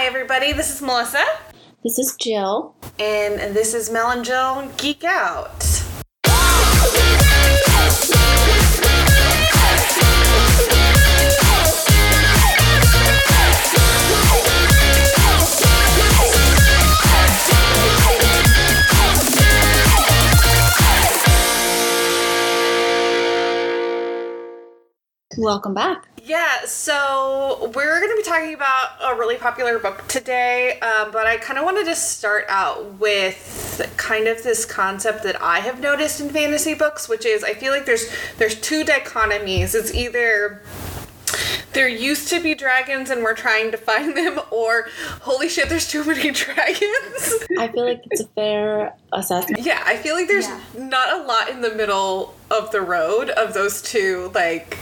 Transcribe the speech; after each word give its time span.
Hi, 0.00 0.06
everybody. 0.06 0.54
This 0.54 0.74
is 0.74 0.80
Melissa. 0.80 1.22
This 1.84 1.98
is 1.98 2.16
Jill. 2.18 2.74
And 2.98 3.54
this 3.54 3.74
is 3.74 3.90
Mel 3.90 4.10
and 4.10 4.24
Jill 4.24 4.72
Geek 4.78 5.04
Out. 5.04 5.52
Welcome 25.36 25.74
back. 25.74 26.09
Yeah, 26.30 26.64
so 26.64 27.72
we're 27.74 27.98
going 27.98 28.12
to 28.12 28.16
be 28.16 28.22
talking 28.22 28.54
about 28.54 28.90
a 29.02 29.18
really 29.18 29.34
popular 29.34 29.80
book 29.80 30.06
today, 30.06 30.78
um, 30.78 31.10
but 31.10 31.26
I 31.26 31.38
kind 31.38 31.58
of 31.58 31.64
wanted 31.64 31.86
to 31.86 31.96
start 31.96 32.44
out 32.48 33.00
with 33.00 33.92
kind 33.96 34.28
of 34.28 34.40
this 34.44 34.64
concept 34.64 35.24
that 35.24 35.42
I 35.42 35.58
have 35.58 35.80
noticed 35.80 36.20
in 36.20 36.28
fantasy 36.30 36.74
books, 36.74 37.08
which 37.08 37.26
is 37.26 37.42
I 37.42 37.54
feel 37.54 37.72
like 37.72 37.84
there's 37.84 38.06
there's 38.38 38.54
two 38.60 38.84
dichotomies. 38.84 39.74
It's 39.74 39.92
either 39.92 40.62
there 41.72 41.88
used 41.88 42.28
to 42.28 42.40
be 42.40 42.54
dragons 42.54 43.10
and 43.10 43.24
we're 43.24 43.34
trying 43.34 43.72
to 43.72 43.76
find 43.76 44.16
them, 44.16 44.38
or 44.52 44.86
holy 45.22 45.48
shit, 45.48 45.68
there's 45.68 45.88
too 45.90 46.04
many 46.04 46.30
dragons. 46.30 47.34
I 47.58 47.66
feel 47.66 47.84
like 47.86 48.02
it's 48.08 48.20
a 48.20 48.26
fair 48.36 48.94
assessment. 49.12 49.64
Yeah, 49.64 49.82
I 49.84 49.96
feel 49.96 50.14
like 50.14 50.28
there's 50.28 50.46
Yeah. 50.46 50.60
not 50.78 51.12
a 51.12 51.24
lot 51.26 51.48
in 51.48 51.60
the 51.60 51.74
middle 51.74 52.36
of 52.52 52.70
the 52.70 52.82
road 52.82 53.30
of 53.30 53.52
those 53.52 53.82
two 53.82 54.30
like 54.32 54.78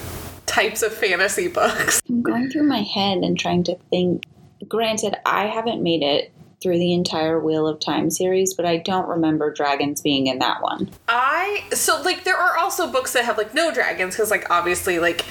types 0.49 0.83
of 0.83 0.93
fantasy 0.93 1.49
books. 1.49 2.03
I'm 2.09 2.23
going 2.23 2.51
through 2.51 2.65
my 2.65 2.83
head 2.83 3.19
and 3.19 3.39
trying 3.39 3.65
to 3.65 3.77
think. 3.91 4.25
Granted, 4.67 5.15
I 5.25 5.47
haven't 5.47 5.83
made 5.83 6.03
it 6.03 6.33
through 6.61 6.79
the 6.79 6.93
entire 6.93 7.39
Wheel 7.39 7.69
of 7.69 7.79
Time 7.81 8.11
series, 8.11 8.53
but 8.55 8.65
I 8.67 8.79
don't 8.79 9.09
remember 9.09 9.53
dragons 9.53 10.01
being 10.01 10.27
in 10.27 10.39
that 10.41 10.61
one. 10.63 10.91
I 11.09 11.65
so 11.73 12.01
like 12.03 12.25
there 12.25 12.37
are 12.37 12.59
also 12.59 12.91
books 12.91 13.13
that 13.13 13.25
have 13.25 13.39
like 13.39 13.55
no 13.55 13.73
dragons 13.73 14.15
because 14.17 14.31
like 14.31 14.51
obviously 14.51 14.99
like 14.99 15.25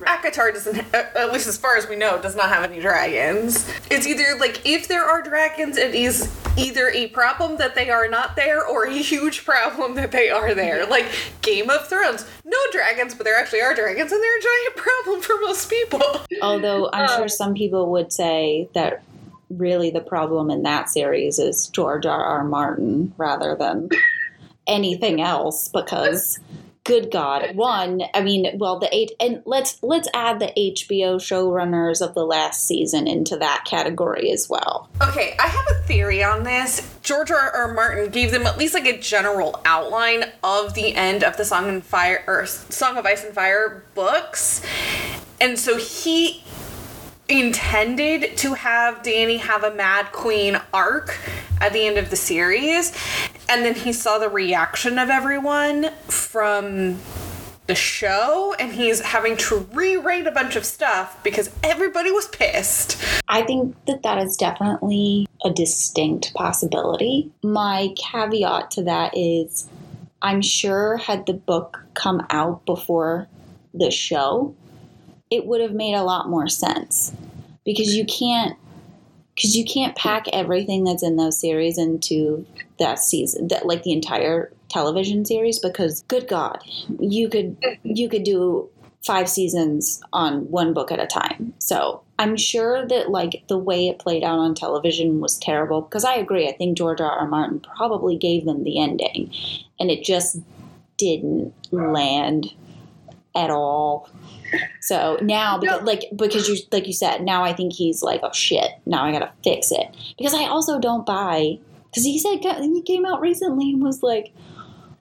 ACOTAR 0.00 0.52
doesn't 0.52 0.78
uh, 0.94 1.04
at 1.16 1.32
least 1.32 1.46
as 1.46 1.56
far 1.56 1.76
as 1.76 1.88
we 1.88 1.94
know 1.96 2.20
does 2.20 2.34
not 2.34 2.48
have 2.48 2.64
any 2.70 2.80
dragons. 2.80 3.70
It's 3.90 4.06
either 4.06 4.36
like 4.40 4.66
if 4.66 4.88
there 4.88 5.04
are 5.04 5.22
dragons 5.22 5.76
it 5.76 5.94
is 5.94 6.36
either 6.58 6.88
a 6.90 7.06
problem 7.08 7.56
that 7.58 7.74
they 7.74 7.88
are 7.88 8.08
not 8.08 8.34
there 8.36 8.66
or 8.66 8.84
a 8.84 8.92
huge 8.92 9.44
problem 9.44 9.94
that 9.94 10.10
they 10.10 10.30
are 10.30 10.52
there. 10.54 10.84
Like 10.86 11.06
Game 11.42 11.70
of 11.70 11.88
Thrones, 11.88 12.26
no 12.44 12.58
dragons 12.72 13.14
but 13.14 13.24
there 13.24 13.38
actually 13.38 13.62
are 13.62 13.74
dragons 13.74 14.10
and 14.10 14.20
they're 14.20 14.38
a 14.38 14.42
giant 14.42 14.76
problem 14.76 15.20
for 15.20 15.34
most 15.40 15.70
people. 15.70 16.02
Although 16.42 16.90
I'm 16.92 17.08
Um, 17.08 17.16
sure 17.18 17.28
some 17.28 17.54
people 17.54 17.90
would 17.92 18.12
say 18.12 18.68
that 18.74 19.02
really 19.56 19.90
the 19.90 20.00
problem 20.00 20.50
in 20.50 20.62
that 20.62 20.88
series 20.88 21.38
is 21.38 21.68
George 21.68 22.06
R. 22.06 22.22
R. 22.24 22.44
Martin 22.44 23.14
rather 23.16 23.56
than 23.56 23.88
anything 24.66 25.20
else 25.20 25.68
because 25.68 26.38
good 26.84 27.12
god 27.12 27.54
one 27.54 28.02
i 28.12 28.20
mean 28.20 28.58
well 28.58 28.78
the 28.78 28.92
eight 28.92 29.12
and 29.20 29.40
let's 29.44 29.80
let's 29.84 30.08
add 30.14 30.40
the 30.40 30.46
hbo 30.46 31.14
showrunners 31.14 32.04
of 32.04 32.12
the 32.14 32.24
last 32.24 32.66
season 32.66 33.06
into 33.06 33.36
that 33.36 33.64
category 33.64 34.32
as 34.32 34.48
well 34.48 34.88
Okay, 35.00 35.34
I 35.38 35.48
have 35.48 35.66
a 35.70 35.74
theory 35.82 36.22
on 36.22 36.44
this. 36.44 36.88
George 37.02 37.30
R. 37.32 37.50
R. 37.50 37.74
Martin 37.74 38.10
gave 38.10 38.30
them 38.30 38.46
at 38.46 38.56
least 38.56 38.72
like 38.72 38.86
a 38.86 38.96
general 38.98 39.60
outline 39.64 40.24
of 40.44 40.74
the 40.74 40.94
end 40.94 41.24
of 41.24 41.36
the 41.36 41.44
Song 41.44 41.68
and 41.68 41.84
Fire 41.84 42.22
or 42.28 42.46
Song 42.46 42.96
of 42.96 43.04
Ice 43.04 43.24
and 43.24 43.34
Fire 43.34 43.84
books, 43.94 44.62
and 45.40 45.58
so 45.58 45.76
he 45.76 46.41
intended 47.28 48.36
to 48.38 48.54
have 48.54 49.02
Dany 49.02 49.38
have 49.38 49.64
a 49.64 49.74
Mad 49.74 50.12
Queen 50.12 50.60
arc 50.72 51.18
at 51.60 51.72
the 51.72 51.86
end 51.86 51.98
of 51.98 52.10
the 52.10 52.16
series, 52.16 52.92
and 53.48 53.64
then 53.64 53.74
he 53.74 53.92
saw 53.92 54.18
the 54.18 54.28
reaction 54.28 54.98
of 54.98 55.10
everyone 55.10 55.90
from 56.08 56.98
the 57.66 57.74
show 57.76 58.54
and 58.58 58.72
he's 58.72 59.00
having 59.00 59.36
to 59.36 59.58
rewrite 59.72 60.26
a 60.26 60.32
bunch 60.32 60.56
of 60.56 60.64
stuff 60.64 61.22
because 61.22 61.48
everybody 61.62 62.10
was 62.10 62.26
pissed. 62.28 63.00
i 63.28 63.40
think 63.40 63.76
that 63.86 64.02
that 64.02 64.18
is 64.18 64.36
definitely 64.36 65.28
a 65.44 65.50
distinct 65.50 66.34
possibility 66.34 67.30
my 67.42 67.88
caveat 67.96 68.70
to 68.70 68.82
that 68.82 69.16
is 69.16 69.68
i'm 70.22 70.42
sure 70.42 70.96
had 70.96 71.24
the 71.26 71.32
book 71.32 71.84
come 71.94 72.26
out 72.30 72.66
before 72.66 73.28
the 73.72 73.90
show 73.92 74.54
it 75.32 75.46
would 75.46 75.62
have 75.62 75.72
made 75.72 75.94
a 75.94 76.04
lot 76.04 76.28
more 76.28 76.46
sense. 76.46 77.10
Because 77.64 77.96
you 77.96 78.04
can't 78.04 78.56
because 79.34 79.56
you 79.56 79.64
can't 79.64 79.96
pack 79.96 80.26
everything 80.30 80.84
that's 80.84 81.02
in 81.02 81.16
those 81.16 81.40
series 81.40 81.78
into 81.78 82.44
that 82.78 82.98
season 82.98 83.48
that 83.48 83.64
like 83.66 83.82
the 83.82 83.92
entire 83.92 84.52
television 84.68 85.24
series 85.24 85.58
because 85.58 86.02
good 86.02 86.28
god 86.28 86.58
you 86.98 87.30
could 87.30 87.56
you 87.82 88.10
could 88.10 88.24
do 88.24 88.68
five 89.06 89.28
seasons 89.28 90.02
on 90.12 90.48
one 90.50 90.72
book 90.72 90.92
at 90.92 91.00
a 91.00 91.06
time. 91.06 91.54
So 91.58 92.02
i'm 92.18 92.36
sure 92.36 92.86
that 92.88 93.10
like 93.10 93.42
the 93.48 93.58
way 93.58 93.88
it 93.88 93.98
played 93.98 94.22
out 94.22 94.38
on 94.38 94.54
television 94.54 95.20
was 95.20 95.38
terrible. 95.38 95.80
Because 95.80 96.04
i 96.04 96.14
agree 96.14 96.48
i 96.48 96.52
think 96.52 96.76
george 96.76 97.00
r 97.00 97.10
r. 97.10 97.26
Martin 97.26 97.60
probably 97.60 98.16
gave 98.16 98.44
them 98.44 98.64
the 98.64 98.78
ending 98.80 99.32
and 99.80 99.90
it 99.90 100.04
just 100.04 100.38
didn't 100.98 101.54
land 101.70 102.52
at 103.34 103.50
all 103.50 104.10
so 104.80 105.18
now, 105.22 105.58
because, 105.58 105.80
No. 105.80 105.86
like 105.86 106.04
because 106.14 106.48
you 106.48 106.56
like 106.70 106.86
you 106.86 106.92
said, 106.92 107.22
now 107.22 107.42
I 107.44 107.52
think 107.52 107.72
he's 107.72 108.02
like, 108.02 108.20
oh 108.22 108.32
shit, 108.32 108.70
now 108.86 109.04
I 109.04 109.12
gotta 109.12 109.32
fix 109.42 109.70
it. 109.70 109.94
Because 110.18 110.34
I 110.34 110.44
also 110.44 110.78
don't 110.78 111.06
buy 111.06 111.58
because 111.90 112.04
he 112.04 112.18
said 112.18 112.38
he 112.60 112.82
came 112.82 113.04
out 113.04 113.20
recently 113.20 113.70
and 113.70 113.82
was 113.82 114.02
like, 114.02 114.32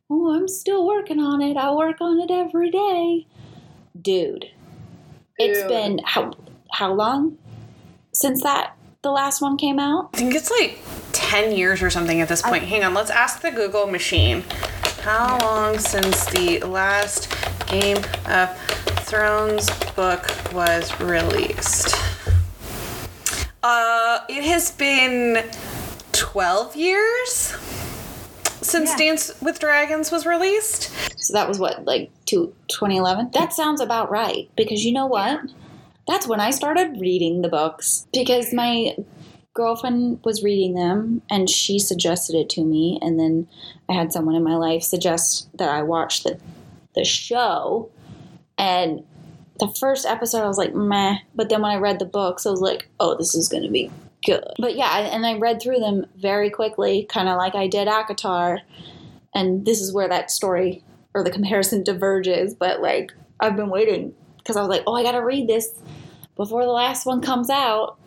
oh, 0.09 0.33
I'm 0.33 0.47
still 0.47 0.85
working 0.85 1.19
on 1.19 1.41
it. 1.41 1.57
I 1.57 1.71
work 1.73 1.97
on 2.01 2.19
it 2.19 2.31
every 2.31 2.69
day, 2.69 3.27
dude. 3.99 4.45
It's 5.37 5.67
been 5.67 5.99
how 6.05 6.33
how 6.71 6.93
long 6.93 7.37
since 8.13 8.43
that 8.43 8.75
the 9.01 9.11
last 9.11 9.41
one 9.41 9.57
came 9.57 9.79
out? 9.79 10.11
I 10.13 10.17
think 10.17 10.35
it's 10.35 10.51
like 10.51 10.77
10 11.13 11.53
years 11.57 11.81
or 11.81 11.89
something 11.89 12.21
at 12.21 12.27
this 12.27 12.41
point. 12.41 12.63
Hang 12.63 12.83
on, 12.83 12.93
let's 12.93 13.09
ask 13.09 13.41
the 13.41 13.51
Google 13.51 13.87
machine. 13.87 14.43
How 15.01 15.39
long 15.39 15.79
since 15.79 16.25
the 16.25 16.59
last 16.59 17.27
Game 17.71 17.97
of 18.25 18.49
Thrones 19.11 19.69
book 19.93 20.53
was 20.53 20.97
released? 21.01 21.93
Uh, 23.61 24.19
it 24.29 24.45
has 24.45 24.71
been 24.71 25.43
12 26.13 26.77
years 26.77 27.53
since 28.61 28.91
Yeah. 28.91 28.97
Dance 28.97 29.33
with 29.41 29.59
Dragons 29.59 30.11
was 30.13 30.25
released. 30.25 30.91
So 31.19 31.33
that 31.33 31.49
was 31.49 31.59
what 31.59 31.83
like 31.83 32.09
two, 32.25 32.53
2011? 32.69 33.31
That 33.33 33.51
sounds 33.51 33.81
about 33.81 34.09
right 34.09 34.49
because 34.55 34.85
you 34.85 34.93
know 34.93 35.07
what? 35.07 35.41
That's 36.07 36.25
when 36.25 36.39
I 36.39 36.51
started 36.51 37.01
reading 37.01 37.41
the 37.41 37.49
books 37.49 38.07
because 38.13 38.53
my 38.53 38.95
girlfriend 39.53 40.21
was 40.23 40.41
reading 40.41 40.75
them 40.75 41.21
and 41.29 41.49
she 41.49 41.79
suggested 41.79 42.33
it 42.33 42.49
to 42.51 42.63
me 42.63 42.97
and 43.01 43.19
then 43.19 43.49
I 43.89 43.93
had 43.93 44.13
someone 44.13 44.35
in 44.35 44.43
my 44.45 44.55
life 44.55 44.83
suggest 44.83 45.49
that 45.57 45.67
I 45.67 45.81
watch 45.83 46.23
the 46.23 46.39
the 46.95 47.03
show 47.03 47.89
and 48.61 49.03
the 49.59 49.67
first 49.79 50.05
episode 50.05 50.43
I 50.43 50.47
was 50.47 50.57
like 50.57 50.73
meh 50.73 51.17
but 51.35 51.49
then 51.49 51.61
when 51.61 51.71
I 51.71 51.75
read 51.75 51.99
the 51.99 52.05
books 52.05 52.45
I 52.45 52.51
was 52.51 52.61
like 52.61 52.87
oh 52.99 53.17
this 53.17 53.35
is 53.35 53.49
going 53.49 53.63
to 53.63 53.69
be 53.69 53.91
good. 54.25 54.43
But 54.59 54.75
yeah, 54.75 54.99
and 54.99 55.25
I 55.25 55.37
read 55.37 55.61
through 55.61 55.79
them 55.79 56.05
very 56.15 56.49
quickly 56.49 57.05
kind 57.09 57.27
of 57.27 57.37
like 57.37 57.55
I 57.55 57.67
did 57.67 57.87
ACOTAR 57.87 58.59
and 59.33 59.65
this 59.65 59.81
is 59.81 59.93
where 59.93 60.07
that 60.09 60.31
story 60.31 60.83
or 61.13 61.23
the 61.23 61.31
comparison 61.37 61.83
diverges 61.83 62.53
but 62.53 62.81
like 62.81 63.13
i've 63.39 63.55
been 63.55 63.69
waiting 63.69 64.13
because 64.37 64.55
i 64.57 64.61
was 64.61 64.69
like 64.69 64.83
oh 64.87 64.95
i 64.95 65.03
gotta 65.03 65.23
read 65.23 65.47
this 65.47 65.69
before 66.35 66.63
the 66.63 66.71
last 66.71 67.05
one 67.05 67.21
comes 67.21 67.49
out 67.49 67.97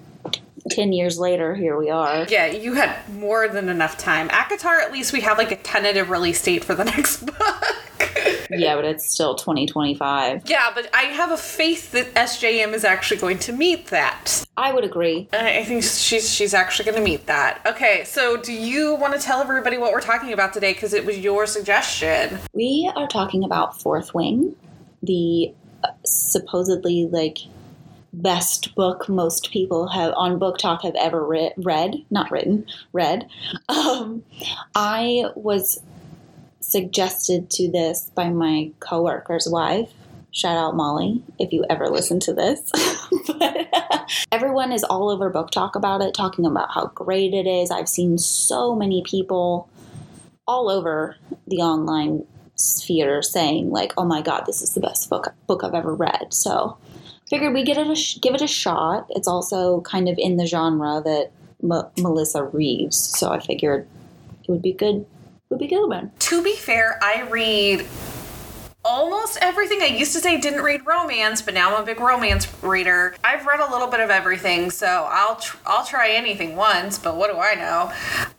10 0.71 0.93
years 0.93 1.19
later 1.19 1.55
here 1.55 1.77
we 1.79 1.91
are 1.91 2.27
Yeah, 2.29 2.47
you 2.47 2.73
had 2.73 2.97
more 3.11 3.49
than 3.49 3.69
enough 3.69 3.99
time. 3.99 4.31
ACOTAR, 4.31 4.81
at 4.81 4.93
least 4.93 5.13
we 5.13 5.21
have 5.21 5.37
like 5.37 5.53
a 5.53 5.57
tentative 5.57 6.09
release 6.09 6.43
date 6.43 6.65
for 6.65 6.75
the 6.75 6.85
next 6.97 7.27
book. 7.27 7.77
Yeah 8.51 8.77
but 8.77 8.85
it's 8.85 9.11
still 9.13 9.35
2025 9.35 10.43
Yeah, 10.47 10.71
but 10.75 10.89
I 10.95 11.03
have 11.05 11.31
a 11.31 11.37
faith 11.37 11.93
that 11.93 12.13
SJM 12.15 12.73
is 12.73 12.85
actually 12.85 13.19
going 13.21 13.39
to 13.41 13.53
meet 13.53 13.87
that. 13.89 14.45
i 14.57 14.73
would 14.73 14.85
agree 14.85 15.29
I 15.33 15.65
think 15.65 15.83
she's 15.83 16.31
she's 16.33 16.55
actually 16.55 16.85
going 16.87 16.99
to 16.99 17.05
meet 17.05 17.27
that. 17.27 17.61
Okay, 17.67 18.05
so 18.05 18.37
do 18.37 18.53
you 18.53 18.95
want 18.97 19.15
to 19.15 19.21
tell 19.21 19.41
everybody 19.41 19.79
what 19.79 19.93
we're 19.93 20.01
talking 20.01 20.33
about 20.33 20.53
today? 20.53 20.73
Because 20.73 20.93
it 20.95 21.05
was 21.05 21.19
your 21.19 21.47
suggestion. 21.47 22.39
we 22.53 22.91
are 22.97 23.09
talking 23.09 23.45
about 23.45 23.81
fourth 23.81 24.15
wing 24.15 24.55
the 25.03 25.53
uh, 25.83 25.89
supposedly 26.05 27.07
like 27.11 27.39
best 28.13 28.75
book 28.77 29.09
most 29.09 29.51
people 29.51 29.89
have 29.89 30.13
on 30.17 30.39
BookTok 30.39 30.83
have 30.83 30.95
ever 30.95 31.27
re- 31.27 31.53
read 31.57 31.97
not 32.11 32.31
written 32.31 32.65
read 32.93 33.27
um, 33.69 34.23
i 34.77 35.25
was 35.35 35.81
suggested 36.67 37.51
to 37.51 37.71
this 37.71 38.11
by 38.15 38.29
my 38.29 38.71
coworker's 38.81 39.49
wife 39.49 39.93
shout 40.33 40.57
out 40.57 40.75
molly 40.75 41.23
if 41.39 41.53
you 41.53 41.65
ever 41.71 41.89
listen 41.89 42.19
to 42.19 42.33
this 42.33 42.71
but 43.27 43.69
uh, 43.73 43.95
Everyone 44.33 44.73
is 44.73 44.85
all 44.85 45.11
over 45.11 45.31
BookTok 45.31 45.75
about 45.75 46.03
it, 46.03 46.15
talking 46.15 46.47
about 46.47 46.73
how 46.73 46.87
great 46.87 47.35
it 47.35 47.47
is. 47.47 47.71
I've 47.71 47.89
seen 47.89 48.19
so 48.19 48.75
many 48.75 49.03
people 49.03 49.69
all 50.47 50.69
over 50.69 51.17
the 51.47 51.59
online 51.59 52.27
sphere 52.57 53.23
saying 53.23 53.71
like, 53.71 53.93
"Oh 53.97 54.05
my 54.05 54.23
god, 54.23 54.45
this 54.47 54.63
is 54.63 54.75
the 54.75 54.81
best 54.81 55.09
book 55.09 55.35
book 55.47 55.63
I've 55.65 55.75
ever 55.75 55.95
read." 55.95 56.35
So, 56.35 56.77
figured 57.29 57.55
we 57.55 57.63
get 57.63 57.79
it 57.79 57.97
sh- 57.97 58.19
give 58.21 58.35
it 58.35 58.43
a 58.43 58.47
shot. 58.49 59.07
It's 59.11 59.29
also 59.29 59.81
kind 59.83 60.09
of 60.09 60.19
in 60.19 60.37
the 60.37 60.47
genre 60.47 61.01
that 61.05 61.31
M- 61.63 61.91
Melissa 62.03 62.45
reads, 62.45 62.97
so 62.97 63.31
I 63.31 63.41
figured 63.41 63.87
it 64.43 64.51
would 64.51 64.63
be 64.63 64.73
good. 64.73 65.07
Be. 65.59 65.69
To 66.19 66.43
be 66.43 66.57
fair, 66.57 66.99
I 67.03 67.23
read 67.23 67.87
almost 68.85 69.39
everything. 69.41 69.81
I 69.81 69.87
used 69.87 70.13
to 70.13 70.21
say 70.21 70.39
didn't 70.39 70.63
read 70.63 70.87
romance, 70.87 71.41
but 71.41 71.55
now 71.55 71.75
I'm 71.75 71.83
a 71.83 71.87
big 71.87 72.01
romance 72.01 72.47
reader. 72.63 73.15
I've 73.25 73.47
read 73.47 73.61
a 73.61 73.71
little 73.71 73.89
bit 73.89 74.01
of 74.01 74.11
everything, 74.11 74.71
so 74.71 75.09
I'll 75.11 75.37
tr- 75.37 75.57
I'll 75.67 75.85
try 75.85 76.11
anything 76.11 76.55
once. 76.55 76.99
But 76.99 77.17
what 77.17 77.31
do 77.33 77.39
I 77.39 77.55
know? 77.55 77.93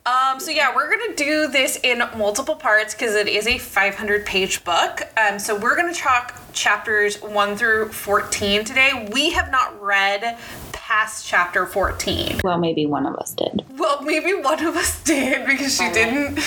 Um, 0.06 0.40
so 0.40 0.52
yeah, 0.52 0.74
we're 0.76 0.90
gonna 0.90 1.16
do 1.16 1.48
this 1.48 1.80
in 1.84 2.00
multiple 2.18 2.56
parts 2.56 2.94
because 2.94 3.16
it 3.16 3.28
is 3.28 3.48
a 3.48 3.58
500 3.58 4.26
page 4.26 4.64
book. 4.64 5.02
Um, 5.18 5.40
so 5.40 5.58
we're 5.58 5.76
gonna 5.76 5.94
talk 5.94 6.36
chapters 6.54 7.22
one 7.22 7.58
through 7.58 7.90
14 7.90 8.64
today. 8.64 9.10
We 9.12 9.32
have 9.32 9.52
not 9.52 9.82
read 9.82 10.38
past 10.72 11.26
chapter 11.26 11.66
14. 11.66 12.42
Well, 12.44 12.60
maybe 12.60 12.86
one 12.86 13.08
of 13.08 13.16
us 13.16 13.34
did. 13.34 13.66
Well, 13.78 14.04
maybe 14.04 14.34
one 14.34 14.64
of 14.64 14.76
us 14.76 15.04
did 15.04 15.48
because 15.48 15.76
she 15.76 15.92
didn't 15.92 16.40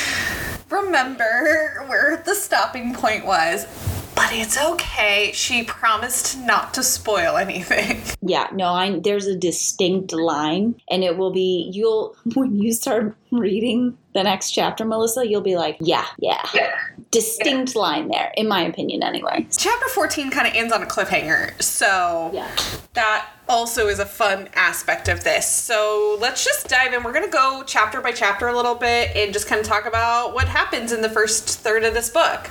remember 0.71 1.85
where 1.87 2.23
the 2.25 2.35
stopping 2.35 2.95
point 2.95 3.25
was. 3.25 3.67
But 4.19 4.33
it's 4.33 4.61
okay. 4.61 5.31
She 5.33 5.63
promised 5.63 6.37
not 6.41 6.75
to 6.75 6.83
spoil 6.83 7.37
anything. 7.37 8.03
Yeah, 8.21 8.49
no, 8.53 8.75
I 8.75 8.99
there's 8.99 9.27
a 9.27 9.37
distinct 9.37 10.13
line, 10.13 10.75
and 10.91 11.03
it 11.03 11.17
will 11.17 11.31
be 11.31 11.71
you'll 11.73 12.15
when 12.35 12.61
you 12.61 12.73
start 12.75 13.17
reading 13.31 13.97
the 14.13 14.23
next 14.25 14.51
chapter, 14.51 14.85
Melissa, 14.85 15.27
you'll 15.27 15.41
be 15.41 15.57
like, 15.57 15.79
yeah, 15.81 16.05
yeah, 16.19 16.43
distinct 17.11 17.75
line 17.77 18.09
there, 18.09 18.33
in 18.37 18.49
my 18.49 18.63
opinion, 18.63 19.03
anyway. 19.03 19.47
Chapter 19.57 19.89
14 19.89 20.31
kind 20.31 20.47
of 20.49 20.55
ends 20.55 20.73
on 20.73 20.83
a 20.83 20.87
cliffhanger. 20.87 21.63
So 21.63 22.31
Yeah. 22.35 22.51
that 22.95 23.29
also 23.49 23.87
is 23.87 23.99
a 24.01 24.07
fun 24.07 24.49
aspect 24.55 25.09
of 25.09 25.25
this. 25.25 25.47
So 25.49 26.19
let's 26.21 26.45
just 26.45 26.69
dive 26.69 26.93
in. 26.93 27.03
We're 27.05 27.13
going 27.13 27.25
to 27.25 27.31
go 27.31 27.63
chapter 27.67 28.01
by 28.01 28.13
chapter 28.13 28.49
a 28.49 28.57
little 28.57 28.75
bit 28.75 29.17
and 29.17 29.33
just 29.33 29.47
kind 29.47 29.61
of 29.61 29.67
talk 29.67 29.87
about 29.87 30.35
what 30.35 30.49
happens 30.49 30.93
in 30.93 31.01
the 31.03 31.09
first 31.11 31.61
third 31.61 31.85
of 31.85 31.95
this 31.95 32.11
book. 32.11 32.51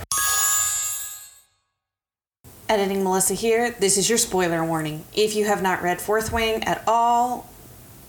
Editing 2.69 3.01
Melissa 3.01 3.33
here. 3.33 3.71
This 3.79 3.97
is 3.97 4.09
your 4.09 4.17
spoiler 4.17 4.63
warning. 4.65 5.05
If 5.15 5.35
you 5.35 5.45
have 5.45 5.61
not 5.61 5.81
read 5.81 6.01
Fourth 6.01 6.33
Wing 6.33 6.65
at 6.65 6.83
all, 6.85 7.49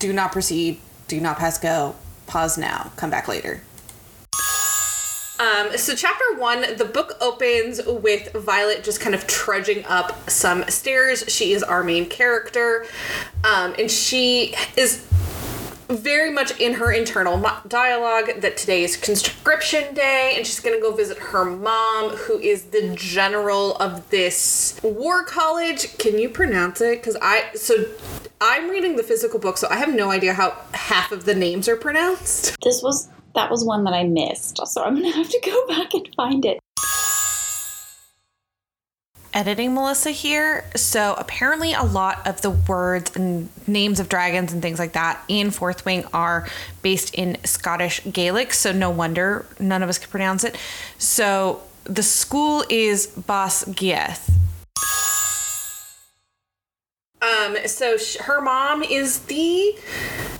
do 0.01 0.13
not 0.13 0.33
proceed. 0.33 0.81
Do 1.07 1.21
not 1.21 1.39
pass 1.39 1.59
go. 1.59 1.95
Pause 2.27 2.59
now. 2.59 2.91
Come 2.97 3.09
back 3.09 3.29
later. 3.29 3.63
Um, 5.39 5.77
so 5.77 5.95
chapter 5.95 6.25
one, 6.37 6.77
the 6.77 6.85
book 6.85 7.17
opens 7.21 7.81
with 7.87 8.33
Violet 8.33 8.83
just 8.83 9.01
kind 9.01 9.15
of 9.15 9.29
trudging 9.29 9.85
up 9.85 10.29
some 10.29 10.65
stairs. 10.65 11.23
She 11.29 11.53
is 11.53 11.63
our 11.63 11.85
main 11.85 12.09
character, 12.09 12.85
um, 13.45 13.77
and 13.79 13.89
she 13.89 14.57
is 14.77 15.07
very 15.89 16.31
much 16.31 16.59
in 16.61 16.75
her 16.75 16.93
internal 16.93 17.43
dialogue 17.67 18.41
that 18.41 18.57
today 18.57 18.85
is 18.85 18.97
conscription 18.97 19.95
day 19.95 20.35
and 20.37 20.47
she's 20.47 20.61
gonna 20.61 20.81
go 20.81 20.95
visit 20.95 21.19
her 21.19 21.45
mom 21.45 22.11
who 22.11 22.39
is 22.39 22.65
the 22.65 22.95
general 22.95 23.77
of 23.77 24.09
this 24.11 24.79
war 24.83 25.25
college. 25.25 25.97
Can 25.99 26.19
you 26.19 26.29
pronounce 26.29 26.81
it? 26.81 27.01
Because 27.01 27.17
i 27.23 27.51
so 27.55 27.87
i'm 28.41 28.69
reading 28.71 28.97
the 28.97 29.03
physical 29.03 29.39
book 29.39 29.57
so 29.59 29.67
i 29.71 29.77
have 29.77 29.93
no 29.93 30.11
idea 30.11 30.35
how 30.35 30.57
half 30.73 31.11
of 31.13 31.25
the 31.25 31.35
names 31.35 31.69
are 31.69 31.77
pronounced. 31.77 32.57
This 32.63 32.83
was 32.83 33.09
that 33.35 33.51
was 33.51 33.65
one 33.65 33.85
that 33.85 33.93
I 33.93 34.05
missed, 34.05 34.59
so 34.67 34.83
I'm 34.83 34.97
gonna 34.97 35.13
have 35.13 35.29
to 35.29 35.41
go 35.45 35.67
back 35.69 35.95
and 35.95 36.09
find 36.17 36.45
it. 36.45 36.59
Editing 39.35 39.75
Melissa 39.75 40.11
here. 40.11 40.65
So 40.75 41.15
apparently, 41.19 41.73
a 41.73 41.83
lot 41.83 42.27
of 42.27 42.41
the 42.41 42.51
words 42.51 43.15
and 43.15 43.49
names 43.67 44.01
of 44.01 44.09
dragons 44.09 44.53
and 44.53 44.63
things 44.63 44.79
like 44.79 44.95
that 44.95 45.23
in 45.29 45.51
Fourth 45.51 45.85
Wing 45.85 46.05
are 46.13 46.49
based 46.83 47.15
in 47.15 47.37
Scottish 47.45 48.01
Gaelic. 48.11 48.53
So 48.53 48.73
no 48.73 48.91
wonder 48.91 49.47
none 49.61 49.83
of 49.83 49.89
us 49.89 49.99
could 49.99 50.11
pronounce 50.11 50.45
it. 50.45 50.57
So 50.97 51.63
the 51.85 52.03
school 52.03 52.65
is 52.69 53.07
Basgiath. 53.07 54.31
Um, 57.21 57.57
so 57.67 57.97
sh- 57.97 58.17
her 58.17 58.41
mom 58.41 58.83
is 58.83 59.21
the 59.21 59.77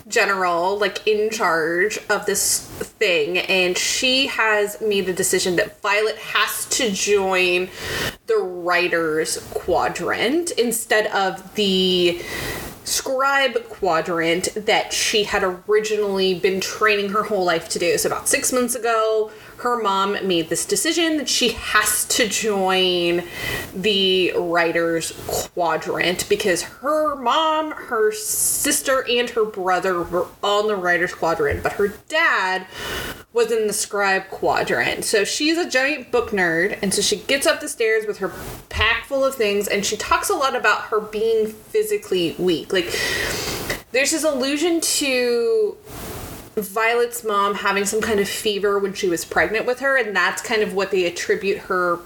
general, 0.09 0.79
like 0.79 1.07
in 1.07 1.31
charge 1.31 1.99
of 2.09 2.27
this 2.27 2.67
thing, 2.69 3.39
and 3.39 3.77
she 3.77 4.27
has 4.29 4.81
made 4.81 5.09
a 5.09 5.13
decision 5.13 5.57
that 5.57 5.81
Violet 5.81 6.17
has 6.17 6.67
to 6.71 6.91
join 6.91 7.69
the 8.27 8.37
rider's 8.37 9.39
quadrant 9.53 10.51
instead 10.53 11.07
of 11.09 11.55
the 11.55 12.21
scribe 12.85 13.69
quadrant 13.69 14.49
that 14.55 14.93
she 14.93 15.25
had 15.25 15.45
originally 15.45 16.35
been 16.35 16.61
training 16.61 17.11
her 17.11 17.25
whole 17.25 17.45
life 17.45 17.69
to 17.69 17.79
do. 17.79 17.97
So, 17.99 18.09
about 18.09 18.29
six 18.29 18.53
months 18.53 18.75
ago, 18.75 19.31
her 19.59 19.83
mom 19.83 20.27
made 20.27 20.49
this 20.49 20.65
decision 20.65 21.17
that 21.17 21.29
she 21.29 21.51
has 21.51 22.05
to 22.05 22.29
join 22.29 23.25
the 23.75 24.33
rider's 24.37 25.13
quadrant 25.27 26.29
because 26.29 26.63
her 26.63 27.17
mom, 27.17 27.73
her 27.73 28.13
sister, 28.13 29.05
and 29.09 29.31
her 29.31 29.45
brother 29.45 30.03
were 30.03 30.27
on 30.43 30.69
the 30.69 30.77
rider's 30.77 31.13
quadrant, 31.13 31.63
but 31.63 31.73
her 31.73 31.89
dad 32.09 32.67
was 33.33 33.51
in 33.51 33.67
the 33.67 33.73
scribe 33.73 34.29
quadrant. 34.31 35.05
So 35.05 35.25
she's 35.25 35.59
a 35.59 35.69
giant 35.69 36.13
book 36.13 36.31
nerd, 36.31 36.79
and 36.81 36.95
so 36.95 37.03
she 37.03 37.17
gets 37.17 37.47
up 37.47 37.61
the 37.61 37.69
stairs 37.69 38.07
with 38.07 38.19
her 38.19 38.33
pack 38.69 39.07
full 39.07 39.25
of 39.25 39.35
things, 39.35 39.67
and 39.67 39.85
she 39.85 39.97
talks 39.97 40.31
a 40.31 40.35
lot 40.35 40.55
about 40.55 40.83
her 40.83 41.01
being 41.01 41.49
physically 41.49 42.37
weak. 42.39 42.73
Like, 42.73 42.97
there's 43.91 44.13
this 44.13 44.25
allusion 44.25 44.81
to 44.81 45.77
Violet's 46.61 47.25
mom 47.25 47.55
having 47.55 47.85
some 47.85 48.01
kind 48.01 48.21
of 48.21 48.29
fever 48.29 48.79
when 48.79 48.95
she 48.95 49.09
was 49.09 49.25
pregnant 49.25 49.67
with 49.67 49.81
her, 49.81 49.97
and 49.97 50.15
that's 50.15 50.43
kind 50.43 50.63
of 50.63 50.75
what 50.75 50.91
they 50.91 51.05
attribute 51.07 51.59
her 51.59 51.99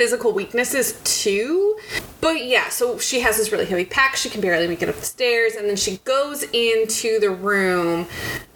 physical 0.00 0.32
weaknesses 0.32 0.98
to. 1.04 1.78
But 2.22 2.46
yeah, 2.46 2.70
so 2.70 2.98
she 2.98 3.20
has 3.20 3.36
this 3.36 3.52
really 3.52 3.66
heavy 3.66 3.84
pack. 3.84 4.16
She 4.16 4.30
can 4.30 4.40
barely 4.40 4.66
make 4.66 4.80
it 4.80 4.88
up 4.88 4.96
the 4.96 5.04
stairs. 5.04 5.54
And 5.54 5.68
then 5.68 5.76
she 5.76 5.98
goes 6.04 6.42
into 6.54 7.20
the 7.20 7.30
room, 7.30 8.06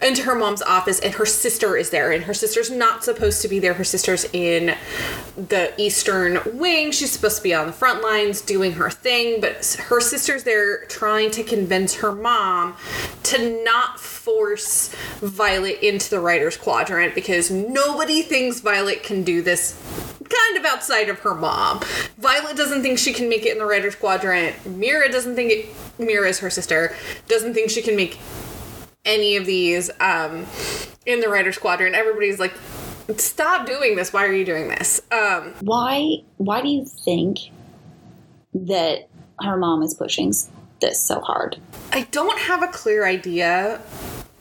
into 0.01 0.23
her 0.23 0.33
mom's 0.33 0.63
office, 0.63 0.99
and 0.99 1.13
her 1.13 1.25
sister 1.25 1.77
is 1.77 1.91
there. 1.91 2.11
And 2.11 2.23
her 2.23 2.33
sister's 2.33 2.71
not 2.71 3.03
supposed 3.03 3.43
to 3.43 3.47
be 3.47 3.59
there. 3.59 3.75
Her 3.75 3.83
sister's 3.83 4.25
in 4.33 4.75
the 5.35 5.71
eastern 5.77 6.39
wing. 6.57 6.91
She's 6.91 7.11
supposed 7.11 7.37
to 7.37 7.43
be 7.43 7.53
on 7.53 7.67
the 7.67 7.73
front 7.73 8.01
lines 8.01 8.41
doing 8.41 8.73
her 8.73 8.89
thing. 8.89 9.39
But 9.39 9.77
her 9.87 10.01
sister's 10.01 10.45
there 10.45 10.85
trying 10.85 11.29
to 11.31 11.43
convince 11.43 11.95
her 11.95 12.11
mom 12.11 12.75
to 13.23 13.63
not 13.63 13.99
force 14.25 14.89
Violet 15.21 15.81
into 15.83 16.09
the 16.09 16.19
rider's 16.19 16.57
quadrant 16.57 17.13
because 17.13 17.51
nobody 17.51 18.23
thinks 18.23 18.59
Violet 18.59 19.03
can 19.03 19.23
do 19.23 19.43
this 19.43 19.79
kind 20.19 20.57
of 20.57 20.65
outside 20.65 21.07
of 21.09 21.19
her 21.19 21.35
mom. 21.35 21.79
Violet 22.17 22.57
doesn't 22.57 22.81
think 22.81 22.97
she 22.97 23.13
can 23.13 23.29
make 23.29 23.45
it 23.45 23.51
in 23.51 23.59
the 23.59 23.65
rider's 23.65 23.95
quadrant. 23.95 24.55
Mira 24.65 25.11
doesn't 25.11 25.35
think 25.35 25.51
it. 25.51 25.65
Mira 25.99 26.27
is 26.27 26.39
her 26.39 26.49
sister. 26.49 26.95
Doesn't 27.27 27.53
think 27.53 27.69
she 27.69 27.83
can 27.83 27.95
make 27.95 28.19
any 29.05 29.35
of 29.35 29.45
these 29.45 29.91
um, 29.99 30.45
in 31.05 31.19
the 31.19 31.29
rider's 31.29 31.59
quadrant. 31.59 31.95
Everybody's 31.95 32.39
like, 32.39 32.53
"Stop 33.17 33.67
doing 33.67 33.95
this! 33.95 34.11
Why 34.11 34.25
are 34.25 34.33
you 34.33 34.45
doing 34.45 34.67
this?" 34.67 35.01
Um, 35.11 35.53
Why 35.61 36.23
why 36.37 36.61
do 36.61 36.69
you 36.69 36.85
think 36.85 37.51
that 38.53 39.07
her 39.41 39.57
mom 39.57 39.83
is 39.83 39.93
pushing 39.93 40.33
this 40.81 40.99
so 40.99 41.19
hard? 41.21 41.57
I 41.91 42.07
don't 42.11 42.39
have 42.39 42.63
a 42.63 42.67
clear 42.67 43.05
idea. 43.05 43.79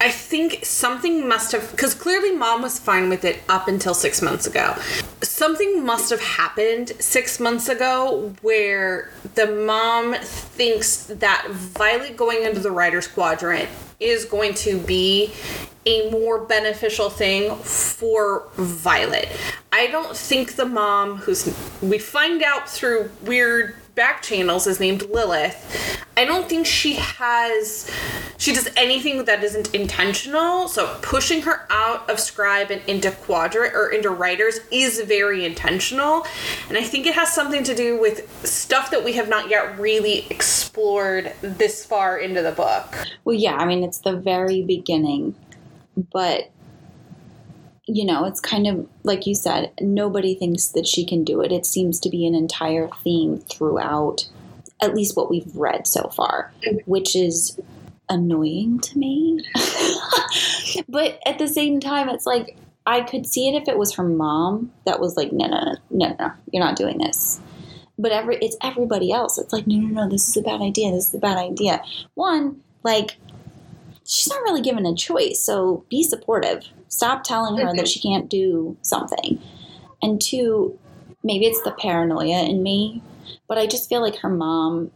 I 0.00 0.10
think 0.10 0.64
something 0.64 1.26
must 1.26 1.52
have, 1.52 1.70
because 1.70 1.94
clearly 1.94 2.32
mom 2.32 2.62
was 2.62 2.78
fine 2.78 3.08
with 3.08 3.24
it 3.24 3.38
up 3.48 3.68
until 3.68 3.94
six 3.94 4.20
months 4.20 4.46
ago. 4.46 4.76
Something 5.22 5.84
must 5.84 6.10
have 6.10 6.20
happened 6.20 6.92
six 6.98 7.40
months 7.40 7.68
ago 7.68 8.34
where 8.42 9.10
the 9.34 9.46
mom 9.46 10.14
thinks 10.14 11.04
that 11.06 11.48
Violet 11.50 12.16
going 12.16 12.44
into 12.44 12.60
the 12.60 12.70
rider's 12.70 13.06
quadrant 13.06 13.68
is 14.00 14.24
going 14.24 14.54
to 14.54 14.78
be 14.78 15.32
a 15.86 16.10
more 16.10 16.38
beneficial 16.44 17.08
thing 17.08 17.54
for 17.56 18.48
Violet. 18.56 19.28
I 19.72 19.86
don't 19.86 20.16
think 20.16 20.56
the 20.56 20.66
mom, 20.66 21.18
who's 21.18 21.46
we 21.80 21.98
find 21.98 22.42
out 22.42 22.68
through 22.68 23.10
weird 23.22 23.76
back 23.94 24.22
channels 24.22 24.66
is 24.66 24.80
named 24.80 25.08
Lilith. 25.10 26.04
I 26.16 26.24
don't 26.24 26.48
think 26.48 26.66
she 26.66 26.94
has 26.94 27.90
she 28.36 28.52
does 28.52 28.68
anything 28.76 29.24
that 29.24 29.42
isn't 29.42 29.74
intentional. 29.74 30.68
So 30.68 30.98
pushing 31.02 31.42
her 31.42 31.66
out 31.70 32.08
of 32.10 32.20
scribe 32.20 32.70
and 32.70 32.82
into 32.86 33.10
quadrant 33.10 33.74
or 33.74 33.88
into 33.88 34.10
riders 34.10 34.60
is 34.70 35.00
very 35.00 35.44
intentional. 35.44 36.26
And 36.68 36.76
I 36.76 36.82
think 36.82 37.06
it 37.06 37.14
has 37.14 37.32
something 37.32 37.64
to 37.64 37.74
do 37.74 37.98
with 38.00 38.28
stuff 38.46 38.90
that 38.90 39.04
we 39.04 39.14
have 39.14 39.28
not 39.28 39.48
yet 39.48 39.78
really 39.78 40.26
explored 40.30 41.32
this 41.40 41.84
far 41.84 42.18
into 42.18 42.42
the 42.42 42.52
book. 42.52 43.06
Well, 43.24 43.36
yeah, 43.36 43.56
I 43.56 43.64
mean, 43.64 43.82
it's 43.82 43.98
the 43.98 44.16
very 44.16 44.62
beginning, 44.62 45.34
but 46.12 46.50
you 47.86 48.04
know, 48.04 48.24
it's 48.24 48.40
kind 48.40 48.66
of 48.66 48.88
like 49.02 49.26
you 49.26 49.34
said, 49.34 49.72
nobody 49.80 50.34
thinks 50.34 50.68
that 50.68 50.86
she 50.86 51.04
can 51.04 51.24
do 51.24 51.40
it. 51.42 51.52
It 51.52 51.66
seems 51.66 52.00
to 52.00 52.10
be 52.10 52.26
an 52.26 52.34
entire 52.34 52.88
theme 53.02 53.38
throughout, 53.38 54.28
at 54.80 54.94
least 54.94 55.16
what 55.16 55.30
we've 55.30 55.54
read 55.54 55.86
so 55.86 56.08
far, 56.08 56.52
mm-hmm. 56.62 56.78
which 56.90 57.14
is 57.14 57.60
annoying 58.08 58.80
to 58.80 58.98
me. 58.98 59.44
but 60.88 61.18
at 61.26 61.38
the 61.38 61.48
same 61.48 61.80
time, 61.80 62.08
it's 62.08 62.26
like 62.26 62.56
I 62.86 63.02
could 63.02 63.26
see 63.26 63.48
it 63.48 63.60
if 63.60 63.68
it 63.68 63.78
was 63.78 63.94
her 63.94 64.04
mom 64.04 64.72
that 64.84 65.00
was 65.00 65.16
like, 65.16 65.32
no, 65.32 65.46
no, 65.46 65.60
no, 65.60 65.78
no, 65.90 66.16
no, 66.18 66.32
you're 66.52 66.64
not 66.64 66.76
doing 66.76 66.98
this. 66.98 67.40
But 67.98 68.12
every 68.12 68.36
it's 68.36 68.56
everybody 68.62 69.12
else. 69.12 69.38
It's 69.38 69.52
like, 69.52 69.66
no, 69.66 69.76
no, 69.76 70.02
no, 70.04 70.08
this 70.08 70.28
is 70.28 70.36
a 70.36 70.42
bad 70.42 70.60
idea. 70.60 70.90
This 70.90 71.08
is 71.08 71.14
a 71.14 71.18
bad 71.18 71.36
idea. 71.36 71.82
One, 72.14 72.60
like, 72.82 73.16
she's 74.06 74.28
not 74.28 74.42
really 74.42 74.62
given 74.62 74.86
a 74.86 74.94
choice, 74.94 75.40
so 75.40 75.84
be 75.88 76.02
supportive. 76.02 76.68
Stop 76.94 77.24
telling 77.24 77.56
her 77.56 77.64
that 77.64 77.74
mm-hmm. 77.74 77.84
she 77.86 77.98
can't 77.98 78.30
do 78.30 78.76
something. 78.82 79.42
And 80.00 80.22
two, 80.22 80.78
maybe 81.24 81.46
it's 81.46 81.60
the 81.62 81.72
paranoia 81.72 82.44
in 82.44 82.62
me, 82.62 83.02
but 83.48 83.58
I 83.58 83.66
just 83.66 83.88
feel 83.88 84.00
like 84.00 84.16
her 84.18 84.28
mom 84.28 84.92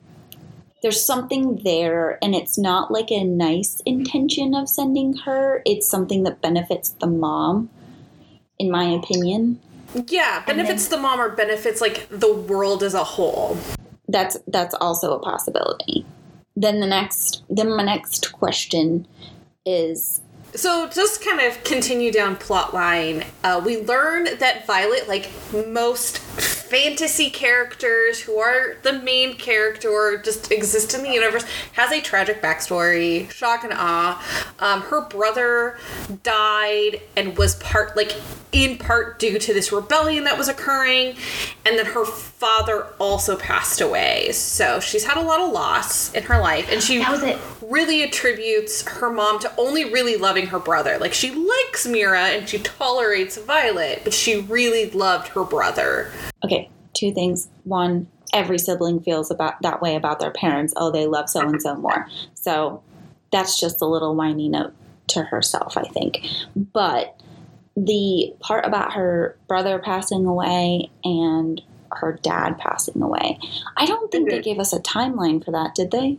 there's 0.80 1.04
something 1.04 1.56
there 1.64 2.20
and 2.22 2.36
it's 2.36 2.56
not 2.56 2.92
like 2.92 3.10
a 3.10 3.24
nice 3.24 3.82
intention 3.84 4.54
of 4.54 4.68
sending 4.68 5.16
her 5.16 5.60
it's 5.64 5.88
something 5.88 6.22
that 6.22 6.40
benefits 6.40 6.90
the 7.00 7.06
mom 7.08 7.68
in 8.60 8.70
my 8.70 8.84
opinion 8.84 9.58
Yeah, 10.06 10.44
benefits 10.44 10.86
the 10.86 10.98
mom 10.98 11.20
or 11.20 11.30
benefits 11.30 11.80
like 11.80 12.06
the 12.10 12.32
world 12.32 12.84
as 12.84 12.94
a 12.94 13.02
whole. 13.02 13.58
that's 14.06 14.36
that's 14.46 14.74
also 14.74 15.16
a 15.16 15.18
possibility 15.18 16.06
then 16.54 16.78
the 16.78 16.86
next 16.86 17.42
then 17.50 17.76
my 17.76 17.82
next 17.82 18.32
question 18.32 19.08
is 19.66 20.20
So 20.54 20.88
just 20.88 21.24
kind 21.24 21.40
of 21.40 21.62
continue 21.64 22.10
down 22.10 22.36
plot 22.36 22.72
line. 22.72 23.24
Uh, 23.44 23.60
we 23.64 23.82
learn 23.82 24.24
that 24.38 24.66
Violet, 24.66 25.06
like 25.08 25.30
most 25.68 26.20
fantasy 26.68 27.30
characters 27.30 28.20
who 28.20 28.38
are 28.38 28.76
the 28.82 28.92
main 28.92 29.36
character 29.36 29.88
or 29.90 30.18
just 30.18 30.50
exist 30.52 30.94
in 30.94 31.02
the 31.02 31.10
universe, 31.10 31.44
has 31.72 31.92
a 31.92 32.00
tragic 32.00 32.42
backstory. 32.42 33.30
Shock 33.30 33.64
and 33.64 33.72
awe. 33.74 34.22
Um, 34.58 34.82
her 34.82 35.02
brother 35.02 35.78
died 36.22 37.00
and 37.16 37.36
was 37.36 37.54
part 37.56 37.96
like 37.96 38.14
in 38.50 38.78
part 38.78 39.18
due 39.18 39.38
to 39.38 39.52
this 39.52 39.70
rebellion 39.70 40.24
that 40.24 40.38
was 40.38 40.48
occurring, 40.48 41.14
and 41.66 41.78
then 41.78 41.84
her 41.84 42.04
father 42.06 42.86
also 42.98 43.36
passed 43.36 43.80
away. 43.82 44.32
So 44.32 44.80
she's 44.80 45.04
had 45.04 45.18
a 45.18 45.20
lot 45.22 45.40
of 45.40 45.52
loss 45.52 46.12
in 46.14 46.22
her 46.24 46.40
life, 46.40 46.66
and 46.72 46.82
she 46.82 46.98
That 46.98 47.10
was 47.12 47.22
it. 47.22 47.38
really 47.60 48.02
attributes 48.02 48.82
her 48.88 49.10
mom 49.12 49.38
to 49.40 49.52
only 49.58 49.84
really 49.92 50.16
loving 50.16 50.46
her 50.46 50.58
brother. 50.58 50.96
Like 50.98 51.12
she 51.12 51.30
likes 51.30 51.86
Mira 51.86 52.20
and 52.28 52.48
she 52.48 52.58
tolerates 52.58 53.36
Violet, 53.36 54.00
but 54.02 54.14
she 54.14 54.40
really 54.40 54.88
loved 54.90 55.28
her 55.28 55.44
brother. 55.44 56.10
okay 56.42 56.57
two 56.98 57.12
things. 57.12 57.48
One 57.64 58.08
every 58.34 58.58
sibling 58.58 59.00
feels 59.00 59.30
about 59.30 59.62
that 59.62 59.80
way 59.80 59.96
about 59.96 60.20
their 60.20 60.30
parents. 60.30 60.74
Oh 60.76 60.90
they 60.90 61.06
love 61.06 61.30
so 61.30 61.40
and 61.40 61.60
so 61.62 61.74
more. 61.76 62.06
So 62.34 62.82
that's 63.30 63.58
just 63.58 63.80
a 63.80 63.86
little 63.86 64.14
whiny 64.14 64.48
note 64.48 64.74
to 65.08 65.22
herself 65.22 65.76
i 65.76 65.84
think. 65.84 66.26
But 66.54 67.20
the 67.76 68.34
part 68.40 68.66
about 68.66 68.92
her 68.94 69.36
brother 69.46 69.78
passing 69.78 70.26
away 70.26 70.90
and 71.04 71.62
her 71.92 72.18
dad 72.22 72.58
passing 72.58 73.00
away 73.00 73.38
i 73.76 73.86
don't 73.86 74.10
think 74.12 74.28
they 74.28 74.42
gave 74.42 74.58
us 74.58 74.74
a 74.74 74.80
timeline 74.80 75.42
for 75.42 75.52
that 75.52 75.74
did 75.74 75.90
they 75.90 76.18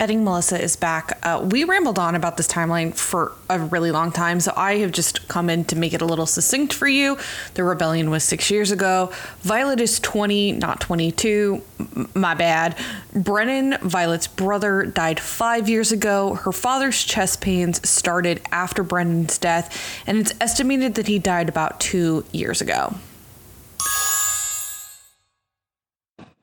Editing 0.00 0.24
Melissa 0.24 0.60
is 0.60 0.74
back. 0.76 1.18
Uh, 1.22 1.46
we 1.48 1.64
rambled 1.64 1.98
on 1.98 2.14
about 2.14 2.36
this 2.36 2.48
timeline 2.48 2.94
for 2.94 3.32
a 3.48 3.58
really 3.58 3.90
long 3.90 4.10
time, 4.10 4.40
so 4.40 4.52
I 4.56 4.78
have 4.78 4.92
just 4.92 5.28
come 5.28 5.48
in 5.48 5.64
to 5.66 5.76
make 5.76 5.92
it 5.94 6.02
a 6.02 6.04
little 6.04 6.26
succinct 6.26 6.72
for 6.72 6.88
you. 6.88 7.16
The 7.54 7.64
rebellion 7.64 8.10
was 8.10 8.24
six 8.24 8.50
years 8.50 8.70
ago. 8.70 9.12
Violet 9.40 9.80
is 9.80 10.00
20, 10.00 10.52
not 10.52 10.80
22. 10.80 11.62
M- 11.78 12.10
my 12.14 12.34
bad. 12.34 12.76
Brennan, 13.14 13.78
Violet's 13.82 14.26
brother, 14.26 14.84
died 14.84 15.20
five 15.20 15.68
years 15.68 15.92
ago. 15.92 16.34
Her 16.34 16.52
father's 16.52 17.02
chest 17.04 17.40
pains 17.40 17.88
started 17.88 18.42
after 18.50 18.82
Brennan's 18.82 19.38
death, 19.38 20.02
and 20.06 20.18
it's 20.18 20.34
estimated 20.40 20.96
that 20.96 21.06
he 21.06 21.18
died 21.18 21.48
about 21.48 21.78
two 21.78 22.24
years 22.32 22.60
ago. 22.60 22.94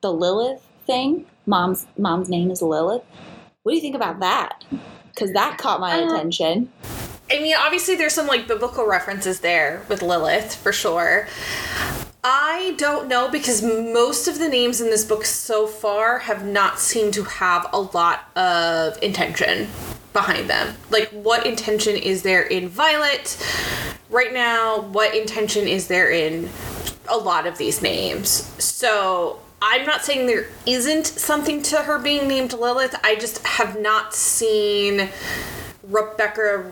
the 0.02 0.12
lilith 0.12 0.60
thing 0.84 1.24
mom's 1.46 1.86
mom's 1.96 2.28
name 2.28 2.50
is 2.50 2.60
lilith 2.60 3.04
what 3.62 3.72
do 3.72 3.76
you 3.76 3.82
think 3.82 3.94
about 3.94 4.20
that 4.20 4.64
because 5.14 5.32
that 5.32 5.58
caught 5.58 5.80
my 5.80 6.00
uh, 6.00 6.06
attention 6.06 6.70
I 7.30 7.40
mean, 7.40 7.54
obviously, 7.56 7.96
there's 7.96 8.12
some 8.12 8.26
like 8.26 8.46
biblical 8.46 8.86
references 8.86 9.40
there 9.40 9.86
with 9.88 10.02
Lilith 10.02 10.54
for 10.54 10.70
sure. 10.70 11.26
I 12.24 12.74
don't 12.76 13.08
know 13.08 13.28
because 13.30 13.62
most 13.62 14.28
of 14.28 14.38
the 14.38 14.48
names 14.48 14.80
in 14.80 14.90
this 14.90 15.04
book 15.04 15.24
so 15.24 15.66
far 15.66 16.20
have 16.20 16.44
not 16.44 16.78
seemed 16.78 17.14
to 17.14 17.24
have 17.24 17.66
a 17.72 17.80
lot 17.80 18.30
of 18.36 19.02
intention 19.02 19.68
behind 20.12 20.50
them. 20.50 20.76
Like, 20.90 21.08
what 21.08 21.46
intention 21.46 21.96
is 21.96 22.22
there 22.22 22.42
in 22.42 22.68
Violet 22.68 23.36
right 24.10 24.32
now? 24.32 24.82
What 24.82 25.14
intention 25.14 25.66
is 25.66 25.88
there 25.88 26.10
in 26.10 26.50
a 27.08 27.16
lot 27.16 27.46
of 27.46 27.58
these 27.58 27.80
names? 27.82 28.28
So. 28.62 29.40
I'm 29.64 29.86
not 29.86 30.04
saying 30.04 30.26
there 30.26 30.46
isn't 30.66 31.06
something 31.06 31.62
to 31.62 31.76
her 31.78 31.96
being 31.98 32.26
named 32.26 32.52
Lilith. 32.52 32.96
I 33.04 33.14
just 33.14 33.46
have 33.46 33.80
not 33.80 34.12
seen 34.12 35.08
Rebecca 35.84 36.68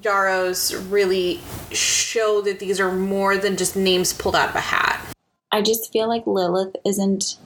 Yarros 0.00 0.90
really 0.92 1.40
show 1.72 2.40
that 2.42 2.60
these 2.60 2.78
are 2.78 2.92
more 2.92 3.36
than 3.36 3.56
just 3.56 3.74
names 3.74 4.12
pulled 4.12 4.36
out 4.36 4.50
of 4.50 4.54
a 4.54 4.60
hat. 4.60 5.04
I 5.50 5.60
just 5.60 5.92
feel 5.92 6.06
like 6.08 6.24
Lilith 6.24 6.76
isn't 6.86 7.36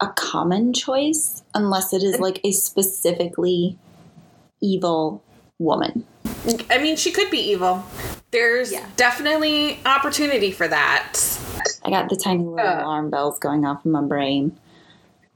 a 0.00 0.08
common 0.08 0.72
choice 0.74 1.44
unless 1.54 1.92
it 1.92 2.02
is 2.02 2.18
like 2.18 2.40
a 2.42 2.50
specifically 2.50 3.78
evil 4.60 5.22
woman. 5.60 6.04
I 6.68 6.78
mean, 6.78 6.96
she 6.96 7.12
could 7.12 7.30
be 7.30 7.38
evil. 7.38 7.84
There's 8.32 8.72
Yeah. 8.72 8.86
definitely 8.96 9.78
opportunity 9.86 10.50
for 10.50 10.66
that. 10.66 11.14
I 11.86 11.90
got 11.90 12.08
the 12.10 12.16
tiny 12.16 12.44
little 12.44 12.58
Uh. 12.68 12.82
alarm 12.82 13.10
bells 13.10 13.38
going 13.38 13.64
off 13.64 13.84
in 13.86 13.92
my 13.92 14.02
brain. 14.02 14.58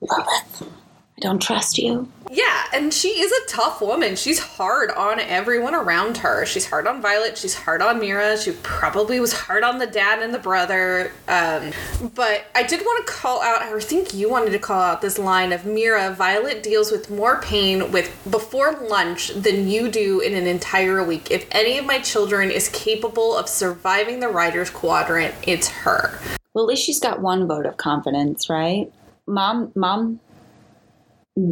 Lilith, 0.01 0.63
I 0.63 1.21
don't 1.21 1.41
trust 1.41 1.79
you. 1.79 2.09
Yeah, 2.33 2.65
and 2.73 2.95
she 2.95 3.09
is 3.09 3.31
a 3.33 3.47
tough 3.49 3.81
woman. 3.81 4.15
She's 4.17 4.39
hard 4.39 4.91
on 4.93 5.19
everyone 5.21 5.75
around 5.75 6.19
her. 6.19 6.47
She's 6.47 6.71
hard 6.71 6.87
on 6.87 7.03
Violet. 7.03 7.37
She's 7.37 7.55
hard 7.55 7.83
on 7.83 7.99
Mira. 7.99 8.39
She 8.39 8.53
probably 8.63 9.19
was 9.21 9.33
hard 9.33 9.65
on 9.65 9.79
the 9.79 9.87
dad 9.87 10.23
and 10.23 10.33
the 10.33 10.39
brother. 10.39 11.11
Um, 11.29 11.73
but 12.15 12.47
I 12.55 12.63
did 12.63 12.81
want 12.83 13.05
to 13.07 13.13
call 13.13 13.43
out. 13.43 13.63
I 13.63 13.79
think 13.81 14.15
you 14.15 14.31
wanted 14.31 14.53
to 14.53 14.59
call 14.61 14.81
out 14.81 15.03
this 15.03 15.19
line 15.19 15.53
of 15.53 15.67
Mira. 15.67 16.13
Violet 16.15 16.63
deals 16.63 16.91
with 16.93 17.11
more 17.11 17.41
pain 17.43 17.91
with 17.91 18.17
before 18.31 18.73
lunch 18.73 19.29
than 19.31 19.69
you 19.69 19.91
do 19.91 20.21
in 20.21 20.35
an 20.35 20.47
entire 20.47 21.03
week. 21.05 21.31
If 21.33 21.47
any 21.51 21.79
of 21.79 21.85
my 21.85 21.99
children 21.99 22.51
is 22.53 22.69
capable 22.69 23.37
of 23.37 23.49
surviving 23.49 24.21
the 24.21 24.29
rider's 24.29 24.71
quadrant, 24.71 25.35
it's 25.47 25.69
her. 25.69 26.19
Well, 26.55 26.65
at 26.65 26.69
least 26.69 26.85
she's 26.85 27.01
got 27.01 27.21
one 27.21 27.47
vote 27.47 27.67
of 27.67 27.77
confidence, 27.77 28.51
right? 28.51 28.93
Mom, 29.27 29.73
mom 29.75 30.21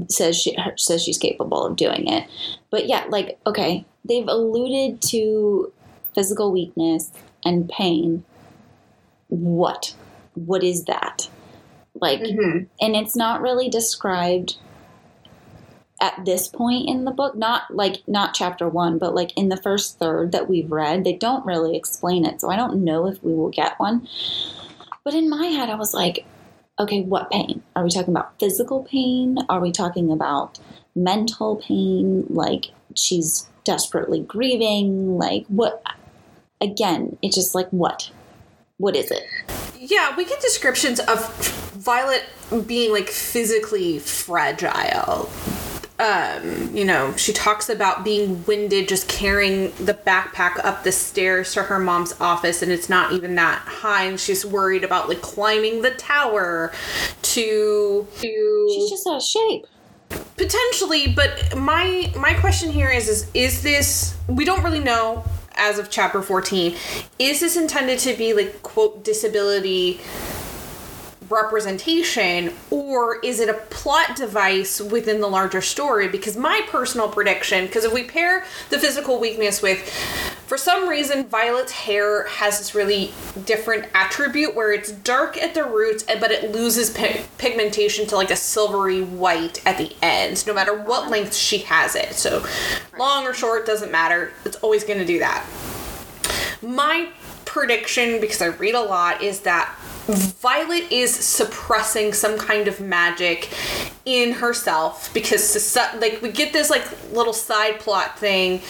says 0.08 0.36
she 0.36 0.54
her- 0.54 0.76
says 0.76 1.04
she's 1.04 1.18
capable 1.18 1.64
of 1.64 1.76
doing 1.76 2.08
it, 2.08 2.28
but 2.70 2.86
yeah, 2.86 3.04
like 3.08 3.38
okay, 3.46 3.84
they've 4.04 4.26
alluded 4.26 5.00
to 5.02 5.72
physical 6.14 6.52
weakness 6.52 7.12
and 7.44 7.68
pain. 7.68 8.24
What? 9.28 9.94
What 10.34 10.64
is 10.64 10.84
that? 10.84 11.28
Like, 11.94 12.20
mm-hmm. 12.20 12.64
and 12.80 12.96
it's 12.96 13.16
not 13.16 13.40
really 13.40 13.68
described 13.68 14.56
at 16.00 16.24
this 16.24 16.46
point 16.46 16.88
in 16.88 17.04
the 17.04 17.10
book 17.10 17.34
not 17.36 17.62
like 17.74 18.02
not 18.06 18.34
chapter 18.34 18.68
one 18.68 18.98
but 18.98 19.14
like 19.14 19.36
in 19.36 19.48
the 19.48 19.56
first 19.56 19.98
third 19.98 20.30
that 20.30 20.48
we've 20.48 20.70
read 20.70 21.02
they 21.02 21.12
don't 21.12 21.44
really 21.44 21.76
explain 21.76 22.24
it 22.24 22.40
so 22.40 22.48
i 22.48 22.56
don't 22.56 22.84
know 22.84 23.06
if 23.06 23.22
we 23.24 23.34
will 23.34 23.50
get 23.50 23.78
one 23.80 24.06
but 25.08 25.14
in 25.14 25.30
my 25.30 25.46
head 25.46 25.70
i 25.70 25.74
was 25.74 25.94
like 25.94 26.26
okay 26.78 27.00
what 27.02 27.30
pain? 27.30 27.62
Are 27.74 27.82
we 27.82 27.90
talking 27.90 28.12
about 28.12 28.38
physical 28.38 28.84
pain? 28.84 29.38
Are 29.48 29.58
we 29.58 29.72
talking 29.72 30.12
about 30.12 30.58
mental 30.94 31.56
pain? 31.56 32.26
Like 32.28 32.66
she's 32.94 33.48
desperately 33.64 34.20
grieving? 34.20 35.18
Like 35.18 35.46
what 35.48 35.82
again 36.60 37.16
it's 37.22 37.34
just 37.34 37.54
like 37.54 37.68
what? 37.70 38.10
What 38.76 38.94
is 38.94 39.10
it? 39.10 39.24
Yeah, 39.78 40.14
we 40.14 40.24
get 40.24 40.40
descriptions 40.40 41.00
of 41.00 41.26
Violet 41.72 42.24
being 42.66 42.92
like 42.92 43.08
physically 43.08 43.98
fragile. 43.98 45.30
Um, 46.00 46.76
you 46.76 46.84
know, 46.84 47.16
she 47.16 47.32
talks 47.32 47.68
about 47.68 48.04
being 48.04 48.44
winded 48.46 48.86
just 48.88 49.08
carrying 49.08 49.72
the 49.84 49.94
backpack 49.94 50.64
up 50.64 50.84
the 50.84 50.92
stairs 50.92 51.52
to 51.54 51.64
her 51.64 51.80
mom's 51.80 52.14
office 52.20 52.62
and 52.62 52.70
it's 52.70 52.88
not 52.88 53.12
even 53.12 53.34
that 53.34 53.58
high 53.66 54.04
and 54.04 54.20
she's 54.20 54.46
worried 54.46 54.84
about 54.84 55.08
like 55.08 55.20
climbing 55.22 55.82
the 55.82 55.90
tower 55.90 56.72
to 57.22 58.06
to 58.20 58.68
She's 58.72 58.90
just 58.90 59.06
out 59.08 59.16
of 59.16 59.22
shape. 59.24 59.66
potentially 60.36 61.08
but 61.12 61.56
my 61.56 62.12
my 62.16 62.32
question 62.34 62.70
here 62.70 62.90
is 62.90 63.08
is 63.08 63.28
is 63.34 63.62
this 63.62 64.16
we 64.28 64.44
don't 64.44 64.62
really 64.62 64.78
know 64.80 65.24
as 65.56 65.78
of 65.80 65.90
chapter 65.90 66.22
14 66.22 66.76
is 67.18 67.40
this 67.40 67.56
intended 67.56 67.98
to 67.98 68.14
be 68.16 68.32
like 68.32 68.62
quote 68.62 69.02
disability 69.04 70.00
representation 71.30 72.52
or 72.70 73.18
is 73.20 73.40
it 73.40 73.48
a 73.48 73.54
plot 73.54 74.16
device 74.16 74.80
within 74.80 75.20
the 75.20 75.28
larger 75.28 75.60
story? 75.60 76.08
Because 76.08 76.36
my 76.36 76.62
personal 76.68 77.08
prediction 77.08 77.66
because 77.66 77.84
if 77.84 77.92
we 77.92 78.04
pair 78.04 78.44
the 78.70 78.78
physical 78.78 79.18
weakness 79.20 79.62
with 79.62 79.88
for 80.46 80.56
some 80.56 80.88
reason 80.88 81.26
violet's 81.26 81.72
hair 81.72 82.26
has 82.26 82.58
this 82.58 82.74
really 82.74 83.12
different 83.44 83.84
attribute 83.94 84.54
where 84.54 84.72
it's 84.72 84.90
dark 84.90 85.36
at 85.36 85.54
the 85.54 85.64
roots 85.64 86.04
eh, 86.08 86.18
but 86.18 86.30
it 86.30 86.52
loses 86.52 86.90
pi- 86.90 87.22
pigmentation 87.36 88.06
to 88.06 88.16
like 88.16 88.30
a 88.30 88.36
silvery 88.36 89.02
white 89.02 89.64
at 89.66 89.76
the 89.76 89.94
ends 90.02 90.46
no 90.46 90.54
matter 90.54 90.74
what 90.74 91.10
length 91.10 91.34
she 91.34 91.58
has 91.58 91.94
it. 91.94 92.14
So 92.14 92.44
long 92.98 93.26
or 93.26 93.34
short 93.34 93.66
doesn't 93.66 93.92
matter. 93.92 94.32
It's 94.44 94.56
always 94.56 94.84
going 94.84 94.98
to 94.98 95.04
do 95.04 95.18
that. 95.18 95.46
My 96.62 97.08
prediction 97.58 98.20
because 98.20 98.40
i 98.40 98.46
read 98.46 98.74
a 98.74 98.80
lot 98.80 99.20
is 99.20 99.40
that 99.40 99.74
Violet 100.08 100.90
is 100.90 101.14
suppressing 101.14 102.14
some 102.14 102.38
kind 102.38 102.66
of 102.66 102.80
magic 102.80 103.52
in 104.06 104.32
herself 104.32 105.12
because 105.12 105.76
like 106.00 106.22
we 106.22 106.30
get 106.30 106.54
this 106.54 106.70
like 106.70 106.86
little 107.12 107.34
side 107.34 107.78
plot 107.78 108.18
thing 108.18 108.62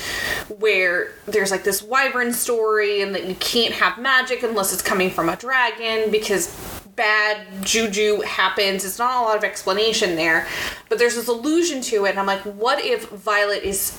where 0.59 1.13
there's 1.27 1.53
like 1.53 1.63
this 1.63 1.81
wyvern 1.81 2.33
story 2.33 3.03
and 3.03 3.15
that 3.15 3.27
you 3.27 3.37
can't 3.37 3.73
have 3.73 3.99
magic 3.99 4.43
unless 4.43 4.73
it's 4.73 4.83
coming 4.83 5.11
from 5.11 5.29
a 5.29 5.37
dragon 5.37 6.11
because 6.11 6.49
bad 6.97 7.47
juju 7.63 8.21
happens. 8.23 8.85
It's 8.85 8.99
not 8.99 9.23
a 9.23 9.25
lot 9.25 9.37
of 9.37 9.45
explanation 9.45 10.17
there, 10.17 10.49
but 10.89 10.99
there's 10.99 11.15
this 11.15 11.29
allusion 11.29 11.83
to 11.83 12.07
it 12.07 12.11
and 12.11 12.19
I'm 12.19 12.27
like 12.27 12.41
what 12.41 12.85
if 12.85 13.09
Violet 13.11 13.63
is 13.63 13.97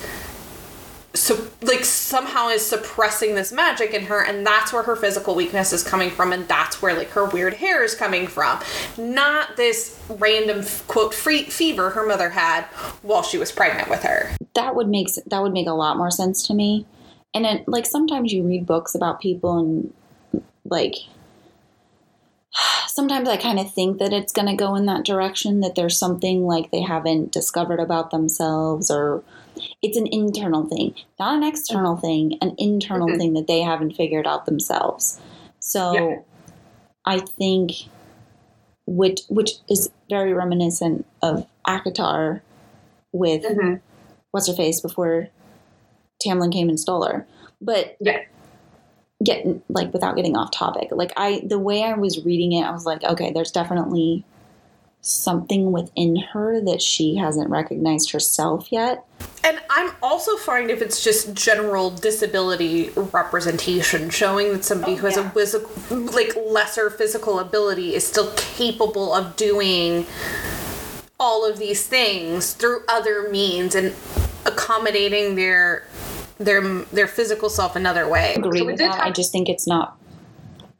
so 1.13 1.47
like 1.61 1.83
somehow 1.83 2.49
is 2.49 2.65
suppressing 2.65 3.33
this 3.33 3.51
magic 3.51 3.93
in 3.93 4.03
her 4.03 4.23
and 4.23 4.45
that's 4.45 4.71
where 4.71 4.83
her 4.83 4.95
physical 4.95 5.33
weakness 5.33 5.73
is 5.73 5.83
coming 5.83 6.09
from 6.09 6.31
and 6.31 6.47
that's 6.47 6.81
where 6.81 6.95
like 6.95 7.09
her 7.09 7.25
weird 7.25 7.55
hair 7.55 7.83
is 7.83 7.95
coming 7.95 8.27
from 8.27 8.59
not 8.97 9.57
this 9.57 9.99
random 10.07 10.63
quote 10.87 11.13
free 11.13 11.43
fever 11.43 11.89
her 11.89 12.05
mother 12.05 12.29
had 12.29 12.63
while 13.01 13.23
she 13.23 13.39
was 13.39 13.51
pregnant 13.51 13.89
with 13.89 14.03
her 14.03 14.29
That 14.55 14.75
would 14.75 14.87
make 14.87 15.09
that 15.27 15.41
would 15.41 15.53
make 15.53 15.67
a 15.67 15.73
lot 15.73 15.97
more 15.97 16.11
sense 16.11 16.45
to 16.47 16.53
me. 16.53 16.85
And 17.33 17.45
it, 17.45 17.67
like 17.67 17.85
sometimes 17.85 18.33
you 18.33 18.43
read 18.43 18.65
books 18.65 18.95
about 18.95 19.21
people 19.21 19.57
and 19.57 19.93
like 20.65 20.95
sometimes 22.87 23.29
I 23.29 23.37
kind 23.37 23.59
of 23.59 23.71
think 23.71 23.99
that 23.99 24.13
it's 24.13 24.33
going 24.33 24.47
to 24.47 24.55
go 24.55 24.75
in 24.75 24.85
that 24.87 25.05
direction 25.05 25.61
that 25.61 25.75
there's 25.75 25.97
something 25.97 26.45
like 26.45 26.71
they 26.71 26.81
haven't 26.81 27.31
discovered 27.31 27.79
about 27.79 28.11
themselves 28.11 28.89
or 28.89 29.23
it's 29.81 29.97
an 29.97 30.07
internal 30.07 30.65
thing, 30.65 30.93
not 31.19 31.35
an 31.35 31.43
external 31.43 31.95
thing, 31.95 32.37
an 32.41 32.53
internal 32.57 33.07
Mhm. 33.07 33.17
thing 33.17 33.33
that 33.33 33.47
they 33.47 33.61
haven't 33.61 33.95
figured 33.95 34.27
out 34.27 34.45
themselves. 34.45 35.19
So 35.59 35.93
Yeah. 35.93 36.19
I 37.05 37.19
think 37.19 37.71
which 38.85 39.21
which 39.29 39.51
is 39.69 39.89
very 40.09 40.33
reminiscent 40.33 41.05
of 41.21 41.45
ACOTAR 41.67 42.41
with 43.11 43.45
what's 44.31 44.47
her 44.47 44.53
face 44.53 44.81
before 44.81 45.29
Tamlin 46.23 46.51
came 46.51 46.69
and 46.69 46.79
stole 46.79 47.03
her. 47.05 47.27
But 47.61 47.95
Yeah. 47.99 48.21
getting 49.23 49.61
like 49.69 49.93
without 49.93 50.15
getting 50.15 50.35
off 50.35 50.51
topic, 50.51 50.89
like 50.91 51.13
I 51.15 51.41
the 51.45 51.59
way 51.59 51.83
I 51.83 51.93
was 51.93 52.25
reading 52.25 52.51
it, 52.53 52.63
I 52.63 52.71
was 52.71 52.85
like, 52.85 53.03
okay, 53.03 53.31
there's 53.31 53.51
definitely 53.51 54.25
something 55.01 55.71
within 55.71 56.17
her 56.17 56.59
that 56.61 56.81
she 56.81 57.15
hasn't 57.15 57.49
recognized 57.49 58.11
herself 58.11 58.69
yet. 58.71 59.05
and 59.45 59.59
i'm 59.69 59.91
also 60.03 60.35
fine 60.35 60.69
if 60.69 60.81
it's 60.81 61.01
just 61.01 61.33
general 61.33 61.89
disability 61.89 62.89
representation 63.13 64.09
showing 64.09 64.51
that 64.51 64.65
somebody 64.65 64.93
oh, 64.93 64.97
who 64.97 65.05
has 65.05 65.15
a 65.15 65.29
physical 65.29 65.97
like 65.97 66.35
lesser 66.35 66.89
physical 66.89 67.39
ability 67.39 67.95
is 67.95 68.05
still 68.05 68.33
capable 68.35 69.13
of 69.13 69.35
doing 69.37 70.05
all 71.19 71.49
of 71.49 71.59
these 71.59 71.85
things 71.85 72.53
through 72.53 72.81
other 72.87 73.29
means 73.29 73.75
and 73.75 73.93
accommodating 74.45 75.35
their 75.35 75.85
their 76.37 76.61
their 76.85 77.07
physical 77.07 77.49
self 77.49 77.75
another 77.75 78.07
way. 78.07 78.35
Agree 78.35 78.59
So 78.59 78.65
with 78.65 78.77
did 78.77 78.89
that. 78.91 79.01
I 79.01 79.11
just 79.11 79.31
think 79.31 79.49
it's 79.49 79.67
not 79.67 79.97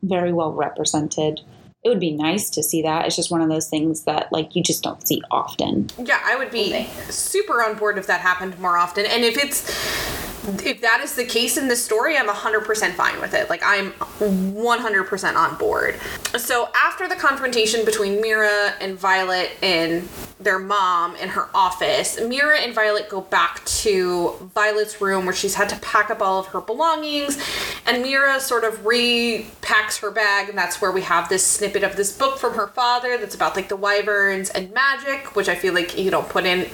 very 0.01 0.32
well 0.32 0.53
represented. 0.53 1.41
It 1.83 1.89
would 1.89 1.99
be 1.99 2.11
nice 2.11 2.49
to 2.51 2.63
see 2.63 2.81
that. 2.81 3.05
It's 3.05 3.15
just 3.15 3.31
one 3.31 3.41
of 3.41 3.47
those 3.47 3.69
things 3.69 4.03
that 4.03 4.31
like 4.33 4.55
you 4.55 4.61
just 4.61 4.83
don't 4.83 5.05
see 5.07 5.21
often. 5.31 5.89
Yeah, 5.97 6.19
I 6.25 6.35
would 6.35 6.51
be 6.51 6.87
super 7.09 7.63
on 7.63 7.77
board 7.77 7.97
if 7.97 8.05
that 8.07 8.19
happened 8.19 8.59
more 8.59 8.77
often. 8.77 9.05
And 9.05 9.23
if 9.23 9.37
it's 9.37 10.28
if 10.47 10.82
that 10.82 11.02
is 11.04 11.15
the 11.15 11.25
case 11.25 11.58
in 11.58 11.67
this 11.67 11.84
story, 11.84 12.17
I'm 12.17 12.28
100% 12.28 12.93
fine 12.93 13.19
with 13.19 13.34
it. 13.34 13.49
Like 13.49 13.62
I'm 13.63 13.91
100% 13.91 15.36
on 15.36 15.58
board. 15.58 15.99
So 16.38 16.69
after 16.75 17.08
the 17.08 17.15
confrontation 17.15 17.86
between 17.86 18.21
Mira 18.21 18.73
and 18.80 18.97
Violet 18.97 19.52
and 19.62 20.08
their 20.39 20.60
mom 20.60 21.15
in 21.17 21.30
her 21.30 21.49
office, 21.54 22.19
Mira 22.21 22.60
and 22.60 22.73
Violet 22.73 23.10
go 23.10 23.21
back 23.21 23.63
to 23.65 24.49
Violet's 24.54 25.02
room 25.02 25.25
where 25.25 25.36
she's 25.36 25.56
had 25.56 25.67
to 25.69 25.75
pack 25.80 26.10
up 26.10 26.21
all 26.21 26.39
of 26.39 26.47
her 26.47 26.62
belongings 26.62 27.38
and 27.86 28.02
Mira 28.02 28.39
sort 28.39 28.63
of 28.63 28.80
repacks 28.86 29.99
her 29.99 30.12
bag 30.12 30.49
and 30.49 30.58
that's 30.58 30.82
where 30.82 30.91
we 30.91 31.02
have 31.02 31.28
this 31.28 31.45
snippet 31.45 31.84
of 31.84 31.95
this 31.97 32.17
book 32.17 32.38
from 32.38 32.54
her 32.54 32.67
father 32.67 33.17
that's 33.17 33.36
about 33.36 33.56
like 33.56 33.67
the 33.67 33.75
wyverns 33.75 34.49
and 34.52 34.71
magic, 34.73 35.36
which 35.36 35.49
I 35.49 35.56
feel 35.56 35.73
like 35.73 35.97
you 35.97 36.10
don't 36.10 36.30
put 36.30 36.45
in 36.45 36.69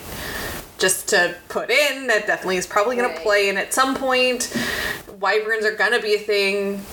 just 0.77 1.07
to 1.09 1.35
put 1.49 1.69
in. 1.69 2.07
That 2.07 2.27
definitely 2.27 2.57
is 2.57 2.67
probably 2.67 2.95
going 2.95 3.07
Right. 3.09 3.17
to 3.17 3.23
play 3.23 3.49
in 3.49 3.57
at 3.57 3.73
some 3.73 3.95
point. 3.95 4.53
Wyverns 5.19 5.65
are 5.65 5.75
going 5.75 5.93
to 5.93 6.01
be 6.01 6.15
a 6.15 6.19
thing. 6.19 6.83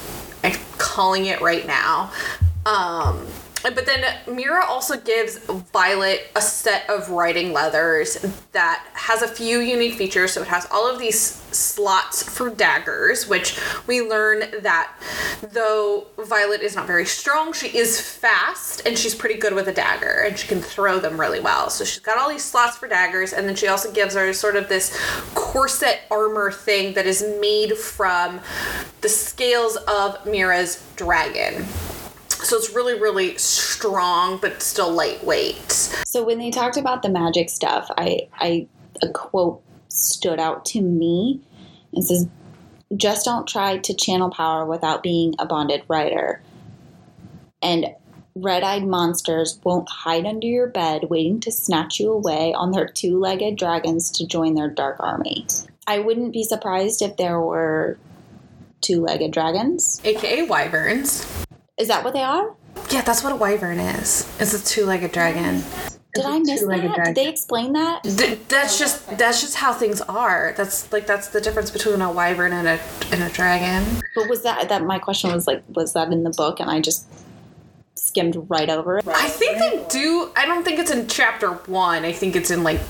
I'm 0.45 0.57
calling 0.79 1.27
it 1.27 1.40
right 1.40 1.66
now. 1.66 2.12
Um, 2.66 3.27
but 3.62 3.87
then 3.87 4.05
Mira 4.27 4.64
also 4.66 4.98
gives 4.98 5.38
Violet 5.38 6.31
a 6.35 6.40
set 6.40 6.88
of 6.90 7.11
riding 7.11 7.53
leathers 7.53 8.14
that 8.53 8.87
has 8.94 9.22
a 9.22 9.29
few 9.29 9.61
unique 9.61 9.94
features. 9.94 10.33
So 10.33 10.42
it 10.42 10.48
has 10.48 10.66
all 10.70 10.90
of 10.90 10.98
these 10.98 11.20
slots 11.20 12.22
for 12.22 12.51
daggers, 12.51 13.29
which 13.29 13.59
we 13.87 14.01
learn 14.01 14.40
that 14.62 14.92
though 15.53 16.07
Violet 16.18 16.62
is 16.62 16.75
not 16.75 16.87
very 16.87 17.05
strong, 17.05 17.53
she 17.53 17.68
is 17.77 18.01
fast 18.01 18.83
and 18.87 18.98
she's 18.98 19.14
pretty 19.14 19.38
good 19.38 19.55
with 19.55 19.68
a 19.68 19.72
dagger 19.72 20.25
and 20.27 20.38
she 20.38 20.48
can 20.48 20.61
throw 20.61 20.98
them 20.98 21.20
really 21.20 21.40
well. 21.40 21.70
So 21.70 21.85
she's 21.85 22.01
got 22.03 22.18
all 22.18 22.29
these 22.29 22.44
slots 22.44 22.77
for 22.77 22.88
daggers, 22.88 23.33
and 23.33 23.46
then 23.46 23.55
she 23.55 23.68
also 23.68 23.92
gives 23.92 24.14
her 24.14 24.33
sort 24.33 24.57
of 24.57 24.68
this 24.68 24.98
corset 25.35 26.01
armor 26.11 26.51
thing 26.51 26.94
that 26.94 27.07
is 27.07 27.22
made 27.40 27.77
from 27.77 28.40
the 29.03 29.09
scales 29.09 29.77
of 29.77 30.25
Mira's 30.27 30.85
dragon. 30.96 31.64
So 32.43 32.57
it's 32.57 32.75
really, 32.75 32.99
really 32.99 33.37
strong, 33.39 34.39
but 34.39 34.63
still 34.63 34.91
lightweight. 34.91 35.73
So 36.07 36.25
when 36.25 36.39
they 36.39 36.51
talked 36.51 36.77
about 36.77 37.03
the 37.03 37.09
magic 37.09 37.49
stuff, 37.49 37.91
I, 37.97 38.29
I 38.39 38.67
a 39.03 39.09
quote 39.09 39.63
stood 39.89 40.39
out 40.39 40.65
to 40.67 40.81
me. 40.81 41.41
It 41.93 42.05
says, 42.05 42.27
"Just 42.97 43.25
don't 43.25 43.47
try 43.47 43.79
to 43.79 43.95
channel 43.95 44.31
power 44.31 44.65
without 44.67 45.03
being 45.03 45.35
a 45.39 45.47
bonded 45.47 45.83
rider." 45.89 46.43
And 47.63 47.95
red-eyed 48.35 48.85
monsters 48.85 49.61
won't 49.63 49.89
hide 49.89 50.27
under 50.27 50.47
your 50.47 50.67
bed, 50.67 51.05
waiting 51.11 51.39
to 51.41 51.53
snatch 51.53 52.01
you 52.01 52.13
away 52.13 52.53
on 52.55 52.73
their 52.73 52.89
two-legged 52.89 53.57
dragons 53.57 54.11
to 54.11 54.27
join 54.27 54.55
their 54.55 54.71
dark 54.71 54.97
army. 55.01 55.47
I 55.87 55.99
wouldn't 55.99 56.33
be 56.33 56.43
surprised 56.43 57.03
if 57.03 57.17
there 57.17 57.41
were 57.41 57.99
two-legged 58.81 59.33
dragons. 59.33 60.01
AKA 60.05 60.43
wyverns. 60.43 61.27
Is 61.79 61.89
that 61.89 62.05
what 62.05 62.13
they 62.13 62.23
are? 62.23 62.55
Yeah, 62.91 63.01
that's 63.03 63.25
what 63.25 63.33
a 63.33 63.37
wyvern 63.37 63.79
is. 63.79 64.29
It's 64.39 64.53
a 64.53 64.65
two-legged 64.65 65.13
dragon. 65.13 65.63
Did 66.15 66.27
I 66.27 66.39
miss 66.41 66.61
that? 66.67 67.05
Did 67.07 67.15
they 67.15 67.29
explain 67.29 67.73
that? 67.73 68.03
Th- 68.05 68.39
that's 68.49 68.79
just 68.79 69.17
that's 69.17 69.41
just 69.41 69.57
how 69.57 69.73
things 69.73 70.03
are. 70.03 70.53
That's 70.59 70.93
like 70.93 71.07
that's 71.07 71.29
the 71.29 71.41
difference 71.41 71.71
between 71.71 72.03
a 72.03 72.13
wyvern 72.13 72.53
and 72.53 72.69
a 72.69 72.79
and 73.11 73.23
a 73.23 73.31
dragon. 73.31 74.03
But 74.15 74.29
was 74.29 74.43
that 74.43 74.69
that 74.69 74.85
my 74.85 74.99
question 74.99 75.33
was 75.33 75.47
like 75.47 75.65
was 75.71 75.95
that 75.95 76.13
in 76.13 76.23
the 76.23 76.31
book 76.31 76.61
and 76.61 76.71
I 76.71 76.81
just 76.81 77.07
skimmed 77.95 78.37
right 78.51 78.69
over 78.69 78.99
it? 78.99 79.09
I 79.09 79.29
think 79.29 79.59
they 79.59 79.83
do. 79.89 80.31
I 80.37 80.45
don't 80.45 80.65
think 80.65 80.79
it's 80.79 80.91
in 80.91 81.09
chapter 81.09 81.53
one. 81.53 82.05
I 82.05 82.13
think 82.13 82.37
it's 82.37 82.51
in 82.51 82.63
like 82.63 82.81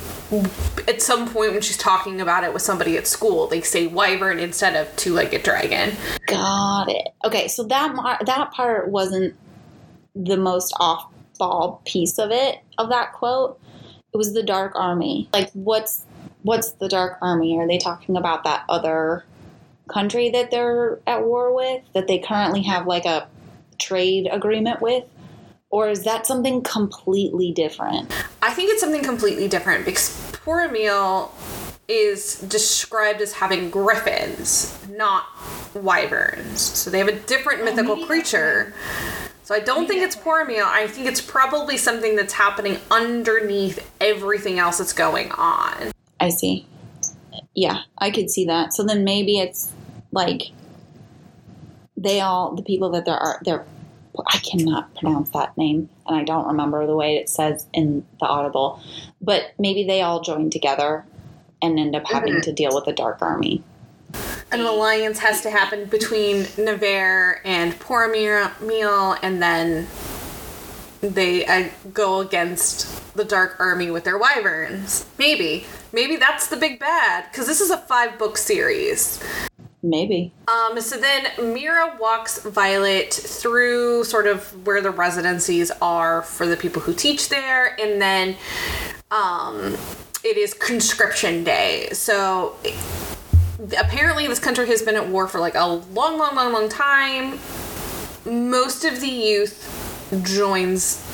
at 0.88 1.02
some 1.02 1.28
point 1.28 1.52
when 1.52 1.60
she's 1.60 1.76
talking 1.76 2.20
about 2.20 2.44
it 2.44 2.52
with 2.52 2.62
somebody 2.62 2.96
at 2.96 3.06
school. 3.06 3.46
They 3.46 3.60
say 3.60 3.86
wyvern 3.86 4.38
instead 4.38 4.76
of 4.76 4.94
two-legged 4.96 5.42
dragon. 5.42 5.94
Got 6.26 6.88
it. 6.88 7.08
Okay, 7.24 7.48
so 7.48 7.64
that 7.64 7.94
that 8.26 8.52
part 8.52 8.88
wasn't 8.88 9.34
the 10.14 10.36
most 10.36 10.74
off 10.78 11.06
ball 11.38 11.82
piece 11.84 12.18
of 12.18 12.30
it 12.30 12.58
of 12.78 12.88
that 12.90 13.12
quote. 13.12 13.58
It 14.12 14.16
was 14.16 14.34
the 14.34 14.42
Dark 14.42 14.72
Army. 14.74 15.28
Like, 15.32 15.50
what's 15.52 16.04
what's 16.42 16.72
the 16.72 16.88
Dark 16.88 17.18
Army? 17.22 17.58
Are 17.58 17.66
they 17.66 17.78
talking 17.78 18.16
about 18.16 18.44
that 18.44 18.64
other 18.68 19.24
country 19.88 20.30
that 20.30 20.50
they're 20.50 21.00
at 21.06 21.24
war 21.24 21.54
with 21.54 21.82
that 21.94 22.06
they 22.06 22.18
currently 22.18 22.62
have 22.62 22.86
like 22.86 23.04
a 23.04 23.28
trade 23.78 24.28
agreement 24.30 24.80
with? 24.80 25.04
Or 25.72 25.88
is 25.88 26.04
that 26.04 26.26
something 26.26 26.62
completely 26.62 27.50
different? 27.50 28.12
I 28.42 28.52
think 28.52 28.70
it's 28.70 28.80
something 28.80 29.02
completely 29.02 29.48
different 29.48 29.86
because 29.86 30.10
Poromiel 30.32 31.30
is 31.88 32.40
described 32.42 33.22
as 33.22 33.32
having 33.32 33.70
griffins, 33.70 34.78
not 34.90 35.24
wyverns. 35.74 36.60
So 36.60 36.90
they 36.90 36.98
have 36.98 37.08
a 37.08 37.18
different 37.20 37.62
oh, 37.62 37.64
mythical 37.64 38.06
creature. 38.06 38.74
So 39.44 39.54
I 39.54 39.60
don't 39.60 39.88
think 39.88 40.02
it's 40.02 40.14
Poromiel. 40.14 40.66
I 40.66 40.86
think 40.86 41.06
it's 41.06 41.22
probably 41.22 41.78
something 41.78 42.16
that's 42.16 42.34
happening 42.34 42.76
underneath 42.90 43.90
everything 43.98 44.58
else 44.58 44.76
that's 44.76 44.92
going 44.92 45.32
on. 45.32 45.90
I 46.20 46.28
see. 46.28 46.66
Yeah, 47.54 47.78
I 47.96 48.10
could 48.10 48.30
see 48.30 48.44
that. 48.44 48.74
So 48.74 48.84
then 48.84 49.04
maybe 49.04 49.38
it's 49.38 49.72
like 50.12 50.42
they 51.96 52.20
all 52.20 52.54
the 52.54 52.62
people 52.62 52.90
that 52.90 53.06
there 53.06 53.16
are 53.16 53.40
they're 53.44 53.64
I 54.26 54.38
cannot 54.38 54.94
pronounce 54.94 55.30
that 55.30 55.56
name 55.56 55.88
and 56.06 56.16
I 56.16 56.24
don't 56.24 56.46
remember 56.46 56.86
the 56.86 56.96
way 56.96 57.16
it 57.16 57.28
says 57.28 57.66
in 57.72 58.06
the 58.20 58.26
audible. 58.26 58.80
But 59.20 59.52
maybe 59.58 59.84
they 59.84 60.02
all 60.02 60.20
join 60.20 60.50
together 60.50 61.04
and 61.62 61.78
end 61.78 61.94
up 61.94 62.06
having 62.06 62.40
to 62.42 62.52
deal 62.52 62.74
with 62.74 62.84
the 62.84 62.92
dark 62.92 63.22
army. 63.22 63.62
An 64.50 64.60
alliance 64.60 65.18
has 65.20 65.40
to 65.42 65.50
happen 65.50 65.86
between 65.86 66.46
Navarre 66.58 67.40
and 67.44 67.72
Poromiel, 67.72 69.18
and 69.22 69.42
then 69.42 69.86
they 71.00 71.46
uh, 71.46 71.70
go 71.94 72.20
against 72.20 73.14
the 73.14 73.24
Dark 73.24 73.56
Army 73.58 73.90
with 73.90 74.04
their 74.04 74.18
wyverns. 74.18 75.06
Maybe. 75.18 75.66
Maybe 75.92 76.16
that's 76.16 76.48
the 76.48 76.56
big 76.56 76.78
bad, 76.78 77.30
because 77.30 77.46
this 77.46 77.62
is 77.62 77.70
a 77.70 77.78
five 77.78 78.18
book 78.18 78.36
series. 78.36 79.22
Maybe. 79.82 80.32
Um, 80.46 80.80
so 80.80 80.96
then 80.96 81.26
Mira 81.52 81.96
walks 82.00 82.40
Violet 82.42 83.12
through 83.12 84.04
sort 84.04 84.28
of 84.28 84.66
where 84.66 84.80
the 84.80 84.90
residencies 84.90 85.72
are 85.82 86.22
for 86.22 86.46
the 86.46 86.56
people 86.56 86.80
who 86.82 86.94
teach 86.94 87.28
there, 87.28 87.78
and 87.80 88.00
then 88.00 88.36
um, 89.10 89.76
it 90.22 90.36
is 90.36 90.54
conscription 90.54 91.42
day. 91.42 91.88
So 91.92 92.56
apparently, 93.76 94.28
this 94.28 94.38
country 94.38 94.68
has 94.68 94.82
been 94.82 94.94
at 94.94 95.08
war 95.08 95.26
for 95.26 95.40
like 95.40 95.56
a 95.56 95.66
long, 95.66 96.16
long, 96.16 96.36
long, 96.36 96.52
long 96.52 96.68
time. 96.68 97.40
Most 98.24 98.84
of 98.84 99.00
the 99.00 99.08
youth 99.08 99.68
joins 100.22 101.11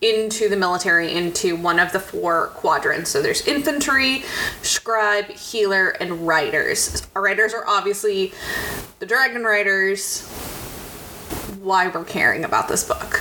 into 0.00 0.48
the 0.48 0.56
military 0.56 1.14
into 1.14 1.56
one 1.56 1.78
of 1.80 1.92
the 1.92 1.98
four 1.98 2.48
quadrants. 2.48 3.10
So 3.10 3.20
there's 3.20 3.46
infantry, 3.46 4.24
scribe, 4.62 5.26
healer, 5.26 5.88
and 5.88 6.26
riders. 6.26 7.06
Our 7.16 7.22
riders 7.22 7.52
are 7.52 7.66
obviously 7.66 8.32
the 9.00 9.06
dragon 9.06 9.42
riders. 9.42 10.28
Why 11.60 11.88
we're 11.88 12.04
caring 12.04 12.44
about 12.44 12.68
this 12.68 12.84
book. 12.84 13.20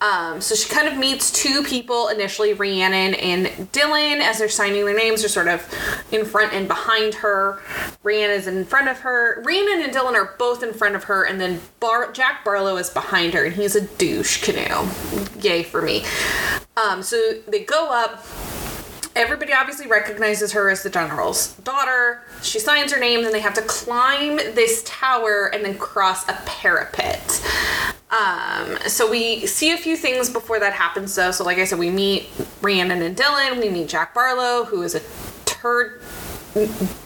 Um, 0.00 0.40
so 0.42 0.54
she 0.54 0.68
kind 0.68 0.86
of 0.88 0.98
meets 0.98 1.32
two 1.32 1.62
people 1.62 2.08
initially, 2.08 2.52
Rhiannon 2.52 3.14
and 3.14 3.46
Dylan, 3.72 4.20
as 4.20 4.38
they're 4.38 4.48
signing 4.48 4.84
their 4.84 4.96
names. 4.96 5.22
They're 5.22 5.28
sort 5.28 5.48
of 5.48 5.66
in 6.12 6.24
front 6.26 6.52
and 6.52 6.68
behind 6.68 7.14
her. 7.14 7.60
Rhiannon 8.02 8.36
is 8.36 8.46
in 8.46 8.64
front 8.66 8.88
of 8.88 9.00
her. 9.00 9.42
Rhiannon 9.42 9.82
and 9.82 9.92
Dylan 9.94 10.12
are 10.12 10.34
both 10.38 10.62
in 10.62 10.74
front 10.74 10.96
of 10.96 11.04
her, 11.04 11.24
and 11.24 11.40
then 11.40 11.60
Bar- 11.80 12.12
Jack 12.12 12.44
Barlow 12.44 12.76
is 12.76 12.90
behind 12.90 13.32
her, 13.34 13.46
and 13.46 13.54
he's 13.54 13.74
a 13.74 13.80
douche 13.80 14.44
canoe. 14.44 14.86
Yay 15.40 15.62
for 15.62 15.80
me. 15.80 16.04
Um, 16.76 17.02
so 17.02 17.18
they 17.48 17.64
go 17.64 17.88
up. 17.90 18.24
Everybody 19.16 19.54
obviously 19.54 19.86
recognizes 19.86 20.52
her 20.52 20.68
as 20.68 20.82
the 20.82 20.90
general's 20.90 21.54
daughter. 21.54 22.22
She 22.42 22.58
signs 22.58 22.92
her 22.92 23.00
name, 23.00 23.22
then 23.22 23.32
they 23.32 23.40
have 23.40 23.54
to 23.54 23.62
climb 23.62 24.36
this 24.36 24.82
tower 24.84 25.46
and 25.46 25.64
then 25.64 25.78
cross 25.78 26.28
a 26.28 26.34
parapet. 26.44 27.42
Um, 28.10 28.76
so 28.86 29.10
we 29.10 29.46
see 29.46 29.72
a 29.72 29.78
few 29.78 29.96
things 29.96 30.28
before 30.28 30.60
that 30.60 30.74
happens, 30.74 31.14
though. 31.14 31.30
So, 31.30 31.44
like 31.44 31.56
I 31.56 31.64
said, 31.64 31.78
we 31.78 31.90
meet 31.90 32.28
Rhiannon 32.60 33.00
and 33.00 33.16
Dylan. 33.16 33.58
We 33.58 33.70
meet 33.70 33.88
Jack 33.88 34.12
Barlow, 34.14 34.64
who 34.64 34.82
is 34.82 34.94
a 34.94 35.00
turd 35.46 36.02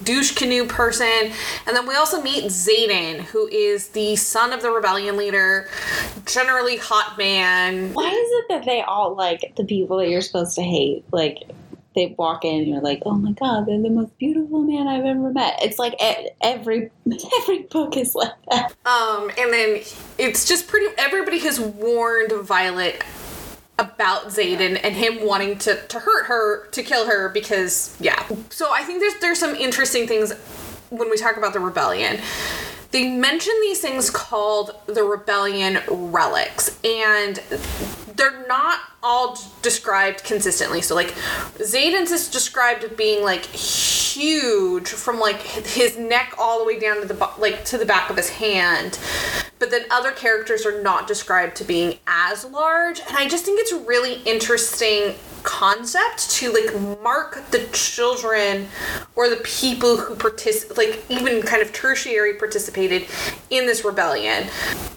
douche 0.05 0.35
canoe 0.35 0.67
person. 0.67 1.33
And 1.67 1.77
then 1.77 1.87
we 1.87 1.95
also 1.95 2.21
meet 2.23 2.45
Xaden, 2.45 3.21
who 3.21 3.47
is 3.49 3.89
the 3.89 4.17
son 4.17 4.53
of 4.53 4.63
the 4.63 4.71
rebellion 4.71 5.17
leader, 5.17 5.69
generally 6.27 6.77
hot 6.77 7.17
man. 7.19 7.93
Why 7.93 8.09
is 8.09 8.31
it 8.33 8.45
that 8.49 8.65
they 8.65 8.83
all 8.83 9.15
like 9.15 9.55
the 9.57 9.65
people 9.65 9.99
that 9.99 10.09
you're 10.09 10.23
supposed 10.23 10.57
to 10.57 10.63
hate? 10.63 11.05
Like, 11.13 11.39
they 11.95 12.15
walk 12.19 12.45
in 12.45 12.61
and 12.61 12.69
you're 12.69 12.81
like, 12.81 13.03
oh 13.05 13.15
my 13.15 13.33
god, 13.33 13.67
they're 13.67 13.81
the 13.81 13.91
most 13.91 14.17
beautiful 14.19 14.63
man 14.63 14.87
I've 14.87 15.05
ever 15.05 15.33
met. 15.33 15.59
It's 15.63 15.79
like 15.79 15.95
every 16.41 16.91
every 17.41 17.63
book 17.65 17.97
is 17.97 18.15
like 18.15 18.33
that. 18.51 18.75
Um, 18.87 19.31
and 19.39 19.53
then 19.53 19.83
it's 20.19 20.47
just 20.47 20.69
pretty. 20.69 20.95
Everybody 20.99 21.41
has 21.41 21.59
warned 21.59 22.33
Violet 22.33 23.03
about 23.79 24.27
Xaden 24.27 24.79
and 24.85 24.95
him 24.95 25.27
wanting 25.27 25.59
to 25.59 25.81
to 25.89 25.99
hurt 25.99 26.27
her, 26.27 26.67
to 26.69 26.83
kill 26.83 27.07
her 27.07 27.29
because 27.29 27.97
yeah. 27.99 28.25
So 28.51 28.73
I 28.73 28.85
think 28.85 29.01
there's 29.01 29.19
there's 29.21 29.39
some 29.39 29.55
interesting 29.55 30.07
things 30.07 30.33
when 30.91 31.11
we 31.11 31.17
talk 31.17 31.37
about 31.37 31.53
the 31.53 31.61
rebellion. 31.61 32.21
They 32.93 33.09
mention 33.09 33.55
these 33.61 33.81
things 33.81 34.11
called 34.11 34.73
the 34.87 35.05
rebellion 35.05 35.79
relics, 35.89 36.77
and 36.85 37.41
they're 38.17 38.47
not 38.47 38.81
all 39.03 39.39
described 39.63 40.25
consistently. 40.25 40.83
So 40.83 40.95
like 40.95 41.15
Xaden's 41.59 42.11
is 42.11 42.29
described 42.29 42.97
being 42.97 43.25
like 43.25 43.47
huge 43.47 44.89
from 44.89 45.19
like 45.19 45.41
his 45.41 45.97
neck 45.97 46.35
all 46.39 46.59
the 46.59 46.65
way 46.65 46.79
down 46.79 47.01
to 47.01 47.07
the 47.07 47.31
like 47.39 47.65
to 47.67 47.79
the 47.79 47.87
back 47.87 48.11
of 48.11 48.17
his 48.17 48.29
hand. 48.29 48.99
But 49.59 49.71
then 49.71 49.85
other 49.91 50.13
characters 50.13 50.65
are 50.65 50.83
not 50.83 51.07
described 51.07 51.57
to 51.57 51.65
being 51.65 51.99
as 52.07 52.45
large, 52.45 53.01
and 53.01 53.17
I 53.17 53.29
just 53.29 53.45
think 53.45 53.61
it's 53.61 53.73
really 53.73 54.23
interesting 54.23 55.15
concept 55.43 56.31
to 56.31 56.53
like 56.53 57.01
mark 57.03 57.43
the 57.51 57.67
children 57.73 58.69
or 59.17 59.29
the 59.29 59.37
people 59.37 59.97
who 59.97 60.15
participate 60.15 60.77
like 60.77 61.05
even 61.09 61.43
kind 61.43 61.63
of 61.63 61.73
tertiary 61.73 62.35
participated 62.35 63.07
in 63.49 63.67
this 63.67 63.85
rebellion 63.85 64.47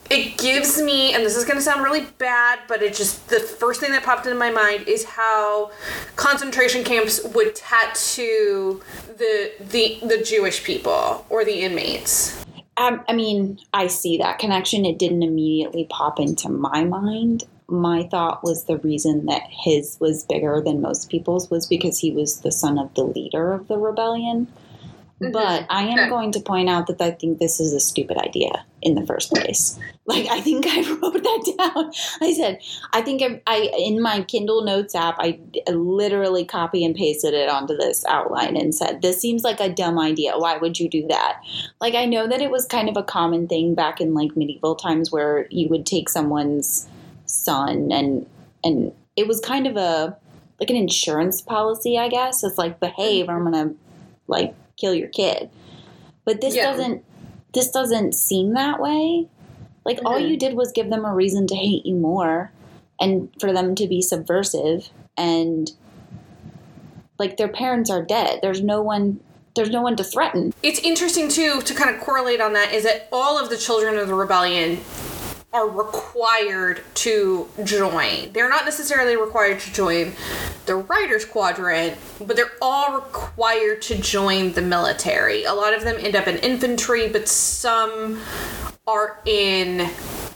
it 0.09 0.37
gives 0.37 0.81
me 0.81 1.13
and 1.13 1.25
this 1.25 1.35
is 1.35 1.45
going 1.45 1.55
to 1.55 1.61
sound 1.61 1.83
really 1.83 2.05
bad 2.17 2.59
but 2.67 2.81
it 2.81 2.93
just 2.93 3.02
the 3.27 3.39
first 3.39 3.79
thing 3.79 3.91
that 3.91 4.03
popped 4.03 4.25
into 4.25 4.37
my 4.37 4.49
mind 4.49 4.87
is 4.87 5.03
how 5.03 5.71
concentration 6.15 6.83
camps 6.83 7.23
would 7.35 7.55
tattoo 7.55 8.81
the 9.17 9.51
the 9.59 9.99
the 10.05 10.23
Jewish 10.23 10.63
people 10.63 11.25
or 11.29 11.43
the 11.45 11.61
inmates. 11.61 12.43
Um, 12.77 13.03
I 13.07 13.13
mean, 13.13 13.59
I 13.73 13.87
see 13.87 14.17
that 14.17 14.39
connection. 14.39 14.85
It 14.85 14.97
didn't 14.97 15.23
immediately 15.23 15.85
pop 15.89 16.19
into 16.19 16.49
my 16.49 16.83
mind. 16.83 17.43
My 17.67 18.03
thought 18.07 18.43
was 18.43 18.65
the 18.65 18.77
reason 18.77 19.25
that 19.27 19.43
his 19.49 19.97
was 19.99 20.25
bigger 20.25 20.61
than 20.61 20.81
most 20.81 21.09
people's 21.09 21.49
was 21.49 21.67
because 21.67 21.99
he 21.99 22.11
was 22.11 22.41
the 22.41 22.51
son 22.51 22.77
of 22.77 22.93
the 22.95 23.03
leader 23.03 23.53
of 23.53 23.67
the 23.67 23.77
rebellion. 23.77 24.47
Mm-hmm. 25.21 25.31
But 25.31 25.65
I 25.69 25.83
am 25.83 25.99
okay. 25.99 26.09
going 26.09 26.31
to 26.33 26.39
point 26.39 26.69
out 26.69 26.87
that 26.87 27.01
I 27.01 27.11
think 27.11 27.39
this 27.39 27.59
is 27.59 27.71
a 27.71 27.79
stupid 27.79 28.17
idea 28.17 28.65
in 28.81 28.95
the 28.95 29.05
first 29.05 29.31
place. 29.31 29.79
Like 30.05 30.27
I 30.27 30.41
think 30.41 30.65
I 30.67 30.81
wrote 31.01 31.13
that 31.13 31.53
down. 31.57 31.91
I 32.21 32.33
said 32.33 32.59
I 32.91 33.01
think 33.01 33.21
I, 33.21 33.41
I 33.47 33.71
in 33.77 34.01
my 34.01 34.21
Kindle 34.23 34.61
Notes 34.65 34.95
app 34.95 35.15
I 35.17 35.39
literally 35.69 36.43
copy 36.43 36.83
and 36.83 36.93
pasted 36.93 37.33
it 37.33 37.47
onto 37.47 37.77
this 37.77 38.03
outline 38.09 38.57
and 38.57 38.75
said 38.75 39.01
this 39.01 39.21
seems 39.21 39.45
like 39.45 39.61
a 39.61 39.69
dumb 39.69 39.97
idea. 39.97 40.37
Why 40.37 40.57
would 40.57 40.77
you 40.77 40.89
do 40.89 41.07
that? 41.07 41.39
Like 41.79 41.95
I 41.95 42.03
know 42.03 42.27
that 42.27 42.41
it 42.41 42.51
was 42.51 42.65
kind 42.65 42.89
of 42.89 42.97
a 42.97 43.03
common 43.03 43.47
thing 43.47 43.75
back 43.75 44.01
in 44.01 44.13
like 44.13 44.35
medieval 44.35 44.75
times 44.75 45.09
where 45.09 45.47
you 45.49 45.69
would 45.69 45.85
take 45.85 46.09
someone's 46.09 46.85
son 47.25 47.93
and 47.93 48.27
and 48.61 48.91
it 49.15 49.25
was 49.25 49.39
kind 49.39 49.67
of 49.67 49.77
a 49.77 50.17
like 50.59 50.69
an 50.69 50.75
insurance 50.75 51.41
policy, 51.41 51.97
I 51.97 52.09
guess. 52.09 52.43
It's 52.43 52.57
like 52.57 52.81
behave, 52.81 53.29
I'm 53.29 53.45
gonna 53.45 53.73
like 54.27 54.53
kill 54.77 54.93
your 54.93 55.09
kid. 55.09 55.49
But 56.25 56.41
this 56.41 56.55
yeah. 56.55 56.71
doesn't 56.71 57.03
this 57.53 57.69
doesn't 57.69 58.13
seem 58.13 58.53
that 58.53 58.79
way. 58.79 59.27
Like 59.85 59.97
mm-hmm. 59.97 60.07
all 60.07 60.19
you 60.19 60.37
did 60.37 60.55
was 60.55 60.71
give 60.71 60.89
them 60.89 61.05
a 61.05 61.13
reason 61.13 61.47
to 61.47 61.55
hate 61.55 61.85
you 61.85 61.95
more 61.95 62.51
and 62.99 63.29
for 63.39 63.51
them 63.51 63.75
to 63.75 63.87
be 63.87 64.01
subversive 64.01 64.89
and 65.17 65.71
like 67.19 67.37
their 67.37 67.47
parents 67.47 67.89
are 67.89 68.01
dead. 68.01 68.39
There's 68.41 68.61
no 68.61 68.81
one 68.81 69.19
there's 69.55 69.69
no 69.69 69.81
one 69.81 69.95
to 69.97 70.03
threaten. 70.03 70.51
It's 70.63 70.79
interesting 70.79 71.29
too 71.29 71.61
to 71.61 71.73
kind 71.75 71.95
of 71.95 72.01
correlate 72.01 72.41
on 72.41 72.53
that 72.53 72.73
is 72.73 72.83
that 72.83 73.07
all 73.11 73.37
of 73.37 73.49
the 73.49 73.57
children 73.57 73.97
of 73.97 74.07
the 74.07 74.15
rebellion 74.15 74.79
are 75.53 75.69
required 75.69 76.81
to 76.95 77.47
join. 77.63 78.31
They're 78.33 78.49
not 78.49 78.65
necessarily 78.65 79.15
required 79.15 79.59
to 79.61 79.73
join 79.73 80.13
the 80.65 80.75
riders 80.75 81.25
Quadrant, 81.25 81.97
but 82.19 82.35
they're 82.35 82.51
all 82.61 82.95
required 82.95 83.81
to 83.83 83.97
join 83.97 84.53
the 84.53 84.61
military. 84.61 85.43
A 85.43 85.53
lot 85.53 85.73
of 85.75 85.83
them 85.83 85.97
end 85.99 86.15
up 86.15 86.27
in 86.27 86.37
infantry, 86.37 87.07
but 87.07 87.27
some 87.27 88.19
are 88.87 89.21
in 89.25 89.89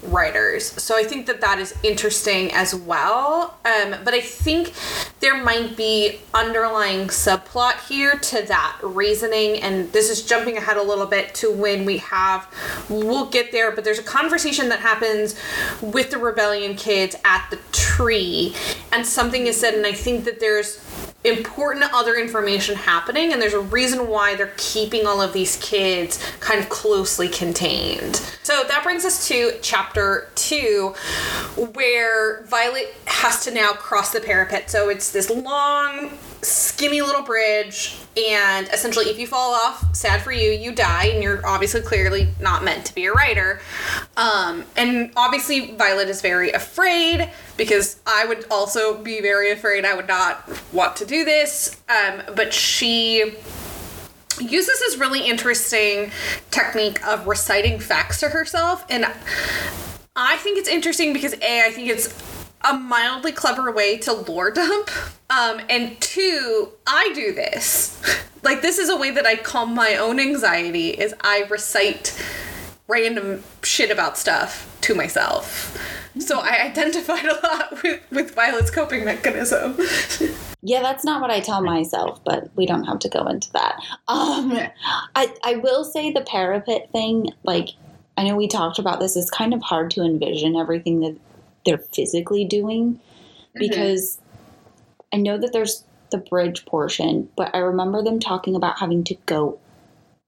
riders. 0.03 0.65
So 0.81 0.97
I 0.97 1.03
think 1.03 1.25
that 1.25 1.41
that 1.41 1.59
is 1.59 1.75
interesting 1.83 2.51
as 2.53 2.73
well. 2.73 3.57
Um, 3.65 3.95
but 4.03 4.13
I 4.13 4.21
think 4.21 4.73
there 5.19 5.43
might 5.43 5.75
be 5.75 6.19
underlying 6.33 7.07
subplot 7.07 7.87
here 7.87 8.17
to 8.17 8.45
that 8.47 8.77
reasoning. 8.83 9.61
And 9.61 9.91
this 9.91 10.09
is 10.09 10.23
jumping 10.23 10.57
ahead 10.57 10.77
a 10.77 10.83
little 10.83 11.05
bit 11.05 11.33
to 11.35 11.51
when 11.51 11.85
we 11.85 11.97
have, 11.97 12.47
we'll 12.89 13.29
get 13.29 13.51
there, 13.51 13.71
but 13.71 13.83
there's 13.83 13.99
a 13.99 14.03
conversation 14.03 14.69
that 14.69 14.79
happens 14.79 15.35
with 15.81 16.11
the 16.11 16.17
rebellion 16.17 16.75
kids 16.75 17.15
at 17.25 17.47
the 17.49 17.57
tree. 17.71 18.55
And 18.91 19.05
something 19.05 19.47
is 19.47 19.59
said, 19.59 19.73
and 19.73 19.85
I 19.85 19.93
think 19.93 20.25
that 20.25 20.39
there's 20.39 21.06
important 21.23 21.85
other 21.93 22.15
information 22.15 22.75
happening 22.75 23.33
and 23.33 23.41
there's 23.41 23.53
a 23.53 23.59
reason 23.59 24.07
why 24.07 24.35
they're 24.35 24.53
keeping 24.57 25.05
all 25.05 25.21
of 25.21 25.33
these 25.33 25.57
kids 25.57 26.23
kind 26.39 26.59
of 26.59 26.69
closely 26.69 27.27
contained. 27.27 28.15
So 28.43 28.63
that 28.67 28.83
brings 28.83 29.03
us 29.03 29.27
to 29.27 29.57
chapter 29.61 30.29
2 30.35 30.93
where 31.73 32.43
Violet 32.43 32.95
has 33.05 33.43
to 33.45 33.51
now 33.51 33.73
cross 33.73 34.11
the 34.11 34.21
parapet. 34.21 34.69
So 34.69 34.89
it's 34.89 35.11
this 35.11 35.29
long 35.29 36.17
skinny 36.41 37.01
little 37.01 37.23
bridge 37.23 37.97
and 38.15 38.67
essentially 38.69 39.05
if 39.09 39.17
you 39.19 39.27
fall 39.27 39.53
off 39.53 39.95
sad 39.95 40.21
for 40.21 40.31
you 40.31 40.51
you 40.51 40.71
die 40.71 41.05
and 41.05 41.23
you're 41.23 41.45
obviously 41.45 41.81
clearly 41.81 42.27
not 42.39 42.63
meant 42.63 42.85
to 42.85 42.93
be 42.93 43.05
a 43.05 43.11
rider. 43.11 43.59
Um, 44.15 44.63
and 44.75 45.11
obviously 45.15 45.75
violet 45.75 46.09
is 46.09 46.21
very 46.21 46.51
afraid 46.51 47.29
because 47.57 47.99
i 48.05 48.25
would 48.25 48.45
also 48.51 49.01
be 49.01 49.21
very 49.21 49.51
afraid 49.51 49.85
i 49.85 49.95
would 49.95 50.07
not 50.07 50.47
want 50.73 50.95
to 50.97 51.05
do 51.05 51.25
this 51.25 51.81
um, 51.89 52.21
but 52.35 52.53
she 52.53 53.35
uses 54.39 54.79
this 54.79 54.97
really 54.97 55.27
interesting 55.27 56.11
technique 56.51 57.05
of 57.05 57.27
reciting 57.27 57.79
facts 57.79 58.19
to 58.19 58.29
herself 58.29 58.85
and 58.89 59.05
i 60.15 60.37
think 60.37 60.59
it's 60.59 60.69
interesting 60.69 61.13
because 61.13 61.33
a 61.41 61.65
i 61.65 61.71
think 61.71 61.89
it's 61.89 62.07
a 62.67 62.73
mildly 62.73 63.31
clever 63.31 63.71
way 63.71 63.97
to 63.97 64.13
lore 64.13 64.51
dump. 64.51 64.89
Um, 65.29 65.61
and 65.69 65.99
two, 66.01 66.69
I 66.85 67.11
do 67.13 67.33
this. 67.33 68.01
Like 68.43 68.61
this 68.61 68.77
is 68.77 68.89
a 68.89 68.97
way 68.97 69.11
that 69.11 69.25
I 69.25 69.35
calm 69.35 69.73
my 69.73 69.95
own 69.95 70.19
anxiety 70.19 70.89
is 70.89 71.13
I 71.21 71.45
recite 71.49 72.19
random 72.87 73.43
shit 73.63 73.91
about 73.91 74.17
stuff 74.17 74.77
to 74.81 74.95
myself. 74.95 75.77
So 76.19 76.39
I 76.39 76.63
identified 76.63 77.25
a 77.25 77.39
lot 77.45 77.83
with, 77.83 78.01
with 78.11 78.33
Violet's 78.33 78.71
coping 78.71 79.05
mechanism. 79.05 79.77
Yeah, 80.63 80.81
that's 80.81 81.03
not 81.03 81.21
what 81.21 81.29
I 81.29 81.39
tell 81.39 81.61
myself, 81.61 82.23
but 82.23 82.49
we 82.55 82.65
don't 82.65 82.85
have 82.85 82.99
to 82.99 83.09
go 83.09 83.27
into 83.27 83.51
that. 83.51 83.79
Um, 84.07 84.57
I, 85.15 85.33
I 85.43 85.57
will 85.57 85.83
say 85.83 86.11
the 86.11 86.21
parapet 86.21 86.91
thing, 86.91 87.31
like, 87.43 87.69
I 88.17 88.23
know 88.23 88.35
we 88.35 88.47
talked 88.47 88.79
about 88.79 88.99
this, 88.99 89.15
it's 89.15 89.29
kind 89.29 89.53
of 89.53 89.61
hard 89.61 89.91
to 89.91 90.01
envision 90.01 90.55
everything 90.55 91.01
that 91.01 91.15
they're 91.67 91.77
physically 91.77 92.45
doing 92.45 92.93
mm-hmm. 92.93 93.59
because 93.59 94.19
I 95.13 95.17
know 95.17 95.37
that 95.37 95.53
there's 95.53 95.83
the 96.09 96.17
bridge 96.17 96.65
portion, 96.65 97.29
but 97.35 97.53
I 97.53 97.59
remember 97.59 98.01
them 98.01 98.19
talking 98.19 98.55
about 98.55 98.79
having 98.79 99.03
to 99.03 99.15
go 99.25 99.59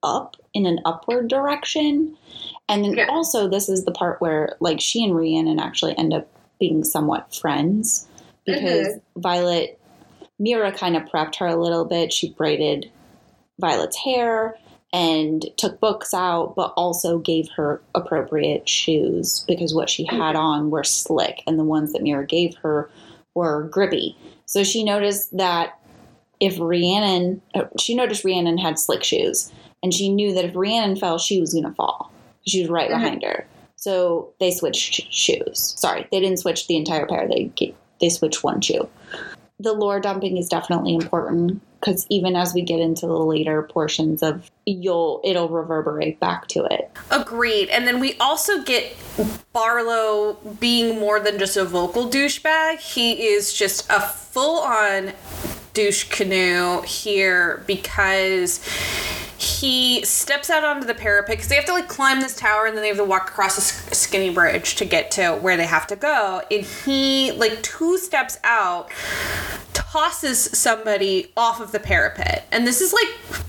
up 0.04 0.36
in 0.54 0.66
an 0.66 0.80
upward 0.86 1.30
direction. 1.30 2.18
And 2.68 2.84
then 2.84 2.96
Yeah. 2.96 3.08
also, 3.10 3.48
this 3.48 3.70
is 3.70 3.86
the 3.86 3.92
part 3.92 4.22
where 4.22 4.58
like 4.60 4.82
she 4.82 5.04
and 5.04 5.16
Rhiannon 5.16 5.60
actually 5.60 5.98
end 5.98 6.14
up 6.14 6.28
being 6.60 6.84
somewhat 6.84 7.34
friends 7.34 8.08
because 8.46 8.88
mm-hmm. 8.88 9.22
Violet, 9.22 9.80
Mira 10.38 10.72
kind 10.74 10.98
of 10.98 11.04
prepped 11.04 11.38
her 11.38 11.48
a 11.48 11.56
little 11.56 11.86
bit. 11.86 12.12
She 12.12 12.32
braided 12.32 12.92
Violet's 13.60 13.98
hair 13.98 14.58
and 14.92 15.46
took 15.58 15.80
books 15.80 16.14
out, 16.14 16.56
but 16.56 16.74
also 16.76 17.20
gave 17.20 17.48
her 17.56 17.82
appropriate 17.94 18.68
shoes 18.68 19.46
because 19.48 19.74
what 19.74 19.90
she 19.90 20.06
had 20.06 20.36
on 20.36 20.72
were 20.72 20.84
slick, 20.84 21.42
and 21.46 21.60
the 21.60 21.64
ones 21.64 21.94
that 21.94 22.02
Mira 22.02 22.26
gave 22.26 22.56
her 22.58 22.90
were 23.36 23.64
grippy. 23.64 24.18
So 24.46 24.64
she 24.64 24.84
noticed 24.84 25.36
that 25.38 25.80
if 26.40 26.58
Rhiannon, 26.60 27.42
uh, 27.54 27.66
she 27.80 27.94
noticed 27.94 28.24
Rhiannon 28.24 28.58
had 28.58 28.80
slick 28.80 29.04
shoes, 29.04 29.52
and 29.84 29.94
she 29.94 30.10
knew 30.10 30.34
that 30.34 30.46
if 30.46 30.56
Rhiannon 30.56 30.96
fell, 30.96 31.20
she 31.20 31.40
was 31.40 31.54
going 31.54 31.66
to 31.66 31.74
fall. 31.74 32.12
She 32.48 32.62
was 32.62 32.70
right 32.70 32.90
Mhm. 32.90 32.94
behind 33.02 33.24
her. 33.24 33.46
So 33.76 34.30
they 34.40 34.52
switched 34.52 35.14
shoes. 35.14 35.74
Sorry, 35.78 36.08
they 36.12 36.20
didn't 36.20 36.40
switch 36.40 36.68
the 36.68 36.76
entire 36.76 37.06
pair. 37.06 37.28
They 37.28 37.52
they 38.02 38.10
switched 38.10 38.44
one 38.44 38.62
shoe. 38.62 38.88
The 39.60 39.74
lore 39.74 40.00
dumping 40.00 40.38
is 40.38 40.48
definitely 40.50 40.96
important 40.96 41.62
because 41.80 42.06
even 42.10 42.36
as 42.36 42.54
we 42.54 42.62
get 42.62 42.80
into 42.80 43.08
the 43.08 43.18
later 43.18 43.64
portions 43.64 44.22
of 44.22 44.50
you'll 44.66 45.22
it'll 45.24 45.50
reverberate 45.50 46.20
back 46.20 46.48
to 46.48 46.66
it. 46.66 46.92
Agreed. 47.12 47.70
And 47.70 47.88
then 47.88 48.00
we 48.00 48.16
also 48.20 48.64
get 48.64 48.96
Barlow 49.54 50.34
being 50.60 51.00
more 51.00 51.20
than 51.20 51.40
just 51.40 51.58
a 51.58 51.66
vocal 51.66 52.10
douchebag. 52.10 52.80
He 52.80 53.28
is 53.28 53.54
just 53.54 53.90
a 53.90 54.02
full 54.02 54.60
on 54.60 55.14
douche 55.80 56.04
canoe 56.10 56.82
here 56.82 57.64
because 57.66 58.60
he 59.38 60.04
steps 60.04 60.50
out 60.50 60.66
onto 60.66 60.86
the 60.86 60.94
parapet 60.94 61.30
because 61.38 61.48
they 61.48 61.56
have 61.56 61.64
to 61.64 61.72
like 61.72 61.88
climb 61.88 62.20
this 62.20 62.36
tower 62.36 62.66
and 62.66 62.76
then 62.76 62.82
they 62.82 62.90
have 62.90 62.98
to 62.98 63.04
walk 63.06 63.30
across 63.30 63.58
a 63.58 63.96
skinny 63.96 64.30
bridge 64.30 64.76
to 64.76 64.84
get 64.84 65.10
to 65.10 65.32
where 65.38 65.56
they 65.56 65.66
have 65.66 65.88
to 65.88 65.96
go. 65.96 66.42
And 66.52 66.66
he 66.66 67.32
like 67.32 67.64
two 67.64 67.98
steps 67.98 68.38
out 68.44 68.90
tosses 69.74 70.38
somebody 70.38 71.32
off 71.38 71.62
of 71.62 71.72
the 71.72 71.80
parapet. 71.80 72.46
And 72.52 72.68
this 72.68 72.82
is 72.82 72.92
like 72.92 73.08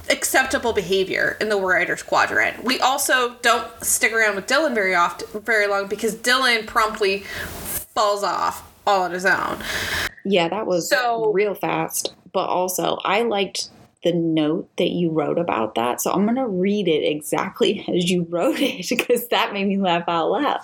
acceptable 0.08 0.72
behavior 0.72 1.36
in 1.40 1.48
the 1.48 1.56
rider's 1.56 2.04
quadrant. 2.04 2.62
We 2.62 2.78
also 2.78 3.34
don't 3.42 3.66
stick 3.84 4.12
around 4.12 4.36
with 4.36 4.46
Dylan 4.46 4.72
very 4.72 4.94
often 4.94 5.40
very 5.42 5.66
long 5.66 5.88
because 5.88 6.14
Dylan 6.14 6.64
promptly 6.68 7.24
falls 7.24 8.22
off 8.22 8.70
all 8.86 9.02
on 9.02 9.10
his 9.10 9.26
own. 9.26 9.58
Yeah, 10.24 10.48
that 10.48 10.66
was 10.66 10.88
So- 10.88 11.32
real 11.32 11.54
fast. 11.54 12.14
But 12.32 12.48
also, 12.48 12.98
I 13.04 13.22
liked 13.22 13.70
the 14.02 14.12
note 14.12 14.68
that 14.78 14.90
you 14.90 15.10
wrote 15.10 15.38
about 15.38 15.74
that. 15.74 16.00
So 16.00 16.10
I'm 16.10 16.24
going 16.24 16.36
to 16.36 16.46
read 16.46 16.88
it 16.88 17.04
exactly 17.06 17.84
as 17.94 18.10
you 18.10 18.26
wrote 18.28 18.58
it 18.58 18.88
because 18.88 19.28
that 19.28 19.52
made 19.52 19.66
me 19.66 19.78
laugh 19.78 20.04
out 20.08 20.30
loud. 20.30 20.60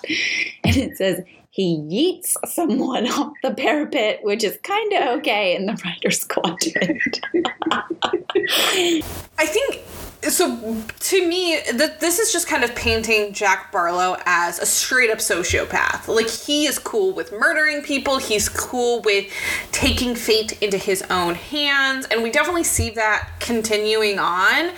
And 0.63 0.77
it 0.77 0.97
says, 0.97 1.21
he 1.57 1.75
yeets 1.79 2.35
someone 2.47 3.07
off 3.11 3.33
the 3.41 3.51
parapet, 3.51 4.23
which 4.23 4.43
is 4.43 4.59
kind 4.61 4.93
of 4.93 5.19
okay 5.19 5.55
in 5.55 5.65
the 5.65 5.73
rider's 5.83 6.23
quadrant. 6.23 7.19
I 9.39 9.45
think 9.47 9.81
so 10.29 10.83
to 10.99 11.27
me 11.27 11.59
th- 11.61 11.99
this 11.99 12.19
is 12.19 12.31
just 12.31 12.47
kind 12.47 12.63
of 12.63 12.75
painting 12.75 13.33
Jack 13.33 13.71
Barlow 13.71 14.17
as 14.27 14.59
a 14.59 14.67
straight 14.67 15.09
up 15.09 15.17
sociopath. 15.17 16.07
Like 16.07 16.29
he 16.29 16.67
is 16.67 16.77
cool 16.77 17.11
with 17.11 17.31
murdering 17.31 17.81
people, 17.81 18.19
he's 18.19 18.47
cool 18.49 19.01
with 19.01 19.25
taking 19.71 20.13
fate 20.13 20.61
into 20.61 20.77
his 20.77 21.01
own 21.09 21.33
hands 21.33 22.05
and 22.11 22.21
we 22.21 22.29
definitely 22.29 22.65
see 22.65 22.91
that 22.91 23.31
continuing 23.39 24.19
on 24.19 24.73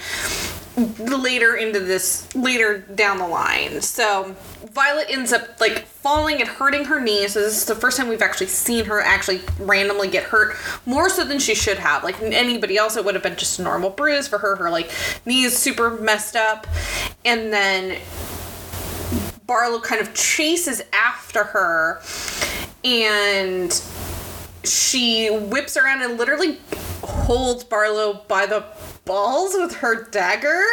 later 1.00 1.56
into 1.56 1.80
this 1.80 2.34
later 2.36 2.80
down 2.80 3.18
the 3.18 3.28
line. 3.28 3.82
So 3.82 4.36
Violet 4.72 5.08
ends 5.10 5.34
up 5.34 5.60
like 5.60 5.86
falling 5.86 6.40
and 6.40 6.50
hurting 6.50 6.86
her 6.86 7.00
knee. 7.00 7.28
So 7.28 7.42
this 7.42 7.58
is 7.58 7.66
the 7.66 7.76
first 7.76 7.98
time 7.98 8.08
we've 8.08 8.22
actually 8.22 8.48
seen 8.48 8.86
her 8.86 9.02
actually 9.02 9.42
randomly 9.60 10.08
get 10.08 10.24
hurt 10.24 10.56
more 10.86 11.10
so 11.10 11.24
than 11.26 11.40
she 11.40 11.56
should 11.56 11.78
have. 11.78 12.04
Like 12.04 12.22
anybody 12.22 12.78
else, 12.78 12.96
it 12.96 13.06
would 13.06 13.16
have 13.16 13.24
been 13.24 13.36
just 13.36 13.60
a 13.60 13.64
normal 13.64 13.90
bruise. 13.90 14.28
For 14.28 14.38
her, 14.38 14.56
her 14.56 14.70
like 14.70 14.92
knee 15.26 15.44
is 15.44 15.58
super 15.58 15.90
messed 15.90 16.36
up, 16.36 16.68
and 17.26 17.52
then 17.52 18.00
Barlow 19.46 19.80
kind 19.80 20.02
of 20.02 20.14
chases 20.14 20.82
after 20.94 21.44
her, 21.44 22.02
and 22.84 23.82
she 24.64 25.30
whips 25.30 25.76
around 25.78 26.04
and 26.04 26.18
literally 26.18 26.60
holds 27.04 27.64
Barlow 27.64 28.24
by 28.28 28.46
the 28.46 28.64
balls 29.06 29.54
with 29.56 29.76
her 29.78 30.06
dagger. 30.10 30.64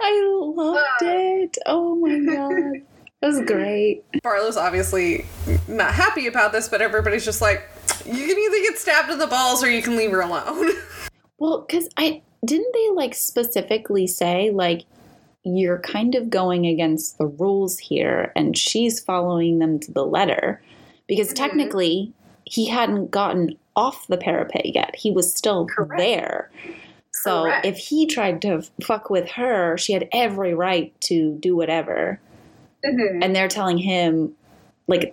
I 0.00 0.40
loved 0.42 1.02
it. 1.02 1.58
Oh 1.66 1.94
my 1.96 2.18
God. 2.34 2.82
That 3.22 3.28
was 3.28 3.40
great. 3.46 4.04
Barlow's 4.22 4.56
obviously 4.56 5.24
not 5.68 5.94
happy 5.94 6.26
about 6.26 6.52
this, 6.52 6.68
but 6.68 6.82
everybody's 6.82 7.24
just 7.24 7.40
like, 7.40 7.66
you 8.04 8.12
can 8.26 8.38
either 8.38 8.62
get 8.70 8.78
stabbed 8.78 9.10
in 9.10 9.18
the 9.18 9.26
balls 9.26 9.62
or 9.64 9.70
you 9.70 9.82
can 9.82 9.96
leave 9.96 10.10
her 10.10 10.20
alone. 10.20 10.70
Well, 11.38 11.66
because 11.68 11.86
I 11.98 12.22
didn't 12.46 12.72
they 12.72 12.88
like 12.94 13.14
specifically 13.14 14.06
say, 14.06 14.50
like, 14.52 14.84
you're 15.44 15.80
kind 15.80 16.14
of 16.14 16.30
going 16.30 16.64
against 16.66 17.18
the 17.18 17.26
rules 17.26 17.78
here, 17.78 18.32
and 18.34 18.56
she's 18.56 19.00
following 19.00 19.58
them 19.58 19.78
to 19.80 19.92
the 19.92 20.06
letter. 20.06 20.62
Because 21.06 21.28
Mhm. 21.32 21.36
technically, 21.36 22.12
he 22.44 22.68
hadn't 22.70 23.10
gotten 23.10 23.50
off 23.76 24.06
the 24.08 24.16
parapet 24.16 24.74
yet, 24.74 24.96
he 24.96 25.10
was 25.10 25.32
still 25.34 25.66
Correct. 25.66 25.98
there. 25.98 26.50
So 27.12 27.42
Correct. 27.44 27.66
if 27.66 27.76
he 27.78 28.06
tried 28.06 28.42
to 28.42 28.62
fuck 28.82 29.10
with 29.10 29.28
her, 29.32 29.76
she 29.78 29.92
had 29.92 30.08
every 30.12 30.54
right 30.54 30.92
to 31.02 31.36
do 31.38 31.54
whatever. 31.56 32.20
And 32.82 33.34
they're 33.34 33.48
telling 33.48 33.78
him, 33.78 34.32
like, 34.86 35.12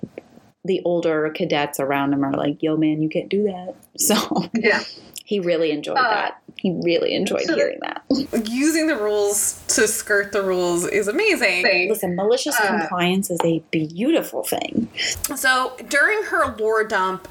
the 0.64 0.82
older 0.86 1.30
cadets 1.32 1.80
around 1.80 2.14
him 2.14 2.24
are 2.24 2.34
like, 2.34 2.62
yo, 2.62 2.78
man, 2.78 3.02
you 3.02 3.10
can't 3.10 3.30
do 3.30 3.44
that. 3.44 3.76
So 3.98 4.16
Yeah. 4.54 4.84
he 5.26 5.40
really 5.40 5.72
enjoyed 5.72 5.98
Uh, 5.98 6.04
that. 6.10 6.42
He 6.56 6.72
really 6.84 7.14
enjoyed 7.16 7.42
so 7.42 7.56
hearing 7.56 7.80
that. 7.82 8.04
Using 8.50 8.88
the 8.88 8.96
rules 8.96 9.62
to 9.70 9.88
skirt 9.88 10.32
the 10.32 10.42
rules 10.44 10.86
is 10.86 11.08
amazing. 11.08 11.90
Listen, 11.90 12.16
malicious 12.16 12.56
Uh, 12.60 12.68
compliance 12.80 13.30
is 13.32 13.40
a 13.44 13.60
beautiful 13.72 14.44
thing. 14.44 14.88
So 15.36 15.74
during 15.90 16.24
her 16.24 16.56
lore 16.58 16.84
dump 16.84 17.28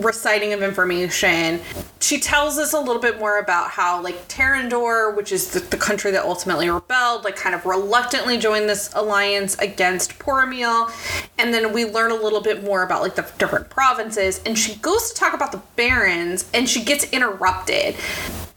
reciting 0.00 0.52
of 0.52 0.62
information, 0.62 1.60
she 2.00 2.18
tells 2.18 2.58
us 2.58 2.72
a 2.72 2.78
little 2.78 3.00
bit 3.00 3.18
more 3.18 3.38
about 3.38 3.70
how 3.70 4.02
like 4.02 4.28
Tyrrendor, 4.28 5.16
which 5.16 5.32
is 5.32 5.50
the, 5.50 5.60
the 5.60 5.76
country 5.76 6.10
that 6.12 6.24
ultimately 6.24 6.68
rebelled, 6.68 7.24
like 7.24 7.36
kind 7.36 7.54
of 7.54 7.64
reluctantly 7.66 8.38
joined 8.38 8.68
this 8.68 8.92
alliance 8.94 9.56
against 9.58 10.18
Poromiel. 10.18 10.90
And 11.38 11.52
then 11.52 11.72
we 11.72 11.84
learn 11.84 12.10
a 12.10 12.16
little 12.16 12.40
bit 12.40 12.64
more 12.64 12.82
about 12.82 13.02
like 13.02 13.14
the 13.14 13.30
different 13.38 13.70
provinces. 13.70 14.40
And 14.44 14.58
she 14.58 14.76
goes 14.76 15.10
to 15.12 15.14
talk 15.14 15.34
about 15.34 15.52
the 15.52 15.62
Barrens 15.76 16.48
and 16.54 16.68
she 16.68 16.82
gets 16.82 17.04
interrupted. 17.10 17.94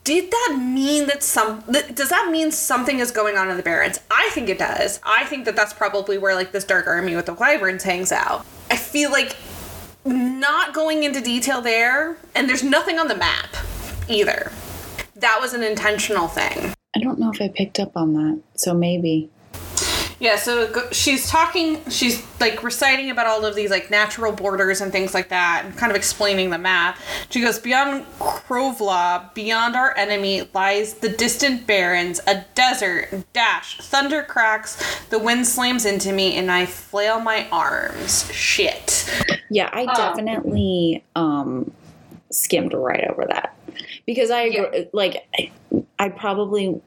Did 0.03 0.29
that 0.29 0.59
mean 0.61 1.07
that 1.07 1.23
some 1.23 1.63
does 1.67 2.09
that 2.09 2.29
mean 2.31 2.51
something 2.51 2.99
is 2.99 3.09
going 3.09 3.37
on 3.37 3.49
in 3.49 3.57
the 3.57 3.63
Barrens? 3.63 3.99
I 4.11 4.29
think 4.33 4.49
it 4.49 4.59
does. 4.59 4.99
I 5.03 5.25
think 5.25 5.45
that 5.45 5.55
that's 5.55 5.73
probably 5.73 6.19
where 6.19 6.35
like 6.35 6.51
this 6.51 6.63
dark 6.63 6.85
army 6.85 7.15
with 7.15 7.25
the 7.25 7.33
wyverns 7.33 7.81
hangs 7.81 8.11
out. 8.11 8.45
I 8.69 8.75
feel 8.75 9.11
like 9.11 9.35
not 10.05 10.73
going 10.73 11.03
into 11.03 11.19
detail 11.21 11.61
there, 11.61 12.17
and 12.35 12.47
there's 12.47 12.63
nothing 12.63 12.99
on 12.99 13.07
the 13.07 13.15
map 13.15 13.55
either. 14.07 14.51
That 15.15 15.39
was 15.41 15.53
an 15.53 15.63
intentional 15.63 16.27
thing. 16.27 16.73
I 16.95 16.99
don't 16.99 17.19
know 17.19 17.31
if 17.31 17.41
I 17.41 17.49
picked 17.49 17.79
up 17.79 17.91
on 17.95 18.13
that, 18.13 18.41
so 18.55 18.73
maybe. 18.73 19.29
Yeah, 20.19 20.37
so 20.37 20.89
she's 20.91 21.29
talking, 21.29 21.87
she's 21.89 22.25
like 22.39 22.63
reciting 22.63 23.09
about 23.09 23.27
all 23.27 23.45
of 23.45 23.55
these 23.55 23.69
like 23.69 23.91
natural 23.91 24.31
borders 24.31 24.81
and 24.81 24.91
things 24.91 25.13
like 25.13 25.29
that, 25.29 25.63
and 25.65 25.77
kind 25.77 25.91
of 25.91 25.95
explaining 25.95 26.49
the 26.49 26.57
map. 26.57 26.97
She 27.29 27.41
goes, 27.41 27.59
Beyond 27.59 28.05
Krovla, 28.19 29.33
beyond 29.33 29.75
our 29.75 29.95
enemy, 29.97 30.49
lies 30.53 30.95
the 30.95 31.09
distant 31.09 31.67
barrens, 31.67 32.21
a 32.27 32.45
desert, 32.55 33.25
dash, 33.33 33.77
thunder 33.79 34.23
cracks, 34.23 34.81
the 35.09 35.19
wind 35.19 35.45
slams 35.45 35.85
into 35.85 36.13
me, 36.13 36.35
and 36.35 36.49
I 36.49 36.65
flail 36.65 37.19
my 37.19 37.47
arms. 37.49 38.31
Shit. 38.31 39.11
Yeah, 39.49 39.69
I 39.73 39.85
definitely 39.85 41.03
um 41.15 41.71
skimmed 42.31 42.73
right 42.73 43.05
over 43.09 43.25
that. 43.25 43.57
Because 44.05 44.31
I 44.31 44.41
agree, 44.41 44.87
like 44.93 45.27
I, 45.37 45.51
I 45.99 46.09
probably 46.09 46.79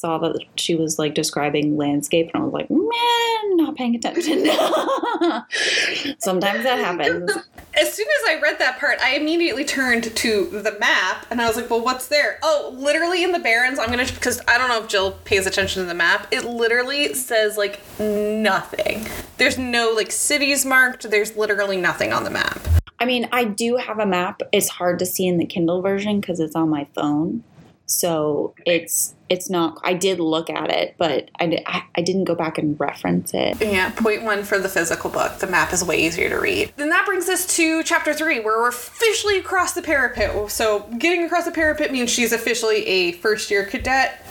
saw 0.00 0.18
that 0.18 0.42
she 0.56 0.74
was 0.74 0.98
like 0.98 1.14
describing 1.14 1.76
landscape 1.76 2.30
and 2.32 2.42
I 2.42 2.44
was 2.44 2.54
like, 2.54 2.70
man, 2.70 3.56
not 3.56 3.76
paying 3.76 3.94
attention. 3.94 4.46
Sometimes 6.18 6.64
that 6.64 6.78
happens. 6.78 7.30
As 7.78 7.92
soon 7.92 8.06
as 8.06 8.28
I 8.28 8.40
read 8.42 8.58
that 8.58 8.78
part, 8.78 8.98
I 9.00 9.16
immediately 9.16 9.64
turned 9.64 10.16
to 10.16 10.46
the 10.46 10.76
map 10.80 11.26
and 11.30 11.40
I 11.40 11.46
was 11.46 11.56
like, 11.56 11.68
well, 11.68 11.84
what's 11.84 12.08
there? 12.08 12.38
Oh, 12.42 12.74
literally 12.76 13.22
in 13.22 13.32
the 13.32 13.38
Barrens, 13.38 13.78
I'm 13.78 13.92
to, 13.92 14.14
because 14.14 14.40
I 14.48 14.56
don't 14.56 14.68
know 14.68 14.82
if 14.82 14.88
Jill 14.88 15.12
pays 15.24 15.46
attention 15.46 15.82
to 15.82 15.88
the 15.88 15.94
map, 15.94 16.26
it 16.30 16.44
literally 16.44 17.12
says 17.14 17.58
like 17.58 17.80
nothing. 18.00 19.06
There's 19.36 19.58
no 19.58 19.92
like 19.94 20.10
cities 20.10 20.64
marked, 20.64 21.10
there's 21.10 21.36
literally 21.36 21.76
nothing 21.76 22.12
on 22.12 22.24
the 22.24 22.30
map. 22.30 22.58
I 22.98 23.06
mean, 23.06 23.28
I 23.32 23.44
do 23.44 23.76
have 23.76 23.98
a 23.98 24.04
map. 24.04 24.42
It's 24.52 24.68
hard 24.68 24.98
to 24.98 25.06
see 25.06 25.26
in 25.26 25.38
the 25.38 25.46
Kindle 25.46 25.80
version 25.80 26.20
because 26.20 26.38
it's 26.38 26.54
on 26.54 26.68
my 26.68 26.86
phone. 26.94 27.42
So 27.90 28.54
it's 28.66 29.14
it's 29.28 29.50
not. 29.50 29.78
I 29.82 29.94
did 29.94 30.20
look 30.20 30.48
at 30.48 30.70
it, 30.70 30.94
but 30.96 31.30
I, 31.40 31.82
I 31.94 32.02
didn't 32.02 32.24
go 32.24 32.36
back 32.36 32.56
and 32.56 32.78
reference 32.78 33.32
it. 33.34 33.60
Yeah, 33.60 33.90
point 33.90 34.22
one 34.22 34.44
for 34.44 34.58
the 34.58 34.68
physical 34.68 35.10
book. 35.10 35.38
The 35.38 35.48
map 35.48 35.72
is 35.72 35.84
way 35.84 36.06
easier 36.06 36.28
to 36.28 36.38
read. 36.38 36.72
Then 36.76 36.90
that 36.90 37.04
brings 37.04 37.28
us 37.28 37.46
to 37.56 37.82
chapter 37.82 38.14
three, 38.14 38.38
where 38.38 38.58
we're 38.58 38.68
officially 38.68 39.38
across 39.38 39.72
the 39.72 39.82
parapet. 39.82 40.50
So 40.52 40.88
getting 40.98 41.24
across 41.24 41.46
the 41.46 41.50
parapet 41.50 41.90
means 41.90 42.10
she's 42.10 42.32
officially 42.32 42.86
a 42.86 43.12
first 43.12 43.50
year 43.50 43.64
cadet 43.64 44.24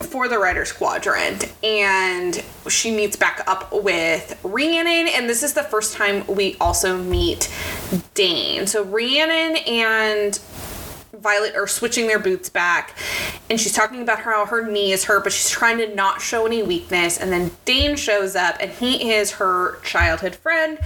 for 0.00 0.28
the 0.28 0.38
Riders 0.38 0.72
Quadrant, 0.72 1.52
and 1.62 2.42
she 2.68 2.94
meets 2.94 3.16
back 3.16 3.42
up 3.46 3.72
with 3.72 4.38
Rhiannon, 4.42 5.08
and 5.08 5.28
this 5.28 5.42
is 5.42 5.54
the 5.54 5.62
first 5.62 5.94
time 5.94 6.26
we 6.26 6.56
also 6.60 7.02
meet 7.02 7.52
Dane. 8.14 8.66
So 8.66 8.84
Rhiannon 8.84 9.56
and 9.66 10.38
Violet 11.12 11.56
are 11.56 11.66
switching 11.66 12.06
their 12.06 12.18
boots 12.18 12.48
back, 12.48 12.96
and 13.48 13.60
she's 13.60 13.72
talking 13.72 14.02
about 14.02 14.20
how 14.20 14.44
her 14.46 14.66
knee 14.70 14.92
is 14.92 15.04
hurt, 15.04 15.24
but 15.24 15.32
she's 15.32 15.50
trying 15.50 15.78
to 15.78 15.94
not 15.94 16.20
show 16.20 16.46
any 16.46 16.62
weakness. 16.62 17.18
And 17.18 17.32
then 17.32 17.50
Dane 17.64 17.96
shows 17.96 18.36
up, 18.36 18.56
and 18.60 18.70
he 18.70 19.10
is 19.12 19.32
her 19.32 19.80
childhood 19.80 20.36
friend. 20.36 20.78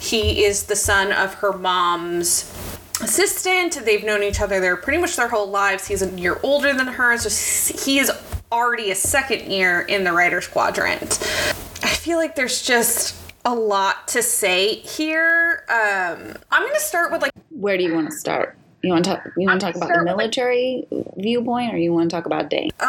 He 0.00 0.44
is 0.44 0.64
the 0.64 0.76
son 0.76 1.12
of 1.12 1.34
her 1.34 1.52
mom's 1.52 2.52
assistant. 3.00 3.84
They've 3.84 4.04
known 4.04 4.22
each 4.22 4.40
other 4.40 4.60
their 4.60 4.76
pretty 4.76 4.98
much 4.98 5.16
their 5.16 5.28
whole 5.28 5.48
lives. 5.48 5.86
He's 5.86 6.02
a 6.02 6.10
year 6.10 6.38
older 6.42 6.74
than 6.74 6.86
her, 6.88 7.16
so 7.18 7.28
he 7.84 7.98
is 7.98 8.10
already 8.50 8.90
a 8.90 8.94
second 8.94 9.50
year 9.50 9.82
in 9.82 10.04
the 10.04 10.12
Riders 10.12 10.46
Quadrant. 10.46 11.18
I 11.82 11.88
feel 11.88 12.18
like 12.18 12.34
there's 12.34 12.62
just 12.62 13.16
a 13.44 13.54
lot 13.54 14.08
to 14.08 14.22
say 14.22 14.76
here. 14.76 15.64
Um, 15.68 16.36
I'm 16.50 16.66
gonna 16.66 16.78
start 16.78 17.10
with 17.10 17.22
like 17.22 17.32
Where 17.50 17.76
do 17.76 17.84
you 17.84 17.94
want 17.94 18.10
to 18.10 18.16
start? 18.16 18.56
You 18.82 18.92
want 18.92 19.04
to 19.04 19.10
talk? 19.12 19.24
You 19.36 19.46
want 19.46 19.60
to 19.60 19.66
talk 19.66 19.76
about 19.76 19.90
the 19.90 19.98
with- 19.98 20.06
military 20.06 20.86
viewpoint, 21.16 21.72
or 21.72 21.76
you 21.76 21.92
want 21.92 22.10
to 22.10 22.16
talk 22.16 22.26
about 22.26 22.50
Dane? 22.50 22.70
Uh, 22.80 22.84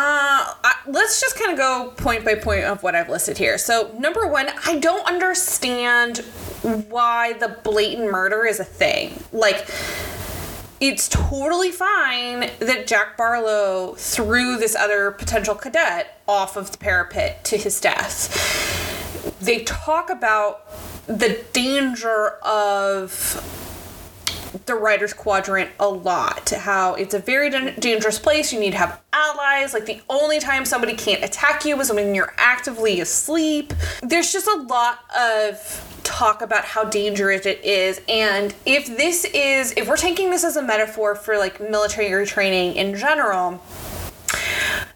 I, 0.64 0.74
let's 0.88 1.22
just 1.22 1.38
kind 1.38 1.52
of 1.52 1.58
go 1.58 1.94
point 1.98 2.26
by 2.26 2.34
point 2.36 2.64
of 2.64 2.82
what 2.82 2.96
I've 2.96 3.10
listed 3.10 3.38
here. 3.38 3.60
So, 3.60 3.96
number 4.00 4.28
one, 4.28 4.50
I 4.66 4.80
don't 4.80 5.06
understand 5.06 6.20
why 6.90 7.34
the 7.34 7.60
blatant 7.64 8.12
murder 8.12 8.46
is 8.46 8.60
a 8.60 8.64
thing. 8.64 9.24
Like, 9.32 9.68
it's 10.80 11.08
totally 11.08 11.72
fine 11.72 12.50
that 12.60 12.88
Jack 12.88 13.16
Barlow 13.16 13.94
threw 13.94 14.58
this 14.58 14.76
other 14.76 15.12
potential 15.12 15.54
cadet 15.54 16.20
off 16.28 16.58
of 16.58 16.72
the 16.72 16.78
parapet 16.80 17.44
to 17.46 17.58
his 17.58 17.80
death. 17.80 19.40
They 19.40 19.64
talk 19.64 20.10
about 20.10 20.68
the 21.06 21.44
danger 21.54 22.30
of 22.42 23.62
the 24.66 24.76
rider's 24.76 25.13
quadrant 25.13 25.72
a 25.80 25.88
lot. 25.88 26.50
How 26.50 26.96
it's 26.96 27.13
a 27.13 27.20
very 27.20 27.50
dan- 27.50 27.80
dangerous 27.80 28.20
place. 28.20 28.54
You 28.54 28.60
need 28.60 28.72
to 28.72 28.78
have 28.78 29.02
allies. 29.12 29.74
Like 29.74 29.86
the 29.86 30.02
only 30.10 30.39
time 30.39 30.66
somebody 30.66 30.94
can't 30.94 31.24
attack 31.24 31.66
you 31.66 31.80
is 31.80 31.92
when 31.92 32.16
you're 32.16 32.34
actively 32.38 33.02
asleep. 33.02 33.74
There's 34.02 34.32
just 34.32 34.48
a 34.48 34.62
lot 34.63 35.00
of 35.18 36.00
talk 36.04 36.42
about 36.42 36.66
how 36.66 36.84
dangerous 36.84 37.46
it 37.46 37.63
is. 37.63 38.02
And 38.08 38.54
if 38.66 38.86
this 38.98 39.26
is 39.26 39.74
if 39.78 39.88
we're 39.88 39.98
taking 39.98 40.30
this 40.30 40.44
as 40.44 40.58
a 40.58 40.62
metaphor 40.62 41.16
for 41.16 41.38
like 41.38 41.60
military 41.60 42.26
training 42.26 42.76
in 42.76 42.96
general 42.96 43.62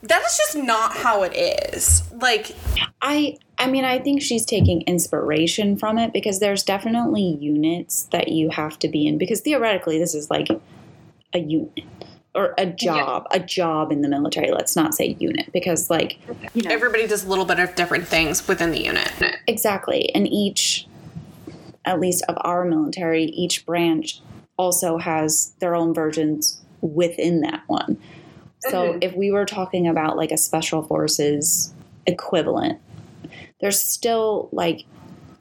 that 0.07 0.23
is 0.25 0.37
just 0.37 0.55
not 0.55 0.95
how 0.95 1.23
it 1.23 1.35
is 1.35 2.03
like 2.13 2.55
I 3.01 3.37
I 3.59 3.67
mean, 3.67 3.85
I 3.85 3.97
think 3.97 4.21
she's 4.21 4.45
taking 4.45 4.81
inspiration 4.83 5.77
from 5.77 5.97
it 5.97 6.13
because 6.13 6.39
there's 6.39 6.61
definitely 6.61 7.37
units 7.39 8.03
that 8.11 8.27
you 8.27 8.49
have 8.51 8.77
to 8.79 8.87
be 8.87 9.07
in 9.07 9.17
because 9.17 9.41
theoretically 9.41 9.97
this 9.97 10.13
is 10.13 10.29
like 10.29 10.47
a 11.33 11.39
unit 11.39 11.83
or 12.35 12.53
a 12.59 12.67
job, 12.67 13.25
a 13.31 13.39
job 13.39 13.91
in 13.91 14.01
the 14.01 14.07
military. 14.07 14.51
Let's 14.51 14.75
not 14.75 14.93
say 14.93 15.17
unit 15.19 15.51
because 15.51 15.89
like 15.89 16.19
you 16.53 16.61
know 16.61 16.69
everybody 16.69 17.07
does 17.07 17.23
a 17.25 17.29
little 17.29 17.45
bit 17.45 17.59
of 17.59 17.73
different 17.73 18.07
things 18.07 18.47
within 18.47 18.71
the 18.71 18.83
unit 18.83 19.11
exactly 19.47 20.13
and 20.13 20.27
each 20.27 20.87
at 21.87 22.01
least 22.01 22.23
of 22.27 22.37
our 22.41 22.65
military, 22.65 23.23
each 23.23 23.65
branch 23.65 24.21
also 24.57 24.97
has 24.97 25.53
their 25.59 25.73
own 25.73 25.93
versions 25.93 26.61
within 26.81 27.41
that 27.41 27.63
one. 27.67 27.97
So 28.59 28.89
mm-hmm. 28.89 28.99
if 29.01 29.15
we 29.15 29.31
were 29.31 29.45
talking 29.45 29.87
about 29.87 30.17
like 30.17 30.31
a 30.31 30.37
special 30.37 30.83
forces 30.83 31.73
equivalent, 32.05 32.79
there's 33.61 33.81
still 33.81 34.49
like 34.51 34.85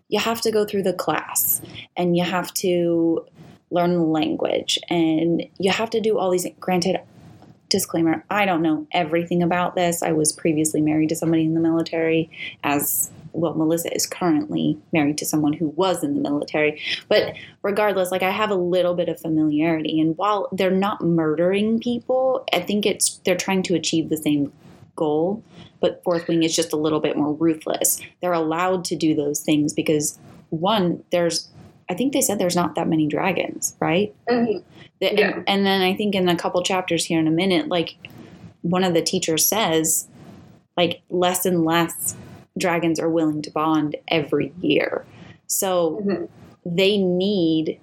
you 0.09 0.21
have 0.21 0.41
to 0.43 0.53
go 0.53 0.65
through 0.65 0.83
the 0.83 0.93
class 0.93 1.61
and 1.97 2.17
you 2.17 2.25
have 2.25 2.53
to 2.55 3.27
learn 3.71 4.11
language 4.13 4.79
and 4.89 5.43
you 5.59 5.71
have 5.71 5.91
to 5.91 6.01
do 6.01 6.19
all 6.19 6.31
these 6.31 6.47
granted 6.61 7.01
disclaimer 7.69 8.25
i 8.31 8.45
don't 8.45 8.63
know 8.63 8.87
everything 8.93 9.43
about 9.43 9.75
this. 9.75 10.01
I 10.03 10.13
was 10.13 10.33
previously 10.33 10.81
married 10.81 11.09
to 11.09 11.17
somebody 11.17 11.45
in 11.45 11.55
the 11.55 11.61
military 11.61 12.31
as 12.63 13.11
well 13.37 13.55
melissa 13.55 13.95
is 13.95 14.07
currently 14.07 14.79
married 14.93 15.19
to 15.19 15.25
someone 15.27 15.53
who 15.53 15.69
was 15.69 16.03
in 16.03 16.15
the 16.15 16.21
military. 16.21 16.81
But 17.09 17.35
regardless 17.63 18.11
like 18.11 18.23
i 18.23 18.31
have 18.31 18.51
a 18.51 18.55
little 18.57 18.95
bit 18.95 19.09
of 19.09 19.21
familiarity. 19.21 20.01
And 20.01 20.17
while 20.17 20.49
they're 20.53 20.71
not 20.71 21.03
murdering 21.03 21.79
people 21.81 22.45
i 22.53 22.61
think 22.61 22.87
it's 22.87 23.19
they're 23.25 23.37
trying 23.37 23.63
to 23.65 23.75
achieve 23.75 24.09
the 24.09 24.17
same 24.17 24.53
goal. 24.97 25.43
But 25.81 26.03
fourth 26.05 26.27
wing 26.27 26.43
is 26.43 26.57
just 26.57 26.73
a 26.73 26.77
little 26.77 27.01
bit 27.01 27.17
more 27.19 27.35
ruthless. 27.35 28.01
They're 28.23 28.33
allowed 28.33 28.85
to 28.87 28.97
do 28.97 29.15
those 29.15 29.41
things 29.41 29.73
because 29.75 30.19
one 30.51 31.03
there's 31.11 31.49
i 31.91 31.95
think 31.95 32.13
they 32.13 32.21
said 32.21 32.39
there's 32.39 32.57
not 32.57 32.75
that 32.77 32.89
many 32.89 33.07
dragons 33.07 33.77
right? 33.81 34.15
Mm-hmm. 34.29 34.59
The- 35.01 35.15
Yeah. 35.15 35.31
and, 35.37 35.45
and 35.49 35.67
then 35.67 35.83
i 35.83 35.95
think 35.95 36.15
in 36.15 36.29
a 36.29 36.37
couple 36.37 36.63
chapters 36.63 37.05
here 37.05 37.19
in 37.21 37.27
a 37.27 37.31
minute 37.33 37.69
like 37.69 37.97
one 38.63 38.85
of 38.85 38.95
the 38.95 39.03
teachers 39.03 39.47
says 39.47 40.09
like 40.77 41.03
less 41.11 41.45
and 41.47 41.65
less 41.65 42.15
dragons 42.59 42.99
are 43.01 43.09
willing 43.11 43.43
to 43.43 43.51
bond 43.51 43.97
every 44.09 44.53
year 44.61 45.05
so 45.47 46.03
Mhm. 46.05 46.29
they 46.65 46.97
need 46.99 47.79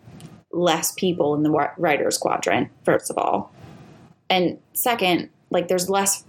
less 0.52 0.92
people 0.92 1.34
in 1.36 1.44
the 1.44 1.50
riders 1.78 2.18
quadrant 2.18 2.70
first 2.84 3.10
of 3.10 3.18
all 3.18 3.52
and 4.30 4.58
second 4.74 5.30
like 5.50 5.68
there's 5.68 5.90
less 5.90 6.24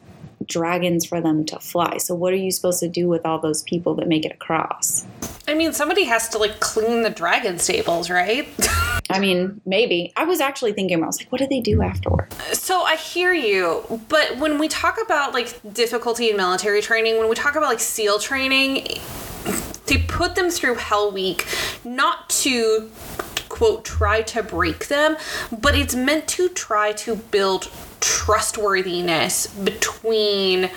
dragons 0.47 1.05
for 1.05 1.21
them 1.21 1.45
to 1.47 1.59
fly. 1.59 1.99
So 1.99 2.15
what 2.15 2.33
are 2.33 2.37
you 2.37 2.51
supposed 2.51 2.81
to 2.81 2.89
do 2.89 3.09
with 3.09 3.25
all 3.25 3.39
those 3.39 3.63
people 3.63 3.95
that 3.97 4.09
make 4.09 4.25
it 4.25 4.33
across? 4.33 5.05
I 5.47 5.55
mean, 5.55 5.73
somebody 5.73 6.05
has 6.05 6.29
to 6.31 6.39
like 6.39 6.61
clean 6.61 7.03
the 7.03 7.11
dragon 7.11 7.59
stables, 7.59 8.11
right? 8.11 8.49
I 9.11 9.19
mean, 9.19 9.61
maybe. 9.67 10.13
I 10.17 10.25
was 10.25 10.41
actually 10.41 10.73
thinking, 10.73 11.03
I 11.03 11.07
was 11.07 11.21
like, 11.21 11.31
what 11.31 11.39
do 11.39 11.47
they 11.47 11.61
do 11.61 11.83
afterward? 11.83 12.33
So 12.53 12.83
I 12.83 12.97
hear 12.97 13.33
you, 13.33 14.01
but 14.09 14.39
when 14.39 14.59
we 14.59 14.69
talk 14.69 14.99
about 15.03 15.35
like 15.35 15.61
difficulty 15.75 16.31
in 16.31 16.37
military 16.37 16.81
training, 16.81 17.19
when 17.19 17.29
we 17.29 17.35
talk 17.35 17.57
about 17.57 17.69
like 17.69 17.81
SEAL 17.81 18.21
training, 18.21 18.87
they 19.87 19.99
put 20.09 20.35
them 20.35 20.51
through 20.51 20.77
Hell 20.77 21.13
Week 21.13 21.47
not 21.85 22.31
to 22.31 22.91
quote 23.55 23.85
try 23.85 24.23
to 24.23 24.43
break 24.43 24.89
them, 24.89 25.17
but 25.61 25.77
it's 25.77 25.95
meant 25.95 26.27
to 26.27 26.49
try 26.49 26.93
to 26.93 27.15
build 27.15 27.71
trustworthiness 28.05 29.47
between 29.47 30.69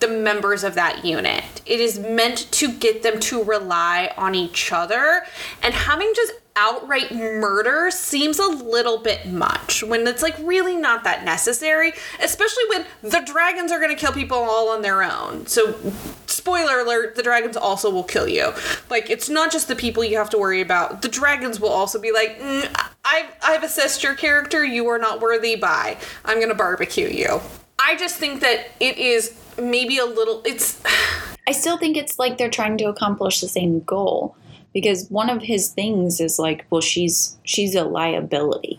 the 0.00 0.08
members 0.08 0.64
of 0.64 0.74
that 0.74 1.04
unit. 1.04 1.44
It 1.66 1.80
is 1.80 1.98
meant 1.98 2.50
to 2.52 2.72
get 2.72 3.02
them 3.02 3.20
to 3.20 3.44
rely 3.44 4.10
on 4.16 4.34
each 4.34 4.72
other 4.72 5.24
and 5.62 5.74
having 5.74 6.10
just 6.16 6.32
outright 6.56 7.14
murder 7.14 7.90
seems 7.90 8.38
a 8.38 8.46
little 8.46 8.98
bit 8.98 9.26
much 9.26 9.82
when 9.82 10.06
it's 10.06 10.22
like 10.22 10.36
really 10.40 10.74
not 10.74 11.04
that 11.04 11.24
necessary, 11.24 11.92
especially 12.20 12.64
when 12.70 12.86
the 13.02 13.20
dragons 13.20 13.70
are 13.70 13.78
going 13.78 13.94
to 13.94 14.00
kill 14.00 14.12
people 14.12 14.38
all 14.38 14.70
on 14.70 14.82
their 14.82 15.02
own. 15.02 15.46
So, 15.46 15.78
spoiler 16.26 16.80
alert, 16.80 17.14
the 17.14 17.22
dragons 17.22 17.56
also 17.56 17.90
will 17.90 18.04
kill 18.04 18.26
you. 18.26 18.52
Like, 18.90 19.10
it's 19.10 19.28
not 19.28 19.52
just 19.52 19.68
the 19.68 19.76
people 19.76 20.02
you 20.02 20.16
have 20.16 20.30
to 20.30 20.38
worry 20.38 20.60
about, 20.60 21.02
the 21.02 21.08
dragons 21.08 21.60
will 21.60 21.68
also 21.68 22.00
be 22.00 22.10
like, 22.10 22.40
mm, 22.40 22.88
I've, 23.04 23.34
I've 23.42 23.62
assessed 23.62 24.02
your 24.02 24.14
character, 24.14 24.64
you 24.64 24.88
are 24.88 24.98
not 24.98 25.20
worthy, 25.20 25.56
bye. 25.56 25.98
I'm 26.24 26.38
going 26.38 26.48
to 26.48 26.54
barbecue 26.54 27.08
you. 27.08 27.40
I 27.78 27.96
just 27.96 28.16
think 28.16 28.40
that 28.40 28.68
it 28.80 28.96
is 28.98 29.38
maybe 29.58 29.98
a 29.98 30.06
little, 30.06 30.42
it's. 30.44 30.82
I 31.48 31.52
still 31.52 31.78
think 31.78 31.96
it's 31.96 32.18
like 32.18 32.38
they're 32.38 32.50
trying 32.50 32.76
to 32.78 32.86
accomplish 32.86 33.40
the 33.40 33.46
same 33.46 33.78
goal 33.80 34.36
because 34.76 35.08
one 35.08 35.30
of 35.30 35.40
his 35.40 35.70
things 35.70 36.20
is 36.20 36.38
like 36.38 36.66
well 36.68 36.82
she's 36.82 37.38
she's 37.44 37.74
a 37.74 37.82
liability. 37.82 38.78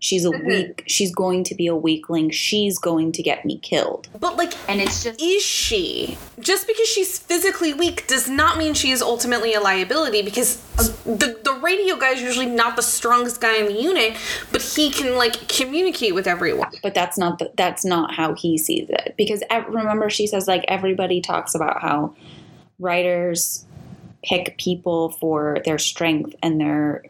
She's 0.00 0.24
a 0.24 0.30
mm-hmm. 0.30 0.44
weak 0.44 0.82
she's 0.88 1.14
going 1.14 1.44
to 1.44 1.54
be 1.54 1.68
a 1.68 1.76
weakling. 1.76 2.30
She's 2.30 2.80
going 2.80 3.12
to 3.12 3.22
get 3.22 3.44
me 3.44 3.58
killed. 3.58 4.08
But 4.18 4.36
like 4.36 4.54
and 4.68 4.80
it's 4.80 5.04
just 5.04 5.22
is 5.22 5.44
she? 5.44 6.18
Just 6.40 6.66
because 6.66 6.88
she's 6.88 7.20
physically 7.20 7.72
weak 7.72 8.08
does 8.08 8.28
not 8.28 8.58
mean 8.58 8.74
she 8.74 8.90
is 8.90 9.00
ultimately 9.00 9.54
a 9.54 9.60
liability 9.60 10.20
because 10.20 10.56
the 11.04 11.38
the 11.44 11.60
radio 11.62 11.96
guy 11.96 12.10
is 12.10 12.20
usually 12.20 12.46
not 12.46 12.74
the 12.74 12.82
strongest 12.82 13.40
guy 13.40 13.56
in 13.58 13.66
the 13.66 13.80
unit 13.80 14.16
but 14.50 14.62
he 14.62 14.90
can 14.90 15.14
like 15.14 15.46
communicate 15.46 16.16
with 16.16 16.26
everyone. 16.26 16.72
But 16.82 16.92
that's 16.94 17.16
not 17.16 17.38
the, 17.38 17.52
that's 17.56 17.84
not 17.84 18.12
how 18.12 18.34
he 18.34 18.58
sees 18.58 18.90
it. 18.90 19.14
Because 19.16 19.44
remember 19.68 20.10
she 20.10 20.26
says 20.26 20.48
like 20.48 20.64
everybody 20.66 21.20
talks 21.20 21.54
about 21.54 21.80
how 21.82 22.16
riders 22.80 23.64
pick 24.26 24.58
people 24.58 25.10
for 25.10 25.58
their 25.64 25.78
strength 25.78 26.34
and 26.42 26.60
their 26.60 27.02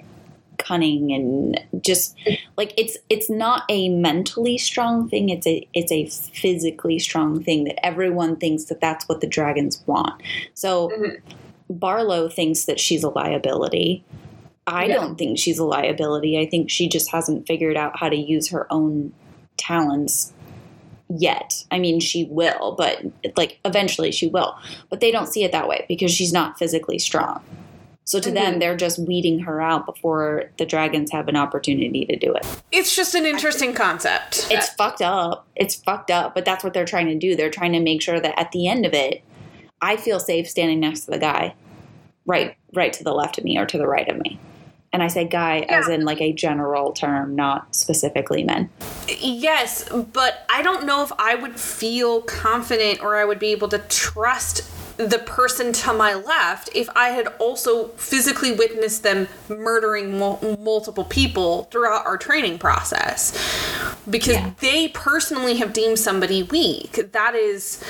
cunning 0.59 1.12
and 1.12 1.83
just 1.83 2.17
like 2.57 2.73
it's 2.77 2.97
it's 3.11 3.29
not 3.29 3.64
a 3.69 3.89
mentally 3.89 4.57
strong 4.59 5.09
thing 5.09 5.29
it's 5.29 5.47
a 5.47 5.67
it's 5.75 5.93
a 5.93 6.07
physically 6.07 6.99
strong 6.99 7.43
thing 7.43 7.64
that 7.64 7.85
everyone 7.85 8.37
thinks 8.37 8.64
that 8.64 8.81
that's 8.81 9.07
what 9.09 9.21
the 9.21 9.27
dragons 9.27 9.83
want 9.87 10.21
so 10.55 10.89
mm-hmm. 10.89 11.14
barlow 11.69 12.29
thinks 12.29 12.64
that 12.64 12.81
she's 12.81 13.03
a 13.03 13.11
liability 13.11 14.03
i 14.67 14.87
yeah. 14.87 14.95
don't 14.95 15.17
think 15.17 15.39
she's 15.39 15.59
a 15.59 15.64
liability 15.64 16.39
i 16.39 16.47
think 16.47 16.71
she 16.71 16.89
just 16.89 17.11
hasn't 17.11 17.47
figured 17.47 17.77
out 17.77 17.99
how 17.99 18.09
to 18.09 18.17
use 18.17 18.49
her 18.49 18.67
own 18.73 19.12
talents 19.59 20.33
yet. 21.09 21.65
I 21.71 21.79
mean, 21.79 22.01
she 22.01 22.25
will, 22.25 22.75
but 22.77 23.03
like 23.37 23.59
eventually 23.65 24.13
she 24.13 24.27
will. 24.27 24.57
But 24.91 25.01
they 25.01 25.11
don't 25.11 25.27
see 25.27 25.45
it 25.45 25.53
that 25.53 25.69
way 25.69 25.85
because 25.89 26.13
she's 26.13 26.33
not 26.33 26.59
physically 26.59 26.99
strong. 26.99 27.43
So 28.05 28.21
to 28.21 28.29
mm-hmm. 28.29 28.35
them, 28.35 28.59
they're 28.61 28.77
just 28.77 29.01
weeding 29.01 29.41
her 29.41 29.61
out 29.61 29.85
before 29.85 30.51
the 30.59 30.67
dragons 30.67 31.11
have 31.11 31.27
an 31.29 31.37
opportunity 31.37 32.05
to 32.07 32.17
do 32.17 32.33
it. 32.35 32.47
It's 32.71 32.95
just 32.95 33.15
an 33.15 33.27
interesting 33.27 33.75
concept. 33.75 34.47
It's 34.51 34.69
fucked 34.71 35.03
up. 35.03 35.47
It's 35.57 35.75
fucked 35.75 36.13
up, 36.13 36.35
but 36.35 36.45
that's 36.45 36.63
what 36.63 36.73
they're 36.73 36.85
trying 36.85 37.07
to 37.07 37.19
do. 37.19 37.35
They're 37.35 37.51
trying 37.51 37.73
to 37.73 37.81
make 37.81 38.01
sure 38.03 38.21
that 38.21 38.39
at 38.39 38.53
the 38.53 38.69
end 38.69 38.87
of 38.87 38.95
it, 38.95 39.25
I 39.83 39.97
feel 39.97 40.21
safe 40.21 40.49
standing 40.49 40.81
next 40.81 41.01
to 41.01 41.11
the 41.11 41.19
guy 41.19 41.55
right 42.27 42.57
right 42.75 42.93
to 42.93 43.05
the 43.05 43.13
left 43.13 43.39
of 43.39 43.45
me 43.45 43.57
or 43.57 43.67
to 43.67 43.79
the 43.79 43.87
right 43.87 44.09
of 44.09 44.19
me. 44.19 44.39
And 44.97 45.03
I 45.03 45.09
say 45.09 45.27
guy 45.27 45.59
yeah. 45.59 45.81
as 45.81 45.89
in 45.89 46.07
like 46.07 46.23
a 46.23 46.33
general 46.33 46.93
term, 46.93 47.37
not 47.37 47.77
specifically 47.77 48.43
men. 48.43 48.71
Yes, 49.21 49.87
but 49.91 50.47
I 50.51 50.63
don't 50.63 50.87
know 50.87 51.03
if 51.03 51.13
I 51.19 51.35
would 51.35 51.61
feel 51.61 52.23
confident 52.23 53.03
or 53.03 53.15
I 53.15 53.27
would 53.27 53.39
be 53.39 53.49
able 53.49 53.69
to 53.69 53.79
trust 53.91 54.63
the 54.97 55.19
person 55.19 55.73
to 55.73 55.93
my 55.93 56.15
left 56.15 56.71
if 56.75 56.89
I 56.97 57.11
had 57.11 57.29
also 57.39 57.89
physically 57.89 58.53
witnessed 58.53 59.03
them 59.03 59.29
murdering 59.49 60.19
mul- 60.19 60.57
multiple 60.59 61.05
people 61.05 61.65
throughout 61.65 62.07
our 62.07 62.17
training 62.17 62.59
process. 62.59 63.33
Because 64.09 64.37
yeah. 64.37 64.53
they 64.61 64.89
personally 64.89 65.57
have 65.57 65.73
deemed 65.73 65.99
somebody 65.99 66.43
weak. 66.43 67.13
That 67.13 67.35
is 67.35 67.85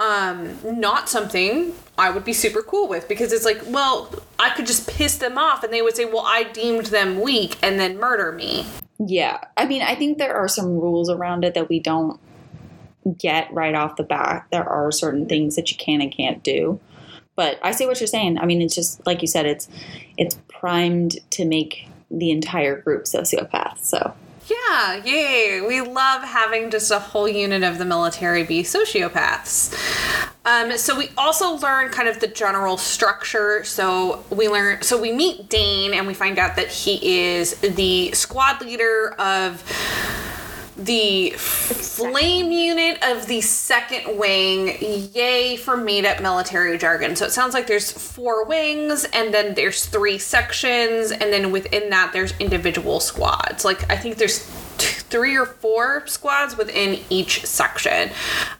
um, 0.00 0.58
not 0.64 1.08
something 1.08 1.74
I 1.98 2.10
would 2.10 2.24
be 2.24 2.32
super 2.32 2.62
cool 2.62 2.88
with 2.88 3.08
because 3.08 3.32
it's 3.32 3.44
like, 3.44 3.60
well, 3.66 4.12
I 4.38 4.50
could 4.50 4.66
just 4.66 4.88
piss 4.88 5.16
them 5.16 5.36
off 5.36 5.64
and 5.64 5.72
they 5.72 5.82
would 5.82 5.96
say, 5.96 6.04
well, 6.04 6.24
I 6.24 6.44
deemed 6.44 6.86
them 6.86 7.20
weak 7.20 7.58
and 7.62 7.78
then 7.78 7.98
murder 7.98 8.32
me. 8.32 8.64
Yeah. 8.98 9.38
I 9.56 9.66
mean, 9.66 9.82
I 9.82 9.94
think 9.94 10.18
there 10.18 10.36
are 10.36 10.48
some 10.48 10.66
rules 10.66 11.10
around 11.10 11.44
it 11.44 11.54
that 11.54 11.68
we 11.68 11.80
don't 11.80 12.20
get 13.16 13.52
right 13.52 13.74
off 13.74 13.96
the 13.96 14.02
bat. 14.02 14.46
There 14.50 14.68
are 14.68 14.92
certain 14.92 15.26
things 15.26 15.56
that 15.56 15.70
you 15.70 15.76
can 15.76 16.00
and 16.00 16.12
can't 16.12 16.42
do. 16.42 16.80
But 17.36 17.58
I 17.62 17.70
see 17.70 17.86
what 17.86 18.00
you're 18.00 18.08
saying. 18.08 18.38
I 18.38 18.46
mean, 18.46 18.60
it's 18.60 18.74
just 18.74 19.04
like 19.06 19.22
you 19.22 19.28
said, 19.28 19.46
it's 19.46 19.68
it's 20.16 20.36
primed 20.48 21.18
to 21.30 21.44
make 21.44 21.88
the 22.10 22.30
entire 22.30 22.80
group 22.80 23.04
sociopaths. 23.04 23.84
So 23.84 24.14
yeah, 24.48 25.02
yay. 25.04 25.60
We 25.60 25.80
love 25.80 26.22
having 26.22 26.70
just 26.70 26.90
a 26.90 26.98
whole 26.98 27.28
unit 27.28 27.62
of 27.62 27.78
the 27.78 27.84
military 27.84 28.44
be 28.44 28.62
sociopaths. 28.62 29.74
Um, 30.44 30.76
so 30.78 30.96
we 30.96 31.10
also 31.18 31.56
learn 31.56 31.90
kind 31.90 32.08
of 32.08 32.20
the 32.20 32.28
general 32.28 32.78
structure. 32.78 33.62
So 33.64 34.24
we 34.30 34.48
learn, 34.48 34.82
so 34.82 35.00
we 35.00 35.12
meet 35.12 35.50
Dane 35.50 35.92
and 35.92 36.06
we 36.06 36.14
find 36.14 36.38
out 36.38 36.56
that 36.56 36.68
he 36.68 37.18
is 37.20 37.58
the 37.60 38.12
squad 38.12 38.62
leader 38.62 39.14
of 39.18 39.62
the 40.78 41.30
flame 41.30 42.52
unit 42.52 43.02
of 43.02 43.26
the 43.26 43.40
second 43.40 44.16
wing. 44.16 44.76
Yay 45.12 45.56
for 45.56 45.76
made 45.76 46.04
up 46.04 46.22
military 46.22 46.78
jargon. 46.78 47.16
So 47.16 47.26
it 47.26 47.32
sounds 47.32 47.52
like 47.52 47.66
there's 47.66 47.90
four 47.90 48.44
wings, 48.44 49.04
and 49.12 49.34
then 49.34 49.54
there's 49.54 49.86
three 49.86 50.18
sections, 50.18 51.10
and 51.10 51.32
then 51.32 51.50
within 51.50 51.90
that, 51.90 52.12
there's 52.12 52.32
individual 52.38 53.00
squads. 53.00 53.64
Like, 53.64 53.90
I 53.90 53.96
think 53.96 54.16
there's 54.18 54.38
three 55.08 55.36
or 55.36 55.46
four 55.46 56.06
squads 56.06 56.56
within 56.56 57.00
each 57.10 57.44
section. 57.44 58.10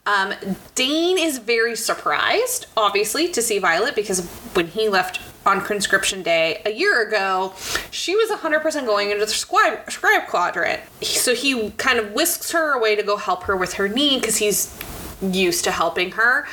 Um, 0.06 0.34
Dane 0.74 1.18
is 1.18 1.38
very 1.38 1.76
surprised, 1.76 2.66
obviously, 2.76 3.28
to 3.28 3.40
see 3.40 3.58
Violet 3.58 3.94
because 3.94 4.26
when 4.54 4.66
he 4.66 4.88
left 4.88 5.20
on 5.48 5.60
conscription 5.62 6.22
day 6.22 6.62
a 6.64 6.70
year 6.70 7.06
ago, 7.06 7.54
she 7.90 8.14
was 8.14 8.30
100% 8.30 8.84
going 8.86 9.10
into 9.10 9.24
the 9.24 9.32
scribe, 9.32 9.90
scribe 9.90 10.28
quadrant. 10.28 10.80
So 11.02 11.34
he 11.34 11.70
kind 11.72 11.98
of 11.98 12.12
whisks 12.12 12.52
her 12.52 12.74
away 12.74 12.94
to 12.94 13.02
go 13.02 13.16
help 13.16 13.44
her 13.44 13.56
with 13.56 13.74
her 13.74 13.88
knee 13.88 14.20
because 14.20 14.36
he's 14.36 14.78
used 15.20 15.64
to 15.64 15.72
helping 15.72 16.12
her. 16.12 16.46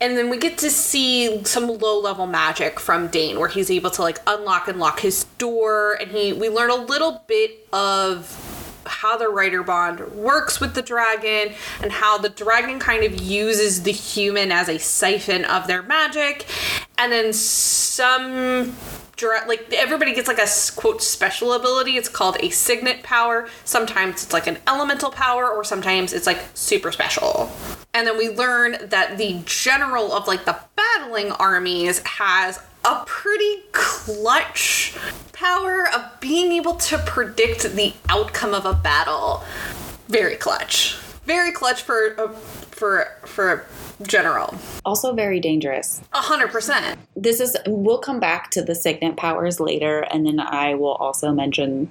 And 0.00 0.16
then 0.16 0.30
we 0.30 0.38
get 0.38 0.58
to 0.58 0.70
see 0.70 1.44
some 1.44 1.66
low 1.66 2.00
level 2.00 2.26
magic 2.26 2.80
from 2.80 3.08
Dane 3.08 3.38
where 3.38 3.48
he's 3.48 3.70
able 3.70 3.90
to 3.90 4.02
like 4.02 4.18
unlock 4.26 4.68
and 4.68 4.78
lock 4.78 5.00
his 5.00 5.24
door 5.36 5.94
and 6.00 6.10
he 6.10 6.32
we 6.32 6.48
learn 6.48 6.70
a 6.70 6.76
little 6.76 7.22
bit 7.26 7.66
of 7.72 8.59
how 8.90 9.16
the 9.16 9.28
Rider 9.28 9.62
Bond 9.62 10.00
works 10.12 10.60
with 10.60 10.74
the 10.74 10.82
dragon 10.82 11.54
and 11.82 11.92
how 11.92 12.18
the 12.18 12.28
dragon 12.28 12.78
kind 12.78 13.04
of 13.04 13.20
uses 13.20 13.84
the 13.84 13.92
human 13.92 14.52
as 14.52 14.68
a 14.68 14.78
siphon 14.78 15.44
of 15.44 15.66
their 15.66 15.82
magic. 15.82 16.46
And 16.98 17.12
then 17.12 17.32
some 17.32 18.74
like 19.46 19.70
everybody 19.72 20.14
gets 20.14 20.28
like 20.28 20.38
a 20.38 20.48
quote 20.76 21.02
special 21.02 21.52
ability. 21.52 21.96
It's 21.96 22.08
called 22.08 22.38
a 22.40 22.50
signet 22.50 23.02
power. 23.02 23.48
Sometimes 23.64 24.24
it's 24.24 24.32
like 24.32 24.46
an 24.46 24.58
elemental 24.66 25.10
power, 25.10 25.50
or 25.50 25.62
sometimes 25.62 26.12
it's 26.12 26.26
like 26.26 26.38
super 26.54 26.90
special. 26.90 27.50
And 27.92 28.06
then 28.06 28.16
we 28.16 28.30
learn 28.30 28.76
that 28.88 29.18
the 29.18 29.42
general 29.44 30.12
of 30.12 30.26
like 30.26 30.44
the 30.44 30.58
battling 30.76 31.32
armies 31.32 31.98
has 32.06 32.60
a 32.84 33.02
pretty 33.06 33.62
clutch 33.72 34.96
power 35.32 35.88
of 35.88 36.20
being 36.20 36.52
able 36.52 36.74
to 36.74 36.98
predict 36.98 37.62
the 37.74 37.92
outcome 38.08 38.54
of 38.54 38.64
a 38.64 38.74
battle. 38.74 39.42
Very 40.08 40.36
clutch. 40.36 40.96
Very 41.24 41.52
clutch 41.52 41.82
for 41.82 42.18
uh, 42.18 42.32
for 42.32 43.08
for 43.24 43.66
general. 44.02 44.54
Also 44.84 45.12
very 45.12 45.38
dangerous. 45.40 46.00
A 46.12 46.18
hundred 46.18 46.50
percent. 46.50 46.98
This 47.14 47.40
is 47.40 47.56
we'll 47.66 47.98
come 47.98 48.20
back 48.20 48.50
to 48.52 48.62
the 48.62 48.74
signet 48.74 49.16
powers 49.16 49.60
later 49.60 50.00
and 50.10 50.26
then 50.26 50.40
I 50.40 50.74
will 50.74 50.94
also 50.94 51.32
mention 51.32 51.90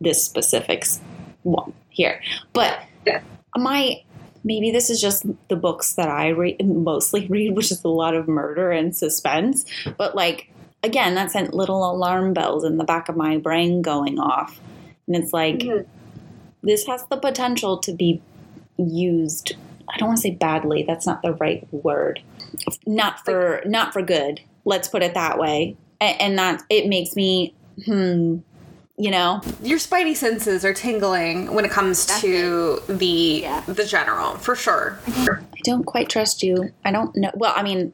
this 0.00 0.22
specifics 0.22 1.00
one 1.44 1.72
here. 1.88 2.20
But 2.52 2.80
yeah. 3.06 3.22
my 3.56 4.02
maybe 4.48 4.70
this 4.70 4.88
is 4.90 5.00
just 5.00 5.26
the 5.48 5.56
books 5.56 5.92
that 5.94 6.08
I 6.08 6.28
read 6.28 6.66
mostly 6.66 7.26
read, 7.30 7.54
which 7.54 7.70
is 7.70 7.84
a 7.84 7.88
lot 7.88 8.14
of 8.14 8.26
murder 8.26 8.72
and 8.72 8.96
suspense. 8.96 9.64
But 9.96 10.16
like 10.16 10.48
again, 10.82 11.14
that 11.14 11.30
sent 11.30 11.54
little 11.54 11.88
alarm 11.88 12.32
bells 12.32 12.64
in 12.64 12.78
the 12.78 12.84
back 12.84 13.08
of 13.08 13.16
my 13.16 13.36
brain 13.36 13.82
going 13.82 14.18
off. 14.18 14.58
And 15.06 15.14
it's 15.16 15.32
like 15.32 15.58
Mhm. 15.58 15.86
this 16.62 16.86
has 16.86 17.04
the 17.10 17.18
potential 17.18 17.78
to 17.78 17.92
be 17.92 18.22
used 18.78 19.54
I 19.90 19.96
don't 19.98 20.08
want 20.08 20.18
to 20.18 20.22
say 20.22 20.34
badly, 20.34 20.84
that's 20.86 21.06
not 21.06 21.22
the 21.22 21.32
right 21.34 21.66
word. 21.72 22.20
Not 22.86 23.24
for 23.24 23.62
not 23.64 23.92
for 23.94 24.02
good. 24.02 24.40
Let's 24.66 24.88
put 24.88 25.02
it 25.02 25.14
that 25.14 25.38
way. 25.38 25.76
And, 26.00 26.20
and 26.20 26.38
that 26.38 26.62
it 26.68 26.88
makes 26.88 27.16
me 27.16 27.54
hmm 27.86 28.38
you 28.98 29.10
know 29.10 29.40
Your 29.62 29.78
spidey 29.78 30.16
senses 30.16 30.64
are 30.64 30.74
tingling 30.74 31.52
when 31.54 31.64
it 31.64 31.70
comes 31.70 32.06
to 32.20 32.82
the 32.88 33.40
Yeah. 33.42 33.62
the 33.66 33.84
general, 33.84 34.34
for 34.36 34.54
sure. 34.56 34.98
I 35.08 35.60
don't 35.64 35.84
quite 35.84 36.08
trust 36.08 36.42
you. 36.42 36.72
I 36.84 36.90
don't 36.92 37.14
know. 37.16 37.30
Well, 37.34 37.52
I 37.56 37.62
mean, 37.62 37.92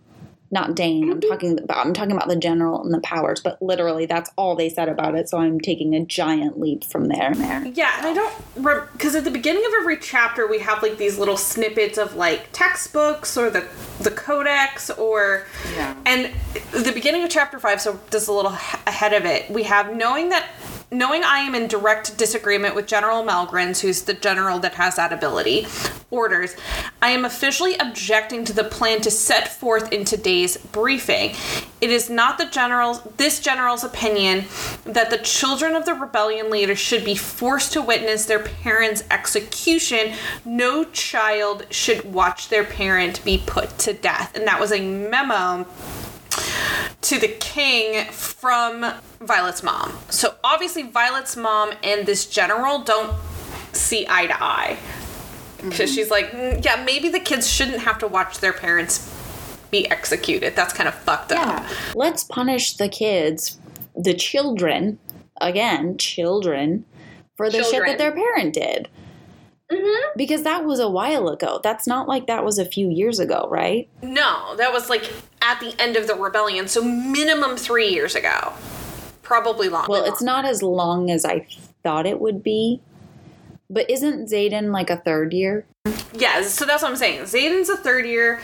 not 0.51 0.77
Dane. 0.77 1.11
I'm 1.11 1.21
talking 1.21 1.59
about. 1.59 1.85
I'm 1.85 1.93
talking 1.95 2.13
about 2.15 2.29
the 2.29 2.37
general 2.37 2.81
and 2.85 2.95
the 2.95 3.01
powers. 3.01 3.41
But 3.41 3.61
literally, 3.61 4.07
that's 4.07 4.31
all 4.37 4.55
they 4.55 4.69
said 4.69 4.89
about 4.89 5.17
it. 5.17 5.29
So 5.29 5.39
I'm 5.39 5.59
taking 5.61 5.95
a 5.97 6.05
giant 6.05 6.61
leap 6.61 6.85
from 6.85 7.09
there. 7.09 7.33
there. 7.35 7.67
Yeah, 7.67 7.91
and 7.99 8.07
I 8.07 8.15
don't 8.15 8.93
because 8.93 9.17
at 9.17 9.25
the 9.25 9.33
beginning 9.33 9.65
of 9.67 9.73
every 9.81 9.97
chapter 9.97 10.47
we 10.47 10.61
have 10.61 10.81
like 10.83 10.97
these 10.97 11.19
little 11.19 11.37
snippets 11.37 11.99
of 11.99 12.15
like 12.15 12.51
textbooks 12.53 13.37
or 13.37 13.51
the 13.51 13.65
the 14.01 14.13
codex 14.13 14.91
or 14.91 15.45
Yeah. 15.75 15.97
and 16.07 16.31
the 16.73 16.93
beginning 16.93 17.25
of 17.25 17.31
chapter 17.31 17.59
5 17.59 17.81
so 17.81 17.99
just 18.11 18.29
a 18.29 18.33
little 18.33 18.51
ahead 18.87 19.13
of 19.13 19.25
it 19.25 19.49
we 19.51 19.63
have 19.65 19.95
knowing 19.97 20.29
that 20.31 20.47
knowing 20.95 21.25
I 21.25 21.39
am 21.41 21.55
in 21.55 21.67
direct 21.67 22.17
disagreement 22.17 22.75
with 22.75 22.87
General 22.87 23.23
Melgren's 23.23 23.81
who's 23.81 24.03
the 24.03 24.15
general 24.15 24.59
that 24.61 24.75
has 24.75 24.97
that 24.97 25.13
ability 25.13 25.67
orders 26.11 26.57
I 27.03 27.11
am 27.11 27.25
officially 27.25 27.77
objecting 27.77 28.45
to 28.45 28.53
the 28.53 28.65
plan 28.65 29.01
to 29.03 29.11
set 29.11 29.49
forth 29.49 29.93
in 29.93 30.05
today's 30.05 30.57
briefing 30.57 31.35
it 31.81 31.91
is 31.91 32.09
not 32.09 32.39
the 32.39 32.47
general's 32.47 33.03
this 33.19 33.41
general's 33.41 33.85
opinion 33.85 34.45
that 34.85 35.11
the 35.11 35.19
children 35.19 35.75
of 35.75 35.85
the 35.85 35.93
rebellion 35.93 36.51
leaders 36.51 36.79
should 36.79 37.05
be 37.05 37.15
forced 37.15 37.73
to 37.73 37.83
witness 37.83 38.25
their 38.25 38.39
parents' 38.39 39.05
execution. 39.11 40.15
No 40.45 40.85
child 40.85 41.67
should 41.71 42.13
watch 42.13 42.49
their 42.49 42.65
parent 42.65 43.25
be 43.25 43.43
put 43.45 43.79
to 43.81 43.93
death. 43.93 44.35
And 44.37 44.47
that 44.47 44.61
was 44.61 44.73
a 44.73 44.81
memo 44.81 45.67
to 47.05 47.19
the 47.19 47.29
king 47.29 48.11
from 48.11 48.95
Violet's 49.21 49.63
mom. 49.63 49.93
So 50.09 50.37
obviously 50.43 50.83
Violet's 50.83 51.37
mom 51.37 51.73
and 51.83 52.07
this 52.07 52.27
general 52.27 52.81
don't 52.81 53.15
see 53.73 54.07
eye 54.09 54.27
to 54.27 54.43
eye. 54.43 54.79
Because 55.63 55.95
she's 55.95 56.11
like, 56.11 56.31
"Mm, 56.33 56.65
yeah, 56.65 56.83
maybe 56.85 57.09
the 57.09 57.21
kids 57.21 57.51
shouldn't 57.51 57.81
have 57.81 57.99
to 57.99 58.07
watch 58.07 58.39
their 58.39 58.53
parents 58.53 59.11
be 59.71 59.91
executed. 59.91 60.55
That's 60.55 60.73
kind 60.73 60.89
of 60.89 60.95
fucked 60.95 61.33
up. 61.33 61.39
Yeah. 61.39 61.69
Let's 61.95 62.23
punish 62.25 62.77
the 62.77 62.89
kids, 62.89 63.59
the 63.97 64.15
children, 64.15 64.99
again, 65.41 65.99
children, 65.99 66.85
for 67.37 67.51
the 67.51 67.65
shit 67.65 67.85
that 67.85 67.99
their 67.99 68.13
parent 68.13 68.55
did. 68.55 68.89
Mm-hmm. 69.75 70.17
Because 70.17 70.43
that 70.43 70.65
was 70.65 70.81
a 70.81 70.89
while 70.89 71.29
ago. 71.29 71.61
That's 71.63 71.87
not 71.87 72.09
like 72.09 72.27
that 72.27 72.45
was 72.45 72.59
a 72.59 72.65
few 72.65 72.89
years 72.91 73.19
ago, 73.19 73.49
right? 73.51 73.89
No, 74.03 74.55
that 74.57 74.73
was 74.73 74.89
like 74.89 75.11
at 75.43 75.61
the 75.61 75.75
end 75.81 75.97
of 75.97 76.07
the 76.07 76.15
rebellion, 76.15 76.69
so 76.69 76.83
minimum 76.83 77.57
three 77.57 77.89
years 77.89 78.15
ago. 78.15 78.53
Probably 79.23 79.69
long. 79.69 79.87
Well, 79.89 80.05
it's 80.05 80.23
not 80.23 80.45
as 80.45 80.63
long 80.63 81.11
as 81.11 81.25
I 81.25 81.47
thought 81.83 82.07
it 82.07 82.21
would 82.21 82.43
be. 82.43 82.81
But 83.71 83.91
isn't 83.91 84.31
Xaden 84.31 84.71
like 84.73 84.91
a 84.91 84.99
third 84.99 85.33
year? 85.33 85.65
Yeah, 86.13 86.43
so 86.43 86.65
that's 86.65 86.83
what 86.83 86.91
I'm 86.91 86.97
saying. 86.97 87.23
Xaden's 87.23 87.69
a 87.69 87.77
third 87.77 88.07
year. 88.07 88.41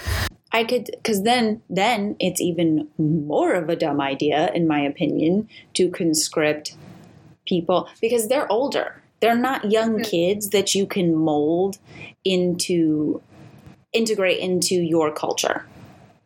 I 0.53 0.65
could, 0.65 0.87
because 0.87 1.23
then, 1.23 1.63
then 1.71 2.17
it's 2.19 2.41
even 2.41 2.89
more 2.99 3.53
of 3.53 3.69
a 3.69 3.77
dumb 3.77 4.01
idea, 4.01 4.51
in 4.53 4.67
my 4.67 4.81
opinion, 4.81 5.49
to 5.75 5.91
conscript 5.91 6.75
people 7.47 7.89
because 8.01 8.29
they're 8.29 8.51
older. 8.51 9.00
They're 9.21 9.37
not 9.37 9.71
young 9.71 9.97
hmm. 9.97 10.03
kids 10.03 10.51
that 10.51 10.75
you 10.75 10.87
can 10.87 11.15
mold 11.15 11.79
into, 12.25 13.23
integrate 13.93 14.39
into 14.39 14.75
your 14.75 15.13
culture. 15.13 15.67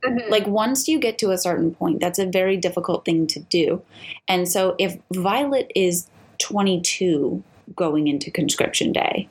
Mm-hmm. 0.05 0.31
Like 0.31 0.47
once 0.47 0.87
you 0.87 0.99
get 0.99 1.19
to 1.19 1.31
a 1.31 1.39
certain 1.39 1.75
point, 1.75 2.01
that's 2.01 2.19
a 2.19 2.27
very 2.27 2.57
difficult 2.57 3.05
thing 3.05 3.27
to 3.29 3.41
do. 3.41 3.83
And 4.29 4.49
so 4.49 4.75
if 4.79 4.99
Violet 5.13 5.71
is 5.75 6.09
22 6.39 7.43
going 7.75 8.09
into 8.09 8.31
conscription 8.31 8.93
day, 8.93 9.29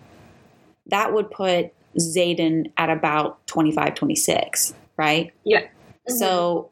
that 0.88 1.14
would 1.14 1.30
put 1.30 1.74
Xaden 2.00 2.72
at 2.78 2.90
about 2.90 3.46
25, 3.48 3.96
26, 3.96 4.74
right? 4.98 5.32
Yeah. 5.44 5.68
So 6.08 6.70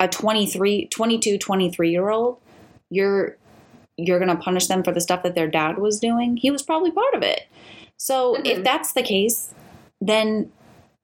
mm-hmm. 0.00 0.04
a 0.04 0.08
23, 0.08 0.88
22, 0.88 1.38
23 1.38 1.90
year 1.90 2.08
old, 2.08 2.38
you're 2.90 3.36
you're 3.96 4.18
going 4.18 4.34
to 4.36 4.42
punish 4.42 4.66
them 4.66 4.82
for 4.82 4.92
the 4.92 5.00
stuff 5.00 5.22
that 5.22 5.34
their 5.34 5.48
dad 5.48 5.78
was 5.78 5.98
doing. 5.98 6.36
He 6.36 6.50
was 6.50 6.62
probably 6.62 6.90
part 6.90 7.14
of 7.14 7.22
it. 7.22 7.42
So 7.96 8.34
if 8.44 8.58
Mhm. 8.58 8.64
that's 8.64 8.92
the 8.92 9.02
case, 9.02 9.50
then 10.00 10.50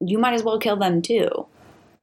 you 0.00 0.18
might 0.18 0.34
as 0.34 0.42
well 0.42 0.58
kill 0.58 0.76
them 0.76 1.00
too. 1.00 1.46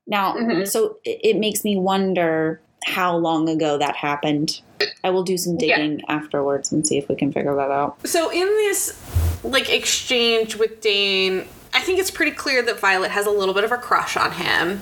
Now, 0.07 0.33
Mhm. 0.35 0.67
so 0.67 0.97
it, 1.03 1.19
it 1.23 1.37
makes 1.37 1.63
me 1.63 1.77
wonder 1.77 2.59
how 2.85 3.15
long 3.17 3.47
ago 3.49 3.77
that 3.77 3.95
happened. 3.95 4.61
I 5.03 5.09
will 5.11 5.23
do 5.23 5.37
some 5.37 5.57
Yeah. 5.59 5.77
digging 5.77 6.01
afterwards 6.07 6.71
and 6.71 6.87
see 6.87 6.97
if 6.97 7.07
we 7.09 7.15
can 7.15 7.31
figure 7.31 7.55
that 7.55 7.69
out. 7.69 7.97
So 8.07 8.29
in 8.29 8.47
this 8.47 8.99
like 9.43 9.69
exchange 9.71 10.55
with 10.55 10.81
Dane, 10.81 11.45
I 11.73 11.81
think 11.81 11.99
it's 11.99 12.09
pretty 12.11 12.31
clear 12.31 12.61
that 12.63 12.79
Violet 12.79 13.11
has 13.11 13.27
a 13.27 13.31
little 13.31 13.53
bit 13.53 13.63
of 13.63 13.71
a 13.71 13.77
crush 13.77 14.17
on 14.17 14.31
him. 14.31 14.81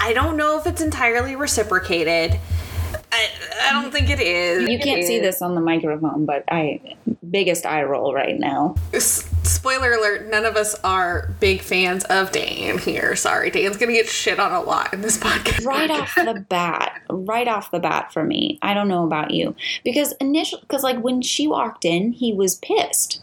I 0.00 0.12
don't 0.12 0.36
know 0.36 0.58
if 0.58 0.66
it's 0.66 0.80
entirely 0.80 1.34
reciprocated. 1.34 2.38
I, 3.12 3.28
I 3.64 3.72
don't 3.72 3.92
think 3.92 4.08
it 4.08 4.20
is. 4.20 4.68
You 4.70 4.78
can't 4.78 5.04
see 5.04 5.20
this 5.20 5.42
on 5.42 5.54
the 5.54 5.60
microphone, 5.60 6.24
but 6.24 6.44
I 6.50 6.96
biggest 7.30 7.66
eye 7.66 7.82
roll 7.82 8.14
right 8.14 8.38
now. 8.38 8.74
S- 8.94 9.28
spoiler 9.42 9.92
alert, 9.92 10.30
none 10.30 10.46
of 10.46 10.56
us 10.56 10.74
are 10.82 11.34
big 11.38 11.60
fans 11.60 12.04
of 12.04 12.32
Dan 12.32 12.78
here. 12.78 13.14
Sorry, 13.14 13.50
Dan's 13.50 13.76
gonna 13.76 13.92
get 13.92 14.08
shit 14.08 14.40
on 14.40 14.52
a 14.52 14.62
lot 14.62 14.94
in 14.94 15.02
this 15.02 15.18
podcast. 15.18 15.64
right 15.66 15.90
off 15.90 16.14
the 16.14 16.44
bat, 16.48 17.02
right 17.10 17.48
off 17.48 17.70
the 17.70 17.80
bat 17.80 18.12
for 18.12 18.24
me. 18.24 18.58
I 18.62 18.72
don't 18.72 18.88
know 18.88 19.04
about 19.04 19.30
you 19.30 19.54
because 19.84 20.12
initially, 20.12 20.62
because 20.62 20.82
like 20.82 20.98
when 21.00 21.20
she 21.20 21.46
walked 21.46 21.84
in, 21.84 22.12
he 22.12 22.32
was 22.32 22.56
pissed. 22.56 23.20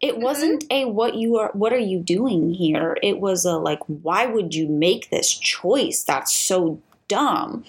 It 0.00 0.14
mm-hmm. 0.14 0.22
wasn't 0.22 0.64
a 0.70 0.84
what 0.84 1.16
you 1.16 1.38
are, 1.38 1.50
what 1.54 1.72
are 1.72 1.78
you 1.78 1.98
doing 1.98 2.52
here? 2.52 2.96
It 3.02 3.18
was 3.18 3.44
a 3.44 3.56
like, 3.56 3.80
why 3.86 4.26
would 4.26 4.54
you 4.54 4.68
make 4.68 5.10
this 5.10 5.32
choice? 5.36 6.04
That's 6.04 6.32
so 6.32 6.80
dumb. 7.08 7.64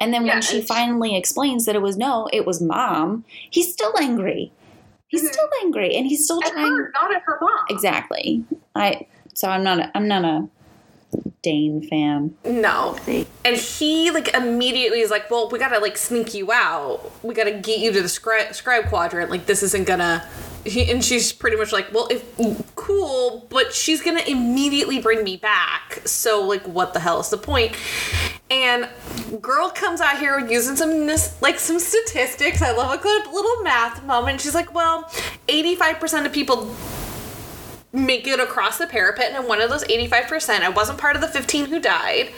And 0.00 0.12
then 0.14 0.26
Yeah, 0.26 0.34
when 0.34 0.42
she 0.42 0.62
finally 0.62 1.16
explains 1.16 1.64
that 1.66 1.74
it 1.74 1.82
was 1.82 1.96
no, 1.96 2.28
it 2.32 2.46
was 2.46 2.60
mom, 2.60 3.24
he's 3.50 3.72
still 3.72 3.92
angry. 3.98 4.52
He's 5.08 5.22
Mhm. 5.24 5.32
still 5.32 5.48
angry, 5.62 5.96
and 5.96 6.06
he's 6.06 6.24
still 6.24 6.42
At 6.44 6.52
trying. 6.52 6.66
her, 6.66 6.92
not 7.00 7.14
at 7.14 7.22
her 7.22 7.38
mom. 7.40 7.60
Exactly. 7.70 8.44
I. 8.74 9.06
So 9.34 9.48
I'm 9.48 9.62
not. 9.62 9.78
A, 9.78 9.90
I'm 9.94 10.06
not 10.08 10.24
a 10.24 10.48
Dane 11.42 11.80
fan. 11.88 12.34
No. 12.44 12.96
And 13.44 13.56
he 13.56 14.10
like 14.10 14.34
immediately 14.34 15.00
is 15.00 15.10
like, 15.10 15.30
"Well, 15.30 15.48
we 15.48 15.58
gotta 15.58 15.78
like 15.78 15.96
sneak 15.96 16.34
you 16.34 16.52
out. 16.52 17.10
We 17.22 17.32
gotta 17.34 17.52
get 17.52 17.78
you 17.78 17.90
to 17.92 18.02
the 18.02 18.08
scribe, 18.08 18.54
scribe 18.54 18.88
quadrant. 18.88 19.30
Like 19.30 19.46
this 19.46 19.62
isn't 19.62 19.86
gonna." 19.86 20.26
He, 20.64 20.90
and 20.90 21.02
she's 21.02 21.32
pretty 21.32 21.56
much 21.56 21.72
like, 21.72 21.86
"Well, 21.94 22.08
if 22.10 22.24
cool, 22.74 23.46
but 23.48 23.72
she's 23.72 24.02
gonna 24.02 24.24
immediately 24.26 24.98
bring 25.00 25.24
me 25.24 25.36
back. 25.38 26.02
So 26.04 26.42
like, 26.42 26.64
what 26.66 26.92
the 26.92 27.00
hell 27.00 27.20
is 27.20 27.30
the 27.30 27.38
point?" 27.38 27.72
And 28.50 28.88
girl 29.40 29.68
comes 29.70 30.00
out 30.00 30.18
here 30.18 30.38
using 30.38 30.76
some 30.76 31.06
like 31.40 31.58
some 31.58 31.78
statistics. 31.78 32.62
I 32.62 32.72
love 32.72 32.98
a 32.98 33.02
good 33.02 33.26
little 33.26 33.62
math 33.62 34.02
moment. 34.04 34.40
She's 34.40 34.54
like, 34.54 34.74
"Well, 34.74 35.10
eighty-five 35.48 36.00
percent 36.00 36.26
of 36.26 36.32
people." 36.32 36.74
make 37.92 38.26
it 38.26 38.38
across 38.38 38.78
the 38.78 38.86
parapet, 38.86 39.28
and 39.28 39.36
I'm 39.36 39.48
one 39.48 39.60
of 39.60 39.70
those 39.70 39.84
85%, 39.84 40.60
I 40.60 40.68
wasn't 40.68 40.98
part 40.98 41.16
of 41.16 41.22
the 41.22 41.28
15 41.28 41.66
who 41.66 41.80
died, 41.80 42.30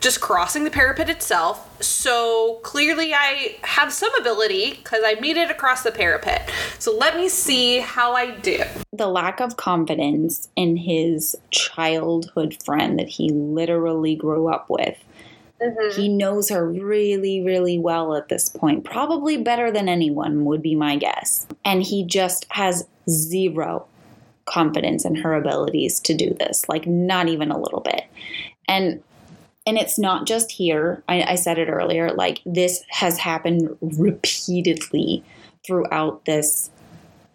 just 0.00 0.20
crossing 0.20 0.64
the 0.64 0.70
parapet 0.70 1.08
itself. 1.08 1.80
So 1.82 2.58
clearly, 2.62 3.14
I 3.14 3.56
have 3.62 3.92
some 3.92 4.12
ability 4.16 4.74
because 4.74 5.02
I 5.04 5.14
made 5.20 5.36
it 5.36 5.50
across 5.50 5.82
the 5.82 5.92
parapet. 5.92 6.50
So 6.78 6.96
let 6.96 7.16
me 7.16 7.28
see 7.28 7.78
how 7.78 8.14
I 8.14 8.32
do. 8.32 8.62
the 8.92 9.06
lack 9.06 9.40
of 9.40 9.56
confidence 9.56 10.48
in 10.56 10.76
his 10.76 11.36
childhood 11.50 12.60
friend 12.62 12.98
that 12.98 13.08
he 13.08 13.30
literally 13.30 14.16
grew 14.16 14.48
up 14.48 14.68
with. 14.68 14.98
Mm-hmm. 15.60 16.00
He 16.00 16.08
knows 16.08 16.48
her 16.48 16.66
really, 16.66 17.42
really 17.42 17.78
well 17.78 18.14
at 18.14 18.28
this 18.28 18.48
point. 18.48 18.84
Probably 18.84 19.36
better 19.36 19.70
than 19.70 19.88
anyone, 19.88 20.44
would 20.44 20.62
be 20.62 20.74
my 20.74 20.96
guess. 20.96 21.46
And 21.64 21.82
he 21.82 22.04
just 22.04 22.46
has 22.50 22.86
zero 23.08 23.86
confidence 24.46 25.04
in 25.04 25.16
her 25.16 25.34
abilities 25.34 26.00
to 26.00 26.14
do 26.14 26.34
this, 26.34 26.68
like 26.68 26.86
not 26.86 27.28
even 27.28 27.50
a 27.50 27.58
little 27.58 27.80
bit. 27.80 28.04
And 28.66 29.02
and 29.66 29.76
it's 29.76 29.98
not 29.98 30.26
just 30.26 30.50
here. 30.50 31.02
I, 31.08 31.22
I 31.22 31.34
said 31.34 31.58
it 31.58 31.68
earlier. 31.68 32.10
Like 32.12 32.40
this 32.46 32.82
has 32.88 33.18
happened 33.18 33.76
repeatedly 33.80 35.22
throughout 35.64 36.24
this 36.24 36.70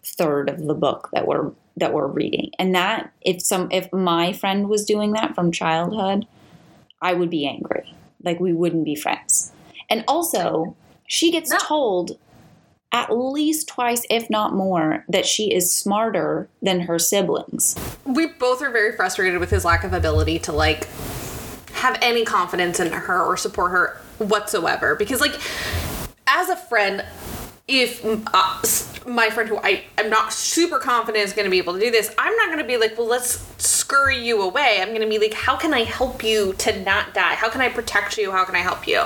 third 0.03 0.49
of 0.49 0.65
the 0.65 0.73
book 0.73 1.09
that 1.13 1.27
we're 1.27 1.51
that 1.77 1.93
we're 1.93 2.07
reading. 2.07 2.51
And 2.57 2.73
that 2.73 3.11
if 3.21 3.41
some 3.41 3.69
if 3.71 3.91
my 3.93 4.33
friend 4.33 4.67
was 4.67 4.85
doing 4.85 5.11
that 5.13 5.35
from 5.35 5.51
childhood, 5.51 6.25
I 7.01 7.13
would 7.13 7.29
be 7.29 7.47
angry. 7.47 7.93
Like 8.25 8.39
we 8.39 8.51
wouldn't 8.53 8.83
be 8.83 8.95
friends. 8.95 9.51
And 9.89 10.03
also, 10.07 10.75
she 11.07 11.31
gets 11.31 11.51
No. 11.51 11.57
told 11.59 12.17
at 12.91 13.15
least 13.15 13.67
twice, 13.67 14.05
if 14.09 14.29
not 14.29 14.53
more, 14.53 15.03
that 15.09 15.25
she 15.25 15.53
is 15.53 15.71
smarter 15.73 16.47
than 16.61 16.81
her 16.81 16.97
siblings. 16.97 17.75
we 18.05 18.25
both 18.27 18.61
are 18.61 18.71
very 18.71 18.95
frustrated 18.95 19.39
with 19.39 19.51
his 19.51 19.63
lack 19.65 19.83
of 19.83 19.93
ability 19.93 20.39
to 20.39 20.51
like 20.51 20.87
have 21.73 21.97
any 22.01 22.23
confidence 22.25 22.79
in 22.79 22.91
her 22.91 23.21
or 23.21 23.35
support 23.37 23.71
her 23.71 23.97
whatsoever 24.17 24.95
because 24.95 25.19
like 25.19 25.33
as 26.25 26.47
a 26.49 26.55
friend 26.55 27.03
if 27.67 28.05
uh, 28.05 29.09
my 29.09 29.29
friend 29.29 29.49
who 29.49 29.57
I, 29.57 29.83
I'm 29.97 30.09
not 30.09 30.31
super 30.31 30.77
confident 30.77 31.23
is 31.23 31.33
going 31.33 31.45
to 31.45 31.51
be 31.51 31.57
able 31.57 31.73
to 31.73 31.79
do 31.79 31.89
this, 31.89 32.13
I'm 32.17 32.35
not 32.35 32.47
going 32.47 32.59
to 32.59 32.63
be 32.63 32.77
like, 32.77 32.97
well, 32.97 33.07
let's 33.07 33.43
scurry 33.57 34.23
you 34.23 34.41
away. 34.41 34.77
I'm 34.81 34.89
going 34.89 35.01
to 35.01 35.07
be 35.07 35.17
like, 35.17 35.33
how 35.33 35.55
can 35.55 35.73
I 35.73 35.83
help 35.83 36.23
you 36.23 36.53
to 36.59 36.79
not 36.83 37.13
die? 37.13 37.33
How 37.33 37.49
can 37.49 37.61
I 37.61 37.69
protect 37.69 38.17
you? 38.17 38.31
How 38.31 38.45
can 38.45 38.55
I 38.55 38.59
help 38.59 38.87
you? 38.87 39.03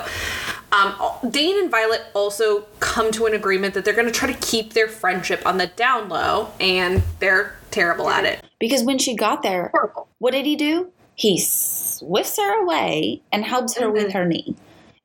Um, 0.72 0.94
Dane 1.32 1.58
and 1.58 1.72
Violet 1.72 2.04
also 2.14 2.62
come 2.80 3.12
to 3.14 3.26
an 3.26 3.34
agreement 3.34 3.74
that 3.74 3.86
they're 3.86 3.94
going 3.94 4.08
to 4.08 4.14
try 4.14 4.32
to 4.32 4.40
keep 4.40 4.74
their 4.74 4.88
friendship 4.88 5.46
on 5.46 5.58
the 5.58 5.68
down 5.68 6.10
low, 6.10 6.52
and 6.60 7.02
they're 7.20 7.56
terrible 7.72 8.10
at 8.10 8.26
it. 8.26 8.44
Because 8.60 8.84
when 8.84 9.00
she 9.00 9.16
got 9.16 9.42
there, 9.42 9.70
Horrible. 9.72 10.10
what 10.20 10.32
did 10.32 10.46
he 10.46 10.56
do? 10.56 10.92
He 11.16 11.40
swifts 11.40 12.38
her 12.38 12.62
away 12.64 13.22
and 13.32 13.44
helps 13.44 13.78
her 13.78 13.90
with 13.90 14.14
her 14.14 14.26
knee. 14.26 14.56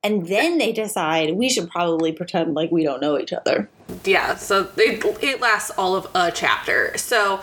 And 0.05 0.27
then 0.29 0.59
they 0.59 0.71
decide 0.71 1.35
we 1.35 1.49
should 1.49 1.71
probably 1.71 2.13
pretend 2.13 2.55
like 2.55 2.71
we 2.71 2.85
don't 2.85 3.01
know 3.01 3.19
each 3.19 3.33
other. 3.33 3.69
yeah 4.05 4.35
so 4.37 4.69
it, 4.77 5.03
it 5.23 5.41
lasts 5.41 5.71
all 5.79 5.95
of 5.97 6.07
a 6.15 6.31
chapter 6.31 6.97
so 6.97 7.41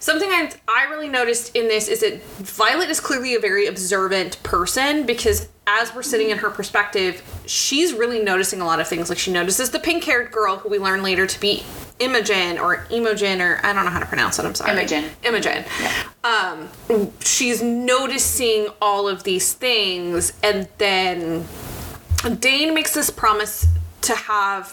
something 0.00 0.28
I, 0.30 0.50
I 0.68 0.84
really 0.90 1.08
noticed 1.08 1.54
in 1.56 1.68
this 1.68 1.88
is 1.88 2.00
that 2.00 2.22
violet 2.22 2.88
is 2.90 2.98
clearly 3.00 3.34
a 3.34 3.40
very 3.40 3.66
observant 3.66 4.42
person 4.42 5.04
because 5.06 5.48
as 5.66 5.94
we're 5.94 6.02
sitting 6.02 6.30
in 6.30 6.38
her 6.38 6.50
perspective 6.50 7.22
she's 7.46 7.92
really 7.92 8.22
noticing 8.22 8.60
a 8.60 8.64
lot 8.64 8.80
of 8.80 8.88
things 8.88 9.08
like 9.10 9.18
she 9.18 9.30
notices 9.32 9.70
the 9.70 9.78
pink-haired 9.78 10.30
girl 10.32 10.56
who 10.56 10.68
we 10.68 10.78
learn 10.78 11.02
later 11.02 11.26
to 11.26 11.38
be 11.40 11.62
imogen 11.98 12.58
or 12.58 12.86
imogen 12.90 13.40
or 13.40 13.60
i 13.62 13.72
don't 13.72 13.84
know 13.84 13.90
how 13.90 14.00
to 14.00 14.06
pronounce 14.06 14.38
it 14.38 14.44
i'm 14.46 14.54
sorry 14.54 14.72
Imogen. 14.72 15.04
imogen 15.24 15.64
um, 16.24 16.68
she's 17.20 17.62
noticing 17.62 18.68
all 18.82 19.08
of 19.08 19.22
these 19.24 19.52
things 19.54 20.32
and 20.42 20.68
then 20.78 21.46
dane 22.40 22.74
makes 22.74 22.94
this 22.94 23.10
promise 23.10 23.66
to 24.02 24.14
have 24.14 24.70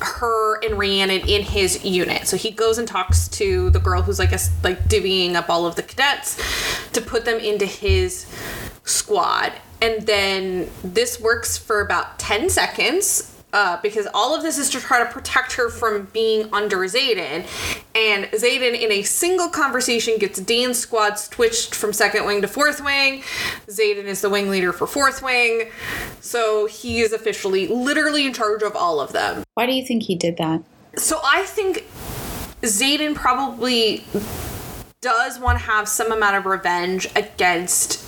her 0.00 0.62
and 0.64 0.78
Rhiannon 0.78 1.20
in 1.28 1.42
his 1.42 1.84
unit. 1.84 2.26
So 2.26 2.36
he 2.36 2.50
goes 2.50 2.78
and 2.78 2.86
talks 2.86 3.28
to 3.28 3.70
the 3.70 3.80
girl 3.80 4.02
who's 4.02 4.18
like 4.18 4.32
a, 4.32 4.38
like 4.62 4.84
divvying 4.84 5.34
up 5.34 5.48
all 5.48 5.66
of 5.66 5.76
the 5.76 5.82
cadets 5.82 6.36
to 6.92 7.00
put 7.00 7.24
them 7.24 7.38
into 7.38 7.66
his 7.66 8.26
squad. 8.84 9.52
And 9.80 10.06
then 10.06 10.70
this 10.82 11.20
works 11.20 11.56
for 11.56 11.80
about 11.80 12.18
10 12.18 12.50
seconds. 12.50 13.37
Uh, 13.50 13.80
because 13.80 14.06
all 14.12 14.34
of 14.36 14.42
this 14.42 14.58
is 14.58 14.68
to 14.68 14.78
try 14.78 15.02
to 15.02 15.10
protect 15.10 15.54
her 15.54 15.70
from 15.70 16.06
being 16.12 16.52
under 16.52 16.78
Xaden. 16.80 17.46
And 17.94 18.24
Xaden, 18.26 18.78
in 18.78 18.92
a 18.92 19.02
single 19.02 19.48
conversation, 19.48 20.18
gets 20.18 20.38
Dane's 20.38 20.78
squad 20.78 21.18
switched 21.18 21.74
from 21.74 21.94
second 21.94 22.26
wing 22.26 22.42
to 22.42 22.48
fourth 22.48 22.84
wing. 22.84 23.22
Xaden 23.66 24.04
is 24.04 24.20
the 24.20 24.28
wing 24.28 24.50
leader 24.50 24.72
for 24.72 24.86
fourth 24.86 25.22
wing. 25.22 25.70
So 26.20 26.66
he 26.66 27.00
is 27.00 27.14
officially, 27.14 27.68
literally 27.68 28.26
in 28.26 28.34
charge 28.34 28.62
of 28.62 28.76
all 28.76 29.00
of 29.00 29.14
them. 29.14 29.44
Why 29.54 29.64
do 29.64 29.72
you 29.72 29.84
think 29.84 30.02
he 30.02 30.14
did 30.14 30.36
that? 30.36 30.62
So 30.96 31.18
I 31.24 31.44
think 31.44 31.86
Xaden 32.60 33.14
probably 33.14 34.04
does 35.00 35.38
want 35.38 35.58
to 35.58 35.64
have 35.64 35.88
some 35.88 36.12
amount 36.12 36.36
of 36.36 36.44
revenge 36.44 37.08
against 37.16 38.04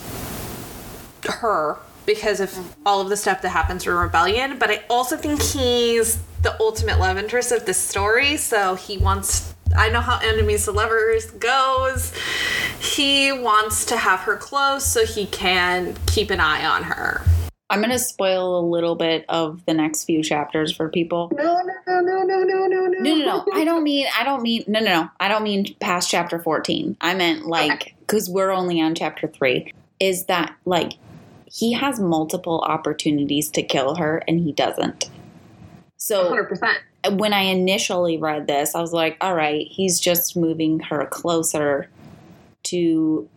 her 1.24 1.78
because 2.06 2.40
of 2.40 2.76
all 2.84 3.00
of 3.00 3.08
the 3.08 3.16
stuff 3.16 3.42
that 3.42 3.50
happens 3.50 3.84
through 3.84 3.96
rebellion. 3.96 4.58
But 4.58 4.70
I 4.70 4.82
also 4.88 5.16
think 5.16 5.42
he's 5.42 6.18
the 6.42 6.56
ultimate 6.60 6.98
love 6.98 7.18
interest 7.18 7.52
of 7.52 7.66
this 7.66 7.78
story. 7.78 8.36
So 8.36 8.74
he 8.74 8.98
wants. 8.98 9.54
I 9.76 9.88
know 9.88 10.00
how 10.00 10.18
enemies 10.18 10.64
to 10.64 10.72
lovers 10.72 11.30
goes. 11.30 12.12
He 12.80 13.30
wants 13.30 13.84
to 13.86 13.96
have 13.96 14.20
her 14.20 14.36
close 14.36 14.84
so 14.84 15.06
he 15.06 15.26
can 15.26 15.94
keep 16.06 16.30
an 16.30 16.40
eye 16.40 16.64
on 16.64 16.82
her. 16.82 17.22
I'm 17.70 17.78
going 17.78 17.90
to 17.90 18.00
spoil 18.00 18.58
a 18.58 18.64
little 18.66 18.96
bit 18.96 19.24
of 19.28 19.64
the 19.64 19.74
next 19.74 20.04
few 20.04 20.24
chapters 20.24 20.74
for 20.74 20.88
people. 20.88 21.30
No, 21.36 21.62
no, 21.86 22.00
no, 22.00 22.00
no, 22.00 22.22
no, 22.24 22.42
no, 22.42 22.66
no, 22.66 22.86
no. 22.86 22.98
No, 22.98 23.14
no, 23.14 23.24
no. 23.24 23.46
I 23.54 23.64
don't 23.64 23.84
mean, 23.84 24.06
I 24.18 24.24
don't 24.24 24.42
mean, 24.42 24.64
no, 24.66 24.80
no, 24.80 25.02
no. 25.02 25.10
I 25.20 25.28
don't 25.28 25.44
mean 25.44 25.76
past 25.78 26.10
chapter 26.10 26.40
14. 26.40 26.96
I 27.00 27.14
meant 27.14 27.46
like, 27.46 27.94
because 28.00 28.28
we're 28.28 28.50
only 28.50 28.80
on 28.80 28.96
chapter 28.96 29.28
three, 29.28 29.72
is 30.00 30.24
that 30.24 30.52
like 30.64 30.94
he 31.50 31.72
has 31.72 31.98
multiple 31.98 32.60
opportunities 32.60 33.50
to 33.50 33.62
kill 33.62 33.96
her 33.96 34.22
and 34.28 34.40
he 34.40 34.52
doesn't. 34.52 35.10
So 35.96 36.32
100%. 36.32 37.18
when 37.18 37.32
I 37.32 37.42
initially 37.42 38.16
read 38.16 38.46
this, 38.46 38.74
I 38.74 38.80
was 38.80 38.92
like, 38.92 39.16
all 39.20 39.34
right, 39.34 39.66
he's 39.66 40.00
just 40.00 40.36
moving 40.36 40.80
her 40.80 41.06
closer 41.06 41.90
to 42.64 43.28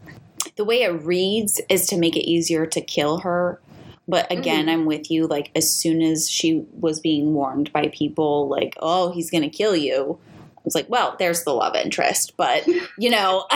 the 0.55 0.64
way 0.64 0.84
it 0.84 1.03
reads 1.03 1.59
is 1.70 1.88
to 1.88 1.97
make 1.97 2.16
it 2.16 2.30
easier 2.30 2.66
to 2.68 2.82
kill 2.82 3.20
her. 3.20 3.59
But 4.07 4.32
again, 4.32 4.68
I'm 4.70 4.86
with 4.86 5.09
you. 5.09 5.28
Like, 5.28 5.49
as 5.55 5.72
soon 5.72 6.01
as 6.01 6.30
she 6.30 6.66
was 6.74 6.99
being 6.99 7.34
warned 7.34 7.72
by 7.72 7.88
people, 7.88 8.49
like, 8.49 8.76
oh, 8.82 9.11
he's 9.14 9.32
going 9.32 9.43
to 9.43 9.49
kill 9.49 9.76
you, 9.76 10.20
I 10.57 10.61
was 10.66 10.76
like, 10.76 10.89
well, 10.89 11.16
there's 11.20 11.45
the 11.45 11.53
love 11.53 11.76
interest. 11.76 12.36
But, 12.36 12.68
you 12.97 13.09
know, 13.09 13.45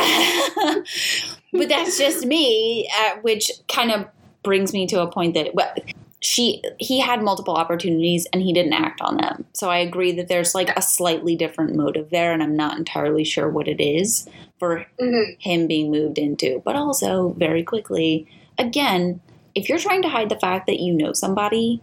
but 1.54 1.70
that's 1.70 1.98
just 1.98 2.26
me, 2.26 2.90
uh, 2.98 3.18
which 3.22 3.52
kind 3.68 3.92
of 3.92 4.08
brings 4.44 4.74
me 4.74 4.88
to 4.88 5.02
a 5.02 5.12
point 5.12 5.34
that, 5.34 5.54
well, 5.54 5.74
she 6.20 6.64
he 6.80 7.00
had 7.00 7.22
multiple 7.22 7.54
opportunities 7.54 8.26
and 8.34 8.42
he 8.42 8.52
didn't 8.52 8.74
act 8.74 9.02
on 9.02 9.18
them. 9.18 9.46
So 9.54 9.70
I 9.70 9.78
agree 9.78 10.12
that 10.14 10.28
there's 10.28 10.56
like 10.56 10.70
a 10.76 10.82
slightly 10.82 11.36
different 11.36 11.76
motive 11.76 12.10
there 12.10 12.34
and 12.34 12.42
I'm 12.42 12.56
not 12.56 12.78
entirely 12.78 13.24
sure 13.24 13.48
what 13.50 13.68
it 13.68 13.80
is 13.82 14.28
for 14.60 14.86
Mhm. 15.00 15.36
him 15.40 15.68
being 15.68 15.92
moved 15.92 16.18
into. 16.18 16.62
But 16.66 16.76
also 16.76 17.36
very 17.38 17.62
quickly, 17.64 18.26
again, 18.58 19.22
if 19.54 19.70
you're 19.70 19.78
trying 19.78 20.02
to 20.04 20.10
hide 20.10 20.30
the 20.30 20.40
fact 20.40 20.66
that 20.68 20.80
you 20.80 20.94
know 20.94 21.14
somebody, 21.14 21.82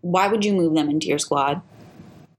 why 0.00 0.26
would 0.26 0.44
you 0.44 0.52
move 0.52 0.74
them 0.74 0.90
into 0.90 1.06
your 1.06 1.18
squad? 1.18 1.60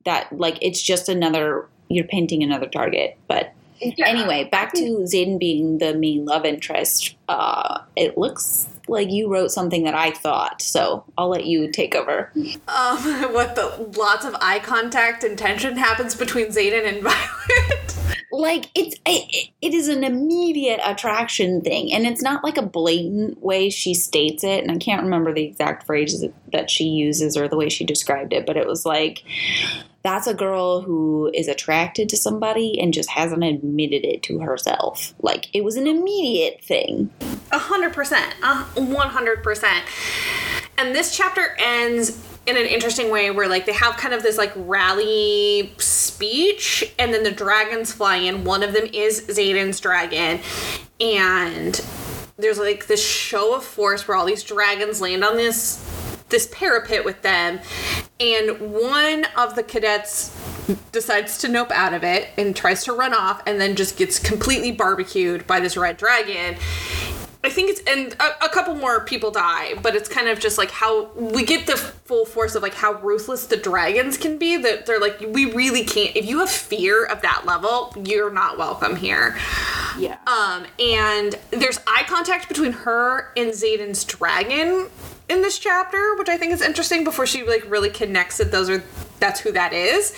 That 0.03 0.38
like 0.38 0.57
it's 0.61 0.82
just 0.82 1.07
another 1.07 1.68
you're 1.89 2.05
painting 2.05 2.43
another 2.43 2.68
target. 2.68 3.18
But 3.28 3.53
Yeah. 3.80 4.07
anyway, 4.07 4.49
back 4.51 4.74
to 4.74 4.84
Xaden 4.84 5.39
being 5.39 5.78
the 5.78 5.93
main 5.93 6.26
love 6.26 6.43
interest. 6.45 7.15
Uh, 7.30 7.80
it 7.95 8.18
looks 8.18 8.68
like 8.88 9.11
you 9.11 9.31
wrote 9.31 9.51
something 9.51 9.83
that 9.83 9.95
I 9.95 10.11
thought, 10.11 10.61
so 10.61 11.03
I'll 11.17 11.29
let 11.29 11.45
you 11.45 11.71
take 11.71 11.95
over. 11.95 12.31
Um, 12.35 12.97
what 13.33 13.55
the 13.55 13.91
lots 13.97 14.25
of 14.25 14.35
eye 14.41 14.59
contact 14.59 15.23
and 15.23 15.38
tension 15.38 15.77
happens 15.77 16.15
between 16.15 16.47
Xaden 16.47 16.88
and 16.88 17.03
Violet. 17.03 17.97
Like 18.31 18.69
it's 18.75 18.95
it, 19.05 19.49
it 19.61 19.73
is 19.73 19.88
an 19.88 20.03
immediate 20.03 20.79
attraction 20.85 21.61
thing, 21.61 21.93
and 21.93 22.05
it's 22.05 22.21
not 22.21 22.43
like 22.43 22.57
a 22.57 22.61
blatant 22.61 23.41
way 23.41 23.69
she 23.69 23.93
states 23.93 24.43
it. 24.43 24.63
And 24.63 24.71
I 24.71 24.77
can't 24.77 25.03
remember 25.03 25.33
the 25.33 25.43
exact 25.43 25.85
phrases 25.85 26.23
that 26.52 26.70
she 26.70 26.86
uses 26.86 27.36
or 27.38 27.48
the 27.48 27.58
way 27.58 27.70
she 27.70 27.86
described 27.86 28.34
it, 28.34 28.45
but 28.45 28.58
it 28.58 28.68
was 28.68 28.86
like. 28.86 29.24
That's 30.04 30.28
a 30.28 30.34
girl 30.34 30.82
who 30.82 31.30
is 31.34 31.50
attracted 31.50 32.08
to 32.10 32.18
somebody 32.18 32.80
and 32.80 32.93
just 32.93 33.10
hasn't 33.10 33.43
admitted 33.43 34.06
it 34.06 34.24
to 34.24 34.39
herself. 34.39 35.14
Like 35.22 35.54
it 35.54 35.66
was 35.66 35.76
an 35.76 35.86
immediate 35.86 36.64
thing. 36.64 37.10
A 37.52 37.58
hundred 37.58 37.91
percent. 37.91 38.34
One 38.76 39.10
hundred 39.10 39.43
percent. 39.43 39.84
And 40.78 40.95
this 40.95 41.18
chapter 41.18 41.58
ends 41.60 42.24
in 42.45 42.56
an 42.56 42.68
interesting 42.68 43.12
way 43.12 43.32
where 43.32 43.50
like 43.50 43.66
they 43.66 43.74
have 43.74 43.98
kind 43.98 44.14
of 44.14 44.24
this 44.24 44.38
like 44.38 44.54
rally 44.56 45.74
speech 45.78 46.89
and 46.98 47.14
then 47.14 47.24
the 47.24 47.32
dragons 47.32 47.91
fly 47.91 48.16
in. 48.16 48.45
One 48.45 48.64
of 48.64 48.72
them 48.72 48.88
is 48.93 49.28
Xaden's 49.28 49.82
dragon. 49.82 50.39
And 51.02 51.84
there's 52.38 52.60
like 52.60 52.88
this 52.88 53.06
show 53.06 53.56
of 53.56 53.66
force 53.66 54.08
where 54.08 54.16
all 54.16 54.26
these 54.26 54.43
dragons 54.43 55.02
land 55.02 55.26
on 55.26 55.36
this 55.36 55.84
this 56.30 56.49
parapet 56.51 57.05
with 57.05 57.21
them 57.21 57.59
and 58.19 58.59
one 58.59 59.25
of 59.38 59.55
the 59.55 59.63
cadets 59.63 60.36
decides 60.91 61.38
to 61.38 61.47
nope 61.47 61.71
out 61.71 61.93
of 61.93 62.03
it 62.03 62.30
and 62.38 62.55
tries 62.55 62.84
to 62.84 62.91
run 62.91 63.13
off 63.13 63.41
and 63.45 63.61
then 63.61 63.75
just 63.75 63.97
gets 63.97 64.19
completely 64.19 64.71
barbecued 64.71 65.45
by 65.47 65.59
this 65.59 65.78
red 65.78 65.97
dragon 65.97 66.55
I 67.43 67.49
think 67.49 67.69
it's 67.69 67.82
and 67.88 68.13
a, 68.19 68.45
a 68.45 68.49
couple 68.49 68.75
more 68.75 69.05
people 69.05 69.32
die, 69.32 69.75
but 69.82 69.95
it's 69.95 70.09
kind 70.09 70.28
of 70.28 70.38
just 70.38 70.57
like 70.57 70.69
how 70.69 71.09
we 71.13 71.45
get 71.45 71.65
the 71.65 71.78
full 71.78 72.25
force 72.25 72.55
of 72.55 72.61
like 72.61 72.73
how 72.73 72.93
ruthless 72.99 73.45
the 73.45 73.55
dragons 73.55 74.17
can 74.17 74.38
be. 74.38 74.57
That 74.57 74.86
they're 74.86 74.99
like 74.99 75.23
we 75.30 75.45
really 75.53 75.86
can't. 75.86 76.13
If 76.13 76.25
you 76.25 76.39
have 76.39 76.49
fear 76.49 77.05
of 77.05 77.21
that 77.21 77.45
level, 77.45 77.93
you're 78.03 78.32
not 78.34 78.57
welcome 78.57 78.97
here. 78.97 79.38
Yeah. 79.97 80.17
Um, 80.28 80.65
and 80.78 81.36
there's 81.51 81.80
eye 81.88 82.03
contact 82.07 82.49
between 82.49 82.73
her 82.73 83.32
and 83.38 83.51
Xaden's 83.51 84.03
dragon 84.03 84.89
in 85.30 85.41
this 85.41 85.59
chapter, 85.59 86.15
which 86.17 86.30
I 86.30 86.38
think 86.38 86.53
is 86.53 86.61
interesting. 86.61 87.03
Before 87.03 87.25
she 87.25 87.43
like 87.43 87.69
really 87.69 87.89
connects 87.89 88.38
that 88.38 88.51
those 88.51 88.69
are 88.69 88.84
that's 89.19 89.39
who 89.39 89.51
that 89.53 89.73
is. 89.73 90.13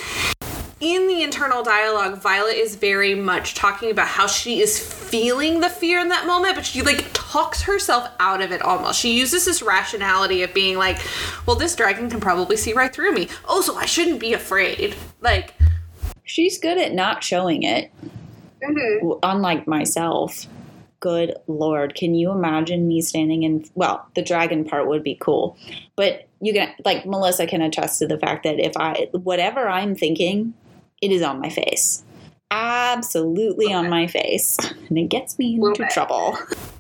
in 0.81 1.07
the 1.07 1.23
internal 1.23 1.61
dialogue, 1.63 2.21
Violet 2.21 2.55
is 2.55 2.75
very 2.75 3.13
much 3.13 3.53
talking 3.53 3.91
about 3.91 4.07
how 4.07 4.27
she 4.27 4.61
is 4.61 4.79
feeling 4.79 5.59
the 5.59 5.69
fear 5.69 5.99
in 5.99 6.07
that 6.09 6.25
moment, 6.25 6.55
but 6.55 6.65
she 6.65 6.81
like 6.81 7.05
talks 7.13 7.61
herself 7.63 8.07
out 8.19 8.41
of 8.41 8.51
it 8.51 8.61
almost. 8.61 8.99
She 8.99 9.17
uses 9.17 9.43
this 9.45 9.61
rationality 9.61 10.41
of 10.43 10.53
being 10.53 10.77
like, 10.77 10.97
well, 11.45 11.55
this 11.57 11.75
dragon 11.75 12.09
can 12.09 12.19
probably 12.21 12.55
see 12.55 12.73
right 12.73 12.93
through 12.93 13.11
me. 13.13 13.27
Oh, 13.47 13.61
so 13.61 13.75
I 13.75 13.85
shouldn't 13.85 14.19
be 14.19 14.33
afraid. 14.33 14.95
Like, 15.21 15.53
She's 16.23 16.59
good 16.59 16.77
at 16.77 16.93
not 16.93 17.23
showing 17.23 17.63
it, 17.63 17.91
Mhm. 18.63 19.19
unlike 19.23 19.65
myself. 19.67 20.45
Good 21.01 21.35
lord, 21.47 21.95
can 21.95 22.13
you 22.13 22.31
imagine 22.31 22.87
me 22.87 23.01
standing 23.01 23.43
in? 23.43 23.65
Well, 23.73 24.05
the 24.15 24.21
dragon 24.21 24.65
part 24.65 24.87
would 24.87 25.03
be 25.03 25.15
cool, 25.15 25.57
but 25.95 26.27
you 26.41 26.51
can, 26.53 26.73
like, 26.83 27.05
Melissa 27.05 27.47
can 27.47 27.61
attest 27.61 27.99
to 27.99 28.07
the 28.07 28.17
fact 28.17 28.43
that 28.43 28.59
if 28.59 28.75
I, 28.75 29.07
whatever 29.11 29.69
I'm 29.69 29.95
thinking, 29.95 30.53
it 31.01 31.11
is 31.11 31.21
on 31.21 31.39
my 31.39 31.49
face. 31.49 32.03
Absolutely 32.51 33.71
on 33.71 33.89
my 33.89 34.07
face. 34.07 34.57
And 34.89 34.97
it 34.97 35.09
gets 35.09 35.37
me 35.37 35.55
into 35.55 35.87
trouble. 35.91 36.37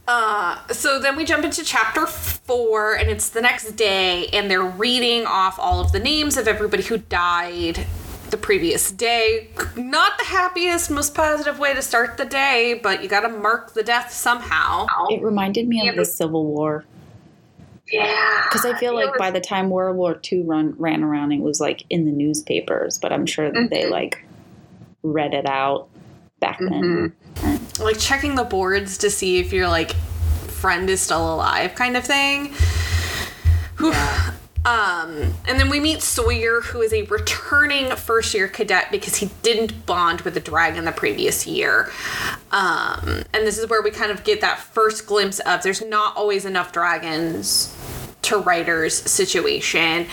Uh, 0.07 0.57
so 0.69 0.99
then 0.99 1.15
we 1.15 1.23
jump 1.23 1.45
into 1.45 1.63
chapter 1.63 2.07
four, 2.07 2.95
and 2.95 3.09
it's 3.09 3.29
the 3.29 3.41
next 3.41 3.73
day, 3.73 4.27
and 4.33 4.49
they're 4.49 4.63
reading 4.63 5.25
off 5.27 5.59
all 5.59 5.79
of 5.79 5.91
the 5.91 5.99
names 5.99 6.37
of 6.37 6.47
everybody 6.47 6.81
who 6.81 6.97
died 6.97 7.85
the 8.31 8.37
previous 8.37 8.91
day. 8.91 9.49
Not 9.75 10.17
the 10.17 10.25
happiest, 10.25 10.89
most 10.91 11.13
positive 11.15 11.59
way 11.59 11.73
to 11.73 11.81
start 11.81 12.17
the 12.17 12.25
day, 12.25 12.79
but 12.81 13.01
you 13.03 13.09
gotta 13.09 13.29
mark 13.29 13.73
the 13.73 13.83
death 13.83 14.11
somehow. 14.11 14.87
It 15.09 15.21
reminded 15.21 15.67
me 15.67 15.81
Yeah, 15.83 15.91
of 15.91 15.95
the 15.97 16.05
Civil 16.05 16.45
War. 16.45 16.85
Yeah. 17.91 18.43
Because 18.47 18.65
I 18.65 18.77
feel 18.77 18.93
like 18.93 19.11
was- 19.11 19.17
by 19.19 19.31
the 19.31 19.39
time 19.41 19.69
World 19.69 19.97
War 19.97 20.19
II 20.31 20.43
run, 20.43 20.75
ran 20.77 21.03
around, 21.03 21.31
it 21.31 21.41
was 21.41 21.59
like 21.59 21.83
in 21.89 22.05
the 22.05 22.11
newspapers, 22.11 22.99
but 22.99 23.11
I'm 23.11 23.25
sure 23.25 23.51
that 23.51 23.69
they 23.71 23.83
Mhm. 23.85 23.91
like 23.91 24.23
read 25.01 25.33
it 25.33 25.47
out 25.47 25.87
back 26.39 26.59
then. 26.59 27.13
Mhm. 27.35 27.79
Like 27.79 27.97
checking 27.97 28.35
the 28.35 28.43
boards 28.43 28.97
to 28.99 29.09
see 29.09 29.39
if 29.39 29.51
your 29.51 29.67
like 29.67 29.93
friend 30.47 30.89
is 30.89 31.01
still 31.01 31.33
alive, 31.33 31.73
kind 31.75 31.95
of 31.97 32.03
thing. 32.05 32.53
Whew. 33.77 33.93
Um, 34.65 35.33
and 35.47 35.59
then 35.59 35.69
we 35.69 35.79
meet 35.79 36.01
Sawyer, 36.01 36.61
who 36.61 36.81
is 36.81 36.91
a 36.93 37.03
returning 37.03 37.89
first 37.95 38.33
year 38.33 38.47
cadet 38.47 38.91
because 38.91 39.15
he 39.15 39.29
didn't 39.41 39.85
bond 39.85 40.21
with 40.21 40.33
the 40.33 40.39
dragon 40.39 40.85
the 40.85 40.91
previous 40.91 41.47
year. 41.47 41.89
Um, 42.51 43.23
and 43.33 43.47
this 43.47 43.57
is 43.57 43.69
where 43.69 43.81
we 43.81 43.91
kind 43.91 44.11
of 44.11 44.23
get 44.23 44.41
that 44.41 44.59
first 44.59 45.07
glimpse 45.07 45.39
of 45.39 45.63
there's 45.63 45.83
not 45.83 46.17
always 46.17 46.45
enough 46.45 46.71
dragons 46.73 47.75
to 48.23 48.37
rider's 48.37 48.95
situation. 48.95 50.07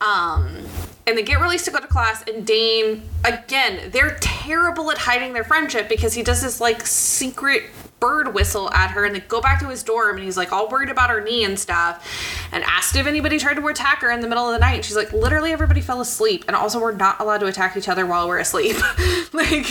Um, 0.00 0.64
and 1.06 1.18
they 1.18 1.22
get 1.22 1.40
released 1.40 1.64
to 1.64 1.72
go 1.72 1.80
to 1.80 1.86
class, 1.86 2.22
and 2.28 2.46
Dane, 2.46 3.02
again, 3.24 3.90
they're 3.90 4.16
terrible 4.20 4.90
at 4.92 4.98
hiding 4.98 5.32
their 5.32 5.42
friendship 5.44 5.88
because 5.88 6.14
he 6.14 6.22
does 6.22 6.40
this 6.42 6.60
like 6.60 6.86
secret 6.86 7.64
bird 8.00 8.34
whistle 8.34 8.70
at 8.72 8.90
her 8.90 9.04
and 9.04 9.14
they 9.14 9.20
go 9.20 9.40
back 9.40 9.60
to 9.60 9.68
his 9.68 9.82
dorm 9.82 10.16
and 10.16 10.24
he's 10.24 10.36
like 10.36 10.52
all 10.52 10.68
worried 10.68 10.88
about 10.88 11.10
her 11.10 11.20
knee 11.20 11.44
and 11.44 11.58
stuff 11.58 12.06
and 12.50 12.64
asked 12.64 12.96
if 12.96 13.06
anybody 13.06 13.38
tried 13.38 13.54
to 13.54 13.66
attack 13.68 14.00
her 14.00 14.10
in 14.10 14.20
the 14.20 14.28
middle 14.28 14.46
of 14.48 14.52
the 14.52 14.58
night 14.58 14.74
and 14.76 14.84
she's 14.84 14.96
like 14.96 15.12
literally 15.12 15.52
everybody 15.52 15.80
fell 15.80 16.00
asleep 16.00 16.44
and 16.46 16.56
also 16.56 16.80
we're 16.80 16.92
not 16.92 17.20
allowed 17.20 17.38
to 17.38 17.46
attack 17.46 17.76
each 17.76 17.88
other 17.88 18.06
while 18.06 18.26
we're 18.26 18.38
asleep 18.38 18.76
like 19.32 19.66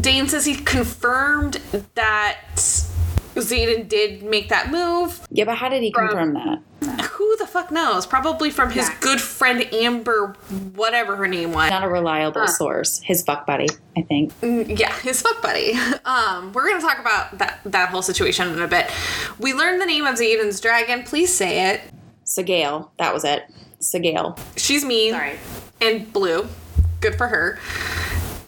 Dane 0.00 0.26
says 0.28 0.44
he 0.44 0.56
confirmed 0.56 1.60
that 1.94 2.38
Xaden 3.36 3.88
did 3.88 4.22
make 4.22 4.48
that 4.48 4.70
move. 4.70 5.26
Yeah, 5.30 5.44
but 5.44 5.56
how 5.56 5.68
did 5.68 5.82
he 5.82 5.92
From- 5.92 6.08
confirm 6.08 6.34
that? 6.34 7.10
Who 7.34 7.38
the 7.38 7.46
fuck 7.48 7.72
knows? 7.72 8.06
Probably 8.06 8.48
from 8.48 8.70
his 8.70 8.88
Yeah. 8.88 8.94
good 9.00 9.20
friend 9.20 9.66
Amber, 9.74 10.36
whatever 10.76 11.16
her 11.16 11.26
name 11.26 11.50
was. 11.52 11.68
Not 11.68 11.82
a 11.82 11.88
reliable 11.88 12.42
Huh. 12.42 12.46
source. 12.46 13.00
His 13.02 13.24
fuck 13.24 13.44
buddy, 13.44 13.66
I 13.96 14.02
think. 14.02 14.32
Mm, 14.40 14.78
Yeah, 14.78 14.92
his 15.00 15.20
fuck 15.20 15.42
buddy. 15.42 15.76
Um, 16.04 16.52
we're 16.52 16.68
gonna 16.68 16.80
talk 16.80 17.00
about 17.00 17.38
that 17.38 17.58
that 17.64 17.88
whole 17.88 18.02
situation 18.02 18.52
in 18.52 18.62
a 18.62 18.68
bit. 18.68 18.88
We 19.40 19.52
learned 19.52 19.80
the 19.82 19.86
name 19.86 20.06
of 20.06 20.14
Xaden's 20.14 20.60
dragon. 20.60 21.02
Please 21.02 21.34
say 21.34 21.70
it. 21.70 21.80
Sgaeyl, 22.24 22.90
that 23.00 23.12
was 23.12 23.24
it. 23.24 23.42
Sgaeyl. 23.82 24.38
She's 24.56 24.84
mean 24.84 25.12
Sorry. 25.14 25.32
and 25.80 26.12
blue. 26.12 26.46
Good 27.00 27.16
for 27.16 27.26
her. 27.26 27.58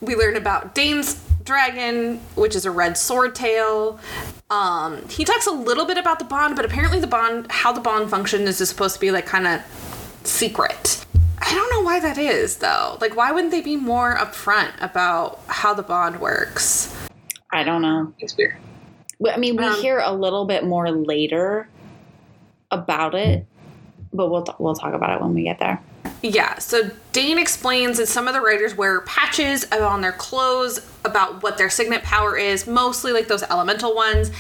We 0.01 0.15
learn 0.15 0.37
about 0.37 0.77
Dane's 0.77 1.17
dragon, 1.47 2.19
which 2.35 2.55
is 2.55 2.67
a 2.67 2.71
red 2.71 2.99
sword 2.99 3.35
tail. 3.35 3.99
Um, 4.51 5.09
he 5.09 5.25
talks 5.25 5.47
a 5.47 5.51
little 5.53 5.87
bit 5.87 5.97
about 5.97 6.19
the 6.19 6.25
bond, 6.27 6.57
but 6.57 6.65
apparently 6.65 7.01
the 7.01 7.07
bond, 7.07 7.51
how 7.51 7.73
the 7.73 7.81
bond 7.81 8.11
functions, 8.11 8.61
is 8.61 8.69
supposed 8.69 8.95
to 8.95 9.01
be 9.01 9.11
like 9.11 9.25
kind 9.27 9.47
of 9.47 9.61
secret. 10.25 11.05
I 11.39 11.55
don't 11.55 11.71
know 11.71 11.81
why 11.83 12.01
that 12.01 12.19
is 12.19 12.57
though. 12.59 12.99
Like, 13.01 13.17
why 13.17 13.33
wouldn't 13.33 13.53
they 13.53 13.61
be 13.63 13.77
more 13.77 14.17
upfront 14.17 14.73
about 14.81 15.41
how 15.47 15.73
the 15.75 15.83
bond 15.83 16.21
works? 16.21 16.95
I 17.53 17.63
don't 17.63 17.83
know. 17.83 18.13
It's 18.19 18.37
weird. 18.37 18.57
Well, 19.19 19.33
I 19.35 19.39
mean, 19.39 19.57
we 19.57 19.65
Um, 19.65 19.75
hear 19.81 20.01
a 20.01 20.13
little 20.13 20.45
bit 20.45 20.65
more 20.65 20.91
later 20.91 21.69
about 22.71 23.15
it, 23.15 23.47
but 24.17 24.31
we'll 24.31 24.45
we'll 24.59 24.75
talk 24.75 24.95
about 24.95 25.17
it 25.17 25.21
when 25.21 25.35
we 25.35 25.43
get 25.43 25.59
there. 25.59 25.81
Yeah, 26.23 26.59
so 26.59 26.91
Dane 27.13 27.39
explains 27.39 27.99
that 27.99 28.07
some 28.07 28.27
of 28.27 28.35
the 28.35 28.41
riders 28.41 28.75
wear 28.75 29.01
patches 29.03 29.71
on 29.71 30.01
their 30.01 30.13
clothes 30.13 30.85
about 31.05 31.43
what 31.43 31.59
their 31.59 31.71
signet 31.71 32.03
power 32.03 32.37
is, 32.37 32.67
mostly 32.67 33.13
like 33.13 33.29
those 33.29 33.43
elemental 33.45 33.95
ones. 33.95 34.31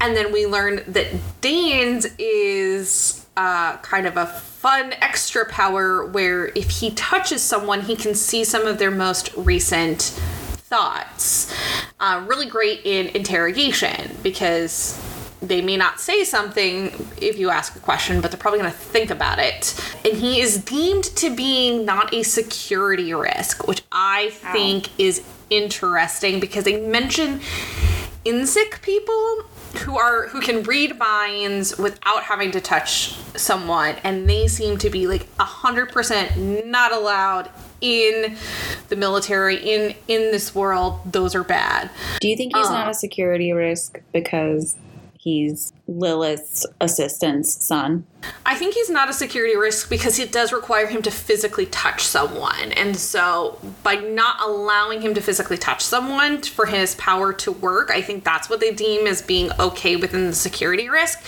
And 0.00 0.16
then 0.16 0.32
we 0.32 0.46
learn 0.46 0.82
that 0.88 1.06
Dane's 1.40 2.06
is 2.18 3.24
uh, 3.36 3.76
kind 3.78 4.06
of 4.06 4.16
a 4.16 4.26
fun 4.26 4.94
extra 4.94 5.48
power 5.48 6.06
where 6.06 6.46
if 6.48 6.70
he 6.70 6.90
touches 6.92 7.42
someone, 7.42 7.82
he 7.82 7.94
can 7.94 8.14
see 8.14 8.42
some 8.44 8.66
of 8.66 8.78
their 8.78 8.90
most 8.90 9.30
recent 9.36 10.02
thoughts. 10.02 11.54
Uh, 12.00 12.24
really 12.26 12.46
great 12.46 12.80
in 12.84 13.08
interrogation 13.08 14.10
because 14.22 14.98
they 15.42 15.60
may 15.60 15.76
not 15.76 16.00
say 16.00 16.22
something 16.24 16.92
if 17.20 17.36
you 17.38 17.50
ask 17.50 17.74
a 17.76 17.80
question, 17.80 18.20
but 18.20 18.30
they're 18.30 18.38
probably 18.40 18.60
going 18.60 18.70
to 18.72 18.78
think 18.78 19.10
about 19.10 19.38
it. 19.40 19.74
And 20.04 20.16
he 20.16 20.40
is 20.40 20.58
deemed 20.58 21.04
to 21.04 21.34
being 21.34 21.84
not 21.84 22.14
a 22.14 22.22
security 22.22 23.12
risk, 23.12 23.66
which 23.66 23.82
I 23.90 24.30
think 24.52 24.88
is 24.98 25.22
interesting 25.50 26.38
because 26.40 26.64
they 26.64 26.80
mention 26.80 27.40
inntinnsic 28.24 28.80
people 28.82 29.42
who 29.84 29.98
are 29.98 30.28
who 30.28 30.40
can 30.40 30.62
read 30.62 30.96
minds 30.98 31.76
without 31.76 32.22
having 32.22 32.50
to 32.52 32.60
touch 32.60 33.14
someone 33.36 33.96
and 34.04 34.28
they 34.30 34.46
seem 34.46 34.78
to 34.78 34.88
be 34.90 35.06
like 35.08 35.26
a 35.40 35.44
hundred 35.44 35.90
percent 35.90 36.64
not 36.66 36.92
allowed 36.92 37.50
in 37.80 38.36
the 38.90 38.96
military 38.96 39.56
in 39.56 39.94
in 40.08 40.30
this 40.30 40.54
world 40.54 41.00
those 41.10 41.34
are 41.34 41.42
bad 41.42 41.90
Do 42.20 42.28
you 42.28 42.36
think 42.36 42.54
he's 42.54 42.66
Uh. 42.66 42.72
not 42.72 42.88
a 42.90 42.94
security 42.94 43.52
risk 43.52 43.98
because 44.12 44.76
he's 45.22 45.72
Lilith's 45.86 46.66
assistant's 46.80 47.64
son? 47.64 48.04
I 48.44 48.56
think 48.56 48.74
he's 48.74 48.90
not 48.90 49.08
a 49.08 49.12
security 49.12 49.56
risk 49.56 49.88
because 49.88 50.18
it 50.18 50.32
does 50.32 50.52
require 50.52 50.86
him 50.86 51.02
to 51.02 51.10
physically 51.10 51.66
touch 51.66 52.02
someone. 52.02 52.72
And 52.72 52.96
so, 52.96 53.58
by 53.82 53.94
not 53.94 54.40
allowing 54.40 55.00
him 55.00 55.14
to 55.14 55.20
physically 55.20 55.58
touch 55.58 55.82
someone 55.82 56.42
for 56.42 56.66
his 56.66 56.94
power 56.96 57.32
to 57.34 57.52
work, 57.52 57.90
I 57.90 58.02
think 58.02 58.24
that's 58.24 58.50
what 58.50 58.60
they 58.60 58.72
deem 58.72 59.06
as 59.06 59.22
being 59.22 59.50
okay 59.58 59.96
within 59.96 60.26
the 60.26 60.34
security 60.34 60.88
risk. 60.88 61.22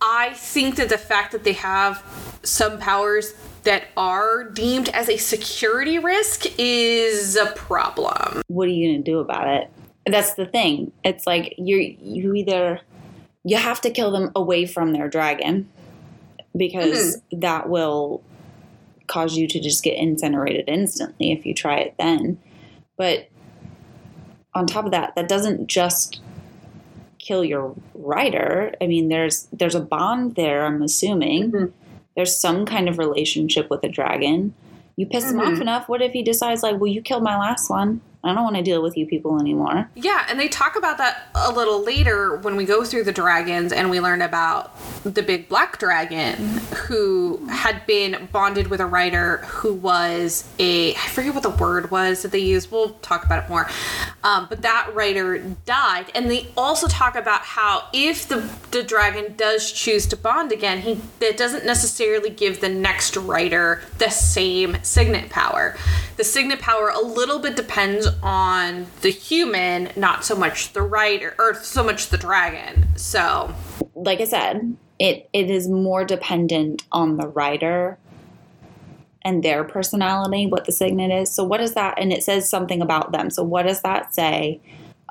I 0.00 0.30
think 0.34 0.76
that 0.76 0.88
the 0.88 0.98
fact 0.98 1.32
that 1.32 1.44
they 1.44 1.52
have 1.54 2.02
some 2.42 2.78
powers 2.78 3.34
that 3.62 3.84
are 3.96 4.44
deemed 4.44 4.88
as 4.90 5.08
a 5.08 5.16
security 5.16 5.98
risk 5.98 6.46
is 6.58 7.36
a 7.36 7.46
problem. 7.46 8.42
What 8.48 8.66
are 8.66 8.72
you 8.72 8.90
going 8.90 9.04
to 9.04 9.10
do 9.10 9.20
about 9.20 9.46
it? 9.46 9.70
That's 10.06 10.34
the 10.34 10.46
thing. 10.46 10.92
It's 11.04 11.26
like 11.26 11.54
you 11.58 11.76
you 12.00 12.34
either 12.34 12.80
you 13.44 13.56
have 13.56 13.80
to 13.82 13.90
kill 13.90 14.10
them 14.10 14.30
away 14.34 14.66
from 14.66 14.92
their 14.92 15.08
dragon 15.08 15.68
because 16.56 17.20
that 17.32 17.68
will 17.68 18.22
cause 19.06 19.36
you 19.36 19.46
to 19.48 19.60
just 19.60 19.82
get 19.82 19.96
incinerated 19.96 20.64
instantly 20.68 21.32
if 21.32 21.44
you 21.46 21.54
try 21.54 21.78
it 21.78 21.94
then. 21.98 22.38
But 22.96 23.28
on 24.54 24.66
top 24.66 24.84
of 24.84 24.90
that, 24.90 25.14
that 25.16 25.28
doesn't 25.28 25.66
just 25.66 26.20
kill 27.18 27.44
your 27.44 27.74
rider. 27.94 28.74
I 28.80 28.86
mean, 28.86 29.08
there's 29.08 29.48
there's 29.52 29.74
a 29.74 29.80
bond 29.80 30.34
there. 30.34 30.64
I'm 30.66 30.82
assuming 30.82 31.52
Mhm. 31.52 31.72
there's 32.16 32.36
some 32.36 32.66
kind 32.66 32.88
of 32.88 32.98
relationship 32.98 33.70
with 33.70 33.82
a 33.84 33.88
dragon. 33.88 34.54
You 34.96 35.06
piss 35.06 35.30
him 35.30 35.40
off 35.40 35.54
Mhm. 35.54 35.62
enough. 35.62 35.88
What 35.88 36.02
if 36.02 36.12
he 36.12 36.22
decides 36.22 36.62
like, 36.62 36.78
well, 36.78 36.90
you 36.90 37.00
killed 37.00 37.22
my 37.22 37.38
last 37.38 37.70
one. 37.70 38.00
I 38.24 38.32
don't 38.34 38.44
want 38.44 38.56
to 38.56 38.62
deal 38.62 38.82
with 38.82 38.96
you 38.96 39.06
people 39.06 39.40
anymore. 39.40 39.90
Yeah, 39.96 40.24
and 40.28 40.38
they 40.38 40.46
talk 40.48 40.76
about 40.76 40.98
that 40.98 41.28
a 41.34 41.50
little 41.52 41.84
later 41.84 42.36
when 42.36 42.54
we 42.54 42.64
go 42.64 42.84
through 42.84 43.04
the 43.04 43.12
dragons 43.12 43.72
and 43.72 43.90
we 43.90 43.98
learn 43.98 44.22
about 44.22 44.76
the 45.02 45.22
big 45.22 45.48
black 45.48 45.78
dragon 45.80 46.36
who 46.86 47.44
had 47.48 47.84
been 47.84 48.28
bonded 48.30 48.68
with 48.68 48.80
a 48.80 48.86
rider 48.86 49.38
who 49.38 49.74
was 49.74 50.48
a 50.60 50.94
I 50.94 51.08
forget 51.08 51.34
what 51.34 51.42
the 51.42 51.50
word 51.50 51.90
was 51.90 52.22
that 52.22 52.30
they 52.30 52.38
used. 52.38 52.70
We'll 52.70 52.90
talk 53.00 53.24
about 53.24 53.44
it 53.44 53.48
more. 53.50 53.68
Um, 54.22 54.46
but 54.48 54.62
that 54.62 54.90
rider 54.94 55.38
died, 55.64 56.12
and 56.14 56.30
they 56.30 56.46
also 56.56 56.86
talk 56.86 57.16
about 57.16 57.40
how 57.40 57.88
if 57.92 58.28
the 58.28 58.48
the 58.70 58.84
dragon 58.84 59.34
does 59.36 59.72
choose 59.72 60.06
to 60.06 60.16
bond 60.16 60.52
again, 60.52 60.80
he 60.82 61.00
that 61.18 61.36
doesn't 61.36 61.66
necessarily 61.66 62.30
give 62.30 62.60
the 62.60 62.68
next 62.68 63.16
rider 63.16 63.82
the 63.98 64.10
same 64.10 64.76
signet 64.82 65.28
power. 65.28 65.76
The 66.16 66.24
signet 66.24 66.60
power 66.60 66.90
a 66.90 67.00
little 67.00 67.40
bit 67.40 67.56
depends 67.56 68.06
on 68.22 68.86
the 69.00 69.10
human, 69.10 69.90
not 69.96 70.24
so 70.24 70.34
much 70.34 70.72
the 70.72 70.82
rider 70.82 71.34
or 71.38 71.54
so 71.54 71.82
much 71.82 72.08
the 72.08 72.18
dragon. 72.18 72.86
So, 72.96 73.54
Like 73.94 74.20
I 74.20 74.24
said, 74.24 74.76
it 74.98 75.28
it 75.32 75.50
is 75.50 75.68
more 75.68 76.04
dependent 76.04 76.84
on 76.92 77.16
the 77.16 77.28
rider 77.28 77.98
and 79.24 79.42
their 79.42 79.64
personality, 79.64 80.46
what 80.46 80.64
the 80.64 80.72
signet 80.72 81.10
is. 81.10 81.32
So 81.32 81.44
what 81.44 81.60
is 81.60 81.74
that? 81.74 81.98
And 81.98 82.12
it 82.12 82.22
says 82.22 82.48
something 82.50 82.82
about 82.82 83.12
them. 83.12 83.30
So 83.30 83.42
what 83.42 83.66
does 83.66 83.82
that 83.82 84.14
say 84.14 84.60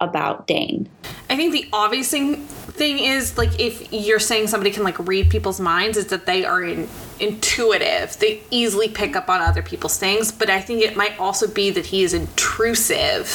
about 0.01 0.47
Dane? 0.47 0.89
I 1.29 1.37
think 1.37 1.53
the 1.53 1.67
obvious 1.71 2.09
thing, 2.11 2.37
thing 2.45 2.99
is 2.99 3.37
like 3.37 3.59
if 3.59 3.93
you're 3.93 4.19
saying 4.19 4.47
somebody 4.47 4.71
can 4.71 4.83
like 4.83 4.99
read 4.99 5.29
people's 5.29 5.59
minds, 5.59 5.97
is 5.97 6.07
that 6.07 6.25
they 6.25 6.43
are 6.43 6.63
in, 6.63 6.89
intuitive. 7.19 8.17
They 8.19 8.41
easily 8.49 8.89
pick 8.89 9.15
up 9.15 9.29
on 9.29 9.41
other 9.41 9.61
people's 9.61 9.97
things. 9.97 10.31
But 10.31 10.49
I 10.49 10.59
think 10.59 10.81
it 10.81 10.97
might 10.97 11.17
also 11.19 11.47
be 11.47 11.69
that 11.71 11.85
he 11.85 12.03
is 12.03 12.13
intrusive, 12.13 13.25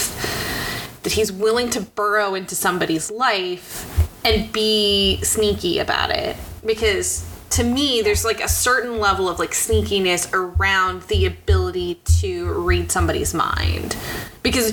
that 1.03 1.13
he's 1.13 1.33
willing 1.33 1.71
to 1.71 1.81
burrow 1.81 2.35
into 2.35 2.55
somebody's 2.55 3.11
life 3.11 4.25
and 4.25 4.53
be 4.53 5.21
sneaky 5.23 5.79
about 5.79 6.11
it. 6.11 6.37
Because 6.65 7.25
to 7.51 7.65
me, 7.65 8.03
there's 8.03 8.25
like 8.25 8.43
a 8.43 8.49
certain 8.49 8.99
level 8.99 9.29
of 9.29 9.39
like 9.39 9.53
sneakiness 9.53 10.29
around 10.35 11.03
the 11.03 11.27
ability 11.27 12.01
to 12.21 12.53
read 12.53 12.91
somebody's 12.91 13.33
mind. 13.33 13.97
Because 14.43 14.73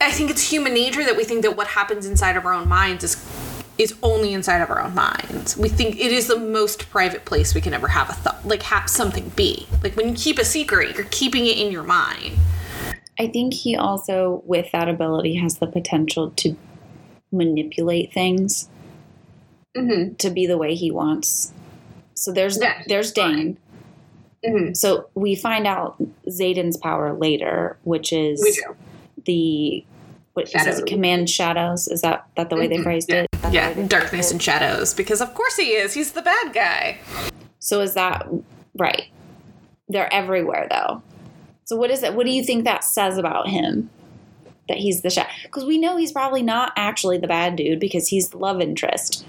I 0.00 0.10
think 0.10 0.30
it's 0.30 0.50
human 0.50 0.74
nature 0.74 1.04
that 1.04 1.16
we 1.16 1.24
think 1.24 1.42
that 1.42 1.56
what 1.56 1.66
happens 1.66 2.06
inside 2.06 2.36
of 2.36 2.46
our 2.46 2.52
own 2.52 2.68
minds 2.68 3.04
is 3.04 3.16
is 3.78 3.94
only 4.02 4.34
inside 4.34 4.60
of 4.60 4.68
our 4.68 4.80
own 4.80 4.94
minds. 4.94 5.56
We 5.56 5.70
think 5.70 5.96
it 5.98 6.12
is 6.12 6.26
the 6.26 6.38
most 6.38 6.90
private 6.90 7.24
place 7.24 7.54
we 7.54 7.62
can 7.62 7.72
ever 7.72 7.88
have 7.88 8.10
a 8.10 8.12
thought, 8.12 8.46
like 8.46 8.62
have 8.64 8.90
something 8.90 9.30
be. 9.30 9.66
Like 9.82 9.96
when 9.96 10.08
you 10.10 10.14
keep 10.14 10.38
a 10.38 10.44
secret, 10.44 10.94
you're 10.96 11.06
keeping 11.10 11.46
it 11.46 11.56
in 11.56 11.72
your 11.72 11.82
mind. 11.82 12.36
I 13.18 13.28
think 13.28 13.54
he 13.54 13.76
also, 13.76 14.42
with 14.44 14.70
that 14.72 14.88
ability, 14.88 15.36
has 15.36 15.58
the 15.58 15.66
potential 15.66 16.30
to 16.36 16.56
manipulate 17.32 18.12
things 18.12 18.68
Mm-hmm. 19.76 20.16
to 20.16 20.30
be 20.30 20.46
the 20.46 20.58
way 20.58 20.74
he 20.74 20.90
wants. 20.90 21.52
So 22.14 22.32
there's 22.32 22.58
Yeah, 22.60 22.82
there's 22.88 23.12
Dane. 23.12 23.56
Mm-hmm. 24.44 24.74
So 24.74 25.08
we 25.14 25.36
find 25.36 25.64
out 25.64 25.96
Xaden's 26.28 26.76
power 26.76 27.12
later, 27.12 27.78
which 27.84 28.12
is 28.12 28.60
the 29.26 29.84
what 30.42 30.62
Shadows. 30.64 30.78
it, 30.80 30.86
command 30.86 31.28
shadows. 31.30 31.88
Is 31.88 32.02
that 32.02 32.26
that 32.36 32.50
the 32.50 32.56
way 32.56 32.66
they 32.68 32.78
Mhm, 32.78 32.82
phrased 32.82 33.08
yeah. 33.10 33.22
it? 33.22 33.28
That's 33.42 33.54
Yeah, 33.54 33.86
darkness 33.86 34.30
and 34.30 34.42
shadows. 34.42 34.94
Because 34.94 35.20
of 35.20 35.34
course 35.34 35.56
he 35.56 35.72
is. 35.72 35.94
He's 35.94 36.12
the 36.12 36.22
bad 36.22 36.52
guy. 36.52 36.98
So 37.58 37.80
is 37.80 37.94
that 37.94 38.26
right? 38.76 39.04
They're 39.88 40.12
everywhere 40.12 40.66
though. 40.70 41.02
So 41.64 41.76
what 41.76 41.90
is 41.90 42.02
it? 42.02 42.14
What 42.14 42.26
do 42.26 42.32
you 42.32 42.42
think 42.44 42.64
that 42.64 42.84
says 42.84 43.16
about 43.18 43.48
him? 43.48 43.90
That 44.68 44.78
he's 44.78 45.02
the 45.02 45.10
shadow? 45.10 45.28
Because 45.42 45.64
we 45.64 45.78
know 45.78 45.96
he's 45.96 46.12
probably 46.12 46.42
not 46.42 46.72
actually 46.76 47.18
the 47.18 47.26
bad 47.26 47.56
dude 47.56 47.80
because 47.80 48.08
he's 48.08 48.30
the 48.30 48.38
love 48.38 48.60
interest. 48.60 49.24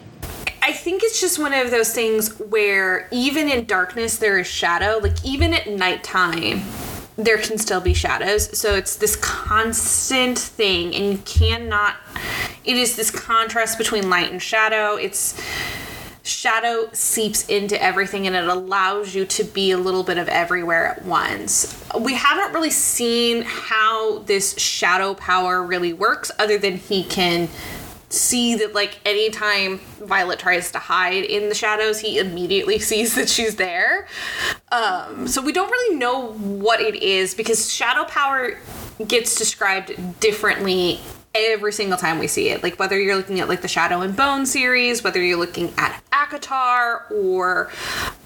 I 0.64 0.74
think 0.74 1.02
it's 1.04 1.20
just 1.20 1.40
one 1.40 1.54
of 1.54 1.72
those 1.72 1.92
things 1.94 2.38
where 2.40 3.08
even 3.12 3.50
in 3.50 3.66
darkness 3.66 4.18
there 4.18 4.38
is 4.38 4.46
shadow. 4.48 5.00
Like 5.02 5.24
even 5.26 5.54
at 5.54 5.68
nighttime, 5.68 6.62
there 7.26 7.38
can 7.38 7.58
still 7.58 7.82
be 7.82 7.94
shadows. 7.94 8.58
So 8.58 8.76
it's 8.76 8.96
this 8.96 9.16
constant 9.16 10.38
thing, 10.38 10.96
and 10.96 11.12
you 11.12 11.18
cannot. 11.20 11.96
It 12.64 12.76
is 12.76 12.96
this 12.96 13.12
contrast 13.12 13.78
between 13.78 14.10
light 14.10 14.32
and 14.32 14.42
shadow. 14.42 14.96
It's 14.96 15.42
shadow 16.24 16.88
seeps 16.94 17.48
into 17.50 17.82
everything 17.82 18.28
and 18.28 18.36
it 18.36 18.48
allows 18.48 19.16
you 19.16 19.26
to 19.26 19.44
be 19.44 19.72
a 19.72 19.78
little 19.78 20.04
bit 20.04 20.20
of 20.20 20.28
everywhere 20.30 20.86
at 20.86 21.04
once. 21.04 21.84
We 22.00 22.14
haven't 22.14 22.54
really 22.54 22.70
seen 22.70 23.42
how 23.42 24.20
this 24.20 24.58
shadow 24.58 25.16
power 25.16 25.64
really 25.64 25.94
works 25.94 26.32
other 26.38 26.60
than 26.60 26.78
he 26.78 27.04
can 27.04 27.50
see 28.12 28.56
that 28.56 28.74
like 28.74 29.00
anytime 29.06 29.80
Violet 30.00 30.40
tries 30.40 30.72
to 30.72 30.80
hide 30.80 31.24
in 31.24 31.50
the 31.50 31.56
shadows, 31.56 32.00
he 32.00 32.20
immediately 32.20 32.80
sees 32.92 33.16
that 33.16 33.30
she's 33.30 33.56
there. 33.56 34.08
Um, 34.72 35.28
so 35.28 35.42
we 35.42 35.52
don't 35.52 35.72
really 35.72 35.98
know 35.98 36.34
what 36.34 36.82
it 36.82 36.96
is 36.96 37.34
because 37.34 37.72
shadow 37.72 38.04
power 38.06 38.58
gets 39.08 39.36
described 39.36 40.20
differently 40.20 41.00
every 41.34 41.72
single 41.72 41.98
time 41.98 42.20
we 42.20 42.28
see 42.28 42.50
it. 42.50 42.64
Like 42.64 42.78
whether 42.78 43.00
you're 43.00 43.16
looking 43.16 43.40
at 43.40 43.48
like 43.48 43.62
the 43.62 43.68
Shadow 43.68 44.02
and 44.02 44.16
Bone 44.16 44.46
series, 44.46 45.04
whether 45.04 45.22
you're 45.22 45.38
looking 45.38 45.74
at 45.78 46.02
ACOTAR 46.12 47.12
or 47.12 47.72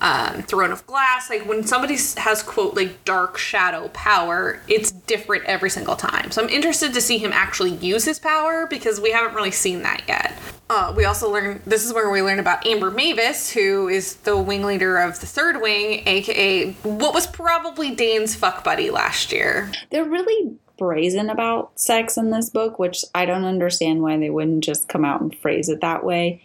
um, 0.02 0.42
Throne 0.44 0.72
of 0.72 0.86
Glass, 0.88 1.30
like 1.30 1.46
when 1.48 1.66
somebody 1.66 1.96
has 2.18 2.42
quote 2.44 2.76
like 2.76 3.04
dark 3.06 3.38
shadow 3.38 3.90
power, 3.90 4.60
it's 4.68 4.92
different 4.92 5.46
every 5.46 5.70
single 5.70 5.96
time. 5.96 6.32
So 6.32 6.44
I'm 6.44 6.50
interested 6.50 6.94
to 6.94 7.02
see 7.02 7.18
him 7.18 7.32
actually 7.34 7.76
use 7.76 8.06
his 8.06 8.20
power 8.20 8.68
because 8.68 9.00
we 9.00 9.12
haven't 9.12 9.36
really 9.36 9.52
seen 9.52 9.84
that 9.84 10.04
yet. 10.08 10.34
Uh, 10.68 10.92
we 10.98 11.06
also 11.06 11.32
learn 11.32 11.62
this 11.68 11.86
is 11.86 11.94
where 11.94 12.10
we 12.10 12.24
learn 12.24 12.40
about 12.40 12.66
Amber 12.66 12.90
Mavis, 12.90 13.52
who 13.52 13.88
is 13.88 14.16
the 14.18 14.36
wing 14.36 14.64
leader 14.64 14.98
of 14.98 15.20
the 15.20 15.28
Third 15.28 15.62
Wing, 15.62 16.02
aka 16.08 16.72
what 16.82 17.14
was 17.14 17.28
probably 17.28 17.94
Dane's 17.94 18.34
fuck 18.34 18.64
buddy 18.64 18.90
last 18.90 19.32
year. 19.32 19.72
They're 19.92 20.06
really 20.06 20.58
brazen 20.78 21.30
about 21.30 21.80
sex 21.80 22.18
in 22.18 22.32
this 22.32 22.50
book, 22.50 22.80
which 22.80 23.04
I 23.14 23.26
don't 23.26 23.46
understand 23.46 24.02
why 24.02 24.18
they 24.18 24.30
wouldn't 24.30 24.64
just 24.64 24.88
come 24.88 25.06
out 25.06 25.22
and 25.22 25.36
phrase 25.38 25.70
it 25.70 25.82
that 25.82 26.04
way. 26.04 26.42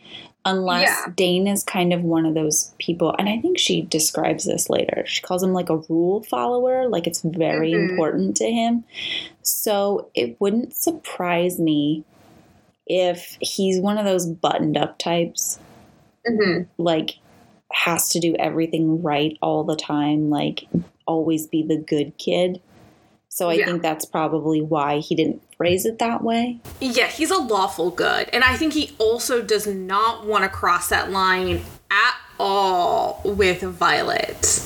Unless 0.47 0.89
Yeah. 0.89 1.13
Dane 1.17 1.47
is 1.47 1.63
kind 1.63 1.93
of 1.93 2.03
one 2.03 2.25
of 2.25 2.35
those 2.35 2.73
people, 2.79 3.15
and 3.19 3.29
I 3.29 3.39
think 3.41 3.59
she 3.59 3.83
describes 3.83 4.45
this 4.45 4.71
later. 4.71 5.05
She 5.07 5.21
calls 5.21 5.43
him 5.43 5.53
like 5.53 5.69
a 5.69 5.77
rule 5.89 6.23
follower, 6.23 6.89
like 6.89 7.07
it's 7.07 7.21
very 7.21 7.73
Mhm. 7.73 7.91
important 7.91 8.37
to 8.39 8.51
him. 8.51 8.85
So 9.43 10.09
it 10.15 10.41
wouldn't 10.41 10.75
surprise 10.75 11.59
me 11.59 12.05
if 12.87 13.37
he's 13.41 13.81
one 13.81 13.99
of 13.99 14.05
those 14.07 14.27
buttoned 14.27 14.77
up 14.77 14.99
types 14.99 15.59
Mm-hmm. 16.27 16.63
like 16.83 17.17
has 17.73 18.09
to 18.11 18.19
do 18.21 18.35
everything 18.37 19.03
right 19.03 19.37
all 19.43 19.63
the 19.65 19.77
time, 19.77 20.29
like 20.31 20.65
always 21.07 21.47
be 21.47 21.63
the 21.63 21.77
good 21.77 22.17
kid. 22.19 22.61
So 23.33 23.49
I 23.49 23.55
Yeah. 23.55 23.67
think 23.67 23.83
that's 23.83 24.05
probably 24.05 24.61
why 24.61 24.99
he 24.99 25.15
didn't 25.15 25.41
phrase 25.57 25.87
it 25.87 25.99
that 26.01 26.23
way. 26.23 26.59
Yeah, 26.81 27.07
he's 27.07 27.31
a 27.31 27.39
lawful 27.39 27.91
good. 27.91 28.29
And 28.33 28.43
I 28.45 28.57
think 28.57 28.73
he 28.75 28.91
also 28.99 29.41
does 29.41 29.67
not 29.67 30.27
want 30.27 30.43
to 30.45 30.51
cross 30.51 30.89
that 30.89 31.11
line 31.13 31.63
at 31.91 32.15
all 32.41 33.21
with 33.25 33.63
Violet. 33.63 34.63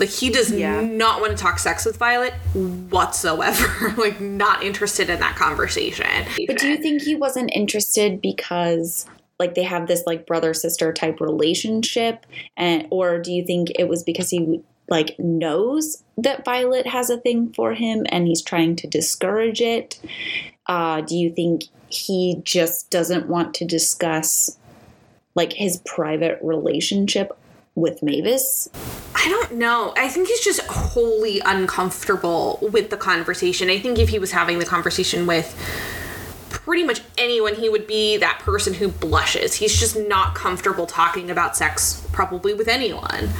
Like, 0.00 0.08
he 0.08 0.30
does 0.30 0.50
Yeah. 0.50 0.80
not 0.80 1.20
want 1.20 1.36
to 1.36 1.42
talk 1.42 1.58
sex 1.58 1.84
with 1.84 1.96
Violet 1.98 2.32
whatsoever. 2.54 3.94
like, 3.98 4.20
not 4.20 4.62
interested 4.62 5.10
in 5.10 5.20
that 5.20 5.36
conversation. 5.36 6.06
But 6.46 6.58
do 6.58 6.68
you 6.68 6.78
think 6.78 7.02
he 7.02 7.14
wasn't 7.14 7.50
interested 7.54 8.20
because 8.22 9.06
like 9.38 9.54
they 9.54 9.62
have 9.62 9.86
this 9.86 10.02
like 10.06 10.26
brother 10.26 10.52
sister 10.54 10.92
type 10.92 11.20
relationship 11.20 12.26
and 12.56 12.88
or 12.90 13.20
do 13.20 13.30
you 13.32 13.44
think 13.46 13.68
it 13.78 13.86
was 13.88 14.02
because 14.02 14.30
he 14.30 14.60
like 14.88 15.18
knows 15.18 16.02
that 16.16 16.44
Violet 16.44 16.86
has 16.86 17.10
a 17.10 17.18
thing 17.18 17.52
for 17.52 17.74
him 17.74 18.06
and 18.08 18.26
he's 18.26 18.42
trying 18.42 18.76
to 18.76 18.86
discourage 18.86 19.60
it? 19.60 20.00
Uh, 20.66 21.00
do 21.00 21.16
you 21.16 21.30
think 21.30 21.64
he 21.88 22.40
just 22.44 22.90
doesn't 22.90 23.28
want 23.28 23.54
to 23.54 23.64
discuss 23.64 24.58
like 25.34 25.52
his 25.52 25.78
private 25.84 26.38
relationship 26.42 27.38
with 27.74 28.02
Mavis? 28.02 28.68
I 29.14 29.28
don't 29.28 29.54
know. 29.54 29.94
I 29.96 30.08
think 30.08 30.28
he's 30.28 30.44
just 30.44 30.60
wholly 30.62 31.40
uncomfortable 31.40 32.58
with 32.60 32.90
the 32.90 32.96
conversation. 32.96 33.70
I 33.70 33.78
think 33.78 33.98
if 33.98 34.08
he 34.08 34.18
was 34.18 34.32
having 34.32 34.58
the 34.58 34.66
conversation 34.66 35.26
with 35.26 35.56
pretty 36.50 36.84
much 36.84 37.00
anyone, 37.16 37.54
he 37.54 37.68
would 37.68 37.86
be 37.86 38.16
that 38.18 38.40
person 38.40 38.74
who 38.74 38.88
blushes. 38.88 39.54
He's 39.54 39.78
just 39.78 39.96
not 39.96 40.34
comfortable 40.34 40.86
talking 40.86 41.30
about 41.30 41.56
sex, 41.56 42.06
probably 42.12 42.54
with 42.54 42.68
anyone. 42.68 43.30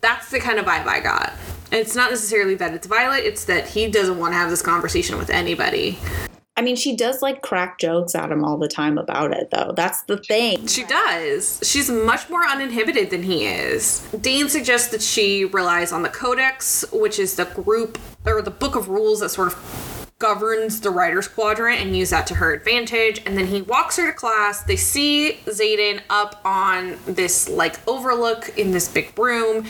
That's 0.00 0.30
the 0.30 0.40
kind 0.40 0.58
of 0.58 0.66
vibe 0.66 0.86
I 0.86 1.00
got. 1.00 1.32
And 1.72 1.80
it's 1.80 1.96
not 1.96 2.10
necessarily 2.10 2.54
that 2.56 2.74
it's 2.74 2.86
Violet, 2.86 3.24
it's 3.24 3.44
that 3.46 3.68
he 3.68 3.88
doesn't 3.88 4.18
want 4.18 4.32
to 4.32 4.36
have 4.36 4.50
this 4.50 4.62
conversation 4.62 5.18
with 5.18 5.30
anybody. 5.30 5.98
I 6.58 6.62
mean, 6.62 6.76
she 6.76 6.96
does 6.96 7.20
like 7.20 7.42
crack 7.42 7.78
jokes 7.78 8.14
at 8.14 8.32
him 8.32 8.42
all 8.42 8.56
the 8.56 8.68
time 8.68 8.96
about 8.96 9.32
it, 9.32 9.50
though. 9.50 9.74
That's 9.76 10.02
the 10.04 10.16
thing. 10.16 10.66
She 10.66 10.84
does. 10.84 11.60
She's 11.62 11.90
much 11.90 12.30
more 12.30 12.46
uninhibited 12.46 13.10
than 13.10 13.22
he 13.24 13.46
is. 13.46 14.00
Dean 14.22 14.48
suggests 14.48 14.88
that 14.88 15.02
she 15.02 15.44
relies 15.44 15.92
on 15.92 16.02
the 16.02 16.08
Codex, 16.08 16.84
which 16.92 17.18
is 17.18 17.36
the 17.36 17.44
group 17.44 17.98
or 18.24 18.40
the 18.40 18.50
book 18.50 18.74
of 18.74 18.88
rules 18.88 19.20
that 19.20 19.28
sort 19.28 19.48
of 19.48 20.05
governs 20.18 20.80
the 20.80 20.88
rider's 20.88 21.28
quadrant 21.28 21.78
and 21.80 21.94
use 21.94 22.08
that 22.10 22.26
to 22.26 22.34
her 22.34 22.54
advantage. 22.54 23.20
And 23.26 23.36
then 23.36 23.46
he 23.46 23.60
walks 23.60 23.98
her 23.98 24.06
to 24.06 24.16
class. 24.16 24.62
They 24.62 24.76
see 24.76 25.40
Xaden 25.44 26.00
up 26.08 26.40
on 26.44 26.98
this 27.06 27.48
like 27.48 27.86
overlook 27.86 28.56
in 28.56 28.70
this 28.70 28.88
big 28.88 29.16
room. 29.18 29.66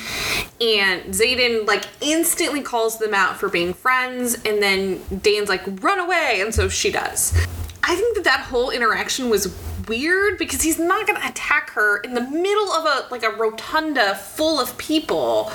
And 0.60 1.02
Xaden 1.12 1.66
like 1.66 1.84
instantly 2.00 2.62
calls 2.62 2.98
them 2.98 3.12
out 3.12 3.36
for 3.36 3.48
being 3.48 3.74
friends. 3.74 4.34
And 4.44 4.62
then 4.62 5.02
Dane's 5.20 5.48
like, 5.48 5.62
run 5.82 5.98
away. 5.98 6.40
And 6.40 6.54
so 6.54 6.68
she 6.68 6.92
does. 6.92 7.36
I 7.82 7.96
think 7.96 8.16
that 8.16 8.24
that 8.24 8.40
whole 8.40 8.70
interaction 8.70 9.30
was 9.30 9.56
weird 9.88 10.38
because 10.38 10.62
he's 10.62 10.78
not 10.78 11.06
going 11.06 11.20
to 11.20 11.28
attack 11.28 11.70
her 11.70 11.98
in 11.98 12.14
the 12.14 12.20
middle 12.20 12.70
of 12.72 12.84
a 12.84 13.06
like 13.12 13.22
a 13.22 13.30
rotunda 13.30 14.16
full 14.16 14.58
of 14.58 14.76
people 14.78 15.52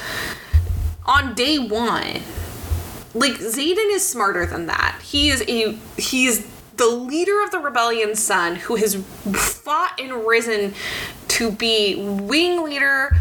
on 1.05 1.33
day 1.33 1.59
1 1.59 2.21
like 3.13 3.33
Xaden 3.33 3.93
is 3.93 4.07
smarter 4.07 4.45
than 4.45 4.67
that. 4.67 4.99
He 5.03 5.29
is 5.29 5.43
a 5.47 5.73
he 5.97 6.25
is 6.25 6.47
the 6.77 6.87
leader 6.87 7.43
of 7.43 7.51
the 7.51 7.59
rebellion 7.59 8.15
son 8.15 8.55
who 8.55 8.75
has 8.75 8.95
fought 8.95 9.99
and 9.99 10.25
risen 10.25 10.73
to 11.27 11.51
be 11.51 11.95
wing 11.95 12.63
leader 12.63 13.15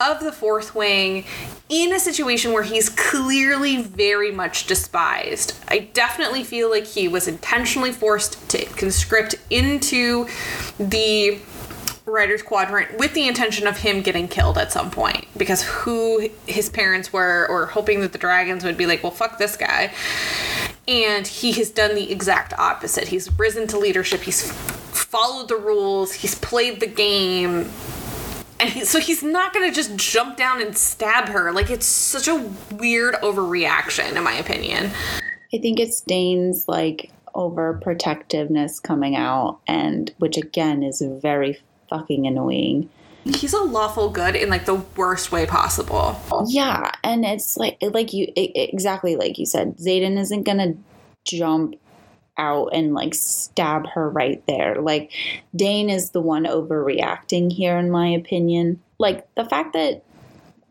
of 0.00 0.20
the 0.20 0.32
fourth 0.32 0.74
wing 0.74 1.24
in 1.68 1.92
a 1.92 2.00
situation 2.00 2.52
where 2.52 2.62
he's 2.62 2.88
clearly 2.88 3.82
very 3.82 4.32
much 4.32 4.66
despised. 4.66 5.54
I 5.68 5.90
definitely 5.92 6.42
feel 6.42 6.70
like 6.70 6.86
he 6.86 7.06
was 7.06 7.28
intentionally 7.28 7.92
forced 7.92 8.48
to 8.50 8.64
conscript 8.64 9.34
into 9.50 10.26
the 10.78 11.38
rider's 12.10 12.42
quadrant 12.42 12.98
with 12.98 13.14
the 13.14 13.26
intention 13.26 13.66
of 13.66 13.78
him 13.78 14.02
getting 14.02 14.28
killed 14.28 14.58
at 14.58 14.72
some 14.72 14.90
point 14.90 15.26
because 15.36 15.62
who 15.62 16.28
his 16.46 16.68
parents 16.68 17.12
were 17.12 17.46
or 17.48 17.66
hoping 17.66 18.00
that 18.00 18.12
the 18.12 18.18
dragons 18.18 18.64
would 18.64 18.76
be 18.76 18.86
like 18.86 19.02
well 19.02 19.12
fuck 19.12 19.38
this 19.38 19.56
guy. 19.56 19.92
And 20.88 21.26
he 21.26 21.52
has 21.52 21.70
done 21.70 21.94
the 21.94 22.10
exact 22.10 22.52
opposite. 22.54 23.08
He's 23.08 23.32
risen 23.38 23.66
to 23.68 23.78
leadership. 23.78 24.22
He's 24.22 24.50
followed 24.50 25.48
the 25.48 25.56
rules. 25.56 26.12
He's 26.12 26.34
played 26.34 26.80
the 26.80 26.86
game. 26.86 27.70
And 28.58 28.68
he, 28.68 28.84
so 28.84 29.00
he's 29.00 29.22
not 29.22 29.54
gonna 29.54 29.72
just 29.72 29.96
jump 29.96 30.36
down 30.36 30.60
and 30.60 30.76
stab 30.76 31.28
her. 31.28 31.52
Like 31.52 31.70
it's 31.70 31.86
such 31.86 32.28
a 32.28 32.50
weird 32.72 33.14
overreaction 33.16 34.16
in 34.16 34.22
my 34.22 34.34
opinion. 34.34 34.90
I 35.52 35.58
think 35.58 35.80
it's 35.80 36.00
Dane's 36.00 36.68
like 36.68 37.10
overprotectiveness 37.34 38.82
coming 38.82 39.16
out, 39.16 39.60
and 39.66 40.12
which 40.18 40.36
again 40.36 40.82
is 40.82 41.02
very 41.02 41.58
fucking 41.90 42.26
annoying. 42.26 42.88
he's 43.24 43.52
a 43.52 43.60
lawful 43.60 44.08
good 44.08 44.34
in 44.34 44.48
like 44.48 44.64
the 44.64 44.82
worst 44.96 45.30
way 45.30 45.44
possible 45.44 46.18
Yeah, 46.48 46.90
and 47.04 47.26
it's 47.26 47.56
like 47.58 47.76
like 47.82 48.14
you 48.14 48.32
i 48.36 48.50
exactly 48.54 49.16
like 49.16 49.38
you 49.38 49.44
said, 49.44 49.76
Xaden 49.76 50.18
isn't 50.18 50.44
gonna 50.44 50.74
jump 51.26 51.74
out 52.38 52.70
and 52.72 52.94
like 52.94 53.14
stab 53.14 53.86
her 53.88 54.08
right 54.08 54.42
there. 54.46 54.80
Like 54.80 55.12
Dain 55.54 55.90
is 55.90 56.10
the 56.10 56.22
one 56.22 56.46
overreacting 56.46 57.52
here, 57.52 57.76
in 57.76 57.90
my 57.90 58.08
opinion. 58.08 58.80
Like 58.98 59.32
the 59.34 59.44
fact 59.44 59.74
that 59.74 60.02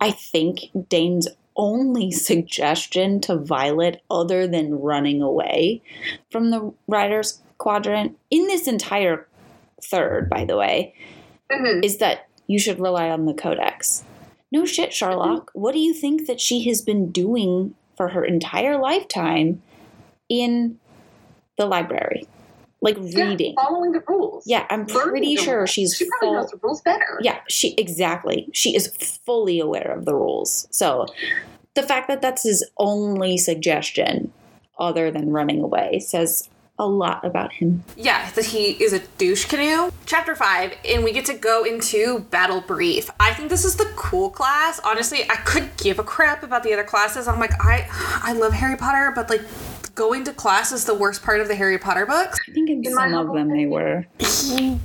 I 0.01 0.11
think 0.11 0.71
Dain's 0.89 1.27
only 1.55 2.11
suggestion 2.29 3.21
to 3.21 3.37
Violet, 3.37 4.01
other 4.09 4.47
than 4.47 4.79
running 4.79 5.21
away 5.21 5.81
from 6.31 6.49
the 6.49 6.73
rider's 6.87 7.41
quadrant 7.57 8.17
in 8.31 8.47
this 8.47 8.67
entire 8.67 9.27
third, 9.83 10.29
by 10.29 10.45
the 10.45 10.57
way, 10.57 10.93
Mhm. 11.51 11.83
is 11.83 11.97
that 11.97 12.27
you 12.47 12.59
should 12.59 12.79
rely 12.79 13.09
on 13.09 13.25
the 13.25 13.33
codex. 13.33 14.03
No 14.51 14.65
shit, 14.65 14.93
Sherlock. 14.93 15.51
What 15.53 15.73
do 15.73 15.79
you 15.79 15.93
think 15.93 16.25
that 16.27 16.41
she 16.41 16.63
has 16.67 16.81
been 16.81 17.11
doing 17.11 17.75
for 17.95 18.09
her 18.09 18.23
entire 18.25 18.77
lifetime 18.79 19.61
in 20.27 20.79
the 21.57 21.65
library? 21.65 22.25
Like 22.81 22.97
Yeah, 23.01 23.29
reading. 23.29 23.55
following 23.61 23.91
the 23.91 24.01
rules. 24.07 24.43
Yeah, 24.47 24.65
I'm 24.69 24.85
Learning 24.85 25.09
pretty 25.09 25.35
sure 25.35 25.57
rules. 25.59 25.69
she's 25.69 25.95
She 25.95 26.05
probably 26.05 26.27
full. 26.27 26.33
knows 26.41 26.51
the 26.51 26.59
rules 26.63 26.81
better. 26.81 27.19
Yeah, 27.21 27.39
she 27.49 27.73
exactly. 27.77 28.47
She 28.53 28.75
is 28.75 28.87
fully 29.25 29.59
aware 29.59 29.91
of 29.95 30.05
the 30.05 30.15
rules. 30.15 30.67
So 30.71 31.05
the 31.75 31.83
fact 31.83 32.07
that 32.07 32.21
that's 32.21 32.43
his 32.43 32.67
only 32.77 33.37
suggestion, 33.37 34.31
other 34.79 35.11
than 35.11 35.29
running 35.29 35.61
away, 35.61 35.99
says 35.99 36.49
a 36.79 36.87
lot 36.87 37.23
about 37.25 37.51
him. 37.51 37.83
Yeah, 37.95 38.31
that 38.31 38.45
he 38.45 38.71
is 38.83 38.93
a 38.93 38.99
douche 39.17 39.45
canoe. 39.45 39.91
Chapter 40.05 40.35
5, 40.35 40.73
and 40.87 41.03
we 41.03 41.11
get 41.11 41.25
to 41.25 41.33
go 41.33 41.63
into 41.65 42.19
Battle 42.31 42.61
Brief. 42.61 43.11
I 43.19 43.33
think 43.33 43.49
this 43.49 43.65
is 43.65 43.75
the 43.75 43.91
cool 43.95 44.29
class. 44.29 44.79
Honestly, 44.83 45.29
I 45.29 45.35
could 45.35 45.75
give 45.77 45.99
a 45.99 46.03
crap 46.03 46.41
about 46.41 46.63
the 46.63 46.73
other 46.73 46.85
classes. 46.85 47.27
I'm 47.27 47.39
like, 47.39 47.53
I 47.59 47.87
I 48.23 48.33
love 48.33 48.53
Harry 48.53 48.77
Potter, 48.77 49.11
but 49.13 49.29
like 49.29 49.41
going 49.95 50.23
to 50.25 50.33
class 50.33 50.71
is 50.71 50.85
the 50.85 50.93
worst 50.93 51.23
part 51.23 51.41
of 51.41 51.47
the 51.47 51.55
Harry 51.55 51.77
Potter 51.77 52.05
books. 52.05 52.37
I 52.47 52.51
think 52.51 52.69
in, 52.69 52.85
In 52.85 52.95
my 52.95 53.09
some 53.09 53.27
of 53.27 53.33
them 53.33 53.49
they 53.49 53.65
were. 53.65 54.05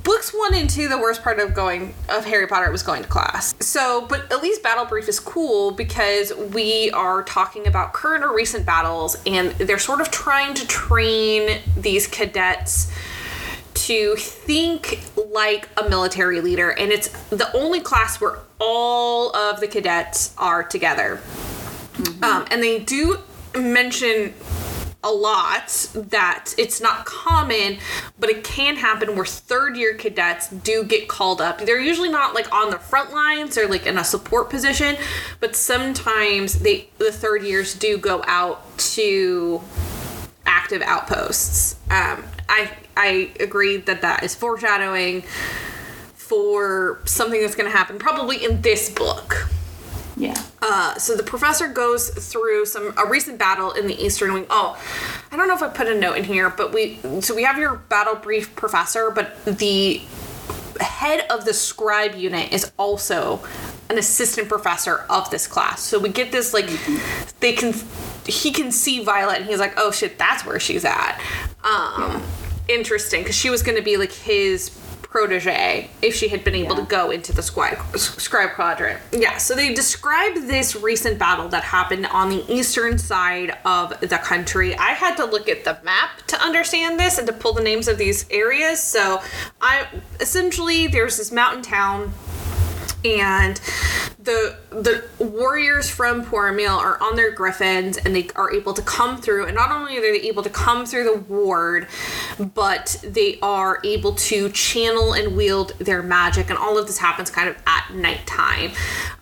Books 0.03 0.31
1 0.33 0.53
and 0.53 0.69
2, 0.69 0.87
the 0.87 0.97
worst 0.97 1.23
part 1.23 1.39
of 1.39 1.53
going 1.53 1.93
of 2.09 2.25
Harry 2.25 2.47
Potter 2.47 2.71
was 2.71 2.83
going 2.83 3.03
to 3.03 3.09
class. 3.09 3.53
So, 3.59 4.05
but 4.07 4.31
at 4.31 4.41
least 4.41 4.63
Battle 4.63 4.85
Brief 4.85 5.07
is 5.07 5.19
cool 5.19 5.71
because 5.71 6.33
we 6.53 6.91
are 6.91 7.23
talking 7.23 7.67
about 7.67 7.93
current 7.93 8.23
or 8.23 8.35
recent 8.35 8.65
battles 8.65 9.17
and 9.25 9.51
they're 9.51 9.79
sort 9.79 10.01
of 10.01 10.11
trying 10.11 10.53
to 10.55 10.67
train 10.67 11.61
these 11.77 12.07
cadets 12.07 12.91
to 13.73 14.15
think 14.15 15.01
like 15.31 15.69
a 15.77 15.89
military 15.89 16.39
leader 16.41 16.71
and 16.71 16.91
it's 16.91 17.09
the 17.29 17.51
only 17.55 17.81
class 17.81 18.21
where 18.21 18.39
all 18.59 19.35
of 19.35 19.59
the 19.59 19.67
cadets 19.67 20.33
are 20.37 20.63
together 20.63 21.19
um, 22.23 22.45
and 22.51 22.63
they 22.63 22.79
do 22.79 23.19
mention 23.55 24.33
a 25.05 25.11
lot 25.11 25.67
that 25.93 26.53
it's 26.57 26.81
not 26.81 27.05
common, 27.05 27.77
but 28.19 28.29
it 28.29 28.43
can 28.43 28.75
happen 28.75 29.15
where 29.15 29.25
third 29.25 29.77
year 29.77 29.93
cadets 29.93 30.49
do 30.49 30.83
get 30.83 31.07
called 31.07 31.39
up. 31.39 31.59
They're 31.59 31.79
usually 31.79 32.09
not 32.09 32.33
like 32.33 32.51
on 32.51 32.71
the 32.71 32.79
front 32.79 33.13
lines, 33.13 33.55
they're 33.55 33.67
like 33.69 33.85
in 33.85 33.97
a 33.97 34.03
support 34.03 34.49
position, 34.49 34.97
but 35.39 35.55
sometimes 35.55 36.59
they 36.59 36.89
the 36.97 37.11
third 37.11 37.43
years 37.43 37.75
do 37.75 37.97
go 37.97 38.23
out 38.25 38.77
to 38.79 39.61
active 40.45 40.81
outposts. 40.81 41.75
Um, 41.91 42.23
I 42.49 42.71
I 42.97 43.31
agree 43.39 43.77
that 43.77 44.01
that 44.01 44.23
is 44.23 44.33
foreshadowing 44.33 45.21
for 46.15 46.99
something 47.05 47.39
that's 47.39 47.55
going 47.55 47.71
to 47.71 47.77
happen 47.77 47.99
probably 47.99 48.43
in 48.43 48.61
this 48.61 48.89
book. 48.89 49.47
Yeah. 50.17 50.41
Uh, 50.61 50.95
so 50.95 51.15
the 51.15 51.23
professor 51.23 51.67
goes 51.67 52.09
through 52.09 52.65
some 52.65 52.93
a 52.97 53.05
recent 53.05 53.37
battle 53.37 53.71
in 53.71 53.87
the 53.87 54.01
Eastern 54.01 54.33
Wing. 54.33 54.45
Oh, 54.49 54.81
I 55.31 55.37
don't 55.37 55.47
know 55.47 55.55
if 55.55 55.61
I 55.61 55.69
put 55.69 55.87
a 55.87 55.95
note 55.95 56.17
in 56.17 56.23
here, 56.23 56.49
but 56.49 56.73
we 56.73 56.99
so 57.21 57.35
we 57.35 57.43
have 57.43 57.57
your 57.57 57.75
battle 57.75 58.15
brief 58.15 58.55
professor, 58.55 59.11
but 59.11 59.43
the 59.45 60.01
head 60.79 61.25
of 61.29 61.45
the 61.45 61.53
scribe 61.53 62.15
unit 62.15 62.51
is 62.51 62.71
also 62.77 63.41
an 63.89 63.97
assistant 63.97 64.49
professor 64.49 65.05
of 65.09 65.29
this 65.29 65.47
class. 65.47 65.81
So 65.81 65.99
we 65.99 66.09
get 66.09 66.31
this 66.31 66.53
like 66.53 66.69
they 67.39 67.53
can 67.53 67.73
he 68.25 68.51
can 68.51 68.71
see 68.71 69.03
Violet 69.03 69.37
and 69.37 69.45
he's 69.45 69.59
like, 69.59 69.73
"Oh 69.77 69.91
shit, 69.91 70.17
that's 70.17 70.45
where 70.45 70.59
she's 70.59 70.85
at." 70.85 71.19
Um 71.63 72.23
interesting 72.67 73.23
cuz 73.23 73.35
she 73.35 73.49
was 73.49 73.61
going 73.61 73.77
to 73.77 73.83
be 73.83 73.95
like 73.95 74.11
his 74.11 74.71
protege 75.09 75.89
if 76.01 76.15
she 76.15 76.27
had 76.29 76.43
been 76.43 76.55
able 76.55 76.75
Yeah. 76.75 76.81
to 76.81 76.87
go 76.87 77.11
into 77.11 77.31
the 77.33 77.41
scribe, 77.41 77.79
scribe 77.97 78.53
quadrant. 78.55 78.99
Yeah, 79.11 79.37
so 79.37 79.55
they 79.55 79.73
describe 79.73 80.35
this 80.47 80.75
recent 80.75 81.17
battle 81.19 81.47
that 81.49 81.63
happened 81.63 82.05
on 82.07 82.29
the 82.29 82.43
eastern 82.51 82.97
side 82.97 83.57
of 83.65 83.99
the 84.01 84.17
country. 84.17 84.75
I 84.77 84.89
had 84.91 85.15
to 85.17 85.25
look 85.25 85.47
at 85.47 85.63
the 85.63 85.77
map 85.83 86.25
to 86.27 86.41
understand 86.41 86.99
this 86.99 87.17
and 87.17 87.27
to 87.27 87.33
pull 87.33 87.53
the 87.53 87.61
names 87.63 87.87
of 87.87 87.97
these 87.97 88.25
areas. 88.29 88.81
So 88.81 89.21
I 89.61 89.87
essentially 90.19 90.87
there's 90.87 91.17
this 91.17 91.31
mountain 91.31 91.61
town 91.61 92.13
and 93.03 93.59
the 94.25 94.57
the 94.71 95.05
warriors 95.23 95.89
from 95.89 96.25
Poromiel 96.25 96.77
are 96.77 97.01
on 97.01 97.15
their 97.15 97.31
griffins 97.31 97.97
and 97.97 98.15
they 98.15 98.27
are 98.35 98.51
able 98.51 98.73
to 98.73 98.81
come 98.81 99.21
through. 99.21 99.45
And 99.45 99.55
not 99.55 99.71
only 99.71 99.97
are 99.97 100.01
they 100.01 100.19
able 100.21 100.43
to 100.43 100.49
come 100.49 100.85
through 100.85 101.05
the 101.05 101.17
ward 101.17 101.87
but 102.53 102.97
they 103.03 103.39
are 103.41 103.79
able 103.85 104.13
to 104.15 104.49
channel 104.49 105.13
and 105.13 105.37
wield 105.37 105.73
their 105.79 106.03
magic. 106.03 106.49
And 106.49 106.57
all 106.57 106.77
of 106.77 106.87
this 106.87 106.97
happens 106.97 107.29
kind 107.29 107.47
of 107.47 107.55
at 107.65 107.93
nighttime. 107.93 108.71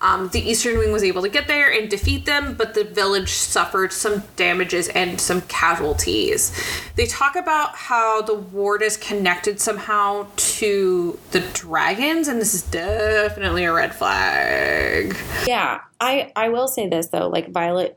Um, 0.00 0.28
the 0.28 0.40
eastern 0.40 0.78
wing 0.78 0.90
was 0.90 1.04
able 1.04 1.22
to 1.22 1.28
get 1.28 1.46
there 1.46 1.70
and 1.70 1.88
defeat 1.88 2.24
them 2.24 2.54
but 2.54 2.74
the 2.74 2.84
village 2.84 3.30
suffered 3.30 3.92
some 3.92 4.24
damages 4.36 4.88
and 4.88 5.20
some 5.20 5.42
casualties. 5.42 6.52
They 6.96 7.06
talk 7.06 7.36
about 7.36 7.76
how 7.76 8.22
the 8.22 8.34
ward 8.34 8.82
is 8.82 8.96
connected 8.96 9.60
somehow 9.60 10.28
to 10.36 11.18
the 11.30 11.40
dragons 11.52 12.26
and 12.26 12.40
this 12.40 12.54
is 12.54 12.62
definitely 12.62 13.53
a 13.62 13.72
red 13.72 13.94
flag 13.94 15.16
Yeah, 15.46 15.80
I 16.00 16.32
I 16.34 16.48
will 16.48 16.66
say 16.66 16.88
this 16.88 17.06
though, 17.08 17.28
like 17.28 17.50
Violet, 17.52 17.96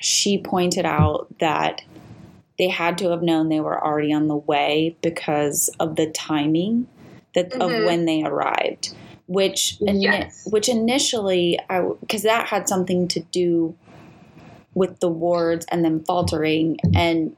she 0.00 0.38
pointed 0.38 0.84
out 0.86 1.26
that 1.40 1.82
they 2.58 2.68
had 2.68 2.96
to 2.98 3.10
have 3.10 3.22
known 3.22 3.48
they 3.48 3.60
were 3.60 3.82
already 3.84 4.12
on 4.12 4.28
the 4.28 4.36
way 4.36 4.96
because 5.02 5.68
of 5.80 5.96
the 5.96 6.06
timing 6.06 6.86
that 7.34 7.52
of 7.54 7.70
Mhm. 7.70 7.84
when 7.86 8.04
they 8.06 8.22
arrived, 8.22 8.94
which 9.26 9.76
Yes. 9.80 10.46
which 10.50 10.68
initially 10.68 11.58
I 11.68 11.80
because 12.00 12.22
that 12.22 12.46
had 12.46 12.68
something 12.68 13.08
to 13.08 13.20
do 13.20 13.74
with 14.74 15.00
the 15.00 15.08
wards 15.08 15.66
and 15.70 15.84
then 15.84 16.00
faltering 16.04 16.78
and 16.94 17.34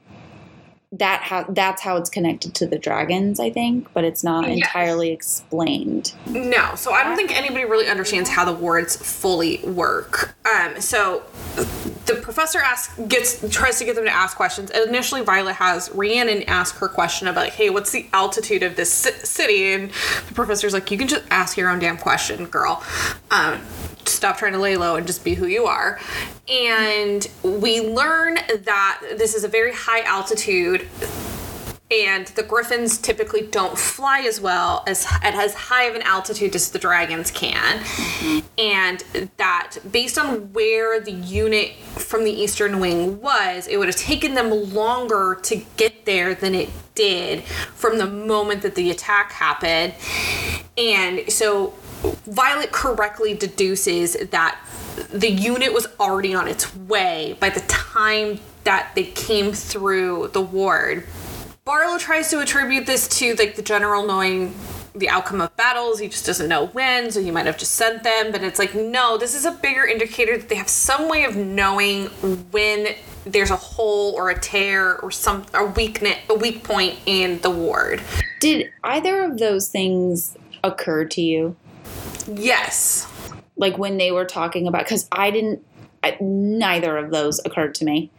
that 0.93 1.21
how 1.21 1.43
that's 1.49 1.83
how 1.83 1.97
it's 1.97 2.09
connected 2.09 2.55
to 2.55 2.65
the 2.65 2.77
dragons, 2.77 3.39
I 3.39 3.51
think, 3.51 3.87
but 3.93 4.03
it's 4.03 4.23
not 4.23 4.47
Yes. 4.47 4.57
entirely 4.57 5.11
explained. 5.11 6.13
No, 6.27 6.73
so 6.75 6.91
I 6.93 7.03
don't 7.03 7.15
think 7.15 7.35
anybody 7.37 7.63
really 7.65 7.87
understands 7.87 8.27
how 8.27 8.43
the 8.43 8.53
wards 8.53 8.95
fully 8.95 9.59
work. 9.59 10.33
Um, 10.51 10.81
so 10.81 11.21
the 12.07 12.15
professor 12.15 12.57
asks, 12.59 12.97
gets 13.07 13.45
tries 13.51 13.77
to 13.77 13.85
get 13.85 13.95
them 13.95 14.05
to 14.05 14.11
ask 14.11 14.35
questions. 14.35 14.71
Initially, 14.71 15.21
Violet 15.21 15.53
has 15.57 15.91
Rhiannon 15.93 16.41
ask 16.43 16.75
her 16.79 16.87
question 16.87 17.27
about, 17.27 17.49
"Hey, 17.49 17.69
what's 17.69 17.91
the 17.91 18.07
altitude 18.11 18.63
of 18.63 18.75
this 18.75 19.03
ci- 19.03 19.11
city?" 19.23 19.73
And 19.73 19.91
the 20.27 20.33
professor's 20.33 20.73
like, 20.73 20.89
"You 20.89 20.97
can 20.97 21.07
just 21.07 21.23
ask 21.29 21.55
your 21.55 21.69
own 21.69 21.77
damn 21.77 21.97
question, 21.97 22.45
girl. 22.47 22.81
Um, 23.29 23.61
stop 24.05 24.39
trying 24.39 24.53
to 24.53 24.59
lay 24.59 24.75
low 24.75 24.95
and 24.95 25.05
just 25.05 25.23
be 25.23 25.35
who 25.35 25.45
you 25.45 25.65
are." 25.67 25.99
And 26.49 27.27
we 27.43 27.79
learn 27.81 28.39
that 28.63 29.01
this 29.17 29.35
is 29.35 29.43
a 29.43 29.47
very 29.47 29.71
high 29.71 30.01
altitude 30.01 30.78
and 31.91 32.27
the 32.27 32.43
griffins 32.43 32.99
typically 32.99 33.47
don't 33.47 33.77
fly 33.77 34.21
as 34.21 34.39
well 34.39 34.83
as 34.85 35.07
at 35.23 35.33
as 35.33 35.55
high 35.55 35.85
of 35.85 35.95
an 35.95 36.03
altitude 36.03 36.55
as 36.55 36.69
the 36.69 36.77
dragons 36.77 37.31
can. 37.31 37.83
And 38.57 39.03
that 39.37 39.77
based 39.91 40.19
on 40.19 40.53
where 40.53 40.99
the 40.99 41.11
unit 41.11 41.75
from 41.95 42.25
the 42.25 42.31
eastern 42.31 42.79
wing 42.79 43.19
was 43.21 43.67
it 43.67 43.77
would 43.77 43.87
have 43.87 43.95
taken 43.95 44.35
them 44.35 44.51
longer 44.71 45.39
to 45.43 45.55
get 45.77 46.05
there 46.05 46.35
than 46.35 46.53
it 46.53 46.69
did 46.93 47.43
from 47.43 47.97
the 47.97 48.07
moment 48.07 48.61
that 48.61 48.75
the 48.75 48.91
attack 48.91 49.31
happened. 49.31 49.93
And 50.77 51.31
so 51.31 51.73
violet 52.27 52.71
correctly 52.71 53.33
deduces 53.33 54.13
that 54.29 54.59
the 55.11 55.29
unit 55.29 55.73
was 55.73 55.87
already 55.99 56.35
on 56.35 56.47
its 56.47 56.75
way 56.75 57.35
by 57.39 57.49
the 57.49 57.61
time 57.61 58.39
that 58.63 58.91
they 58.95 59.05
came 59.05 59.53
through 59.53 60.29
the 60.33 60.41
ward 60.41 61.05
Barlow 61.69 61.99
tries 61.99 62.31
to 62.31 62.39
attribute 62.39 62.87
this 62.87 63.07
to 63.19 63.35
like 63.35 63.55
the 63.55 63.61
general 63.61 64.03
knowing 64.03 64.55
the 64.95 65.07
outcome 65.07 65.39
of 65.39 65.55
battles. 65.55 65.99
He 65.99 66.07
just 66.07 66.25
doesn't 66.25 66.49
know 66.49 66.65
when, 66.65 67.11
so 67.11 67.21
he 67.21 67.29
might 67.29 67.45
have 67.45 67.59
just 67.59 67.73
sent 67.73 68.01
them. 68.01 68.31
But 68.31 68.43
it's 68.43 68.57
like, 68.57 68.73
no, 68.73 69.19
this 69.19 69.35
is 69.35 69.45
a 69.45 69.51
bigger 69.51 69.85
indicator 69.85 70.35
that 70.35 70.49
they 70.49 70.55
have 70.55 70.67
some 70.67 71.07
way 71.07 71.25
of 71.25 71.35
knowing 71.35 72.07
when 72.49 72.95
there's 73.23 73.51
a 73.51 73.55
hole 73.55 74.15
or 74.15 74.31
a 74.31 74.39
tear 74.39 74.97
or 74.97 75.11
some 75.11 75.45
a 75.53 75.63
weakness, 75.63 76.17
a 76.27 76.33
weak 76.33 76.63
point 76.63 76.97
in 77.05 77.39
the 77.41 77.51
ward. 77.51 78.01
Did 78.39 78.71
either 78.83 79.21
of 79.21 79.37
those 79.37 79.69
things 79.69 80.35
occur 80.63 81.05
to 81.05 81.21
you? 81.21 81.55
Yes. 82.33 83.07
Like 83.57 83.77
when 83.77 83.97
they 83.97 84.11
were 84.11 84.25
talking 84.25 84.67
about 84.67 84.87
cuz 84.87 85.07
I 85.11 85.29
didn't 85.29 85.63
I, 86.03 86.17
neither 86.19 86.97
of 86.97 87.11
those 87.11 87.39
occurred 87.45 87.75
to 87.75 87.85
me. 87.85 88.09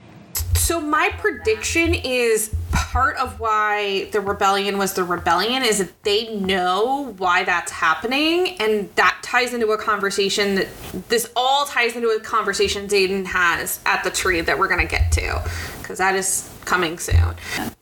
So 0.60 0.78
my 0.78 1.08
prediction 1.16 1.94
is 1.94 2.54
part 2.70 3.16
of 3.16 3.40
why 3.40 4.10
the 4.12 4.20
rebellion 4.20 4.76
was 4.76 4.92
the 4.92 5.02
rebellion 5.02 5.64
is 5.64 5.78
that 5.78 6.02
they 6.02 6.36
know 6.36 7.14
why 7.16 7.44
that's 7.44 7.72
happening 7.72 8.58
and 8.60 8.94
that 8.94 9.18
ties 9.22 9.54
into 9.54 9.70
a 9.70 9.78
conversation 9.78 10.56
that 10.56 10.68
this 11.08 11.32
all 11.34 11.64
ties 11.64 11.96
into 11.96 12.08
a 12.08 12.20
conversation 12.20 12.88
Xaden 12.88 13.24
has 13.24 13.80
at 13.86 14.04
the 14.04 14.10
tree 14.10 14.42
that 14.42 14.58
we're 14.58 14.68
going 14.68 14.86
to 14.86 14.86
get 14.86 15.10
to 15.12 15.42
because 15.78 15.96
that 15.96 16.14
is 16.14 16.54
coming 16.70 17.00
soon. 17.00 17.34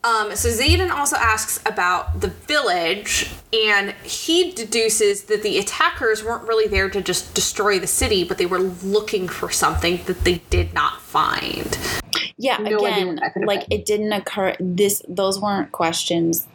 Um, 0.02 0.34
so 0.34 0.48
Xaden 0.48 0.90
also 0.90 1.16
asks 1.16 1.60
about 1.66 2.22
the 2.22 2.28
village 2.28 3.30
and 3.52 3.90
he 4.02 4.50
deduces 4.52 5.24
that 5.24 5.42
the 5.42 5.58
attackers 5.58 6.24
weren't 6.24 6.48
really 6.48 6.66
there 6.66 6.88
to 6.88 7.02
just 7.02 7.34
destroy 7.34 7.78
the 7.78 7.86
city 7.86 8.24
but 8.24 8.38
they 8.38 8.46
were 8.46 8.60
looking 8.60 9.28
for 9.28 9.50
something 9.50 10.00
that 10.06 10.24
they 10.24 10.36
did 10.48 10.72
not 10.72 11.02
find. 11.02 11.76
Yeah, 12.38 12.56
No 12.56 12.78
again, 12.78 13.08
what 13.08 13.20
that 13.20 13.34
could 13.34 13.42
have 13.42 13.46
like 13.46 13.68
been. 13.68 13.80
it 13.80 13.84
didn't 13.84 14.12
occur 14.12 14.56
this 14.58 15.02
those 15.06 15.38
weren't 15.38 15.70
questions 15.70 16.46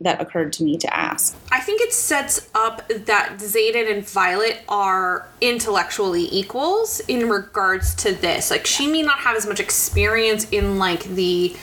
that 0.00 0.20
occurred 0.20 0.52
to 0.54 0.64
me 0.64 0.78
to 0.78 0.96
ask. 0.96 1.36
I 1.52 1.60
think 1.60 1.82
it 1.82 1.92
sets 1.92 2.48
up 2.54 2.88
that 2.88 3.36
Xaden 3.38 3.90
and 3.90 4.08
Violet 4.08 4.62
are 4.68 5.26
intellectually 5.40 6.28
equals 6.32 7.00
in 7.00 7.28
regards 7.28 7.94
to 7.96 8.12
this. 8.12 8.50
Like 8.50 8.66
she 8.66 8.86
may 8.86 9.02
not 9.02 9.18
have 9.18 9.36
as 9.36 9.46
much 9.46 9.60
experience 9.60 10.48
in 10.50 10.78
like 10.78 11.04
the 11.04 11.54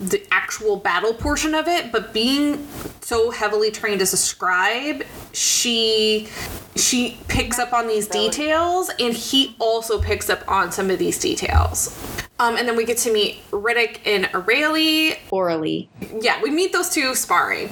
the 0.00 0.26
actual 0.32 0.76
battle 0.76 1.14
portion 1.14 1.54
of 1.54 1.68
it, 1.68 1.92
but 1.92 2.12
being 2.12 2.66
so 3.00 3.30
heavily 3.30 3.70
trained 3.70 4.00
as 4.00 4.12
a 4.12 4.16
scribe, 4.16 5.04
she 5.32 6.28
she 6.74 7.18
picks 7.28 7.58
up 7.58 7.72
on 7.72 7.86
these 7.86 8.08
details 8.08 8.90
and 8.98 9.14
he 9.14 9.54
also 9.58 10.00
picks 10.00 10.30
up 10.30 10.42
on 10.48 10.72
some 10.72 10.90
of 10.90 10.98
these 10.98 11.18
details. 11.18 11.96
Um, 12.42 12.56
and 12.56 12.66
then 12.66 12.74
we 12.74 12.84
get 12.84 12.98
to 12.98 13.12
meet 13.12 13.38
Ridoc 13.52 14.00
and 14.04 14.24
Aurelie 14.32 15.16
Orally. 15.30 15.88
yeah, 16.20 16.42
we 16.42 16.50
meet 16.50 16.72
those 16.72 16.88
two 16.88 17.14
sparring, 17.14 17.70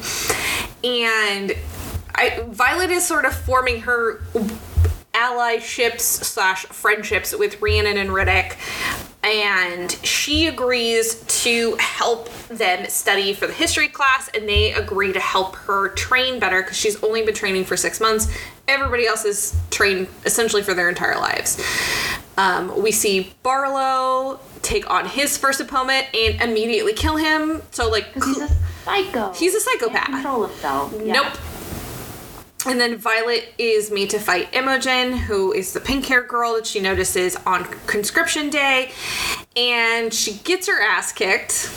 and 0.84 1.52
I 2.14 2.44
Violet 2.46 2.90
is 2.90 3.04
sort 3.04 3.24
of 3.24 3.34
forming 3.34 3.80
her 3.80 4.18
allyships 5.12 6.02
slash 6.02 6.66
friendships 6.66 7.36
with 7.36 7.60
Rhiannon 7.60 7.96
and 7.96 8.10
Ridoc, 8.10 8.54
and 9.24 9.90
she 10.06 10.46
agrees 10.46 11.24
to 11.42 11.74
help 11.80 12.32
them 12.46 12.86
study 12.86 13.32
for 13.32 13.48
the 13.48 13.52
history 13.52 13.88
class, 13.88 14.30
and 14.34 14.48
they 14.48 14.72
agree 14.72 15.12
to 15.12 15.20
help 15.20 15.56
her 15.56 15.88
train 15.88 16.38
better 16.38 16.62
because 16.62 16.76
she's 16.76 17.02
only 17.02 17.24
been 17.24 17.34
training 17.34 17.64
for 17.64 17.76
six 17.76 18.00
months. 18.00 18.32
Everybody 18.68 19.08
else 19.08 19.24
is 19.24 19.60
trained 19.70 20.06
essentially 20.24 20.62
for 20.62 20.74
their 20.74 20.88
entire 20.88 21.18
lives. 21.18 21.60
Um, 22.38 22.80
we 22.80 22.92
see 22.92 23.32
Barlow 23.42 24.38
take 24.62 24.88
on 24.90 25.06
his 25.06 25.36
first 25.36 25.60
opponent 25.60 26.06
and 26.14 26.40
immediately 26.40 26.92
kill 26.92 27.16
him. 27.16 27.62
So 27.70 27.88
like 27.88 28.12
he's 28.14 28.38
a 28.38 28.48
psycho. 28.84 29.32
He's 29.32 29.54
a 29.54 29.58
Can't 29.70 29.80
psychopath. 29.80 30.06
control 30.06 30.46
himself. 30.46 30.94
Yeah. 31.02 31.12
Nope. 31.14 31.32
And 32.66 32.78
then 32.78 32.96
Violet 32.98 33.54
is 33.56 33.90
made 33.90 34.10
to 34.10 34.18
fight 34.18 34.54
Imogen, 34.54 35.16
who 35.16 35.50
is 35.52 35.72
the 35.72 35.80
pink 35.80 36.04
haired 36.04 36.28
girl 36.28 36.54
that 36.56 36.66
she 36.66 36.78
notices 36.78 37.34
on 37.46 37.64
conscription 37.86 38.50
day. 38.50 38.92
And 39.56 40.12
she 40.12 40.34
gets 40.34 40.68
her 40.68 40.80
ass 40.82 41.10
kicked. 41.10 41.70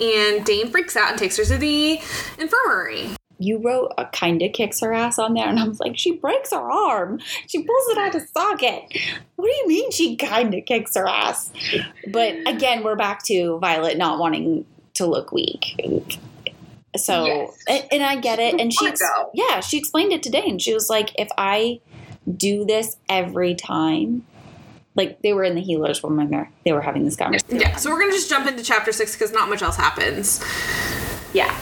And 0.00 0.44
Dain 0.44 0.70
freaks 0.70 0.96
out 0.96 1.10
and 1.10 1.18
takes 1.18 1.36
her 1.38 1.44
to 1.44 1.56
the 1.58 2.00
infirmary. 2.38 3.10
You 3.42 3.58
wrote 3.58 3.92
a 3.98 4.06
kinda 4.06 4.48
kicks 4.48 4.80
her 4.80 4.92
ass 4.92 5.18
on 5.18 5.34
there, 5.34 5.48
and 5.48 5.58
I 5.58 5.66
was 5.66 5.80
like, 5.80 5.98
she 5.98 6.12
breaks 6.12 6.52
her 6.52 6.70
arm. 6.70 7.18
She 7.48 7.58
pulls 7.58 7.88
it 7.88 7.98
out 7.98 8.14
of 8.14 8.22
socket. 8.32 8.84
What 9.36 9.46
do 9.48 9.52
you 9.52 9.66
mean 9.68 9.90
she 9.90 10.16
kinda 10.16 10.60
kicks 10.60 10.94
her 10.94 11.08
ass? 11.08 11.50
But 12.08 12.36
again, 12.46 12.84
we're 12.84 12.96
back 12.96 13.24
to 13.24 13.58
Violet 13.58 13.98
not 13.98 14.18
wanting 14.18 14.64
to 14.94 15.06
look 15.06 15.32
weak. 15.32 16.18
So, 16.96 17.24
Yes. 17.26 17.58
and, 17.68 17.84
and 17.90 18.02
I 18.02 18.16
get 18.16 18.38
it. 18.38 18.60
And 18.60 18.72
she, 18.72 18.92
yeah, 19.34 19.60
she 19.60 19.78
explained 19.78 20.12
it 20.12 20.22
today, 20.22 20.44
and 20.46 20.60
she 20.60 20.72
was 20.74 20.88
like, 20.88 21.10
if 21.18 21.28
I 21.36 21.80
do 22.36 22.64
this 22.64 22.96
every 23.08 23.54
time, 23.54 24.24
like 24.94 25.20
they 25.22 25.32
were 25.32 25.42
in 25.42 25.54
the 25.54 25.62
healers 25.62 26.04
room, 26.04 26.12
remember? 26.18 26.48
They 26.64 26.72
were 26.72 26.82
having 26.82 27.04
this 27.04 27.16
conversation. 27.16 27.58
Yeah, 27.60 27.76
so 27.76 27.90
we're 27.90 27.98
gonna 27.98 28.12
just 28.12 28.28
jump 28.30 28.46
into 28.46 28.62
chapter 28.62 28.92
six 28.92 29.12
because 29.16 29.32
not 29.32 29.48
much 29.48 29.62
else 29.62 29.76
happens. 29.76 30.40
Yeah. 31.32 31.56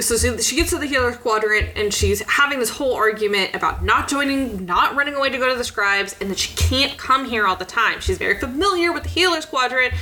so 0.00 0.16
she, 0.16 0.38
she 0.42 0.56
gets 0.56 0.70
to 0.70 0.78
the 0.78 0.86
healer 0.86 1.12
quadrant 1.12 1.70
and 1.76 1.92
she's 1.92 2.20
having 2.22 2.58
this 2.60 2.70
whole 2.70 2.94
argument 2.94 3.54
about 3.54 3.84
not 3.84 4.08
joining 4.08 4.64
not 4.66 4.94
running 4.94 5.14
away 5.14 5.30
to 5.30 5.38
go 5.38 5.48
to 5.48 5.56
the 5.56 5.64
scribes 5.64 6.14
and 6.20 6.30
that 6.30 6.38
she 6.38 6.54
can't 6.54 6.96
come 6.96 7.24
here 7.24 7.46
all 7.46 7.56
the 7.56 7.64
time 7.64 8.00
she's 8.00 8.18
very 8.18 8.38
familiar 8.38 8.92
with 8.92 9.02
the 9.02 9.08
healers 9.08 9.44
quadrant 9.44 9.92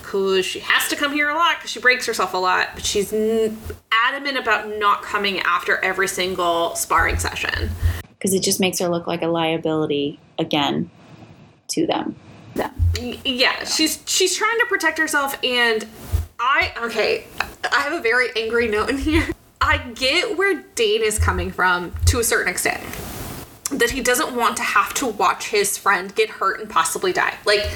because 0.00 0.44
she 0.46 0.60
has 0.60 0.88
to 0.88 0.96
come 0.96 1.12
here 1.12 1.28
a 1.28 1.34
lot 1.34 1.56
because 1.56 1.70
she 1.70 1.80
breaks 1.80 2.06
herself 2.06 2.34
a 2.34 2.36
lot 2.36 2.68
but 2.74 2.84
she's 2.84 3.12
adamant 3.12 4.38
about 4.38 4.68
not 4.78 5.02
coming 5.02 5.40
after 5.40 5.78
every 5.78 6.06
single 6.08 6.74
sparring 6.76 7.18
session 7.18 7.70
Because 8.10 8.32
it 8.34 8.42
just 8.42 8.60
makes 8.60 8.78
her 8.78 8.88
look 8.88 9.06
like 9.06 9.22
a 9.22 9.28
liability 9.28 10.20
again 10.38 10.90
to 11.68 11.86
them. 11.86 12.14
Y- 13.00 13.18
yeah 13.24 13.64
she's 13.64 14.02
she's 14.06 14.36
trying 14.36 14.58
to 14.58 14.66
protect 14.66 14.98
herself 14.98 15.38
and 15.44 15.86
i 16.40 16.72
okay 16.78 17.24
i 17.72 17.80
have 17.80 17.92
a 17.92 18.00
very 18.00 18.28
angry 18.36 18.68
note 18.68 18.90
in 18.90 18.98
here. 18.98 19.26
I 19.60 19.78
get 19.78 20.38
where 20.38 20.62
dain 20.76 21.02
is 21.02 21.18
coming 21.18 21.50
from 21.50 21.92
to 22.06 22.20
a 22.20 22.24
certain 22.24 22.48
extent. 22.48 22.82
That 23.70 23.90
he 23.90 24.00
doesn't 24.00 24.34
want 24.34 24.56
to 24.56 24.62
have 24.62 24.94
to 24.94 25.06
watch 25.06 25.48
his 25.48 25.76
friend 25.76 26.14
get 26.14 26.30
hurt 26.30 26.60
and 26.60 26.70
possibly 26.70 27.12
die. 27.12 27.34
Like 27.44 27.68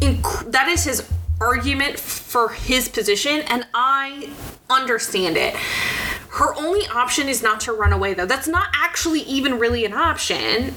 inc- 0.00 0.52
that 0.52 0.68
is 0.68 0.84
his 0.84 1.08
argument 1.40 1.98
for 1.98 2.50
his 2.50 2.88
position 2.88 3.40
and 3.42 3.66
i 3.74 4.30
understand 4.70 5.36
it. 5.36 5.56
Her 5.56 6.54
only 6.54 6.86
option 6.88 7.28
is 7.28 7.42
not 7.42 7.60
to 7.62 7.72
run 7.72 7.92
away 7.92 8.14
though. 8.14 8.26
That's 8.26 8.48
not 8.48 8.68
actually 8.74 9.20
even 9.22 9.58
really 9.58 9.84
an 9.84 9.94
option 9.94 10.74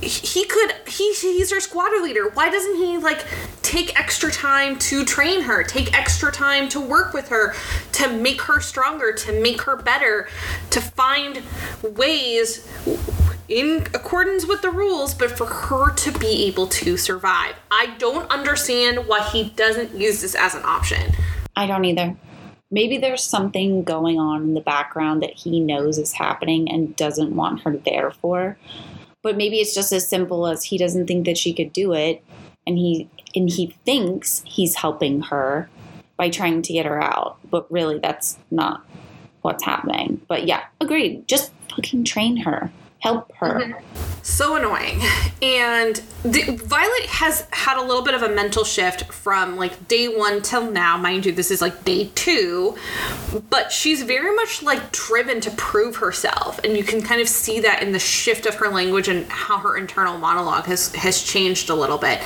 he 0.00 0.44
could 0.46 0.72
he 0.86 1.12
he's 1.14 1.50
her 1.50 1.60
squad 1.60 1.90
leader 2.02 2.30
why 2.30 2.50
doesn't 2.50 2.76
he 2.76 2.96
like 2.98 3.24
take 3.62 3.98
extra 3.98 4.30
time 4.30 4.78
to 4.78 5.04
train 5.04 5.42
her 5.42 5.62
take 5.62 5.96
extra 5.96 6.32
time 6.32 6.68
to 6.68 6.80
work 6.80 7.12
with 7.12 7.28
her 7.28 7.54
to 7.92 8.08
make 8.08 8.40
her 8.42 8.60
stronger 8.60 9.12
to 9.12 9.38
make 9.40 9.62
her 9.62 9.76
better 9.76 10.28
to 10.70 10.80
find 10.80 11.42
ways 11.82 12.66
in 13.48 13.86
accordance 13.94 14.46
with 14.46 14.62
the 14.62 14.70
rules 14.70 15.12
but 15.12 15.36
for 15.36 15.46
her 15.46 15.92
to 15.94 16.10
be 16.18 16.46
able 16.46 16.66
to 16.66 16.96
survive 16.96 17.54
i 17.70 17.94
don't 17.98 18.30
understand 18.30 19.06
why 19.06 19.20
he 19.30 19.50
doesn't 19.50 19.94
use 19.94 20.22
this 20.22 20.34
as 20.34 20.54
an 20.54 20.62
option 20.64 21.12
I 21.56 21.66
don't 21.66 21.84
either. 21.84 22.16
maybe 22.70 22.96
there's 22.98 23.22
something 23.22 23.82
going 23.82 24.18
on 24.18 24.42
in 24.42 24.54
the 24.54 24.60
background 24.60 25.22
that 25.22 25.34
he 25.34 25.60
knows 25.60 25.98
is 25.98 26.12
happening 26.12 26.70
and 26.70 26.96
doesn't 26.96 27.34
want 27.34 27.62
her 27.62 27.76
there 27.76 28.12
for. 28.12 28.56
But 29.22 29.36
maybe 29.36 29.58
it's 29.58 29.74
just 29.74 29.92
as 29.92 30.08
simple 30.08 30.46
as 30.46 30.64
he 30.64 30.78
doesn't 30.78 31.06
think 31.06 31.26
that 31.26 31.38
she 31.38 31.52
could 31.52 31.72
do 31.72 31.92
it 31.92 32.22
and 32.66 32.78
he 32.78 33.08
and 33.34 33.48
he 33.48 33.76
thinks 33.84 34.42
he's 34.46 34.74
helping 34.74 35.22
her 35.22 35.68
by 36.16 36.30
trying 36.30 36.62
to 36.62 36.72
get 36.72 36.86
her 36.86 37.02
out. 37.02 37.38
But 37.50 37.70
really 37.70 37.98
that's 37.98 38.38
not 38.50 38.84
what's 39.42 39.64
happening. 39.64 40.20
But 40.28 40.46
yeah, 40.46 40.64
agreed. 40.80 41.26
Just 41.28 41.52
fucking 41.70 42.04
train 42.04 42.38
her. 42.38 42.72
Help 43.00 43.32
her. 43.36 43.60
Mm-hmm. 43.60 44.22
so 44.22 44.56
annoying. 44.56 45.00
And 45.42 45.96
the, 46.22 46.56
violet 46.62 47.06
has 47.06 47.46
had 47.50 47.78
a 47.78 47.82
little 47.82 48.02
bit 48.02 48.14
of 48.14 48.22
a 48.22 48.28
mental 48.28 48.62
shift 48.62 49.10
from 49.10 49.56
like 49.56 49.88
day 49.88 50.08
one 50.08 50.42
till 50.42 50.70
now. 50.70 50.98
Mind 50.98 51.24
you 51.24 51.32
this 51.32 51.50
is 51.50 51.62
like 51.62 51.84
day 51.84 52.10
two. 52.14 52.76
But 53.48 53.72
she's 53.72 54.02
very 54.02 54.34
much 54.36 54.62
like 54.62 54.92
driven 54.92 55.40
to 55.40 55.50
prove 55.52 55.96
herself. 55.96 56.60
And 56.62 56.76
you 56.76 56.84
can 56.84 57.00
kind 57.00 57.20
of 57.20 57.28
see 57.28 57.60
that 57.60 57.82
in 57.82 57.92
the 57.92 57.98
shift 57.98 58.44
of 58.44 58.54
her 58.56 58.68
language 58.68 59.08
and 59.08 59.26
how 59.28 59.58
her 59.58 59.78
internal 59.78 60.18
monologue 60.18 60.66
has 60.66 60.94
has 60.94 61.22
changed 61.22 61.70
a 61.70 61.74
little 61.74 61.98
bit 61.98 62.20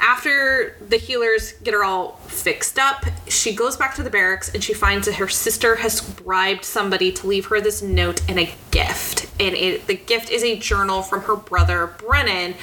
after 0.00 0.76
the 0.88 0.96
healers 0.96 1.52
get 1.62 1.74
her 1.74 1.84
all 1.84 2.16
fixed 2.26 2.78
up, 2.78 3.04
she 3.28 3.54
goes 3.54 3.76
back 3.76 3.94
to 3.96 4.02
the 4.02 4.10
barracks 4.10 4.52
and 4.52 4.62
she 4.62 4.74
finds 4.74 5.06
that 5.06 5.14
her 5.16 5.28
sister 5.28 5.76
has 5.76 6.00
bribed 6.00 6.64
somebody 6.64 7.12
to 7.12 7.26
leave 7.26 7.46
her 7.46 7.60
this 7.60 7.82
note 7.82 8.20
and 8.28 8.38
a 8.38 8.52
gift. 8.70 9.30
And 9.40 9.54
it, 9.54 9.86
the 9.86 9.96
gift 9.96 10.30
is 10.30 10.42
a 10.42 10.56
journal 10.58 11.02
from 11.02 11.22
her 11.22 11.36
brother, 11.36 11.86
Brennan, 11.98 12.54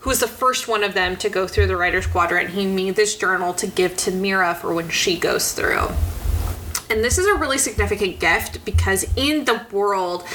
who 0.00 0.10
was 0.10 0.20
the 0.20 0.28
first 0.28 0.68
one 0.68 0.84
of 0.84 0.94
them 0.94 1.16
to 1.16 1.28
go 1.28 1.46
through 1.46 1.66
the 1.66 1.76
Rider's 1.76 2.06
Quadrant. 2.06 2.50
He 2.50 2.66
made 2.66 2.96
this 2.96 3.16
journal 3.16 3.54
to 3.54 3.66
give 3.66 3.96
to 3.98 4.10
Mira 4.10 4.54
for 4.54 4.72
when 4.72 4.88
she 4.88 5.18
goes 5.18 5.52
through. 5.52 5.88
And 6.90 7.04
this 7.04 7.18
is 7.18 7.26
a 7.26 7.34
really 7.34 7.58
significant 7.58 8.18
gift 8.18 8.64
because 8.64 9.04
in 9.16 9.44
the 9.44 9.66
world, 9.72 10.26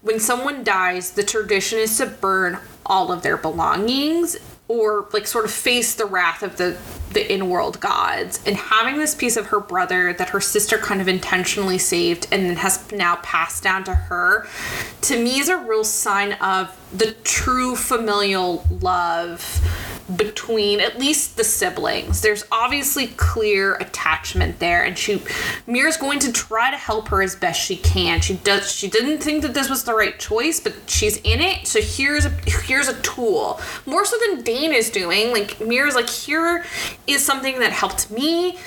when 0.00 0.18
someone 0.18 0.64
dies, 0.64 1.12
the 1.12 1.22
tradition 1.22 1.78
is 1.78 1.96
to 1.98 2.06
burn 2.06 2.58
all 2.86 3.12
of 3.12 3.22
their 3.22 3.36
belongings 3.36 4.36
or 4.72 5.06
like 5.12 5.26
sort 5.26 5.44
of 5.44 5.50
face 5.50 5.94
the 5.94 6.06
wrath 6.06 6.42
of 6.42 6.56
the 6.56 6.78
the 7.12 7.30
in-world 7.30 7.78
gods. 7.78 8.40
And 8.46 8.56
having 8.56 8.96
this 8.96 9.14
piece 9.14 9.36
of 9.36 9.48
her 9.48 9.60
brother 9.60 10.14
that 10.14 10.30
her 10.30 10.40
sister 10.40 10.78
kind 10.78 11.02
of 11.02 11.08
intentionally 11.08 11.76
saved 11.76 12.26
and 12.32 12.46
then 12.46 12.56
has 12.56 12.90
now 12.90 13.16
passed 13.16 13.62
down 13.62 13.84
to 13.84 13.94
her 13.94 14.46
to 15.02 15.22
me 15.22 15.40
is 15.40 15.50
a 15.50 15.58
real 15.58 15.84
sign 15.84 16.32
of 16.34 16.74
the 16.92 17.12
true 17.24 17.74
familial 17.74 18.66
love 18.80 19.60
between 20.16 20.80
at 20.80 20.98
least 20.98 21.36
the 21.36 21.44
siblings. 21.44 22.20
There's 22.20 22.44
obviously 22.52 23.08
clear 23.08 23.76
attachment 23.76 24.58
there 24.58 24.84
and 24.84 24.98
she 24.98 25.22
Mira's 25.66 25.96
going 25.96 26.18
to 26.20 26.32
try 26.32 26.70
to 26.70 26.76
help 26.76 27.08
her 27.08 27.22
as 27.22 27.34
best 27.34 27.60
she 27.60 27.76
can. 27.76 28.20
She 28.20 28.34
does 28.34 28.70
she 28.70 28.88
didn't 28.88 29.18
think 29.18 29.42
that 29.42 29.54
this 29.54 29.70
was 29.70 29.84
the 29.84 29.94
right 29.94 30.18
choice, 30.18 30.60
but 30.60 30.74
she's 30.86 31.18
in 31.18 31.40
it. 31.40 31.66
So 31.66 31.80
here's 31.80 32.26
a 32.26 32.30
here's 32.46 32.88
a 32.88 33.00
tool. 33.02 33.60
More 33.86 34.04
so 34.04 34.16
than 34.26 34.42
Dain 34.42 34.72
is 34.72 34.90
doing. 34.90 35.32
Like 35.32 35.60
Mira's 35.60 35.94
like 35.94 36.10
here 36.10 36.64
is 37.06 37.24
something 37.24 37.60
that 37.60 37.72
helped 37.72 38.10
me. 38.10 38.58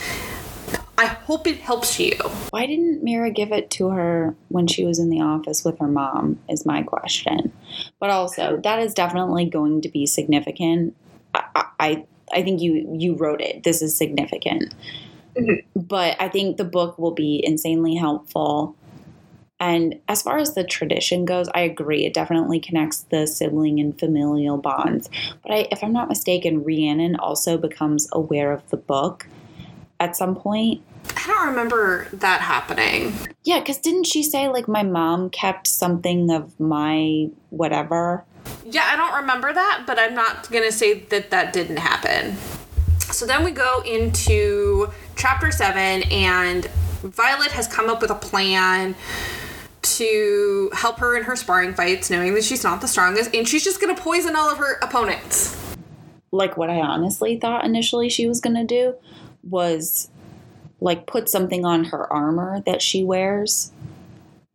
I 0.98 1.08
hope 1.08 1.46
it 1.46 1.58
helps 1.58 2.00
you. 2.00 2.16
Why 2.52 2.66
didn't 2.66 3.04
Mira 3.04 3.30
give 3.30 3.52
it 3.52 3.70
to 3.72 3.90
her 3.90 4.36
when 4.48 4.68
she 4.68 4.86
was 4.86 4.98
in 4.98 5.10
the 5.10 5.22
office 5.22 5.66
with 5.66 5.78
her 5.80 5.88
mom? 5.88 6.40
Is 6.50 6.66
my 6.66 6.84
question. 6.84 7.52
But 8.00 8.12
also, 8.12 8.58
that 8.64 8.80
is 8.80 8.94
definitely 8.94 9.46
going 9.46 9.82
to 9.82 9.90
be 9.90 10.06
significant. 10.06 10.96
I, 11.34 11.66
I, 11.80 12.06
I 12.32 12.44
think 12.44 12.62
you 12.62 12.90
you 12.98 13.16
wrote 13.16 13.42
it. 13.42 13.64
This 13.64 13.82
is 13.82 13.98
significant. 13.98 14.74
Mm-hmm. 15.36 15.82
But 15.82 16.16
I 16.22 16.30
think 16.30 16.56
the 16.58 16.64
book 16.64 16.98
will 16.98 17.12
be 17.12 17.42
insanely 17.44 17.96
helpful. 17.96 18.76
And 19.60 20.00
as 20.08 20.22
far 20.22 20.38
as 20.38 20.54
the 20.54 20.64
tradition 20.64 21.26
goes, 21.26 21.48
I 21.54 21.62
agree. 21.62 22.06
It 22.06 22.14
definitely 22.14 22.60
connects 22.60 23.02
the 23.04 23.26
sibling 23.26 23.80
and 23.80 23.98
familial 23.98 24.58
bonds. 24.58 25.10
But 25.44 25.52
I, 25.52 25.68
if 25.72 25.84
I'm 25.84 25.94
not 25.94 26.10
mistaken, 26.10 26.64
Rhiannon 26.64 27.16
also 27.16 27.58
becomes 27.58 28.08
aware 28.12 28.52
of 28.52 28.70
the 28.70 28.78
book 28.78 29.28
at 30.00 30.16
some 30.16 30.36
point. 30.36 30.82
I 31.16 31.28
don't 31.28 31.48
remember 31.48 32.08
that 32.14 32.42
happening. 32.42 33.14
Yeah, 33.44 33.60
because 33.60 33.78
didn't 33.78 34.06
she 34.06 34.24
say, 34.24 34.48
like, 34.48 34.68
my 34.68 34.84
mom 34.84 35.30
kept 35.30 35.68
something 35.68 36.32
of 36.32 36.60
my 36.60 37.30
whatever? 37.50 38.26
Yeah, 38.66 38.84
I 38.86 38.96
don't 38.96 39.22
remember 39.22 39.54
that, 39.54 39.84
but 39.86 40.00
I'm 40.00 40.14
not 40.14 40.50
going 40.52 40.64
to 40.64 40.72
say 40.72 41.00
that 41.00 41.30
that 41.32 41.54
didn't 41.54 41.78
happen. 41.78 42.36
So 43.00 43.26
then 43.26 43.44
we 43.44 43.52
go 43.52 43.82
into 43.86 44.92
chapter 45.16 45.52
7 45.52 46.04
and 46.12 46.66
Violet 47.02 47.52
has 47.52 47.68
come 47.68 47.90
up 47.90 48.02
with 48.02 48.12
a 48.12 48.16
plan 48.16 48.96
to 49.84 50.72
help 50.74 50.98
her 50.98 51.16
in 51.16 51.24
her 51.24 51.36
sparring 51.36 51.76
fights 51.76 52.10
knowing 52.10 52.34
that 52.34 52.44
she's 52.44 52.64
not 52.64 52.82
the 52.82 52.88
strongest 52.88 53.36
and 53.36 53.48
she's 53.48 53.64
just 53.64 53.80
going 53.80 53.96
to 53.96 54.02
poison 54.02 54.36
all 54.36 54.50
of 54.50 54.58
her 54.58 54.80
opponents. 54.82 55.56
Like, 56.32 56.58
what 56.58 56.70
I 56.70 56.82
honestly 56.82 57.40
thought 57.40 57.64
initially 57.64 58.10
she 58.10 58.28
was 58.28 58.42
going 58.42 58.56
to 58.56 58.66
do 58.66 58.96
was, 59.50 60.10
like, 60.80 61.08
put 61.08 61.30
something 61.30 61.66
on 61.66 61.86
her 61.86 62.12
armor 62.12 62.62
that 62.66 62.82
she 62.82 63.04
wears 63.04 63.72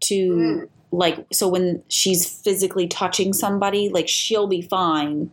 to, 0.00 0.68
like, 0.90 1.26
so 1.32 1.48
when 1.48 1.82
she's 1.88 2.26
physically 2.28 2.88
touching 2.88 3.32
somebody, 3.32 3.88
like, 3.88 4.08
she'll 4.08 4.46
be 4.46 4.62
fine, 4.62 5.30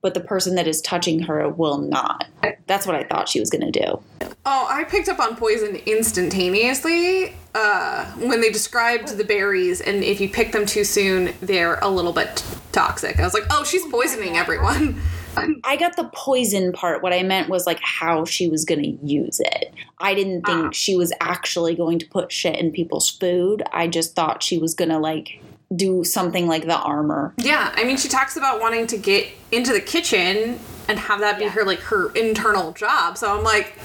but 0.00 0.14
the 0.14 0.20
person 0.20 0.54
that 0.54 0.66
is 0.66 0.80
touching 0.80 1.20
her 1.20 1.48
will 1.48 1.78
not. 1.78 2.26
That's 2.66 2.86
what 2.86 2.94
I 2.94 3.04
thought 3.04 3.28
she 3.28 3.40
was 3.40 3.50
going 3.50 3.70
to 3.70 3.80
do. 3.80 4.02
Oh, 4.46 4.66
I 4.70 4.84
picked 4.84 5.08
up 5.08 5.18
on 5.18 5.36
poison 5.36 5.76
instantaneously 5.86 7.34
uh, 7.54 8.06
when 8.12 8.40
they 8.40 8.50
described 8.50 9.16
the 9.18 9.24
berries, 9.24 9.80
and 9.80 10.04
if 10.04 10.20
you 10.20 10.28
pick 10.28 10.52
them 10.52 10.64
too 10.64 10.84
soon, 10.84 11.34
they're 11.40 11.78
a 11.80 11.88
little 11.88 12.12
bit 12.12 12.44
toxic. 12.72 13.18
I 13.18 13.24
was 13.24 13.34
like, 13.34 13.44
oh, 13.50 13.64
she's 13.64 13.84
poisoning 13.86 14.36
everyone. 14.36 15.00
I 15.36 15.76
got 15.76 15.96
the 15.96 16.10
poison 16.14 16.72
part. 16.72 17.02
What 17.02 17.12
I 17.12 17.22
meant 17.22 17.48
was 17.48 17.66
like 17.66 17.78
how 17.80 18.24
she 18.24 18.48
was 18.48 18.64
going 18.64 18.82
to 18.82 19.06
use 19.06 19.40
it. 19.40 19.72
I 19.98 20.14
didn't 20.14 20.42
think 20.46 20.66
Ah. 20.66 20.70
she 20.72 20.96
was 20.96 21.12
actually 21.20 21.74
going 21.76 21.98
to 22.00 22.06
put 22.06 22.32
shit 22.32 22.56
in 22.58 22.72
people's 22.72 23.08
food. 23.08 23.62
I 23.72 23.86
just 23.86 24.14
thought 24.16 24.42
she 24.42 24.58
was 24.58 24.74
going 24.74 24.90
to 24.90 24.98
like 24.98 25.40
do 25.76 26.02
something 26.02 26.46
like 26.46 26.66
the 26.66 26.76
armor. 26.78 27.34
Yeah, 27.36 27.72
I 27.76 27.84
mean, 27.84 27.96
she 27.98 28.08
talks 28.08 28.36
about 28.36 28.60
wanting 28.60 28.86
to 28.88 28.96
get 28.98 29.28
into 29.52 29.72
the 29.72 29.80
kitchen 29.80 30.58
and 30.88 30.98
have 30.98 31.20
that 31.20 31.38
be 31.38 31.46
her 31.46 31.64
like 31.64 31.80
her 31.80 32.10
internal 32.14 32.72
job. 32.72 33.18
So 33.18 33.36
I'm 33.36 33.44
like, 33.44 33.78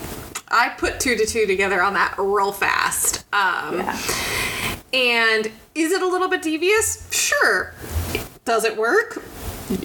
I 0.47 0.69
put 0.69 0.99
two 0.99 1.15
to 1.17 1.25
two 1.25 1.45
together 1.45 1.81
on 1.83 1.93
that 1.95 2.15
real 2.17 2.51
fast. 2.51 3.25
Um, 3.33 3.81
And 4.93 5.51
is 5.75 5.91
it 5.91 6.01
a 6.03 6.07
little 6.07 6.29
bit 6.29 6.41
devious? 6.43 7.07
Sure. 7.11 7.73
Does 8.45 8.63
it 8.63 8.77
work? 8.77 9.23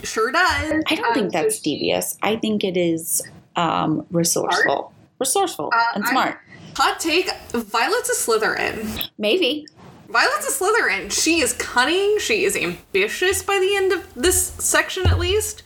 Sure 0.04 0.30
does. 0.32 0.82
I 0.86 0.94
don't 0.94 1.04
Um, 1.06 1.14
think 1.14 1.32
so 1.32 1.38
that's 1.42 1.56
she- 1.62 1.74
devious. 1.76 2.16
I 2.22 2.36
think 2.36 2.64
it 2.64 2.76
is 2.76 3.22
um, 3.56 4.06
resourceful. 4.10 4.92
Resourceful 5.18 5.70
Uh, 5.74 5.82
and 5.96 6.06
smart. 6.06 6.38
Hot 6.76 7.00
take: 7.00 7.28
Violet's 7.52 8.08
a 8.10 8.14
Slytherin. 8.14 9.08
Maybe. 9.18 9.66
Violet's 10.08 10.48
a 10.48 10.64
Slytherin. 10.64 11.10
She 11.12 11.40
is 11.40 11.52
cunning. 11.54 12.18
She 12.18 12.44
is 12.44 12.56
ambitious 12.56 13.42
by 13.42 13.58
the 13.58 13.76
end 13.76 13.92
of 13.92 14.06
this 14.14 14.52
section, 14.58 15.06
at 15.06 15.18
least. 15.18 15.62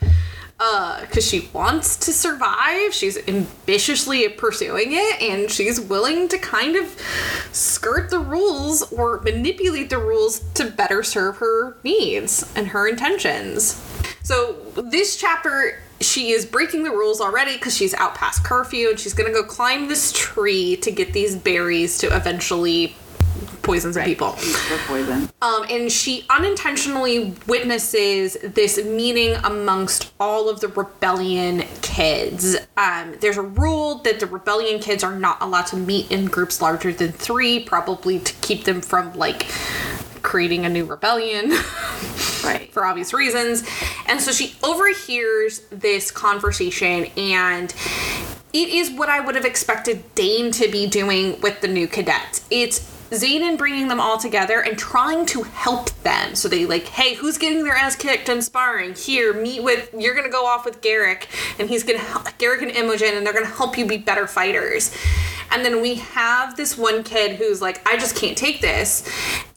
Uh, 0.65 1.01
because 1.01 1.27
she 1.27 1.49
wants 1.53 1.97
to 1.97 2.13
survive. 2.13 2.95
She's 2.95 3.19
ambitiously 3.27 4.29
pursuing 4.29 4.93
it, 4.93 5.21
and 5.21 5.51
she's 5.51 5.81
willing 5.81 6.29
to 6.29 6.39
kind 6.39 6.77
of 6.77 6.97
skirt 7.51 8.11
the 8.11 8.21
rules 8.21 8.83
or 8.93 9.21
manipulate 9.23 9.91
the 9.91 9.99
rules 9.99 10.39
to 10.55 10.71
better 10.71 11.03
serve 11.03 11.39
her 11.39 11.77
needs 11.83 12.49
and 12.55 12.69
her 12.69 12.87
intentions. 12.87 13.83
So, 14.23 14.53
this 14.77 15.17
chapter, 15.17 15.83
she 16.01 16.31
is 16.31 16.47
breaking 16.47 16.85
the 16.85 16.93
rules 16.93 17.21
already 17.21 17.55
because 17.55 17.77
she's 17.77 17.95
out 17.95 18.15
past 18.15 18.45
curfew 18.45 18.91
and 18.91 19.01
she's 19.01 19.15
gonna 19.15 19.33
go 19.33 19.43
climb 19.43 19.89
this 19.89 20.13
tree 20.13 20.77
to 20.77 20.93
get 20.93 21.13
these 21.13 21.35
berries 21.35 21.99
to 21.99 22.15
eventually 22.15 22.95
poison 23.63 23.93
some 23.93 24.05
people. 24.05 24.37
Poison. 24.87 25.31
Um, 25.43 25.65
and 25.71 25.91
she 25.91 26.27
unintentionally 26.31 27.35
witnesses 27.47 28.37
this 28.43 28.83
meeting 28.85 29.35
amongst 29.45 30.13
all 30.21 30.49
of 30.49 30.61
the 30.61 30.69
rebellion 30.69 31.65
kids. 31.83 32.57
Um, 32.77 33.17
there's 33.21 33.37
a 33.37 33.43
rule 33.43 33.97
that 33.97 34.21
the 34.21 34.27
rebellion 34.27 34.81
kids 34.81 35.03
are 35.05 35.17
not 35.17 35.41
allowed 35.41 35.67
to 35.69 35.77
meet 35.77 36.11
in 36.11 36.27
groups 36.27 36.61
larger 36.63 36.93
than 36.93 37.13
three, 37.13 37.61
probably 37.61 38.19
to 38.19 38.33
keep 38.35 38.65
them 38.65 38.81
from 38.81 39.13
like 39.15 39.47
creating 40.23 40.65
a 40.65 40.69
new 40.69 40.85
rebellion. 40.85 41.53
Right. 42.45 42.73
for 42.73 42.85
obvious 42.85 43.13
reasons. 43.15 43.63
And 44.07 44.21
so 44.21 44.33
she 44.33 44.57
overhears 44.65 45.61
this 45.71 46.11
conversation, 46.11 47.05
and 47.17 47.73
it 48.53 48.69
is 48.69 48.91
what 48.91 49.09
I 49.09 49.21
would 49.21 49.37
have 49.37 49.45
expected 49.45 50.03
Dain 50.17 50.51
to 50.53 50.69
be 50.69 50.89
doing 50.89 51.41
with 51.41 51.61
the 51.61 51.69
new 51.69 51.87
cadets. 51.87 52.45
It's 52.51 52.92
Xaden 53.13 53.59
bringing 53.59 53.89
them 53.89 54.01
all 54.01 54.19
together 54.19 54.61
and 54.61 54.79
trying 54.79 55.27
to 55.27 55.43
help 55.43 55.91
them. 56.03 56.35
So 56.35 56.49
they 56.49 56.65
like, 56.65 56.89
hey, 56.89 57.15
who's 57.15 57.39
getting 57.39 57.63
their 57.63 57.77
ass 57.77 57.95
kicked 57.95 58.29
and 58.29 58.43
sparring? 58.43 58.95
Here, 58.95 59.33
meet 59.33 59.63
with. 59.63 59.95
You're 59.97 60.15
gonna 60.15 60.31
go 60.31 60.47
off 60.47 60.65
with 60.65 60.81
Garrick, 60.81 61.29
and 61.59 61.69
he's 61.69 61.85
gonna 61.85 62.03
Garrick 62.39 62.63
and 62.63 62.71
Imogen, 62.71 63.15
and 63.15 63.27
they're 63.27 63.35
gonna 63.35 63.47
help 63.47 63.77
you 63.77 63.87
be 63.87 63.99
better 63.99 64.27
fighters. 64.27 64.97
And 65.51 65.63
then 65.63 65.83
we 65.83 65.97
have 65.97 66.57
this 66.57 66.79
one 66.79 67.05
kid 67.05 67.37
who's 67.37 67.61
like, 67.61 67.87
I 67.87 67.99
just 67.99 68.17
can't 68.17 68.39
take 68.39 68.63
this. 68.63 69.07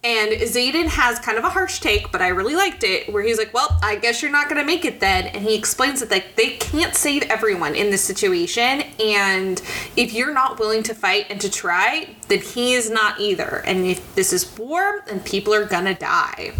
And 0.05 0.33
Xaden 0.33 0.85
has 0.85 1.17
kind 1.17 1.35
of 1.39 1.43
a 1.43 1.49
harsh 1.49 1.79
take, 1.79 2.11
but 2.11 2.21
I 2.21 2.27
really 2.27 2.53
liked 2.53 2.83
it, 2.83 3.11
where 3.11 3.23
he's 3.23 3.39
like, 3.39 3.51
Well, 3.55 3.79
I 3.81 3.95
guess 3.95 4.21
you're 4.21 4.31
not 4.31 4.47
going 4.47 4.61
to 4.61 4.63
make 4.63 4.85
it 4.85 4.99
then. 4.99 5.25
And 5.25 5.43
he 5.43 5.55
explains 5.55 5.99
that 6.01 6.11
like, 6.11 6.35
they 6.35 6.57
can't 6.57 6.93
save 6.93 7.23
everyone 7.23 7.73
in 7.73 7.89
this 7.89 8.03
situation. 8.03 8.83
And 9.03 9.59
if 9.97 10.13
you're 10.13 10.31
not 10.31 10.59
willing 10.59 10.83
to 10.83 10.93
fight 10.93 11.25
and 11.31 11.41
to 11.41 11.49
try, 11.49 12.15
then 12.27 12.39
he 12.39 12.73
is 12.73 12.87
not 12.87 13.19
either. 13.19 13.63
And 13.65 13.83
if 13.87 14.13
this 14.13 14.31
is 14.31 14.55
war, 14.59 15.03
then 15.07 15.21
people 15.21 15.55
are 15.55 15.65
going 15.65 15.85
to 15.85 15.95
die. 15.95 16.53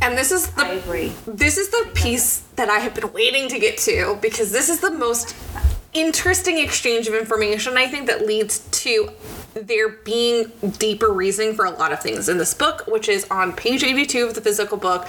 And 0.00 0.16
this 0.16 0.32
is 0.32 0.48
the 0.50 0.64
I 0.64 0.68
agree. 0.72 1.12
this 1.26 1.58
is 1.58 1.68
the 1.68 1.90
piece 1.94 2.40
that 2.56 2.70
I 2.70 2.78
have 2.78 2.94
been 2.94 3.12
waiting 3.12 3.48
to 3.50 3.58
get 3.58 3.76
to 3.78 4.18
because 4.22 4.50
this 4.50 4.70
is 4.70 4.80
the 4.80 4.90
most 4.90 5.34
interesting 5.94 6.58
exchange 6.58 7.08
of 7.08 7.14
information 7.14 7.76
I 7.76 7.86
think 7.86 8.06
that 8.08 8.26
leads 8.26 8.60
to 8.82 9.10
there 9.54 9.88
being 9.88 10.50
deeper 10.78 11.12
reasoning 11.12 11.54
for 11.54 11.64
a 11.64 11.70
lot 11.70 11.92
of 11.92 12.00
things 12.00 12.28
in 12.28 12.38
this 12.38 12.52
book, 12.52 12.86
which 12.86 13.08
is 13.08 13.24
on 13.30 13.52
page 13.52 13.84
82 13.84 14.26
of 14.26 14.34
the 14.34 14.40
physical 14.40 14.76
book. 14.76 15.04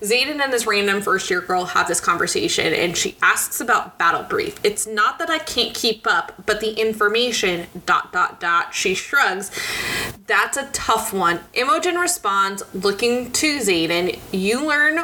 Xaden 0.00 0.40
and 0.40 0.52
this 0.52 0.66
random 0.66 1.02
first 1.02 1.30
year 1.30 1.40
girl 1.40 1.66
have 1.66 1.88
this 1.88 2.00
conversation 2.00 2.72
and 2.72 2.96
she 2.96 3.16
asks 3.22 3.60
about 3.60 3.98
battle 3.98 4.22
brief. 4.22 4.58
It's 4.64 4.86
not 4.86 5.18
that 5.18 5.30
I 5.30 5.38
can't 5.38 5.74
keep 5.74 6.06
up, 6.06 6.32
but 6.46 6.60
the 6.60 6.72
information 6.80 7.66
dot 7.86 8.12
dot 8.12 8.40
dot 8.40 8.74
she 8.74 8.94
shrugs. 8.94 9.50
That's 10.26 10.56
a 10.56 10.68
tough 10.72 11.12
one. 11.12 11.40
Imogen 11.52 11.96
responds, 11.96 12.62
looking 12.74 13.30
to 13.32 13.58
Xaden, 13.58 14.18
you 14.32 14.66
learn 14.66 14.98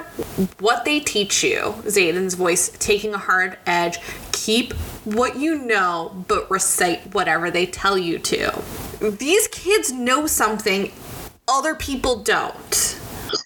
what 0.61 0.85
they 0.85 1.01
teach 1.01 1.45
you. 1.45 1.75
Xaden's 1.85 2.35
voice 2.35 2.71
taking 2.79 3.13
a 3.13 3.19
hard 3.19 3.59
edge. 3.67 3.99
Keep 4.45 4.73
what 5.05 5.37
you 5.37 5.59
know, 5.59 6.25
but 6.29 6.49
recite 6.51 7.13
whatever 7.13 7.51
they 7.51 7.67
tell 7.67 7.99
you 7.99 8.19
to. 8.21 8.63
These 9.01 9.49
kids 9.49 9.93
know 9.93 10.27
something 10.27 10.93
other 11.49 11.75
people 11.75 12.23
don't. 12.23 13.01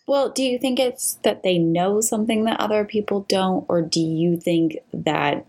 Well, 0.06 0.28
do 0.28 0.43
you 0.43 0.59
think 0.59 0.78
it's 0.78 1.14
that 1.23 1.43
they 1.43 1.59
know 1.59 2.01
something 2.02 2.44
that 2.44 2.60
other 2.60 2.85
people 2.85 3.24
don't, 3.28 3.64
or 3.69 3.81
do 3.81 4.01
you 4.01 4.36
think 4.36 4.78
that 4.93 5.47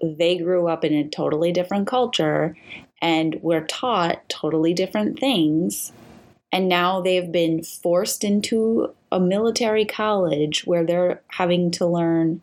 they 0.00 0.38
grew 0.38 0.68
up 0.68 0.84
in 0.84 0.94
a 0.94 1.08
totally 1.08 1.52
different 1.52 1.88
culture 1.88 2.56
and 3.00 3.42
were 3.42 3.62
taught 3.62 4.28
totally 4.28 4.74
different 4.74 5.18
things? 5.18 5.92
And 6.52 6.68
now 6.68 7.00
they've 7.00 7.32
been 7.32 7.64
forced 7.64 8.22
into 8.22 8.94
a 9.10 9.18
military 9.18 9.84
college 9.84 10.64
where 10.66 10.84
they're 10.84 11.20
having 11.28 11.72
to 11.72 11.86
learn 11.86 12.40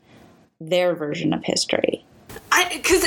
their 0.60 0.94
version 0.96 1.32
of 1.32 1.46
history. 1.46 2.06
I 2.52 2.70
because 2.78 3.02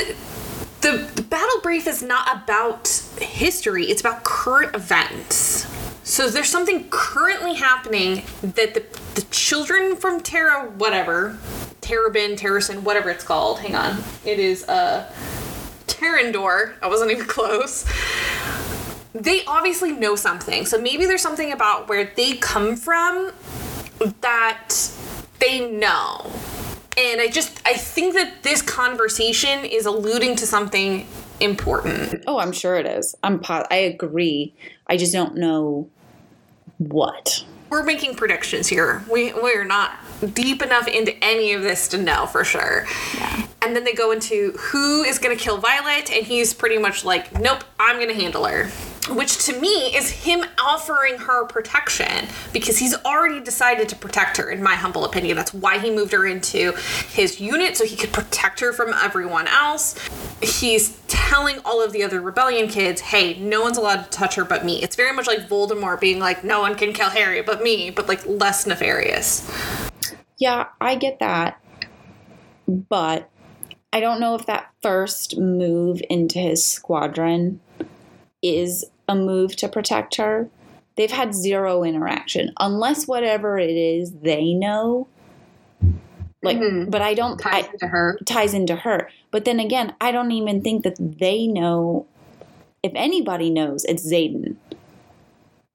the, 0.81 1.09
the 1.15 1.21
battle 1.23 1.61
brief 1.61 1.87
is 1.87 2.01
not 2.01 2.43
about 2.43 2.87
history; 3.19 3.85
it's 3.85 4.01
about 4.01 4.23
current 4.23 4.75
events. 4.75 5.67
So 6.03 6.29
there's 6.29 6.49
something 6.49 6.89
currently 6.89 7.53
happening 7.53 8.23
that 8.41 8.73
the 8.73 8.83
the 9.15 9.21
children 9.31 9.95
from 9.95 10.21
Terra, 10.21 10.69
whatever, 10.71 11.37
Terrabin, 11.81 12.37
Terracin, 12.37 12.81
whatever 12.83 13.09
it's 13.09 13.23
called. 13.23 13.59
Hang 13.59 13.75
on, 13.75 14.03
it 14.25 14.39
is 14.39 14.63
uh, 14.67 15.11
Tyrrendor. 15.87 16.73
I 16.81 16.87
wasn't 16.87 17.11
even 17.11 17.25
close. 17.27 17.85
They 19.13 19.45
obviously 19.45 19.91
know 19.91 20.15
something. 20.15 20.65
So 20.65 20.81
maybe 20.81 21.05
there's 21.05 21.21
something 21.21 21.51
about 21.51 21.87
where 21.87 22.11
they 22.15 22.35
come 22.37 22.75
from 22.75 23.31
that 24.21 24.69
they 25.39 25.69
know. 25.69 26.31
And 26.97 27.21
I 27.21 27.27
just 27.29 27.61
I 27.65 27.73
think 27.73 28.13
that 28.15 28.43
this 28.43 28.61
conversation 28.61 29.65
is 29.65 29.85
alluding 29.85 30.35
to 30.37 30.47
something 30.47 31.07
important. 31.39 32.23
Oh, 32.27 32.39
I'm 32.39 32.51
sure 32.51 32.75
it 32.75 32.85
is. 32.85 33.15
I'm 33.23 33.39
po- 33.39 33.65
I 33.71 33.75
agree. 33.75 34.53
I 34.87 34.97
just 34.97 35.13
don't 35.13 35.35
know 35.35 35.89
what. 36.77 37.45
We're 37.69 37.83
making 37.83 38.15
predictions 38.15 38.67
here. 38.67 39.03
We 39.09 39.33
we're 39.33 39.63
not 39.63 39.93
deep 40.33 40.61
enough 40.61 40.87
into 40.87 41.15
any 41.23 41.53
of 41.53 41.63
this 41.63 41.87
to 41.89 41.97
know 41.97 42.27
for 42.27 42.43
sure. 42.43 42.85
Yeah. 43.15 43.47
And 43.63 43.75
then 43.75 43.83
they 43.83 43.93
go 43.93 44.11
into 44.11 44.51
who 44.53 45.03
is 45.03 45.17
going 45.19 45.35
to 45.35 45.41
kill 45.41 45.57
Violet, 45.57 46.11
and 46.11 46.25
he's 46.25 46.53
pretty 46.53 46.77
much 46.77 47.05
like, 47.05 47.39
nope, 47.39 47.63
I'm 47.79 47.95
going 47.95 48.09
to 48.09 48.13
handle 48.13 48.45
her. 48.45 48.69
Which 49.09 49.45
to 49.45 49.59
me 49.59 49.93
is 49.95 50.09
him 50.09 50.45
offering 50.63 51.17
her 51.17 51.45
protection 51.45 52.29
because 52.53 52.77
he's 52.77 52.95
already 53.03 53.41
decided 53.41 53.89
to 53.89 53.97
protect 53.97 54.37
her, 54.37 54.49
in 54.49 54.63
my 54.63 54.75
humble 54.75 55.03
opinion. 55.03 55.35
That's 55.35 55.53
why 55.53 55.79
he 55.79 55.91
moved 55.91 56.13
her 56.13 56.25
into 56.25 56.71
his 57.09 57.41
unit 57.41 57.75
so 57.75 57.85
he 57.85 57.97
could 57.97 58.13
protect 58.13 58.61
her 58.61 58.71
from 58.71 58.93
everyone 58.93 59.47
else. 59.47 59.99
He's 60.41 60.97
telling 61.07 61.59
all 61.65 61.83
of 61.83 61.91
the 61.91 62.01
other 62.03 62.21
rebellion 62.21 62.69
kids, 62.69 63.01
hey, 63.01 63.37
no 63.39 63.61
one's 63.61 63.77
allowed 63.77 64.03
to 64.03 64.09
touch 64.09 64.35
her 64.35 64.45
but 64.45 64.63
me. 64.63 64.81
It's 64.81 64.95
very 64.95 65.13
much 65.13 65.27
like 65.27 65.49
Voldemort 65.49 65.99
being 65.99 66.19
like, 66.19 66.45
no 66.45 66.61
one 66.61 66.75
can 66.75 66.93
kill 66.93 67.09
Harry 67.09 67.41
but 67.41 67.61
me, 67.61 67.89
but 67.89 68.07
like 68.07 68.25
less 68.25 68.65
nefarious. 68.65 69.49
Yeah, 70.37 70.67
I 70.79 70.95
get 70.95 71.19
that. 71.19 71.61
But 72.67 73.29
I 73.91 73.99
don't 73.99 74.21
know 74.21 74.35
if 74.35 74.45
that 74.45 74.71
first 74.81 75.37
move 75.37 76.01
into 76.09 76.39
his 76.39 76.65
squadron 76.65 77.59
is 78.41 78.85
a 79.07 79.15
move 79.15 79.55
to 79.57 79.67
protect 79.67 80.15
her. 80.15 80.49
They've 80.95 81.11
had 81.11 81.33
zero 81.33 81.83
interaction 81.83 82.51
unless 82.59 83.07
whatever 83.07 83.57
it 83.57 83.71
is 83.75 84.11
they 84.21 84.53
know. 84.53 85.07
Like, 86.43 86.57
Mhm. 86.57 86.91
but 86.91 87.01
I 87.01 87.13
don't. 87.13 87.37
ties 87.39 87.65
I, 87.65 87.69
into 87.71 87.87
her. 87.87 88.19
ties 88.25 88.53
into 88.53 88.75
her. 88.75 89.09
But 89.31 89.45
then 89.45 89.59
again, 89.59 89.93
I 90.01 90.11
don't 90.11 90.31
even 90.31 90.61
think 90.61 90.83
that 90.83 90.95
they 90.99 91.47
know. 91.47 92.05
If 92.83 92.91
anybody 92.95 93.49
knows, 93.49 93.85
it's 93.85 94.05
Xaden. 94.05 94.55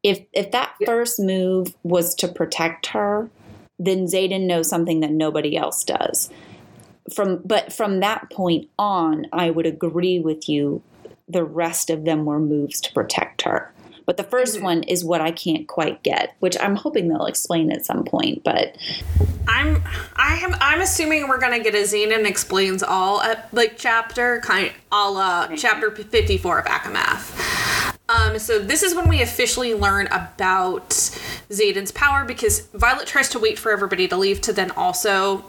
If 0.03 0.21
if 0.33 0.51
that 0.53 0.73
Yeah. 0.81 0.87
first 0.87 1.19
move 1.19 1.75
was 1.83 2.15
to 2.17 2.29
protect 2.29 2.89
her, 2.89 3.31
then 3.79 4.05
Xaden 4.07 4.47
knows 4.47 4.69
something 4.69 5.01
that 5.01 5.11
nobody 5.11 5.57
else 5.57 5.83
does. 5.85 6.29
From 7.13 7.41
but 7.45 7.73
from 7.73 8.01
that 8.01 8.31
point 8.31 8.69
on, 8.79 9.27
I 9.33 9.49
would 9.51 9.65
agree 9.67 10.21
with 10.21 10.49
you. 10.49 10.83
The 11.29 11.45
rest 11.45 11.91
of 11.91 12.05
them 12.05 12.25
were 12.25 12.39
moves 12.41 12.81
to 12.83 12.93
protect 12.93 13.43
her. 13.43 13.73
But 14.07 14.17
the 14.17 14.25
1st 14.25 14.57
Mhm. 14.59 14.63
one 14.63 14.83
is 14.85 15.05
what 15.05 15.21
I 15.21 15.31
can't 15.31 15.69
quite 15.69 16.03
get, 16.03 16.35
which 16.41 16.57
I'm 16.59 16.77
hoping 16.77 17.09
they'll 17.09 17.27
explain 17.27 17.71
at 17.71 17.85
some 17.85 18.05
point. 18.05 18.43
But 18.43 18.77
I'm 19.47 19.83
I 20.17 20.37
am 20.39 20.57
I'm 20.61 20.81
assuming 20.81 21.29
we're 21.29 21.39
gonna 21.39 21.59
get 21.59 21.75
a 21.75 21.79
Xaden 21.83 22.25
explains 22.27 22.83
all 22.83 23.21
uh, 23.21 23.35
like 23.53 23.75
chapter 23.77 24.41
kind 24.41 24.73
a 24.91 25.11
la 25.11 25.49
chapter 25.57 25.91
54 25.91 26.61
of 26.61 26.65
ACOMAF. 26.65 27.95
Um, 28.09 28.39
so 28.39 28.59
this 28.59 28.83
is 28.83 28.95
when 28.95 29.07
we 29.09 29.21
officially 29.21 29.75
learn 29.75 30.07
about 30.07 30.89
Xaden's 31.51 31.93
power 31.93 32.25
because 32.25 32.61
Violet 32.73 33.07
tries 33.07 33.29
to 33.31 33.39
wait 33.39 33.59
for 33.59 33.71
everybody 33.71 34.09
to 34.09 34.17
leave 34.17 34.41
to 34.43 34.53
then 34.55 34.71
also 34.71 35.45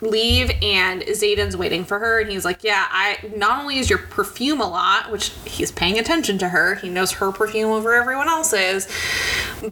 leave 0.00 0.50
and 0.62 1.02
Xaden's 1.02 1.56
waiting 1.56 1.84
for 1.84 1.98
her 1.98 2.20
and 2.20 2.30
he's 2.30 2.44
like, 2.44 2.62
"Yeah, 2.62 2.86
I 2.90 3.18
not 3.36 3.60
only 3.60 3.78
is 3.78 3.88
your 3.88 3.98
perfume 3.98 4.60
a 4.60 4.68
lot, 4.68 5.10
which 5.10 5.32
he's 5.44 5.72
paying 5.72 5.98
attention 5.98 6.38
to 6.38 6.48
her. 6.50 6.74
He 6.76 6.88
knows 6.88 7.12
her 7.12 7.32
perfume 7.32 7.70
over 7.70 7.94
everyone 7.94 8.28
else's, 8.28 8.88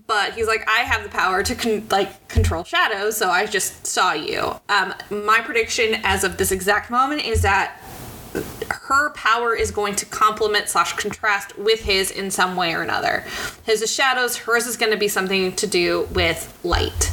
but 0.06 0.34
he's 0.34 0.46
like, 0.46 0.66
I 0.68 0.80
have 0.80 1.02
the 1.02 1.08
power 1.08 1.42
to 1.42 1.54
con- 1.54 1.86
like 1.90 2.28
control 2.28 2.64
shadows, 2.64 3.16
so 3.16 3.30
I 3.30 3.46
just 3.46 3.86
saw 3.86 4.12
you. 4.12 4.54
Um, 4.68 4.94
my 5.10 5.40
prediction 5.40 6.00
as 6.04 6.24
of 6.24 6.36
this 6.38 6.52
exact 6.52 6.90
moment 6.90 7.22
is 7.24 7.42
that 7.42 7.80
her 8.68 9.10
power 9.10 9.54
is 9.54 9.70
going 9.70 9.94
to 9.96 10.06
complement 10.06 10.68
slash 10.68 10.94
contrast 10.94 11.56
with 11.58 11.80
his 11.80 12.10
in 12.10 12.30
some 12.30 12.56
way 12.56 12.74
or 12.74 12.82
another. 12.82 13.24
His 13.64 13.82
is 13.82 13.92
shadows, 13.92 14.36
hers 14.38 14.66
is 14.66 14.76
going 14.76 14.92
to 14.92 14.98
be 14.98 15.08
something 15.08 15.54
to 15.56 15.66
do 15.66 16.08
with 16.12 16.58
light. 16.64 17.12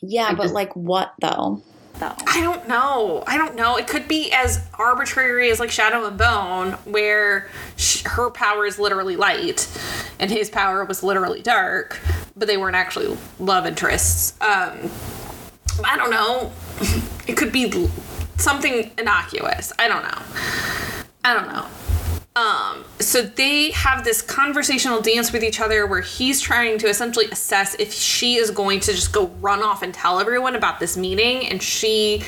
Yeah, 0.00 0.34
but 0.34 0.50
like 0.50 0.74
what 0.74 1.14
though? 1.20 1.62
Though. 1.98 2.14
I 2.26 2.42
don't 2.42 2.68
know. 2.68 3.24
I 3.26 3.38
don't 3.38 3.56
know. 3.56 3.76
It 3.78 3.86
could 3.88 4.06
be 4.06 4.30
as 4.30 4.62
arbitrary 4.78 5.50
as 5.50 5.60
like 5.60 5.70
Shadow 5.70 6.06
and 6.06 6.18
Bone, 6.18 6.72
where 6.84 7.48
sh- 7.76 8.02
her 8.04 8.30
power 8.30 8.66
is 8.66 8.78
literally 8.78 9.16
light, 9.16 9.66
and 10.20 10.30
his 10.30 10.50
power 10.50 10.84
was 10.84 11.02
literally 11.02 11.40
dark, 11.40 11.98
but 12.36 12.48
they 12.48 12.58
weren't 12.58 12.76
actually 12.76 13.16
love 13.38 13.64
interests. 13.66 14.34
Um, 14.42 14.90
I 15.84 15.96
don't 15.96 16.10
know. 16.10 16.52
It 17.26 17.36
could 17.36 17.50
be 17.50 17.88
something 18.36 18.88
innocuous. 18.96 19.72
I 19.80 19.88
don't 19.88 20.04
know. 20.04 20.22
I 21.24 21.34
don't 21.34 21.48
know. 21.48 21.66
Um, 22.36 22.84
so 23.00 23.22
they 23.22 23.70
have 23.70 24.04
this 24.04 24.20
conversational 24.20 25.00
dance 25.00 25.32
with 25.32 25.42
each 25.42 25.58
other 25.58 25.86
where 25.86 26.02
he's 26.02 26.38
trying 26.38 26.76
to 26.78 26.86
essentially 26.86 27.24
assess 27.32 27.74
if 27.76 27.94
she 27.94 28.34
is 28.34 28.50
going 28.50 28.80
to 28.80 28.92
just 28.92 29.10
go 29.10 29.28
run 29.40 29.62
off 29.62 29.82
and 29.82 29.94
tell 29.94 30.20
everyone 30.20 30.54
about 30.54 30.78
this 30.78 30.98
meeting, 30.98 31.46
and 31.48 31.62
she 31.62 32.22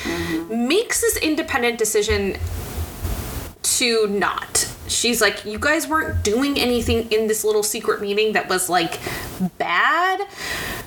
makes 0.49 1.01
this 1.01 1.15
independent 1.17 1.77
decision 1.77 2.37
to 3.61 4.07
not. 4.07 4.73
She's 4.87 5.21
like, 5.21 5.45
you 5.45 5.59
guys 5.59 5.87
weren't 5.87 6.23
doing 6.23 6.59
anything 6.59 7.11
in 7.11 7.27
this 7.27 7.43
little 7.43 7.61
secret 7.61 8.01
meeting 8.01 8.33
that 8.33 8.49
was 8.49 8.67
like 8.67 8.99
bad. 9.59 10.21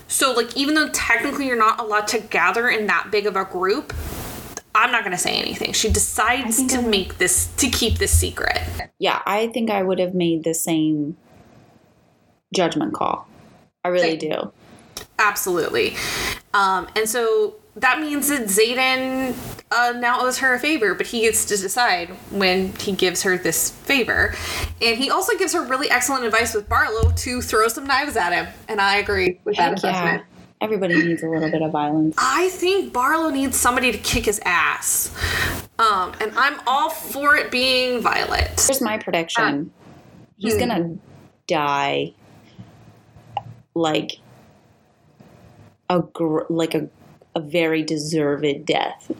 So, 0.09 0.33
like, 0.33 0.57
even 0.57 0.75
though 0.75 0.89
technically 0.89 1.47
you're 1.47 1.57
not 1.57 1.79
allowed 1.79 2.09
to 2.09 2.19
gather 2.19 2.69
in 2.69 2.89
that 2.89 3.13
big 3.13 3.27
of 3.27 3.37
a 3.37 3.45
group, 3.45 3.95
I'm 4.75 4.91
not 4.91 5.03
going 5.03 5.17
to 5.17 5.23
say 5.23 5.35
anything. 5.35 5.73
She 5.73 5.91
decides 5.91 6.67
to 6.69 6.81
make 6.81 7.19
this 7.19 7.47
to 7.57 7.69
keep 7.69 7.99
this 7.99 8.17
secret. 8.17 8.61
Yeah, 8.99 9.21
I 9.27 9.49
think 9.49 9.71
I 9.71 9.83
would 9.83 9.99
have 9.99 10.15
made 10.15 10.45
the 10.45 10.55
same 10.55 11.17
judgment 12.55 12.95
call. 12.95 13.29
I 13.85 13.89
really 13.89 14.17
do. 14.17 14.53
Absolutely. 15.19 15.97
Um, 16.55 16.89
and 16.97 17.09
so 17.09 17.57
that 17.77 18.01
means 18.01 18.29
that 18.29 18.43
Xaden 18.43 19.35
uh, 19.71 19.99
now 19.99 20.25
owes 20.25 20.39
her 20.39 20.55
a 20.55 20.59
favor, 20.59 20.95
but 20.95 21.07
he 21.07 21.23
gets 21.23 21.45
to 21.47 21.57
decide 21.57 22.11
when 22.31 22.75
he 22.77 22.93
gives 22.93 23.23
her 23.23 23.39
this 23.39 23.71
favor. 23.71 24.35
And 24.81 24.99
he 24.99 25.11
also 25.11 25.37
gives 25.39 25.55
her 25.55 25.65
really 25.65 25.91
excellent 25.91 26.25
advice 26.25 26.55
with 26.55 26.69
Barlow 26.69 27.13
to 27.13 27.41
throw 27.41 27.69
some 27.69 27.87
knives 27.87 28.17
at 28.17 28.33
him. 28.33 28.53
And 28.69 28.81
I 28.81 28.97
agree. 28.97 29.41
With 29.45 29.57
that 29.57 29.83
Heck 29.83 29.83
yeah. 29.83 30.23
Everybody 30.63 30.95
needs 30.95 31.23
a 31.23 31.29
little 31.29 31.51
bit 31.51 31.61
of 31.61 31.73
violence. 31.73 32.15
I 32.19 32.49
think 32.51 32.93
Barlow 32.93 33.31
needs 33.31 33.57
somebody 33.57 33.91
to 33.91 33.99
kick 33.99 34.27
his 34.27 34.41
ass. 34.45 35.15
Um, 35.79 36.13
and 36.21 36.33
I'm 36.37 36.61
all 36.67 36.89
for 36.89 37.37
it 37.37 37.51
being 37.51 38.01
Violet. 38.01 38.49
Here's 38.61 38.81
my 38.81 38.99
prediction. 38.99 39.73
He's 40.39 40.55
hmm. 40.55 40.61
gonna 40.61 40.97
die 41.49 42.13
like 43.75 44.19
a 45.91 46.01
gr- 46.01 46.47
like 46.49 46.75
a 46.75 46.89
a 47.35 47.41
very 47.41 47.83
deserved 47.83 48.67
death. 48.67 49.11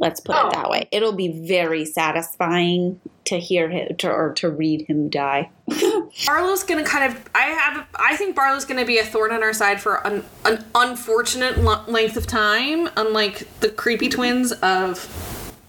Let's 0.00 0.18
put 0.18 0.34
Oh. 0.34 0.48
it 0.48 0.54
that 0.54 0.70
way. 0.70 0.88
It'll 0.90 1.12
be 1.12 1.28
very 1.46 1.84
satisfying 1.84 3.00
to 3.26 3.38
hear 3.38 3.68
him 3.68 3.96
to, 3.98 4.10
or 4.10 4.32
to 4.34 4.48
read 4.48 4.86
him 4.88 5.08
die. 5.10 5.50
Barlow's 6.26 6.64
gonna 6.64 6.84
kind 6.84 7.12
of. 7.12 7.22
I 7.34 7.42
have. 7.42 7.86
I 7.94 8.16
think 8.16 8.34
Barlow's 8.34 8.64
gonna 8.64 8.86
be 8.86 8.98
a 8.98 9.04
thorn 9.04 9.30
on 9.30 9.42
our 9.42 9.52
side 9.52 9.80
for 9.80 9.96
an, 10.06 10.24
an 10.46 10.64
unfortunate 10.74 11.58
l- 11.58 11.84
length 11.86 12.16
of 12.16 12.26
time. 12.26 12.88
Unlike 12.96 13.60
the 13.60 13.68
creepy 13.68 14.08
twins 14.08 14.52
of 14.52 15.06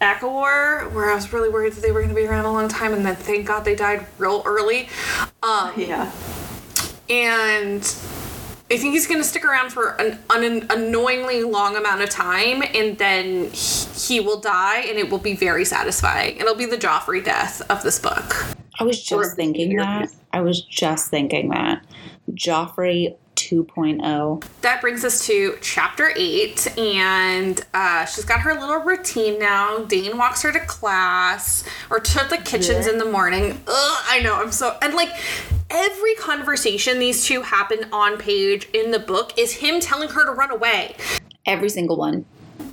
ACOWAR, 0.02 0.91
where 0.94 1.12
I 1.12 1.16
was 1.16 1.32
really 1.34 1.49
worried 1.49 1.74
that 1.74 1.82
they 1.82 1.91
were 1.91 2.02
gonna 2.02 2.14
be 2.16 2.26
around 2.26 2.45
a 2.45 2.52
long 2.53 2.70
time, 2.70 2.94
and 2.94 3.06
then 3.06 3.16
thank 3.18 3.45
God 3.45 3.66
they 3.66 3.76
died 3.76 4.08
real 4.18 4.41
early. 4.45 4.88
Um, 5.44 5.74
Yeah. 5.76 6.10
and 7.10 7.84
I 8.72 8.77
think 8.77 8.93
he's 8.93 9.06
gonna 9.06 9.23
stick 9.23 9.43
around 9.43 9.72
for 9.72 9.99
an, 9.99 10.18
an 10.30 10.65
annoyingly 10.69 11.43
long 11.43 11.76
amount 11.76 12.02
of 12.02 12.10
time, 12.10 12.64
and 12.73 12.98
then 12.98 13.49
he, 13.52 13.85
he 13.99 14.19
will 14.22 14.39
die, 14.39 14.80
and 14.80 14.98
it 14.98 15.10
will 15.10 15.19
be 15.19 15.35
very 15.35 15.65
satisfying. 15.65 16.38
It'll 16.38 16.56
be 16.56 16.65
the 16.65 16.77
Joffrey 16.77 17.23
death 17.23 17.61
of 17.69 17.84
this 17.84 17.99
book. 17.99 18.34
I 18.80 18.85
was 18.85 19.11
Or 19.11 19.23
just 19.23 19.35
thinking 19.35 19.76
that. 19.76 20.10
I 20.31 20.39
was 20.39 20.61
just 20.61 21.10
thinking 21.10 21.49
that. 21.49 21.85
Joffrey. 22.31 23.15
2.0. 23.36 24.44
that 24.62 24.82
brings 24.82 25.03
us 25.03 25.26
to 25.26 25.58
chapter 25.62 26.12
eight, 26.16 26.68
and 26.78 27.66
uh, 27.74 28.06
she's 28.06 28.26
got 28.26 28.41
her 28.41 28.53
little 28.53 28.80
routine 28.80 29.40
now. 29.40 29.80
Dain 29.80 30.18
walks 30.18 30.41
her 30.44 30.52
to 30.52 30.60
class 30.60 31.64
or 31.90 31.99
to 31.99 32.28
the 32.30 32.38
kitchens 32.38 32.88
in 32.88 32.98
the 32.98 33.06
morning. 33.06 33.52
Ugh, 33.68 34.03
I 34.08 34.22
know, 34.24 34.36
I'm 34.36 34.52
so. 34.52 34.78
And 34.82 34.94
like 34.94 35.10
every 35.70 36.16
conversation 36.16 36.99
these 36.99 37.26
two 37.26 37.41
happen 37.41 37.86
on 37.91 38.18
page 38.18 38.68
in 38.74 38.91
the 38.91 38.99
book 38.99 39.38
is 39.38 39.53
him 39.53 39.80
telling 39.80 40.10
her 40.10 40.26
to 40.26 40.32
run 40.32 40.52
away. 40.52 40.95
Every 41.45 41.70
single 41.70 41.98
one. 41.98 42.26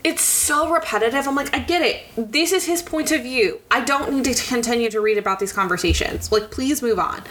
It's 0.05 0.23
so 0.23 0.73
repetitive. 0.73 1.27
I'm 1.27 1.35
like, 1.35 1.55
I 1.55 1.59
get 1.59 1.83
it. 1.83 2.03
This 2.17 2.53
is 2.53 2.65
his 2.65 2.83
point 2.83 3.11
of 3.13 3.23
view. 3.23 3.61
I 3.71 3.85
don't 3.85 4.13
need 4.13 4.25
to 4.25 4.47
continue 4.47 4.91
to 4.91 5.01
read 5.01 5.19
about 5.19 5.39
these 5.39 5.53
conversations. 5.53 6.31
Like, 6.33 6.51
please 6.51 6.83
move 6.83 6.99
on. 6.99 7.23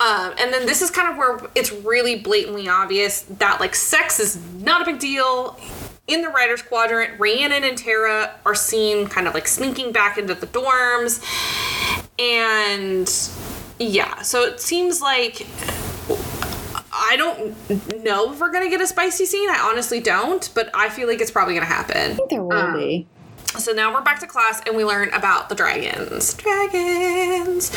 Um, 0.00 0.32
and 0.38 0.52
then 0.52 0.64
this 0.66 0.80
is 0.80 0.90
kind 0.90 1.10
of 1.10 1.16
where 1.16 1.40
it's 1.54 1.72
really 1.72 2.16
blatantly 2.16 2.68
obvious 2.68 3.22
that 3.22 3.60
like 3.60 3.74
sex 3.74 4.20
is 4.20 4.38
not 4.60 4.82
a 4.82 4.84
big 4.84 5.00
deal. 5.00 5.58
In 6.06 6.22
the 6.22 6.28
rider's 6.28 6.62
quadrant, 6.62 7.18
Rhiannon 7.20 7.64
and 7.64 7.76
Tara 7.76 8.34
are 8.46 8.54
seen 8.54 9.08
kind 9.08 9.26
of 9.26 9.34
like 9.34 9.46
sneaking 9.46 9.92
back 9.92 10.16
into 10.16 10.34
the 10.34 10.46
dorms. 10.46 11.22
And 12.18 13.08
yeah, 13.78 14.22
so 14.22 14.44
it 14.44 14.60
seems 14.60 15.02
like 15.02 15.46
I 16.98 17.16
don't 17.16 18.02
know 18.04 18.32
if 18.32 18.40
we're 18.40 18.50
gonna 18.52 18.68
get 18.70 18.80
a 18.80 18.86
spicy 18.86 19.24
scene. 19.26 19.48
I 19.48 19.58
honestly 19.70 20.00
don't, 20.00 20.48
but 20.54 20.70
I 20.74 20.88
feel 20.88 21.08
like 21.08 21.20
it's 21.20 21.30
probably 21.30 21.54
gonna 21.54 21.66
happen. 21.66 22.12
I 22.12 22.14
think 22.14 22.30
there 22.30 22.42
will 22.42 22.52
Um, 22.52 22.74
be. 22.74 23.06
So 23.58 23.72
now 23.72 23.94
we're 23.94 24.02
back 24.02 24.20
to 24.20 24.26
class 24.26 24.60
and 24.66 24.76
we 24.76 24.84
learn 24.84 25.10
about 25.14 25.48
the 25.48 25.54
dragons. 25.54 26.34
Dragons. 26.34 27.70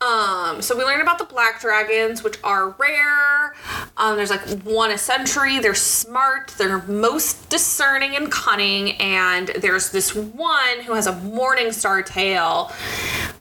Um, 0.00 0.62
so 0.62 0.76
we 0.78 0.82
learn 0.84 1.02
about 1.02 1.18
the 1.18 1.26
black 1.26 1.60
dragons, 1.60 2.22
which 2.22 2.38
are 2.42 2.70
rare. 2.78 3.54
Um, 3.98 4.16
there's 4.16 4.30
like 4.30 4.40
one 4.62 4.90
a 4.90 4.96
century. 4.98 5.58
They're 5.58 5.74
smart. 5.74 6.54
They're 6.56 6.80
most 6.82 7.50
discerning 7.50 8.16
and 8.16 8.32
cunning. 8.32 8.92
And 8.92 9.48
there's 9.48 9.90
this 9.90 10.14
one 10.14 10.80
who 10.86 10.94
has 10.94 11.06
a 11.06 11.16
morning 11.16 11.70
star 11.70 12.02
tail, 12.02 12.72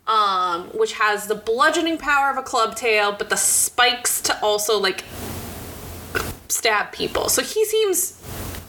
um, 0.07 0.63
which 0.77 0.93
has 0.93 1.27
the 1.27 1.35
bludgeoning 1.35 1.97
power 1.97 2.29
of 2.29 2.37
a 2.37 2.43
club 2.43 2.75
tail, 2.75 3.13
but 3.17 3.29
the 3.29 3.37
spikes 3.37 4.19
to 4.23 4.37
also 4.43 4.77
like 4.77 5.05
stab 6.49 6.91
people. 6.91 7.29
So 7.29 7.41
he 7.41 7.63
seems 7.63 8.21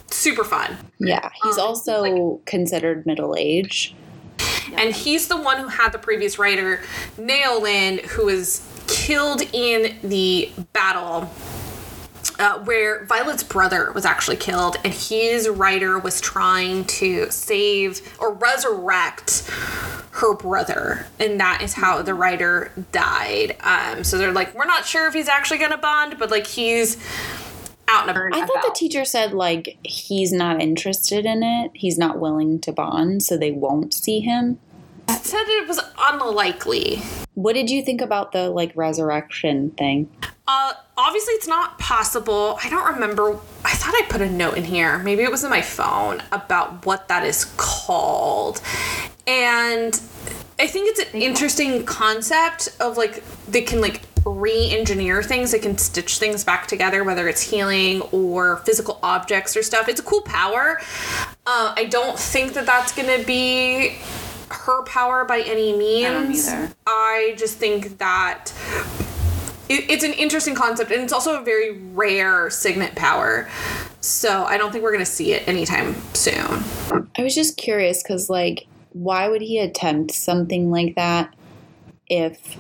super 0.07 0.45
fun. 0.45 0.77
Yeah, 1.01 1.29
he's 1.43 1.59
Um, 1.59 1.67
also 1.67 2.41
considered 2.45 3.05
middle 3.05 3.35
age. 3.37 3.97
And 4.77 4.95
he's 4.95 5.29
the 5.29 5.37
one 5.37 5.59
who 5.59 5.69
had 5.69 5.93
the 5.93 5.99
previous 5.99 6.39
rider, 6.39 6.83
Naolin, 7.17 8.01
who 8.07 8.27
was 8.27 8.67
killed 8.87 9.43
in 9.53 9.97
the 10.03 10.51
battle 10.73 11.31
uh, 12.41 12.59
where 12.61 13.05
Violet's 13.05 13.43
brother 13.43 13.93
was 13.93 14.05
actually 14.07 14.37
killed, 14.37 14.77
and 14.83 14.93
his 14.93 15.49
rider 15.49 15.99
was 15.99 16.21
trying 16.21 16.85
to 16.87 17.31
save 17.31 18.01
or 18.19 18.33
resurrect 18.33 19.43
her 20.13 20.35
brother, 20.35 21.07
and 21.19 21.39
that 21.39 21.61
is 21.63 21.75
how 21.75 22.01
the 22.03 22.15
rider 22.15 22.73
died. 22.93 23.57
Um, 23.61 24.05
so 24.05 24.17
they're 24.17 24.33
like, 24.33 24.55
we're 24.55 24.65
not 24.65 24.87
sure 24.87 25.07
if 25.07 25.15
he's 25.15 25.29
actually 25.29 25.59
gonna 25.59 25.77
bond, 25.77 26.19
but 26.19 26.31
like 26.31 26.47
he's 26.47 26.97
out 27.91 28.09
and 28.09 28.11
about. 28.11 28.33
I 28.35 28.47
thought 28.47 28.63
the 28.63 28.75
teacher 28.75 29.05
said 29.05 29.33
like 29.33 29.77
he's 29.83 30.33
not 30.33 30.63
interested 30.63 31.27
in 31.27 31.43
it. 31.43 31.73
He's 31.75 31.99
not 31.99 32.19
willing 32.19 32.61
to 32.61 32.73
bond, 32.73 33.23
so 33.23 33.37
they 33.37 33.51
won't 33.51 33.93
see 33.93 34.21
him. 34.21 34.59
said 35.09 35.45
it 35.47 35.69
was 35.69 35.81
unlikely. 35.99 37.03
What 37.35 37.55
did 37.55 37.71
you 37.71 37.83
think 37.83 38.01
about 38.01 38.33
the 38.33 38.51
like 38.51 38.73
resurrection 38.75 39.71
thing? 39.73 40.09
Uh, 40.47 40.73
obviously, 40.97 41.35
it's 41.35 41.47
not 41.47 41.79
possible. 41.79 42.59
I 42.63 42.69
don't 42.71 42.95
remember. 42.95 43.39
I 43.65 43.73
thought 43.75 43.95
I 43.95 44.07
put 44.09 44.21
a 44.21 44.31
note 44.31 44.57
in 44.57 44.65
here. 44.65 44.99
Maybe 44.99 45.23
it 45.23 45.31
was 45.31 45.45
in 45.45 45.51
my 45.51 45.63
phone 45.63 46.23
about 46.33 46.87
what 46.87 47.09
that 47.09 47.25
is 47.25 47.45
called. 47.57 48.61
And 49.27 50.01
I 50.59 50.67
think 50.67 50.91
it's 50.91 51.15
an 51.15 51.23
interesting 51.23 51.85
concept 51.85 52.69
of 52.81 52.97
like 52.97 53.23
they 53.47 53.63
can 53.63 53.81
like 53.81 54.03
re-engineer 54.25 55.23
things. 55.23 55.55
it 55.55 55.63
can 55.63 55.79
stitch 55.79 56.19
things 56.19 56.45
back 56.45 56.67
together, 56.67 57.05
whether 57.05 57.29
it's 57.29 57.41
healing 57.41 58.03
or 58.13 58.59
physical 58.59 58.99
objects 59.03 59.57
or 59.57 59.63
stuff. 59.63 59.89
It's 59.89 60.01
a 60.01 60.05
cool 60.05 60.23
power. 60.23 60.81
Uh, 61.47 61.75
I 61.77 61.87
don't 61.87 62.19
think 62.19 62.53
that 62.55 62.67
that's 62.67 62.93
gonna 62.93 63.25
be 63.25 63.97
her 64.51 64.83
power 64.85 65.25
by 65.25 65.41
any 65.41 65.77
means. 65.77 66.47
don't 66.47 66.59
either. 66.59 66.75
I 66.87 67.35
just 67.39 67.59
think 67.59 67.99
that 67.99 68.53
it, 69.71 69.89
it's 69.89 70.05
an 70.05 70.13
interesting 70.13 70.55
concept 70.55 70.91
and 70.91 71.03
it's 71.03 71.13
also 71.13 71.41
a 71.41 71.45
very 71.45 71.79
rare 71.79 72.51
signet 72.51 72.97
power 72.97 73.49
so 74.01 74.45
i 74.45 74.59
don't 74.59 74.73
think 74.73 74.83
we're 74.83 74.93
going 74.93 75.05
to 75.05 75.11
see 75.11 75.33
it 75.33 75.47
anytime 75.47 75.95
soon 76.13 76.65
I 77.17 77.23
was 77.23 77.35
just 77.35 77.57
curious 77.57 78.03
because 78.03 78.29
like 78.29 78.67
why 78.91 79.29
would 79.29 79.43
he 79.43 79.59
attempt 79.59 80.11
something 80.11 80.71
like 80.71 80.97
that 80.97 81.35
if 82.09 82.57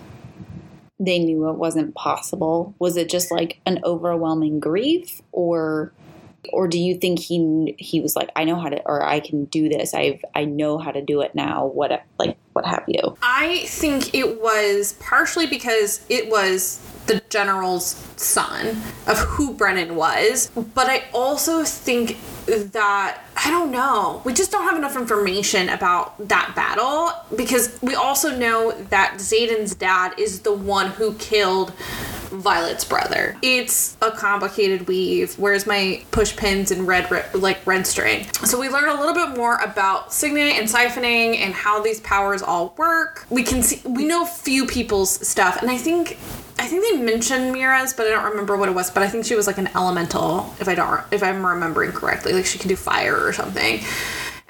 they 1.00 1.18
knew 1.18 1.48
it 1.48 1.56
wasn't 1.56 1.94
possible? 1.94 2.74
Was 2.78 2.96
it 2.96 3.08
just 3.08 3.32
like 3.32 3.60
an 3.66 3.80
overwhelming 3.84 4.60
grief 4.60 5.22
or 5.32 5.92
or 6.52 6.68
do 6.68 6.78
you 6.78 6.96
think 6.96 7.18
he 7.18 7.74
he 7.78 8.00
was 8.00 8.16
like 8.16 8.30
I 8.36 8.44
know 8.44 8.56
how 8.56 8.68
to 8.68 8.80
or 8.86 9.02
I 9.02 9.20
can 9.20 9.46
do 9.46 9.68
this. 9.68 9.94
I've 9.94 10.24
I 10.34 10.44
know 10.44 10.78
how 10.78 10.90
to 10.90 11.02
do 11.02 11.20
it 11.22 11.34
now. 11.34 11.66
What 11.66 12.02
like 12.18 12.36
what 12.52 12.66
have 12.66 12.84
you? 12.86 13.16
i 13.22 13.64
think 13.66 14.14
it 14.14 14.40
was 14.40 14.94
partially 14.94 15.46
because 15.46 16.04
it 16.08 16.28
was 16.28 16.78
the 17.06 17.22
general's 17.30 17.94
son 18.16 18.68
of 19.06 19.18
who 19.18 19.54
brennan 19.54 19.96
was 19.96 20.50
but 20.74 20.88
i 20.88 21.04
also 21.12 21.64
think 21.64 22.18
that 22.72 23.22
i 23.36 23.50
don't 23.50 23.70
know 23.70 24.20
we 24.24 24.32
just 24.32 24.50
don't 24.50 24.64
have 24.64 24.76
enough 24.76 24.96
information 24.96 25.68
about 25.68 26.16
that 26.28 26.52
battle 26.54 27.12
because 27.36 27.78
we 27.82 27.94
also 27.94 28.36
know 28.36 28.72
that 28.90 29.14
xaden's 29.16 29.74
dad 29.74 30.12
is 30.18 30.40
the 30.40 30.52
one 30.52 30.88
who 30.90 31.14
killed 31.14 31.72
Violet's 32.30 32.84
brother. 32.84 33.36
It's 33.42 33.96
a 34.00 34.10
complicated 34.10 34.86
weave. 34.86 35.38
Where's 35.38 35.66
my 35.66 36.04
push 36.10 36.36
pins 36.36 36.70
and 36.70 36.86
red, 36.86 37.10
red 37.10 37.34
like 37.34 37.66
red 37.66 37.86
string? 37.86 38.26
So 38.44 38.58
we 38.60 38.68
learn 38.68 38.88
a 38.88 38.94
little 38.94 39.14
bit 39.14 39.36
more 39.36 39.56
about 39.56 40.12
signet 40.12 40.54
and 40.54 40.68
siphoning 40.68 41.38
and 41.38 41.52
how 41.52 41.82
these 41.82 42.00
powers 42.00 42.42
all 42.42 42.74
work. 42.76 43.26
We 43.30 43.42
can 43.42 43.62
see 43.62 43.80
we 43.84 44.04
know 44.04 44.24
few 44.24 44.66
people's 44.66 45.26
stuff, 45.26 45.60
and 45.60 45.70
I 45.70 45.76
think 45.76 46.18
I 46.60 46.66
think 46.66 46.84
they 46.84 47.02
mentioned 47.02 47.52
Mira's, 47.52 47.94
but 47.94 48.06
I 48.06 48.10
don't 48.10 48.24
remember 48.24 48.54
what 48.54 48.68
it 48.68 48.74
was. 48.74 48.90
But 48.90 49.02
I 49.02 49.08
think 49.08 49.24
she 49.24 49.34
was 49.34 49.46
like 49.46 49.56
an 49.56 49.68
elemental, 49.74 50.54
if 50.60 50.68
I 50.68 50.74
don't 50.74 51.00
if 51.10 51.22
I'm 51.22 51.44
remembering 51.44 51.92
correctly. 51.92 52.34
Like 52.34 52.44
she 52.44 52.58
can 52.58 52.68
do 52.68 52.76
fire 52.76 53.16
or 53.16 53.32
something. 53.32 53.80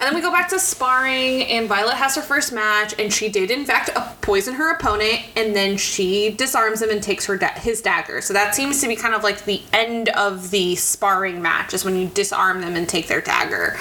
And 0.00 0.08
then 0.08 0.14
we 0.14 0.20
go 0.20 0.32
back 0.32 0.48
to 0.48 0.58
sparring, 0.58 1.42
and 1.42 1.68
Violet 1.68 1.94
has 1.94 2.16
her 2.16 2.22
first 2.22 2.52
match, 2.52 2.98
and 2.98 3.12
she 3.12 3.28
did 3.28 3.50
in 3.50 3.64
fact 3.64 3.90
poison 4.22 4.54
her 4.54 4.74
opponent, 4.74 5.20
and 5.36 5.54
then 5.54 5.76
she 5.76 6.30
disarms 6.30 6.82
him 6.82 6.90
and 6.90 7.00
takes 7.00 7.26
her 7.26 7.36
da- 7.36 7.52
his 7.60 7.80
dagger. 7.80 8.22
So 8.22 8.32
that 8.32 8.56
seems 8.56 8.80
to 8.80 8.88
be 8.88 8.96
kind 8.96 9.14
of 9.14 9.22
like 9.22 9.44
the 9.44 9.62
end 9.72 10.08
of 10.08 10.50
the 10.50 10.74
sparring 10.74 11.40
match, 11.40 11.74
is 11.74 11.84
when 11.84 11.94
you 11.94 12.08
disarm 12.08 12.60
them 12.60 12.74
and 12.74 12.88
take 12.88 13.06
their 13.06 13.20
dagger. 13.20 13.78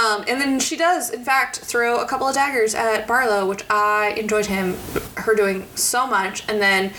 Um, 0.00 0.24
and 0.28 0.40
then 0.40 0.58
she 0.60 0.76
does, 0.76 1.10
in 1.10 1.24
fact, 1.24 1.58
throw 1.58 2.00
a 2.00 2.06
couple 2.06 2.26
of 2.26 2.34
daggers 2.34 2.74
at 2.74 3.06
Barlow, 3.06 3.46
which 3.46 3.64
I 3.68 4.14
enjoyed 4.16 4.46
him, 4.46 4.76
her 5.16 5.34
doing 5.34 5.66
so 5.74 6.06
much. 6.06 6.48
And 6.48 6.60
then 6.60 6.92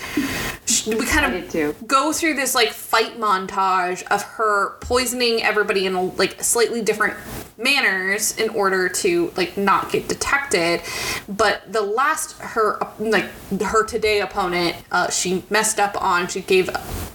sh 0.66 0.86
we 0.86 1.04
kind 1.04 1.34
of 1.34 1.86
go 1.88 2.12
through 2.12 2.34
this 2.34 2.54
like 2.54 2.70
fight 2.70 3.18
montage 3.18 4.04
of 4.04 4.22
her 4.22 4.76
poisoning 4.80 5.42
everybody 5.42 5.86
in 5.86 6.16
like 6.16 6.42
slightly 6.42 6.80
different 6.82 7.14
manners 7.56 8.36
in 8.38 8.48
order 8.50 8.88
to 8.88 9.32
like 9.36 9.56
not 9.56 9.90
get 9.90 10.08
detected. 10.08 10.80
But 11.28 11.72
the 11.72 11.82
last 11.82 12.38
her 12.38 12.78
like 12.98 13.26
her 13.60 13.84
today 13.84 14.20
opponent 14.20 14.76
uh, 14.92 15.10
she 15.10 15.44
messed 15.50 15.80
up 15.80 16.00
on 16.00 16.28
she 16.28 16.40
gave 16.40 16.70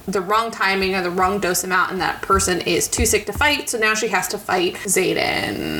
the 0.07 0.21
wrong 0.21 0.51
timing 0.51 0.95
or 0.95 1.01
the 1.01 1.11
wrong 1.11 1.39
dose 1.39 1.63
amount 1.63 1.91
and 1.91 1.99
that 1.99 2.21
person 2.21 2.61
is 2.61 2.87
too 2.87 3.05
sick 3.05 3.25
to 3.25 3.33
fight 3.33 3.69
so 3.69 3.77
now 3.77 3.93
she 3.93 4.07
has 4.07 4.27
to 4.27 4.37
fight 4.37 4.75
Xaden 4.75 5.76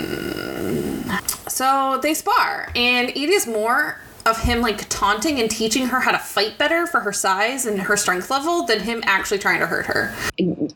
so 1.48 2.00
they 2.02 2.14
spar 2.14 2.72
and 2.76 3.10
it 3.10 3.30
is 3.30 3.48
more 3.48 4.00
of 4.26 4.38
him 4.42 4.60
like 4.62 4.88
taunting 4.90 5.40
and 5.40 5.50
teaching 5.50 5.88
her 5.88 6.02
how 6.02 6.12
to 6.12 6.18
fight 6.20 6.58
better 6.58 6.86
for 6.86 7.00
her 7.00 7.14
size 7.14 7.66
and 7.66 7.80
her 7.82 7.96
strength 7.96 8.30
level 8.30 8.66
than 8.66 8.82
him 8.82 9.02
actually 9.06 9.38
trying 9.40 9.60
to 9.62 9.66
hurt 9.66 9.86
her. 9.86 10.14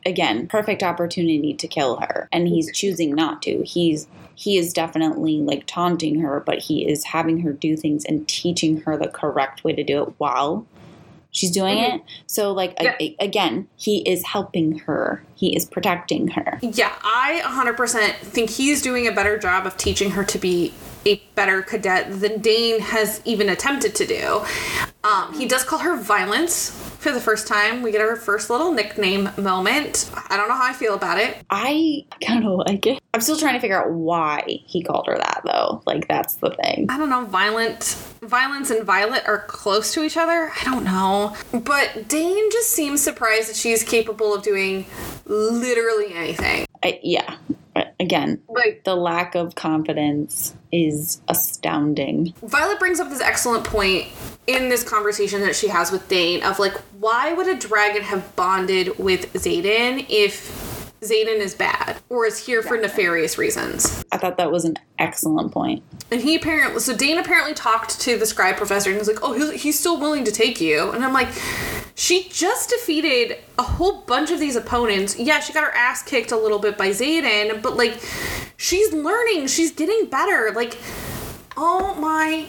Again, 0.05 0.47
perfect 0.47 0.81
opportunity 0.81 1.53
to 1.55 1.67
kill 1.67 1.97
her, 1.97 2.29
and 2.31 2.47
he's 2.47 2.71
choosing 2.71 3.13
not 3.13 3.41
to. 3.41 3.61
He's 3.63 4.07
he 4.35 4.57
is 4.57 4.71
definitely 4.71 5.39
like 5.41 5.65
taunting 5.67 6.21
her, 6.21 6.39
but 6.39 6.59
he 6.59 6.89
is 6.89 7.03
having 7.03 7.41
her 7.41 7.51
do 7.51 7.75
things 7.75 8.05
and 8.05 8.25
teaching 8.29 8.77
her 8.83 8.97
the 8.97 9.09
correct 9.09 9.65
way 9.65 9.73
to 9.73 9.83
do 9.83 10.01
it 10.03 10.13
while 10.17 10.65
she's 11.31 11.51
doing 11.51 11.77
Mm-hmm. 11.77 11.95
it. 11.97 12.01
So 12.27 12.53
like 12.53 12.73
a- 12.79 13.03
a- 13.03 13.15
again, 13.19 13.67
he 13.75 13.97
is 14.09 14.25
helping 14.25 14.79
her. 14.79 15.23
He 15.41 15.55
is 15.55 15.65
protecting 15.65 16.27
her. 16.27 16.59
Yeah, 16.61 16.93
I 17.01 17.41
100% 17.43 18.13
think 18.17 18.51
he's 18.51 18.79
doing 18.79 19.07
a 19.07 19.11
better 19.11 19.39
job 19.39 19.65
of 19.65 19.75
teaching 19.75 20.11
her 20.11 20.23
to 20.23 20.37
be 20.37 20.71
a 21.03 21.19
better 21.33 21.63
cadet 21.63 22.21
than 22.21 22.41
Dain 22.41 22.79
has 22.79 23.21
even 23.25 23.49
attempted 23.49 23.95
to 23.95 24.05
do. 24.05 24.45
Um, 25.03 25.33
he 25.33 25.47
does 25.47 25.63
call 25.63 25.79
her 25.79 25.97
Violence 25.97 26.69
for 26.99 27.11
the 27.11 27.19
first 27.19 27.47
time. 27.47 27.81
We 27.81 27.91
get 27.91 28.01
our 28.01 28.15
first 28.15 28.51
little 28.51 28.71
nickname 28.71 29.31
moment. 29.35 30.11
I 30.29 30.37
don't 30.37 30.47
know 30.47 30.53
how 30.53 30.69
I 30.69 30.73
feel 30.73 30.93
about 30.93 31.17
it. 31.17 31.37
I 31.49 32.05
kind 32.23 32.45
of 32.45 32.59
like 32.59 32.85
it. 32.85 33.01
I'm 33.15 33.21
still 33.21 33.35
trying 33.35 33.55
to 33.55 33.59
figure 33.59 33.83
out 33.83 33.91
why 33.91 34.43
he 34.45 34.83
called 34.83 35.07
her 35.07 35.17
that 35.17 35.41
though. 35.43 35.81
Like 35.87 36.07
that's 36.07 36.35
the 36.35 36.51
thing. 36.51 36.85
I 36.87 36.99
don't 36.99 37.09
know, 37.09 37.25
violent 37.25 37.97
violence 38.21 38.69
and 38.69 38.85
Violet 38.85 39.23
are 39.27 39.39
close 39.47 39.93
to 39.93 40.03
each 40.03 40.15
other. 40.15 40.51
I 40.59 40.63
don't 40.63 40.83
know. 40.83 41.35
But 41.51 42.07
Dane 42.07 42.51
just 42.51 42.69
seems 42.69 43.01
surprised 43.01 43.49
that 43.49 43.55
she's 43.55 43.83
capable 43.83 44.35
of 44.35 44.43
doing 44.43 44.85
literally 45.31 46.13
anything. 46.13 46.65
I, 46.83 46.99
yeah. 47.01 47.37
Again, 47.99 48.41
Like, 48.49 48.83
the 48.83 48.95
lack 48.95 49.33
of 49.35 49.55
confidence 49.55 50.53
is 50.71 51.21
astounding. 51.29 52.33
Violet 52.43 52.79
brings 52.79 52.99
up 52.99 53.09
this 53.09 53.21
excellent 53.21 53.63
point 53.63 54.07
in 54.45 54.69
this 54.69 54.83
conversation 54.83 55.41
that 55.41 55.55
she 55.55 55.67
has 55.67 55.91
with 55.91 56.07
Dain 56.09 56.43
of 56.43 56.59
like, 56.59 56.73
why 56.99 57.31
would 57.33 57.47
a 57.47 57.55
dragon 57.55 58.01
have 58.01 58.35
bonded 58.35 58.97
with 58.97 59.31
Xaden 59.33 60.05
if 60.09 60.80
Xaden 61.01 61.37
is 61.37 61.55
bad 61.55 61.99
or 62.09 62.27
is 62.27 62.45
here 62.45 62.61
for 62.61 62.77
nefarious 62.77 63.35
reasons? 63.35 64.03
I 64.11 64.17
thought 64.17 64.37
that 64.37 64.51
was 64.51 64.65
an 64.65 64.77
excellent 64.99 65.51
point. 65.51 65.81
And 66.11 66.21
he 66.21 66.35
apparently, 66.35 66.79
so 66.79 66.95
Dain 66.95 67.17
apparently 67.17 67.55
talked 67.55 67.99
to 68.01 68.19
the 68.19 68.25
scribe 68.27 68.57
professor 68.57 68.91
and 68.91 68.99
was 68.99 69.07
like, 69.07 69.17
oh, 69.23 69.33
he's, 69.33 69.63
he's 69.63 69.79
still 69.79 69.99
willing 69.99 70.25
to 70.25 70.31
take 70.31 70.61
you. 70.61 70.91
And 70.91 71.03
I'm 71.03 71.11
like, 71.11 71.29
she 71.95 72.29
just 72.29 72.69
defeated 72.69 73.39
a 73.57 73.63
whole 73.63 74.01
bunch 74.01 74.29
of 74.29 74.39
these 74.39 74.55
opponents. 74.55 75.17
Yeah, 75.17 75.39
she 75.39 75.53
got 75.53 75.63
her 75.63 75.71
ass 75.71 76.03
kicked 76.03 76.31
a 76.31 76.37
little 76.37 76.59
bit 76.59 76.77
by 76.77 76.89
Xaden, 76.89 77.63
but 77.63 77.75
like, 77.75 77.99
she's 78.57 78.93
learning, 78.93 79.47
she's 79.47 79.71
getting 79.71 80.05
better. 80.07 80.51
Like, 80.55 80.77
oh 81.57 81.95
my 81.95 82.45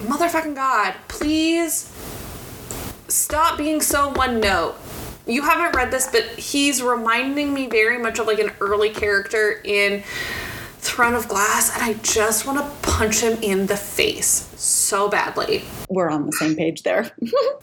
motherfucking 0.00 0.54
god, 0.54 0.94
please 1.08 1.90
stop 3.08 3.56
being 3.56 3.80
so 3.80 4.10
one 4.10 4.38
note. 4.38 4.76
You 5.26 5.42
haven't 5.42 5.76
read 5.76 5.90
this, 5.90 6.06
but 6.06 6.22
he's 6.38 6.80
reminding 6.82 7.52
me 7.52 7.66
very 7.66 7.98
much 7.98 8.18
of 8.20 8.26
like 8.28 8.38
an 8.38 8.52
early 8.60 8.90
character 8.90 9.60
in 9.64 10.04
Throne 10.78 11.14
of 11.14 11.26
Glass, 11.26 11.74
and 11.74 11.82
I 11.82 11.94
just 12.02 12.46
want 12.46 12.58
to 12.58 12.88
punch 12.88 13.20
him 13.20 13.36
in 13.42 13.66
the 13.66 13.76
face 13.76 14.48
so 14.56 15.08
badly. 15.08 15.64
We're 15.88 16.10
on 16.10 16.26
the 16.26 16.32
same 16.32 16.54
page 16.54 16.82
there. 16.82 17.10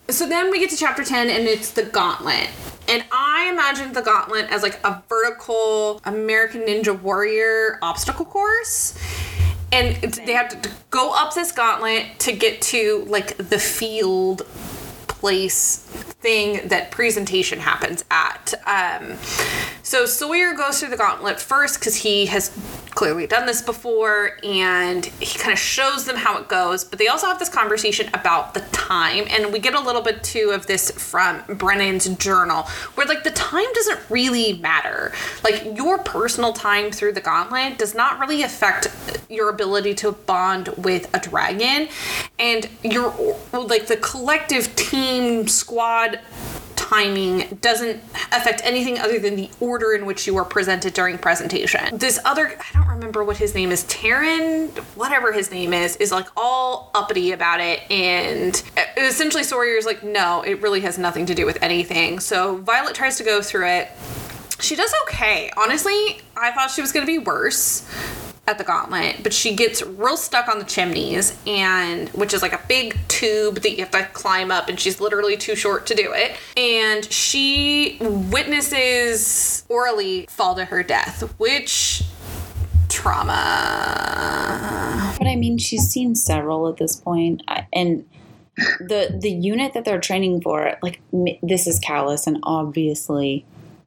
So 0.10 0.27
then 0.27 0.52
we 0.52 0.60
get 0.60 0.69
to 0.69 0.77
chapter 0.77 1.03
10 1.03 1.30
and 1.30 1.48
it's 1.48 1.72
the 1.72 1.84
gauntlet. 1.84 2.49
And 2.88 3.03
I 3.11 3.49
imagined 3.49 3.95
the 3.95 4.02
gauntlet 4.02 4.52
as 4.52 4.61
like 4.61 4.80
a 4.84 5.02
vertical 5.07 6.02
American 6.03 6.61
Ninja 6.61 7.02
Warrior 7.02 7.80
obstacle 7.81 8.26
course. 8.26 8.95
And 9.72 9.95
they 10.14 10.34
have 10.34 10.61
to 10.61 10.69
go 10.91 11.15
up 11.15 11.34
this 11.34 11.52
gauntlet 11.53 12.19
to 12.19 12.34
get 12.34 12.61
to 12.64 13.06
like 13.07 13.38
the 13.38 13.57
field 13.57 14.45
place 15.07 16.12
thing 16.23 16.69
that 16.69 16.89
presentation 16.89 17.59
happens 17.59 18.03
at. 18.09 18.53
Um, 18.65 19.17
so 19.83 20.05
Sawyer 20.05 20.53
goes 20.53 20.79
through 20.79 20.89
the 20.89 20.97
gauntlet 20.97 21.39
first 21.39 21.79
because 21.79 21.95
he 21.95 22.25
has 22.27 22.49
clearly 22.95 23.27
done 23.27 23.45
this 23.45 23.61
before 23.61 24.37
and 24.43 25.05
he 25.05 25.37
kind 25.37 25.51
of 25.51 25.59
shows 25.59 26.05
them 26.05 26.15
how 26.15 26.37
it 26.37 26.47
goes. 26.47 26.85
But 26.85 26.99
they 26.99 27.07
also 27.07 27.27
have 27.27 27.39
this 27.39 27.49
conversation 27.49 28.09
about 28.13 28.53
the 28.53 28.61
time. 28.71 29.25
And 29.29 29.51
we 29.51 29.59
get 29.59 29.75
a 29.75 29.79
little 29.79 30.01
bit 30.01 30.23
too 30.23 30.51
of 30.53 30.67
this 30.67 30.91
from 30.91 31.43
Brennan's 31.57 32.07
journal 32.17 32.63
where 32.95 33.05
like 33.05 33.23
the 33.23 33.31
time 33.31 33.65
doesn't 33.73 33.99
really 34.09 34.53
matter. 34.53 35.11
Like 35.43 35.63
your 35.75 35.97
personal 35.99 36.53
time 36.53 36.91
through 36.91 37.13
the 37.13 37.21
gauntlet 37.21 37.77
does 37.77 37.93
not 37.93 38.19
really 38.19 38.43
affect 38.43 38.87
your 39.29 39.49
ability 39.49 39.95
to 39.95 40.11
bond 40.11 40.69
with 40.77 41.13
a 41.13 41.19
dragon. 41.19 41.89
And 42.39 42.69
your, 42.83 43.13
like 43.51 43.87
the 43.87 43.97
collective 43.97 44.75
team 44.75 45.47
squad 45.47 46.12
timing 46.94 47.57
doesn't 47.61 48.02
affect 48.31 48.61
anything 48.64 48.99
other 48.99 49.18
than 49.18 49.35
the 49.35 49.49
order 49.60 49.94
in 49.94 50.06
which 50.06 50.27
you 50.27 50.38
are 50.38 50.45
presented 50.45 50.94
during 50.94 51.18
presentation. 51.18 51.98
This 51.98 52.19
other, 52.26 52.56
I 52.60 52.77
don't 52.77 52.88
remember 52.88 53.23
what 53.23 53.38
his 53.38 53.56
name 53.56 53.72
is, 53.72 53.84
Taryn, 53.85 54.69
whatever 54.95 55.31
his 55.31 55.49
name 55.49 55.73
is, 55.73 55.95
is 55.98 56.11
like 56.11 56.27
all 56.35 56.91
uppity 56.94 57.31
about 57.31 57.61
it. 57.61 57.80
And 57.90 58.61
essentially, 58.98 59.44
Sawyer's 59.44 59.85
like, 59.85 60.03
no, 60.03 60.41
it 60.41 60.61
really 60.61 60.81
has 60.81 60.98
nothing 60.98 61.26
to 61.27 61.35
do 61.35 61.45
with 61.45 61.57
anything. 61.64 62.19
So 62.19 62.57
Violet 62.57 62.95
tries 62.95 63.18
to 63.18 63.23
go 63.23 63.41
through 63.41 63.68
it. 63.68 63.90
She 64.60 64.76
does 64.76 64.94
okay. 65.03 65.52
Honestly, 65.57 66.22
I 66.38 66.52
thought 66.52 66.69
she 66.69 66.81
was 66.81 66.91
going 66.91 67.06
to 67.06 67.11
be 67.11 67.18
worse 67.18 67.90
at 68.45 68.57
the 68.57 68.63
gauntlet, 68.63 69.23
but 69.23 69.33
she 69.33 69.55
gets 69.55 69.81
real 69.81 70.17
stuck 70.17 70.49
on 70.49 70.59
the 70.59 70.65
chimneys 70.65 71.37
and 71.47 72.09
which 72.09 72.33
is 72.33 72.41
like 72.41 72.51
a 72.51 72.59
big 72.67 72.97
tube 73.07 73.61
that 73.61 73.71
you 73.71 73.77
have 73.77 73.91
to 73.91 74.03
climb 74.11 74.51
up 74.51 74.67
and 74.67 74.77
she's 74.79 74.99
literally 74.99 75.37
too 75.37 75.55
short 75.55 75.85
to 75.85 75.95
do 75.95 76.11
it. 76.13 76.35
And 76.57 77.05
she 77.11 77.97
witnesses 78.01 79.63
Aurelie 79.69 80.29
fall 80.29 80.55
to 80.55 80.65
her 80.65 80.83
death, 80.83 81.21
which 81.39 82.03
trauma. 82.89 84.33
But 85.17 85.27
I 85.27 85.35
mean, 85.35 85.57
she's 85.57 85.87
seen 85.89 86.15
several 86.15 86.67
at 86.67 86.77
this 86.77 87.01
uh, 87.05 87.61
and 87.71 88.05
the 88.79 89.17
the 89.19 89.31
unit 89.31 89.73
that 89.73 89.83
they're 89.83 89.99
training 89.99 90.41
for, 90.41 90.77
like 90.81 91.01
this 91.41 91.65
is 91.65 91.79
callous, 91.79 92.27
and 92.27 92.37
obviously, 92.43 93.45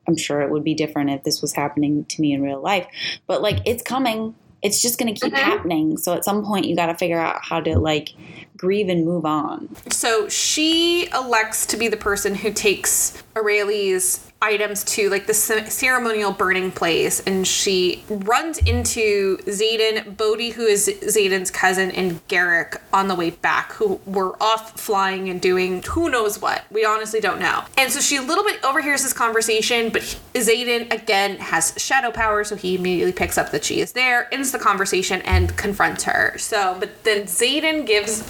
I'm 0.08 0.16
sure 0.16 0.42
it 0.42 0.50
would 0.50 0.64
be 0.64 0.74
different 0.74 1.10
if 1.10 1.22
this 1.22 1.40
was 1.40 1.52
happening 1.52 2.04
to 2.06 2.20
me 2.20 2.32
in 2.32 2.42
real 2.42 2.60
life. 2.60 2.86
But 3.26 3.42
like, 3.42 3.60
it's 3.64 3.82
coming. 3.82 4.34
It's 4.66 4.82
just 4.82 4.98
going 4.98 5.14
to 5.14 5.20
keep 5.20 5.32
Mhm. 5.32 5.36
happening. 5.38 5.96
So 5.96 6.12
at 6.12 6.24
some 6.24 6.44
point, 6.44 6.66
you 6.66 6.74
got 6.74 6.86
to 6.86 6.94
figure 6.96 7.20
out 7.20 7.36
how 7.44 7.60
to 7.60 7.78
like 7.78 8.14
grieve 8.56 8.88
and 8.88 9.04
move 9.04 9.24
on. 9.24 9.68
So 9.90 10.28
she 10.28 11.06
elects 11.14 11.66
to 11.66 11.76
be 11.76 11.86
the 11.86 11.96
person 11.96 12.34
who 12.34 12.50
takes 12.52 13.22
Aurelie's 13.36 14.18
items 14.46 14.84
to 14.84 15.10
like 15.10 15.26
the 15.26 15.34
ce- 15.34 15.72
ceremonial 15.72 16.32
burning 16.32 16.70
place 16.70 17.20
and 17.20 17.46
she 17.46 18.04
runs 18.08 18.58
into 18.58 19.38
Xaden, 19.38 20.16
Bodhi, 20.16 20.50
who 20.50 20.62
is 20.62 20.88
Xaden's 20.88 21.50
cousin, 21.50 21.90
and 21.90 22.26
Garrick 22.28 22.80
on 22.92 23.08
the 23.08 23.14
way 23.14 23.30
back, 23.30 23.72
who 23.72 24.00
were 24.06 24.40
off 24.40 24.78
flying 24.80 25.28
and 25.28 25.40
doing 25.40 25.82
who 25.82 26.08
knows 26.08 26.40
what. 26.40 26.64
We 26.70 26.84
honestly 26.84 27.20
don't 27.20 27.40
know. 27.40 27.64
And 27.76 27.90
so 27.90 28.00
she 28.00 28.16
a 28.16 28.22
little 28.22 28.44
bit 28.44 28.64
overhears 28.64 29.02
this 29.02 29.12
conversation, 29.12 29.90
but 29.90 30.02
Xaden 30.34 30.92
again 30.92 31.36
has 31.38 31.74
shadow 31.76 32.12
power, 32.12 32.44
so 32.44 32.54
he 32.54 32.76
immediately 32.76 33.12
picks 33.12 33.36
up 33.36 33.50
that 33.50 33.64
she 33.64 33.80
is 33.80 33.92
there, 33.92 34.32
ends 34.32 34.52
the 34.52 34.58
conversation, 34.58 35.20
and 35.22 35.56
confronts 35.56 36.04
her. 36.04 36.36
So, 36.38 36.76
but 36.78 37.02
then 37.04 37.24
Xaden 37.24 37.86
gives 37.86 38.22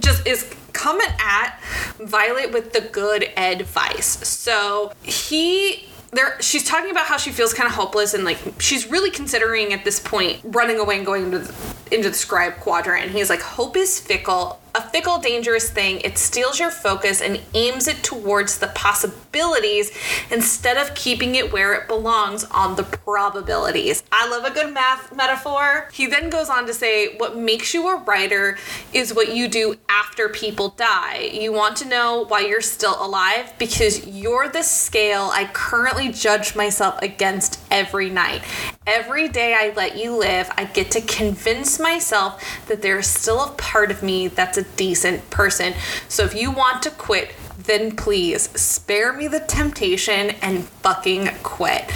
just 0.00 0.26
is 0.26 0.54
coming 0.72 1.06
at 1.18 1.58
Violet 1.98 2.52
with 2.52 2.72
the 2.72 2.80
good 2.80 3.30
advice. 3.36 4.06
So 4.26 4.92
he 5.02 5.88
there 6.12 6.40
she's 6.40 6.64
talking 6.64 6.90
about 6.90 7.06
how 7.06 7.16
she 7.16 7.30
feels 7.30 7.54
kind 7.54 7.66
of 7.66 7.74
hopeless 7.74 8.12
and 8.14 8.24
like 8.24 8.38
she's 8.58 8.90
really 8.90 9.10
considering 9.10 9.72
at 9.72 9.84
this 9.84 9.98
point 9.98 10.40
running 10.44 10.78
away 10.78 10.96
and 10.96 11.06
going 11.06 11.24
into 11.24 11.38
the, 11.38 11.74
into 11.90 12.08
the 12.10 12.14
scribe 12.14 12.56
quadrant. 12.56 13.04
And 13.04 13.12
he's 13.12 13.30
like, 13.30 13.40
hope 13.40 13.76
is 13.76 13.98
fickle, 13.98 14.60
a 14.74 14.82
fickle, 14.88 15.18
dangerous 15.18 15.70
thing. 15.70 16.00
It 16.00 16.18
steals 16.18 16.58
your 16.58 16.70
focus 16.70 17.20
and 17.20 17.40
aims 17.54 17.88
it 17.88 18.02
towards 18.02 18.58
the 18.58 18.68
possibilities 18.68 19.90
instead 20.30 20.76
of 20.76 20.94
keeping 20.94 21.34
it 21.34 21.52
where 21.52 21.74
it 21.74 21.88
belongs 21.88 22.44
on 22.44 22.76
the 22.76 22.82
probabilities. 22.82 24.02
I 24.10 24.28
love 24.28 24.44
a 24.44 24.50
good 24.50 24.72
math 24.72 25.14
metaphor. 25.14 25.88
He 25.92 26.06
then 26.06 26.30
goes 26.30 26.48
on 26.48 26.66
to 26.66 26.74
say, 26.74 27.16
What 27.16 27.36
makes 27.36 27.74
you 27.74 27.88
a 27.88 27.96
rider 28.02 28.58
is 28.92 29.14
what 29.14 29.34
you 29.34 29.48
do 29.48 29.76
after 29.88 30.28
people 30.28 30.70
die. 30.70 31.30
You 31.32 31.52
want 31.52 31.76
to 31.78 31.88
know 31.88 32.24
why 32.26 32.40
you're 32.40 32.60
still 32.60 32.96
alive 33.04 33.52
because 33.58 34.06
you're 34.06 34.48
the 34.48 34.62
scale 34.62 35.30
I 35.32 35.50
currently 35.52 36.10
judge 36.10 36.56
myself 36.56 37.00
against 37.02 37.61
every 37.72 38.10
night. 38.10 38.42
Every 38.86 39.28
day 39.28 39.54
I 39.54 39.72
let 39.74 39.96
you 39.96 40.16
live, 40.16 40.48
I 40.56 40.66
get 40.66 40.90
to 40.92 41.00
convince 41.00 41.80
myself 41.80 42.40
that 42.68 42.82
there 42.82 42.98
is 42.98 43.06
still 43.08 43.42
a 43.42 43.50
part 43.52 43.90
of 43.90 44.02
me 44.02 44.28
that's 44.28 44.58
a 44.58 44.64
decent 44.76 45.30
person. 45.30 45.72
So 46.06 46.22
if 46.24 46.34
you 46.34 46.52
want 46.52 46.82
to 46.82 46.90
quit, 46.90 47.34
then 47.58 47.96
please 47.96 48.50
spare 48.60 49.12
me 49.12 49.26
the 49.26 49.40
temptation 49.40 50.30
and 50.42 50.64
fucking 50.64 51.30
quit. 51.42 51.90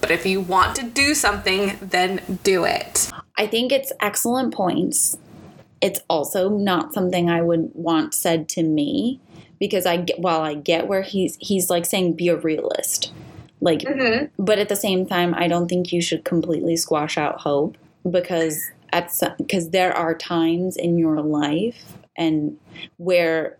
But 0.00 0.10
if 0.10 0.26
you 0.26 0.40
want 0.40 0.76
to 0.76 0.84
do 0.84 1.14
something, 1.14 1.78
then 1.80 2.40
do 2.42 2.64
it. 2.64 3.10
I 3.36 3.46
think 3.46 3.72
it's 3.72 3.92
excellent 4.00 4.52
points. 4.52 5.16
It's 5.80 6.00
also 6.08 6.48
not 6.48 6.92
something 6.92 7.30
I 7.30 7.40
would 7.40 7.70
want 7.72 8.14
said 8.14 8.48
to 8.50 8.62
me 8.62 9.20
because 9.58 9.86
I 9.86 9.96
get 9.96 10.18
while 10.18 10.42
I 10.42 10.54
get 10.54 10.88
where 10.88 11.02
he's 11.02 11.36
he's 11.40 11.70
like 11.70 11.86
saying 11.86 12.14
be 12.14 12.28
a 12.28 12.36
realist. 12.36 13.12
Like 13.62 13.80
Mhm. 13.82 14.28
but 14.38 14.58
at 14.58 14.68
the 14.68 14.76
same 14.76 15.06
time 15.06 15.34
I 15.34 15.48
don't 15.48 15.68
think 15.68 15.92
you 15.92 16.02
should 16.02 16.24
completely 16.24 16.76
squash 16.76 17.16
out 17.16 17.40
hope 17.40 17.76
because 18.10 18.60
at 18.92 19.10
because 19.38 19.70
there 19.70 19.96
are 19.96 20.14
times 20.14 20.76
in 20.76 20.98
your 20.98 21.22
life 21.22 21.96
and 22.16 22.58
where 22.98 23.56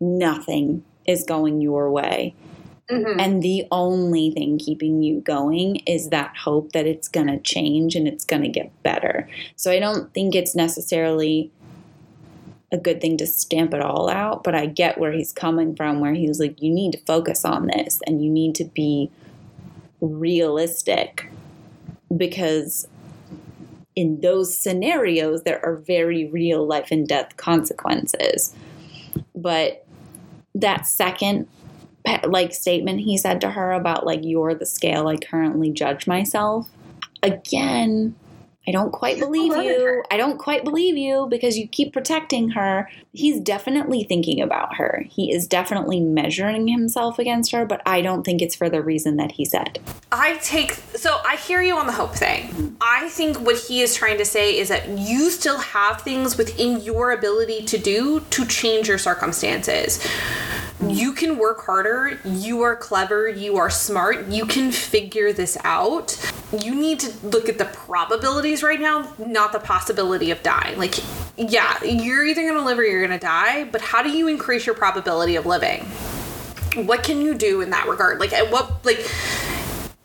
nothing 0.00 0.84
is 1.06 1.24
going 1.24 1.60
your 1.60 1.90
way 1.90 2.34
Mhm. 2.90 3.20
and 3.20 3.42
the 3.42 3.66
only 3.72 4.30
thing 4.32 4.58
keeping 4.58 5.02
you 5.02 5.20
going 5.20 5.76
is 5.86 6.08
that 6.10 6.32
hope 6.44 6.72
that 6.72 6.86
it's 6.86 7.08
going 7.08 7.28
to 7.28 7.38
change 7.38 7.94
and 7.96 8.06
it's 8.08 8.24
going 8.24 8.42
to 8.42 8.48
get 8.48 8.70
better. 8.82 9.28
So 9.56 9.70
I 9.70 9.78
don't 9.78 10.12
think 10.12 10.34
it's 10.34 10.54
necessarily 10.56 11.50
a 12.72 12.78
good 12.78 13.00
thing 13.00 13.16
to 13.16 13.26
stamp 13.26 13.74
it 13.74 13.80
all 13.80 14.08
out, 14.08 14.44
but 14.44 14.54
I 14.54 14.66
get 14.66 14.98
where 14.98 15.12
he's 15.12 15.32
coming 15.32 15.74
from, 15.74 16.00
where 16.00 16.14
he 16.14 16.28
was 16.28 16.38
like, 16.38 16.62
you 16.62 16.70
need 16.70 16.92
to 16.92 16.98
focus 16.98 17.44
on 17.44 17.66
this 17.66 18.00
and 18.06 18.22
you 18.22 18.30
need 18.30 18.54
to 18.56 18.64
be 18.64 19.10
realistic 20.00 21.28
because 22.16 22.86
in 23.96 24.20
those 24.20 24.56
scenarios, 24.56 25.42
there 25.42 25.64
are 25.64 25.76
very 25.76 26.26
real 26.26 26.66
life 26.66 26.90
and 26.90 27.06
death 27.08 27.36
consequences. 27.36 28.54
But 29.34 29.84
that 30.54 30.86
second 30.86 31.48
like 32.24 32.52
statement 32.52 33.00
he 33.00 33.16
said 33.16 33.40
to 33.40 33.50
her 33.50 33.72
about 33.72 34.06
like 34.06 34.20
you're 34.22 34.54
the 34.54 34.66
scale 34.66 35.06
I 35.08 35.16
currently 35.16 35.70
judge 35.70 36.06
myself. 36.06 36.68
Again, 37.22 38.14
I 38.70 38.72
don't 38.72 38.92
quite 38.92 39.18
believe 39.18 39.52
you. 39.56 40.04
I 40.12 40.16
don't 40.16 40.38
quite 40.38 40.62
believe 40.62 40.96
you 40.96 41.26
because 41.28 41.58
you 41.58 41.66
keep 41.66 41.92
protecting 41.92 42.50
her. 42.50 42.88
He's 43.12 43.40
definitely 43.40 44.04
thinking 44.04 44.40
about 44.40 44.76
her. 44.76 45.04
He 45.10 45.32
is 45.32 45.48
definitely 45.48 45.98
measuring 45.98 46.68
himself 46.68 47.18
against 47.18 47.50
her, 47.50 47.66
but 47.66 47.82
I 47.84 48.00
don't 48.00 48.22
think 48.22 48.40
it's 48.40 48.54
for 48.54 48.70
the 48.70 48.80
reason 48.80 49.16
that 49.16 49.32
he 49.32 49.44
said. 49.44 49.80
I 50.12 50.36
take 50.36 50.74
so 50.94 51.20
I 51.26 51.34
hear 51.34 51.60
you 51.62 51.76
on 51.76 51.88
the 51.88 51.92
hope 51.92 52.14
thing. 52.14 52.76
I 52.80 53.08
think 53.08 53.40
what 53.40 53.58
he 53.58 53.80
is 53.80 53.96
trying 53.96 54.18
to 54.18 54.24
say 54.24 54.56
is 54.56 54.68
that 54.68 54.88
you 54.88 55.30
still 55.30 55.58
have 55.58 56.02
things 56.02 56.38
within 56.38 56.80
your 56.80 57.10
ability 57.10 57.64
to 57.64 57.76
do 57.76 58.20
to 58.20 58.46
change 58.46 58.86
your 58.86 58.98
circumstances. 58.98 59.98
You 60.86 61.12
can 61.12 61.36
work 61.36 61.60
harder, 61.66 62.18
you 62.24 62.62
are 62.62 62.74
clever, 62.74 63.28
you 63.28 63.58
are 63.58 63.68
smart, 63.68 64.28
you 64.28 64.46
can 64.46 64.72
figure 64.72 65.30
this 65.30 65.58
out. 65.62 66.16
You 66.58 66.74
need 66.74 67.00
to 67.00 67.26
look 67.26 67.50
at 67.50 67.58
the 67.58 67.66
probabilities 67.66 68.59
right 68.62 68.80
now, 68.80 69.12
not 69.18 69.52
the 69.52 69.60
possibility 69.60 70.30
of 70.30 70.42
dying. 70.42 70.78
Like, 70.78 70.94
yeah, 71.36 71.82
you're 71.82 72.24
either 72.24 72.46
gonna 72.46 72.64
live 72.64 72.78
or 72.78 72.84
you're 72.84 73.02
gonna 73.02 73.18
die, 73.18 73.64
but 73.64 73.80
how 73.80 74.02
do 74.02 74.10
you 74.10 74.28
increase 74.28 74.66
your 74.66 74.74
probability 74.74 75.36
of 75.36 75.46
living? 75.46 75.84
What 76.86 77.02
can 77.02 77.20
you 77.20 77.34
do 77.34 77.60
in 77.60 77.70
that 77.70 77.88
regard? 77.88 78.20
Like, 78.20 78.32
at 78.32 78.50
what, 78.50 78.84
like, 78.84 78.98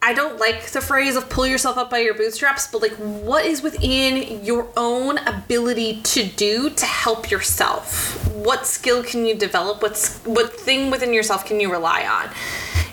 I 0.06 0.14
don't 0.14 0.38
like 0.38 0.68
the 0.68 0.82
phrase 0.82 1.16
of 1.16 1.28
pull 1.32 1.48
yourself 1.48 1.80
up 1.80 1.90
by 1.90 1.98
your 1.98 2.14
bootstraps, 2.14 2.68
but 2.68 2.80
like 2.80 2.92
what 2.92 3.44
is 3.44 3.64
within 3.64 4.46
your 4.46 4.68
own 4.78 5.18
ability 5.18 6.04
to 6.04 6.24
do 6.24 6.70
to 6.70 6.86
help 6.86 7.32
yourself? 7.32 8.24
What 8.36 8.68
skill 8.68 9.04
can 9.04 9.26
you 9.26 9.34
develop? 9.34 9.82
What's 9.82 10.20
what 10.20 10.54
thing 10.54 10.92
within 10.92 11.12
yourself 11.12 11.44
can 11.44 11.60
you 11.60 11.72
rely 11.72 12.06
on? 12.06 12.30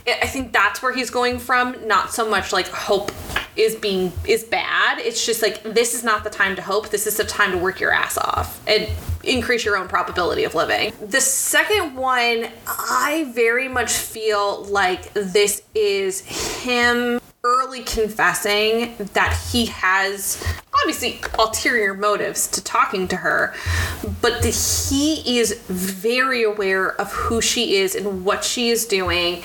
I 0.06 0.26
think 0.26 0.54
that's 0.54 0.80
where 0.80 0.94
he's 0.94 1.10
going 1.10 1.38
from, 1.38 1.86
not 1.86 2.14
so 2.14 2.26
much 2.30 2.50
like 2.50 2.68
hope 2.68 3.12
is 3.56 3.76
being 3.76 4.10
is 4.26 4.42
bad. 4.44 4.98
It's 4.98 5.26
just 5.26 5.42
like 5.42 5.62
this 5.64 5.92
is 5.92 6.02
not 6.02 6.24
the 6.24 6.30
time 6.30 6.56
to 6.56 6.62
hope. 6.62 6.88
This 6.88 7.06
is 7.06 7.18
the 7.18 7.24
time 7.24 7.52
to 7.52 7.58
work 7.58 7.78
your 7.78 7.92
ass 7.92 8.16
off 8.16 8.58
and 8.66 8.88
increase 9.24 9.64
your 9.64 9.76
own 9.76 9.88
probability 9.88 10.44
of 10.44 10.54
living. 10.54 10.92
The 11.00 11.20
second 11.20 11.94
one, 11.94 12.48
I 12.66 13.30
very 13.34 13.68
much 13.68 13.92
feel 13.92 14.64
like 14.64 15.12
this 15.14 15.62
is 15.74 16.20
him 16.62 17.20
early 17.44 17.82
confessing 17.82 18.94
that 19.14 19.36
he 19.50 19.66
has 19.66 20.44
obviously 20.80 21.20
ulterior 21.38 21.92
motives 21.92 22.46
to 22.46 22.62
talking 22.62 23.08
to 23.08 23.16
her, 23.16 23.52
but 24.20 24.42
that 24.42 24.54
he 24.54 25.38
is 25.38 25.60
very 25.66 26.44
aware 26.44 26.92
of 27.00 27.12
who 27.12 27.40
she 27.40 27.76
is 27.76 27.94
and 27.96 28.24
what 28.24 28.44
she 28.44 28.70
is 28.70 28.86
doing. 28.86 29.42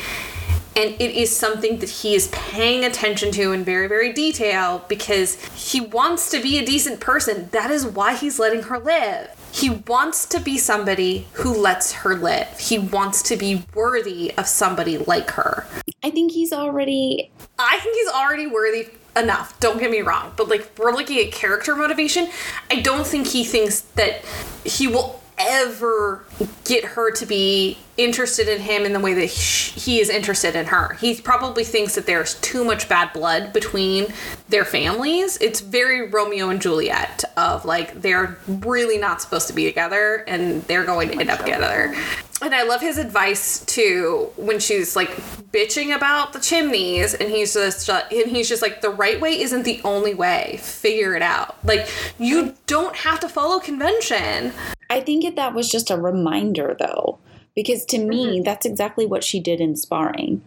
And 0.75 0.91
it 1.01 1.15
is 1.15 1.35
something 1.35 1.79
that 1.79 1.89
he 1.89 2.13
is 2.13 2.27
paying 2.27 2.85
attention 2.85 3.31
to 3.31 3.51
in 3.51 3.63
very, 3.63 3.87
very 3.87 4.13
detail 4.13 4.85
because 4.87 5.43
he 5.55 5.81
wants 5.81 6.29
to 6.29 6.39
be 6.39 6.59
a 6.59 6.65
decent 6.65 6.99
person. 6.99 7.49
That 7.51 7.71
is 7.71 7.83
why 7.83 8.15
he's 8.15 8.37
letting 8.37 8.61
her 8.63 8.77
live. 8.77 9.35
He 9.57 9.71
wants 9.71 10.27
to 10.27 10.39
be 10.39 10.59
somebody 10.59 11.25
who 11.33 11.51
lets 11.51 11.91
her 11.91 12.15
live. 12.15 12.59
He 12.59 12.77
wants 12.77 13.23
to 13.23 13.35
be 13.35 13.65
worthy 13.73 14.31
of 14.37 14.45
somebody 14.45 14.99
like 14.99 15.31
her. 15.31 15.65
I 16.03 16.11
think 16.11 16.31
he's 16.31 16.53
already 16.53 17.31
I 17.57 17.79
think 17.79 17.95
he's 17.95 18.09
already 18.09 18.45
worthy 18.45 18.89
enough. 19.15 19.59
Don't 19.59 19.79
get 19.79 19.89
me 19.89 20.01
wrong, 20.01 20.31
but 20.37 20.47
like 20.47 20.69
we're 20.77 20.91
looking 20.93 21.17
at 21.25 21.31
character 21.31 21.75
motivation. 21.75 22.29
I 22.69 22.81
don't 22.81 23.07
think 23.07 23.25
he 23.25 23.43
thinks 23.43 23.81
that 23.95 24.23
he 24.63 24.87
will 24.87 25.23
ever 25.37 26.23
get 26.65 26.83
her 26.83 27.11
to 27.11 27.25
be 27.25 27.77
interested 27.97 28.47
in 28.47 28.61
him 28.61 28.85
in 28.85 28.93
the 28.93 28.99
way 28.99 29.13
that 29.13 29.25
he 29.25 29.99
is 29.99 30.09
interested 30.09 30.55
in 30.55 30.67
her. 30.67 30.93
He 30.95 31.19
probably 31.19 31.63
thinks 31.63 31.95
that 31.95 32.05
there's 32.05 32.35
too 32.41 32.63
much 32.63 32.87
bad 32.87 33.11
blood 33.13 33.53
between 33.53 34.07
their 34.49 34.65
families. 34.65 35.37
It's 35.37 35.61
very 35.61 36.09
Romeo 36.09 36.49
and 36.49 36.61
Juliet 36.61 37.23
of 37.35 37.65
like 37.65 38.01
they're 38.01 38.37
really 38.47 38.97
not 38.97 39.21
supposed 39.21 39.47
to 39.47 39.53
be 39.53 39.65
together 39.65 40.23
and 40.27 40.61
they're 40.63 40.85
going 40.85 41.09
to 41.09 41.19
end 41.19 41.29
up 41.29 41.39
together. 41.39 41.95
And 42.41 42.53
I 42.53 42.63
love 42.63 42.81
his 42.81 42.99
advice 42.99 43.65
too 43.65 44.31
when 44.35 44.59
she's 44.59 44.95
like 44.95 45.09
bitching 45.51 45.95
about 45.95 46.33
the 46.33 46.39
chimneys, 46.39 47.15
and 47.15 47.31
he's 47.31 47.55
just 47.55 47.89
uh, 47.89 48.03
and 48.11 48.29
he's 48.29 48.47
just 48.47 48.61
like 48.61 48.81
the 48.81 48.91
right 48.91 49.19
way 49.19 49.41
isn't 49.41 49.63
the 49.63 49.81
only 49.83 50.13
way. 50.13 50.59
Figure 50.61 51.15
it 51.15 51.23
out. 51.23 51.57
Like 51.65 51.87
you 52.19 52.53
don't 52.67 52.95
have 52.95 53.19
to 53.21 53.29
follow 53.29 53.59
convention. 53.59 54.53
I 54.89 55.01
think 55.01 55.23
that 55.23 55.35
that 55.35 55.53
was 55.53 55.69
just 55.69 55.89
a 55.89 55.97
reminder, 55.97 56.75
though, 56.79 57.19
because 57.55 57.85
to 57.85 57.97
me, 57.97 58.27
mm-hmm. 58.27 58.43
that's 58.43 58.65
exactly 58.65 59.05
what 59.05 59.23
she 59.23 59.39
did 59.39 59.59
in 59.59 59.75
sparring. 59.75 60.41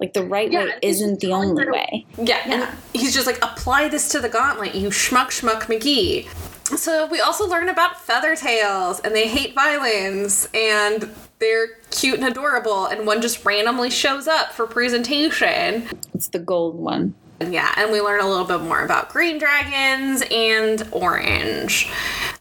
Like 0.00 0.12
the 0.12 0.24
right 0.24 0.50
Yeah, 0.50 0.64
way 0.64 0.72
isn't 0.82 1.20
the 1.20 1.32
only 1.32 1.68
way. 1.68 2.06
Yeah, 2.18 2.40
and 2.44 2.68
he's 2.92 3.14
just 3.14 3.26
like 3.26 3.38
apply 3.42 3.88
this 3.88 4.08
to 4.10 4.20
the 4.20 4.28
gauntlet, 4.28 4.74
you 4.74 4.88
schmuck 4.88 5.28
schmuck 5.28 5.62
McGee. 5.62 6.28
So 6.76 7.06
we 7.06 7.20
also 7.20 7.46
learn 7.46 7.68
about 7.68 8.00
feather 8.00 8.34
tails, 8.34 9.00
and 9.00 9.14
they 9.14 9.28
hate 9.28 9.54
violins, 9.54 10.48
and 10.54 11.10
they're 11.38 11.68
cute 11.90 12.18
and 12.18 12.26
adorable, 12.26 12.86
and 12.86 13.06
one 13.06 13.20
just 13.20 13.44
randomly 13.44 13.90
shows 13.90 14.26
up 14.26 14.52
for 14.52 14.66
presentation. 14.66 15.88
It's 16.14 16.28
the 16.28 16.38
gold 16.38 16.76
one. 16.76 17.14
Yeah, 17.40 17.72
and 17.76 17.92
we 17.92 18.00
learn 18.00 18.20
a 18.20 18.28
little 18.28 18.46
bit 18.46 18.60
more 18.60 18.82
about 18.82 19.10
green 19.10 19.38
dragons 19.38 20.22
and 20.30 20.88
orange. 20.90 21.90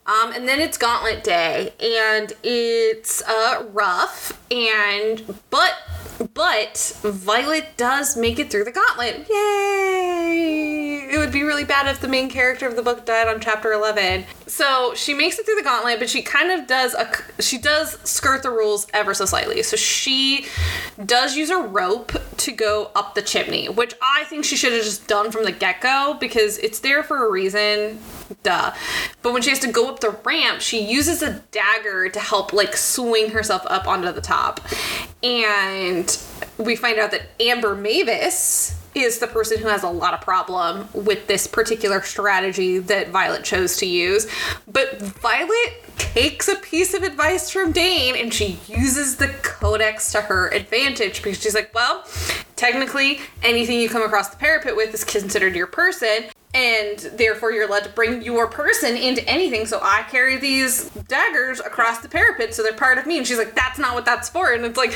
Um, 0.06 0.34
and 0.34 0.48
then 0.48 0.60
it's 0.60 0.78
Gauntlet 0.78 1.24
Day, 1.24 1.72
and 1.80 2.34
it's 2.44 3.22
uh, 3.22 3.66
rough, 3.72 4.38
and 4.52 5.24
but 5.50 5.76
but 6.34 6.98
Violet 7.04 7.76
does 7.78 8.16
make 8.16 8.40
it 8.40 8.50
through 8.50 8.64
the 8.64 8.72
gauntlet. 8.72 9.28
Yay! 9.30 11.10
It 11.12 11.18
would 11.18 11.32
be 11.32 11.44
really 11.44 11.64
bad 11.64 11.88
if 11.88 12.00
the 12.02 12.08
main 12.08 12.30
character 12.30 12.68
of 12.68 12.76
the 12.76 12.82
book 12.82 13.06
died 13.06 13.28
on 13.28 13.40
chapter 13.40 13.72
11. 13.72 14.26
So 14.48 14.94
she 14.96 15.14
makes 15.14 15.38
it 15.38 15.46
through 15.46 15.56
the 15.56 15.64
gauntlet, 15.64 16.00
but 16.00 16.10
she 16.10 16.22
kind 16.22 16.52
of 16.52 16.68
does 16.68 16.94
a 16.94 17.10
she 17.42 17.58
does 17.58 17.98
skirt 18.04 18.44
the 18.44 18.50
rules 18.50 18.88
ever 18.94 19.14
so 19.14 19.26
slightly. 19.26 19.64
So 19.64 19.78
she 19.78 20.46
does 21.06 21.36
use 21.36 21.50
a 21.50 21.62
rope 21.62 22.14
to 22.38 22.52
go 22.52 22.92
up 22.96 23.16
the 23.16 23.22
chimney, 23.22 23.70
which 23.70 23.94
I 24.02 24.24
think 24.26 24.46
she 24.46 24.56
should 24.56 24.74
have 24.74 24.84
just 24.84 25.08
done 25.08 25.32
from 25.32 25.44
the 25.44 25.52
get 25.52 25.82
go 25.82 26.18
because 26.20 26.58
it's 26.60 26.80
there 26.80 27.04
for 27.04 27.26
a 27.26 27.32
reason. 27.32 28.00
Duh. 28.44 28.74
But 29.22 29.34
when 29.34 29.42
she 29.42 29.50
has 29.50 29.60
to 29.60 29.72
go 29.72 29.90
up 29.90 30.00
the 30.00 30.12
ramp, 30.24 30.62
she 30.62 30.84
uses 30.84 31.22
a 31.22 31.40
dagger 31.52 32.10
to 32.10 32.20
help 32.20 32.54
like 32.54 32.76
swing 32.76 33.30
herself 33.30 33.64
up 33.68 33.88
onto 33.88 34.12
the 34.12 34.22
top. 34.22 34.60
And 35.22 36.13
we 36.58 36.76
find 36.76 37.00
out 37.00 37.12
that 37.12 37.24
Amber 37.40 37.76
Mavis 37.76 38.80
is 38.96 39.20
the 39.20 39.28
person 39.28 39.60
who 39.60 39.68
has 39.68 39.84
a 39.84 39.90
lot 39.90 40.14
of 40.14 40.22
problem 40.22 40.88
with 40.94 41.26
this 41.28 41.48
particular 41.48 42.02
strategy 42.04 42.78
that 42.80 43.10
Violet 43.10 43.44
chose 43.44 43.78
to 43.78 43.86
use. 43.86 44.28
But 44.72 45.02
Violet 45.02 45.84
takes 45.98 46.48
a 46.48 46.56
piece 46.56 46.94
of 46.94 47.02
advice 47.02 47.50
from 47.50 47.72
Dain 47.72 48.16
and 48.16 48.34
she 48.34 48.60
uses 48.68 49.18
the 49.18 49.30
codex 49.42 50.12
to 50.12 50.22
her 50.22 50.50
advantage 50.50 51.24
because 51.24 51.42
she's 51.42 51.56
like, 51.56 51.74
well, 51.74 52.06
technically 52.56 53.20
anything 53.42 53.80
you 53.80 53.90
come 53.90 54.04
across 54.04 54.30
the 54.30 54.38
parapet 54.38 54.76
with 54.76 54.94
is 54.94 55.04
considered 55.04 55.56
your 55.56 55.68
person 55.68 56.26
and 56.54 57.00
therefore 57.00 57.52
you're 57.52 57.68
allowed 57.68 57.84
to 57.84 57.90
bring 57.90 58.22
your 58.22 58.48
person 58.48 58.96
into 58.96 59.28
anything. 59.28 59.66
So 59.66 59.80
I 59.82 60.04
carry 60.10 60.38
these 60.38 60.90
daggers 61.08 61.60
across 61.60 62.00
the 62.00 62.10
parapet, 62.10 62.54
so 62.54 62.64
they're 62.64 62.74
part 62.74 62.98
of 62.98 63.06
me. 63.06 63.18
And 63.18 63.28
she's 63.28 63.38
like, 63.38 63.56
"That's 63.56 63.80
not 63.80 63.96
what 63.96 64.06
that's 64.06 64.30
for." 64.30 64.52
And 64.52 64.66
it's 64.66 64.78
like, 64.78 64.94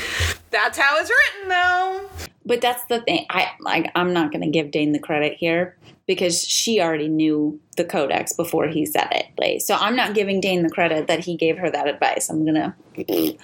"That's 0.52 0.78
how 0.78 0.98
it's 1.00 1.10
written, 1.10 1.50
though." 1.50 2.10
But 2.46 2.62
that's 2.62 2.86
the 2.86 3.02
thing. 3.02 3.26
I 3.30 3.52
like. 3.60 3.92
I'm 3.96 4.14
not 4.14 4.32
going 4.32 4.44
to 4.44 4.50
give 4.50 4.72
Dain 4.72 4.94
the 4.94 5.00
credit 5.00 5.38
here 5.38 5.76
because 6.08 6.42
she 6.42 6.80
already 6.80 7.10
knew 7.10 7.60
the 7.76 7.84
codex 7.84 8.34
before 8.34 8.68
he 8.68 8.86
said 8.86 9.10
it. 9.12 9.26
Like, 9.38 9.62
so 9.62 9.76
I'm 9.76 9.96
not 9.96 10.16
giving 10.16 10.40
Dain 10.40 10.64
the 10.64 10.70
credit 10.70 11.08
that 11.08 11.20
he 11.20 11.36
gave 11.36 11.58
her 11.58 11.70
that 11.70 11.88
advice. 11.88 12.30
I'm 12.30 12.46
gonna. 12.46 12.76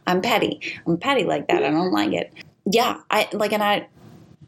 I'm 0.08 0.22
petty. 0.22 0.62
I'm 0.88 0.98
petty 0.98 1.26
like 1.26 1.48
that. 1.50 1.64
I 1.64 1.70
don't 1.70 1.92
like 1.92 2.14
it. 2.14 2.34
Yeah, 2.66 3.02
I 3.12 3.28
like, 3.34 3.52
and 3.52 3.64
I. 3.64 3.88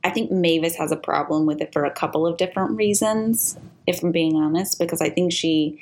I 0.06 0.12
think 0.12 0.32
Mavis 0.32 0.76
has 0.76 0.92
a 0.92 0.96
problem 0.96 1.48
with 1.48 1.60
it 1.62 1.74
for 1.74 1.84
a 1.84 1.90
couple 1.90 2.28
of 2.28 2.38
different 2.38 2.78
reasons, 2.78 3.58
if 3.88 4.04
I'm 4.04 4.12
being 4.12 4.36
honest, 4.36 4.78
because 4.78 5.02
I 5.02 5.10
think 5.10 5.34
she 5.34 5.82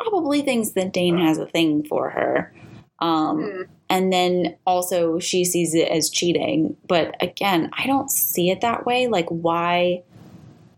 probably 0.00 0.40
thinks 0.40 0.70
that 0.70 0.94
Dain 0.94 1.18
has 1.18 1.36
a 1.36 1.44
thing 1.44 1.84
for 1.84 2.08
her. 2.08 2.52
Um, 3.00 3.42
Hmm. 3.42 3.62
And 3.90 4.12
then 4.12 4.56
also 4.66 5.18
she 5.18 5.44
sees 5.44 5.74
it 5.74 5.88
as 5.88 6.10
cheating. 6.10 6.76
But 6.88 7.16
again, 7.22 7.70
I 7.72 7.86
don't 7.86 8.10
see 8.10 8.50
it 8.50 8.60
that 8.60 8.84
way. 8.84 9.06
Like, 9.06 9.28
why? 9.28 10.02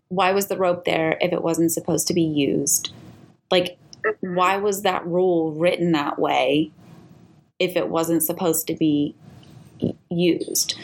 Why 0.08 0.32
was 0.32 0.46
the 0.46 0.56
rope 0.56 0.84
there 0.84 1.18
if 1.20 1.32
it 1.32 1.42
wasn't 1.42 1.72
supposed 1.72 2.08
to 2.08 2.14
be 2.14 2.22
used? 2.22 2.92
Like, 3.50 3.78
why 4.20 4.56
was 4.56 4.82
that 4.82 5.06
rule 5.06 5.52
written 5.52 5.92
that 5.92 6.18
way 6.18 6.70
if 7.58 7.76
it 7.76 7.88
wasn't 7.88 8.22
supposed 8.22 8.66
to 8.68 8.74
be 8.74 9.14
used? 10.08 10.76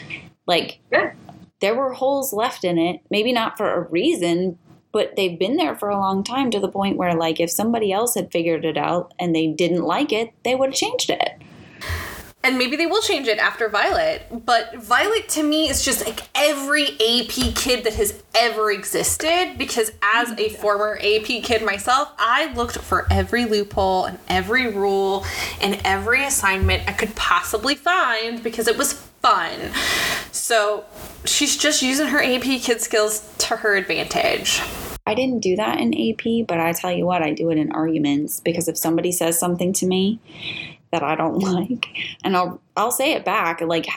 Like, 0.45 0.79
Yeah. 0.91 1.11
There 1.59 1.75
were 1.75 1.93
holes 1.93 2.33
left 2.33 2.63
in 2.63 2.77
it, 2.77 3.01
maybe 3.09 3.31
not 3.31 3.57
for 3.57 3.73
a 3.73 3.89
reason, 3.89 4.57
but 4.91 5.15
they've 5.15 5.37
been 5.37 5.57
there 5.57 5.75
for 5.75 5.89
a 5.89 5.99
long 5.99 6.23
time 6.23 6.51
to 6.51 6.59
the 6.59 6.67
point 6.67 6.97
where, 6.97 7.13
like, 7.13 7.39
if 7.39 7.49
somebody 7.49 7.91
else 7.91 8.15
had 8.15 8.31
figured 8.31 8.65
it 8.65 8.77
out 8.77 9.13
and 9.19 9.35
they 9.35 9.47
didn't 9.47 9.83
like 9.83 10.11
it, 10.11 10.33
they 10.43 10.55
would 10.55 10.69
have 10.69 10.75
changed 10.75 11.09
it. 11.09 11.41
And 12.43 12.57
maybe 12.57 12.77
they 12.77 12.85
will 12.85 13.01
change 13.01 13.27
it 13.27 13.39
after 13.39 13.67
Violet. 13.67 14.45
But 14.45 14.75
Violet 14.77 15.27
to 15.29 15.43
me 15.43 15.69
is 15.69 15.83
just 15.83 16.05
like 16.05 16.21
every 16.33 16.91
AP 16.91 17.55
kid 17.55 17.83
that 17.83 17.95
has 17.95 18.23
ever 18.35 18.71
existed 18.71 19.55
because 19.57 19.91
as 20.01 20.31
a 20.39 20.49
former 20.49 20.97
AP 20.97 21.43
kid 21.43 21.65
myself, 21.65 22.13
I 22.17 22.53
looked 22.53 22.77
for 22.77 23.05
every 23.11 23.45
loophole 23.45 24.05
and 24.05 24.17
every 24.29 24.67
rule 24.67 25.25
and 25.59 25.81
every 25.83 26.23
assignment 26.23 26.87
I 26.87 26.93
could 26.93 27.13
possibly 27.15 27.75
find 27.75 28.41
because 28.41 28.69
it 28.69 28.77
was 28.77 28.93
fun. 29.27 29.71
So 30.31 30.85
she's 31.25 31.57
just 31.57 31.81
using 31.81 32.07
her 32.07 32.21
AP 32.21 32.43
kid 32.61 32.81
skills 32.81 33.33
to 33.39 33.57
her 33.57 33.75
advantage. 33.75 34.61
I 35.05 35.13
didn't 35.15 35.39
do 35.39 35.55
that 35.55 35.79
in 35.79 35.93
AP, 35.93 36.47
but 36.47 36.59
I 36.59 36.73
tell 36.73 36.91
you 36.91 37.05
what, 37.05 37.21
I 37.21 37.31
do 37.33 37.49
it 37.49 37.57
in 37.57 37.71
arguments 37.71 38.39
because 38.41 38.67
if 38.67 38.77
somebody 38.77 39.11
says 39.11 39.39
something 39.39 39.71
to 39.73 39.85
me 39.85 40.19
that 40.91 41.03
I 41.03 41.15
don't 41.15 41.39
like, 41.53 41.87
and 42.23 42.35
I'll 42.35 42.61
I'll 42.75 42.91
say 42.91 43.13
it 43.13 43.23
back 43.25 43.61
like 43.61 43.87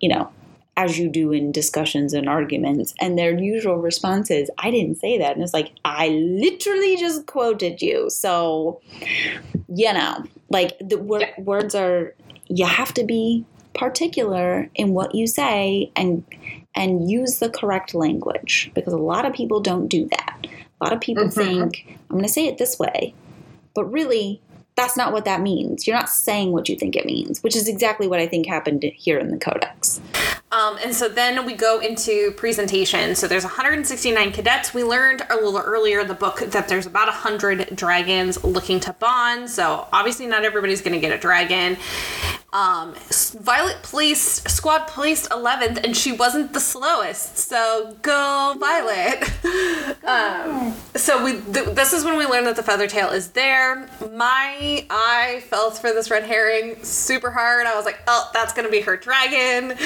you 0.00 0.08
know, 0.08 0.30
as 0.76 0.98
you 0.98 1.10
do 1.10 1.30
in 1.32 1.52
discussions 1.52 2.14
and 2.14 2.26
arguments, 2.26 2.94
and 3.00 3.18
their 3.18 3.38
usual 3.38 3.76
response 3.76 4.30
is, 4.30 4.50
I 4.58 4.70
didn't 4.70 4.96
say 4.96 5.18
that. 5.18 5.34
And 5.34 5.42
it's 5.42 5.52
like, 5.52 5.72
I 5.84 6.08
literally 6.08 6.96
just 6.96 7.26
quoted 7.26 7.82
you. 7.82 8.08
So, 8.08 8.80
you 9.68 9.92
know, 9.92 10.24
like 10.48 10.78
the 10.80 10.96
wor- 10.96 11.20
Yeah. 11.20 11.38
words 11.38 11.74
are, 11.74 12.14
you 12.48 12.64
have 12.64 12.94
to 12.94 13.04
be 13.04 13.44
particular 13.74 14.68
in 14.74 14.92
what 14.94 15.14
you 15.14 15.26
say 15.26 15.90
and 15.96 16.24
and 16.74 17.10
use 17.10 17.40
the 17.40 17.50
correct 17.50 17.94
language 17.94 18.70
because 18.74 18.92
a 18.92 18.98
lot 18.98 19.24
of 19.24 19.32
people 19.32 19.60
don't 19.60 19.88
do 19.88 20.08
that. 20.10 20.46
A 20.80 20.84
lot 20.84 20.92
of 20.92 21.00
people 21.00 21.24
Mhm. 21.24 21.32
think, 21.34 21.98
I'm 22.08 22.16
going 22.16 22.22
to 22.22 22.28
say 22.28 22.46
it 22.46 22.58
this 22.58 22.78
way, 22.78 23.12
but 23.74 23.90
really, 23.90 24.40
that's 24.76 24.96
not 24.96 25.12
what 25.12 25.24
that 25.24 25.42
means. 25.42 25.86
You're 25.86 25.96
not 25.96 26.08
saying 26.08 26.52
what 26.52 26.68
you 26.68 26.76
think 26.76 26.94
it 26.94 27.04
means, 27.04 27.42
which 27.42 27.56
is 27.56 27.68
exactly 27.68 28.06
what 28.06 28.20
I 28.20 28.26
think 28.28 28.46
happened 28.46 28.84
here 28.94 29.18
in 29.18 29.30
the 29.30 29.36
Codex. 29.36 30.00
Um, 30.52 30.78
and 30.82 30.92
so 30.94 31.08
then 31.08 31.46
we 31.46 31.54
go 31.54 31.78
into 31.78 32.32
presentation. 32.32 33.14
So 33.14 33.28
there's 33.28 33.44
169 33.44 34.32
cadets. 34.32 34.74
We 34.74 34.82
learned 34.82 35.22
a 35.30 35.36
little 35.36 35.58
earlier 35.58 36.00
in 36.00 36.08
the 36.08 36.14
book 36.14 36.40
that 36.40 36.66
there's 36.66 36.86
about 36.86 37.06
100 37.06 37.76
dragons 37.76 38.42
looking 38.42 38.80
to 38.80 38.92
bond. 38.94 39.48
So 39.48 39.86
obviously 39.92 40.26
not 40.26 40.44
everybody's 40.44 40.80
going 40.80 40.94
to 40.94 41.00
get 41.00 41.12
a 41.12 41.18
dragon. 41.18 41.76
Um, 42.52 42.94
Violet 43.40 43.80
placed 43.82 44.50
squad 44.50 44.88
placed 44.88 45.30
11th, 45.30 45.84
and 45.84 45.96
she 45.96 46.10
wasn't 46.10 46.52
the 46.52 46.58
slowest. 46.58 47.38
So 47.38 47.96
go 48.02 48.56
Violet. 48.58 49.22
um, 50.04 50.74
so 50.96 51.22
we 51.24 51.40
th- 51.52 51.76
this 51.76 51.92
is 51.92 52.04
when 52.04 52.18
we 52.18 52.26
learned 52.26 52.48
that 52.48 52.56
the 52.56 52.62
feather 52.64 52.88
tail 52.88 53.10
is 53.10 53.30
there. 53.30 53.88
My 54.12 54.84
eye 54.90 55.42
fell 55.46 55.70
for 55.70 55.92
this 55.92 56.10
red 56.10 56.24
herring 56.24 56.82
super 56.82 57.30
hard. 57.30 57.66
I 57.66 57.76
was 57.76 57.84
like, 57.84 58.00
oh, 58.08 58.28
that's 58.32 58.52
gonna 58.52 58.68
be 58.68 58.80
her 58.80 58.96
dragon. 58.96 59.76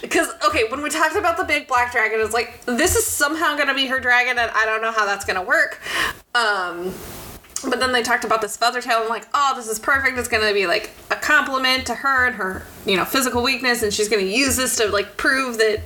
Because 0.00 0.28
okay, 0.46 0.68
when 0.68 0.82
we 0.82 0.90
talked 0.90 1.16
about 1.16 1.36
the 1.36 1.44
big 1.44 1.66
black 1.66 1.92
dragon, 1.92 2.20
it's 2.20 2.34
like 2.34 2.64
this 2.64 2.96
is 2.96 3.06
somehow 3.06 3.56
gonna 3.56 3.74
be 3.74 3.86
her 3.86 4.00
dragon, 4.00 4.38
and 4.38 4.50
I 4.50 4.64
don't 4.64 4.82
know 4.82 4.92
how 4.92 5.06
that's 5.06 5.24
gonna 5.24 5.42
work. 5.42 5.80
Um, 6.34 6.94
but 7.68 7.78
then 7.78 7.92
they 7.92 8.02
talked 8.02 8.24
about 8.24 8.42
this 8.42 8.56
feather 8.56 8.80
tail. 8.80 8.98
I'm 9.02 9.08
like, 9.08 9.26
oh, 9.34 9.52
this 9.56 9.68
is 9.68 9.78
perfect. 9.78 10.18
It's 10.18 10.28
gonna 10.28 10.52
be 10.52 10.66
like 10.66 10.90
a 11.10 11.16
compliment 11.16 11.86
to 11.86 11.94
her 11.94 12.26
and 12.26 12.34
her, 12.36 12.66
you 12.84 12.96
know, 12.96 13.04
physical 13.04 13.42
weakness, 13.42 13.82
and 13.82 13.92
she's 13.92 14.08
gonna 14.08 14.22
use 14.22 14.56
this 14.56 14.76
to 14.76 14.88
like 14.88 15.16
prove 15.16 15.58
that 15.58 15.80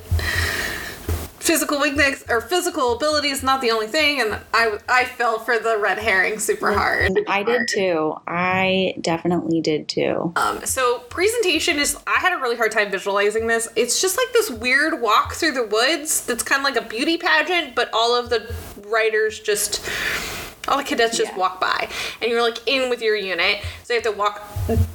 physical 1.46 1.80
weakness 1.80 2.24
or 2.28 2.40
physical 2.40 2.94
ability 2.94 3.28
is 3.28 3.42
not 3.42 3.60
the 3.60 3.70
only 3.70 3.86
thing. 3.86 4.20
And 4.20 4.38
I 4.52 4.78
I 4.88 5.04
fell 5.04 5.38
for 5.38 5.58
the 5.58 5.78
red 5.78 5.98
herring 5.98 6.38
super 6.38 6.72
hard. 6.72 7.18
I 7.28 7.42
did 7.42 7.68
too. 7.68 8.14
I 8.26 8.94
definitely 9.00 9.60
did 9.60 9.88
too. 9.88 10.32
Um, 10.36 10.64
so 10.64 11.00
presentation 11.08 11.78
is 11.78 11.96
I 12.06 12.18
had 12.18 12.32
a 12.32 12.40
really 12.40 12.56
hard 12.56 12.72
time 12.72 12.90
visualizing 12.90 13.46
this. 13.46 13.68
It's 13.76 14.00
just 14.00 14.16
like 14.16 14.32
this 14.32 14.50
weird 14.50 15.00
walk 15.00 15.34
through 15.34 15.52
the 15.52 15.66
woods 15.66 16.24
that's 16.26 16.42
kind 16.42 16.60
of 16.60 16.64
like 16.64 16.76
a 16.76 16.86
beauty 16.86 17.16
pageant, 17.16 17.74
but 17.74 17.90
all 17.92 18.14
of 18.14 18.30
the 18.30 18.52
riders 18.86 19.40
just 19.40 19.84
all 20.68 20.78
the 20.78 20.84
cadets 20.84 21.16
just 21.16 21.36
walk 21.36 21.60
by 21.60 21.88
and 22.20 22.30
you're 22.30 22.42
like 22.42 22.66
in 22.66 22.90
with 22.90 23.02
your 23.02 23.16
unit. 23.16 23.62
So 23.84 23.94
you 23.94 24.00
have 24.00 24.12
to 24.12 24.18
walk 24.18 24.42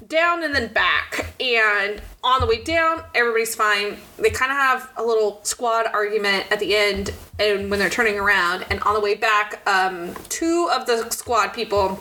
down 0.07 0.43
and 0.43 0.53
then 0.53 0.71
back 0.73 1.33
and 1.39 2.01
on 2.23 2.41
the 2.41 2.47
way 2.47 2.63
down 2.63 3.03
everybody's 3.15 3.55
fine. 3.55 3.97
They 4.17 4.29
kind 4.29 4.51
of 4.51 4.57
have 4.57 4.89
a 4.97 5.03
little 5.03 5.39
squad 5.43 5.87
argument 5.93 6.51
at 6.51 6.59
the 6.59 6.75
end 6.75 7.13
and 7.39 7.69
when 7.69 7.79
they're 7.79 7.89
turning 7.89 8.19
around 8.19 8.65
and 8.69 8.79
on 8.81 8.93
the 8.93 8.99
way 8.99 9.15
back 9.15 9.61
um, 9.67 10.13
two 10.29 10.69
of 10.71 10.85
the 10.85 11.09
squad 11.09 11.49
people 11.49 11.99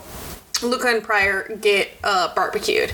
luca 0.61 0.87
and 0.87 1.03
pryor 1.03 1.55
get 1.61 1.89
uh, 2.03 2.33
barbecued. 2.35 2.91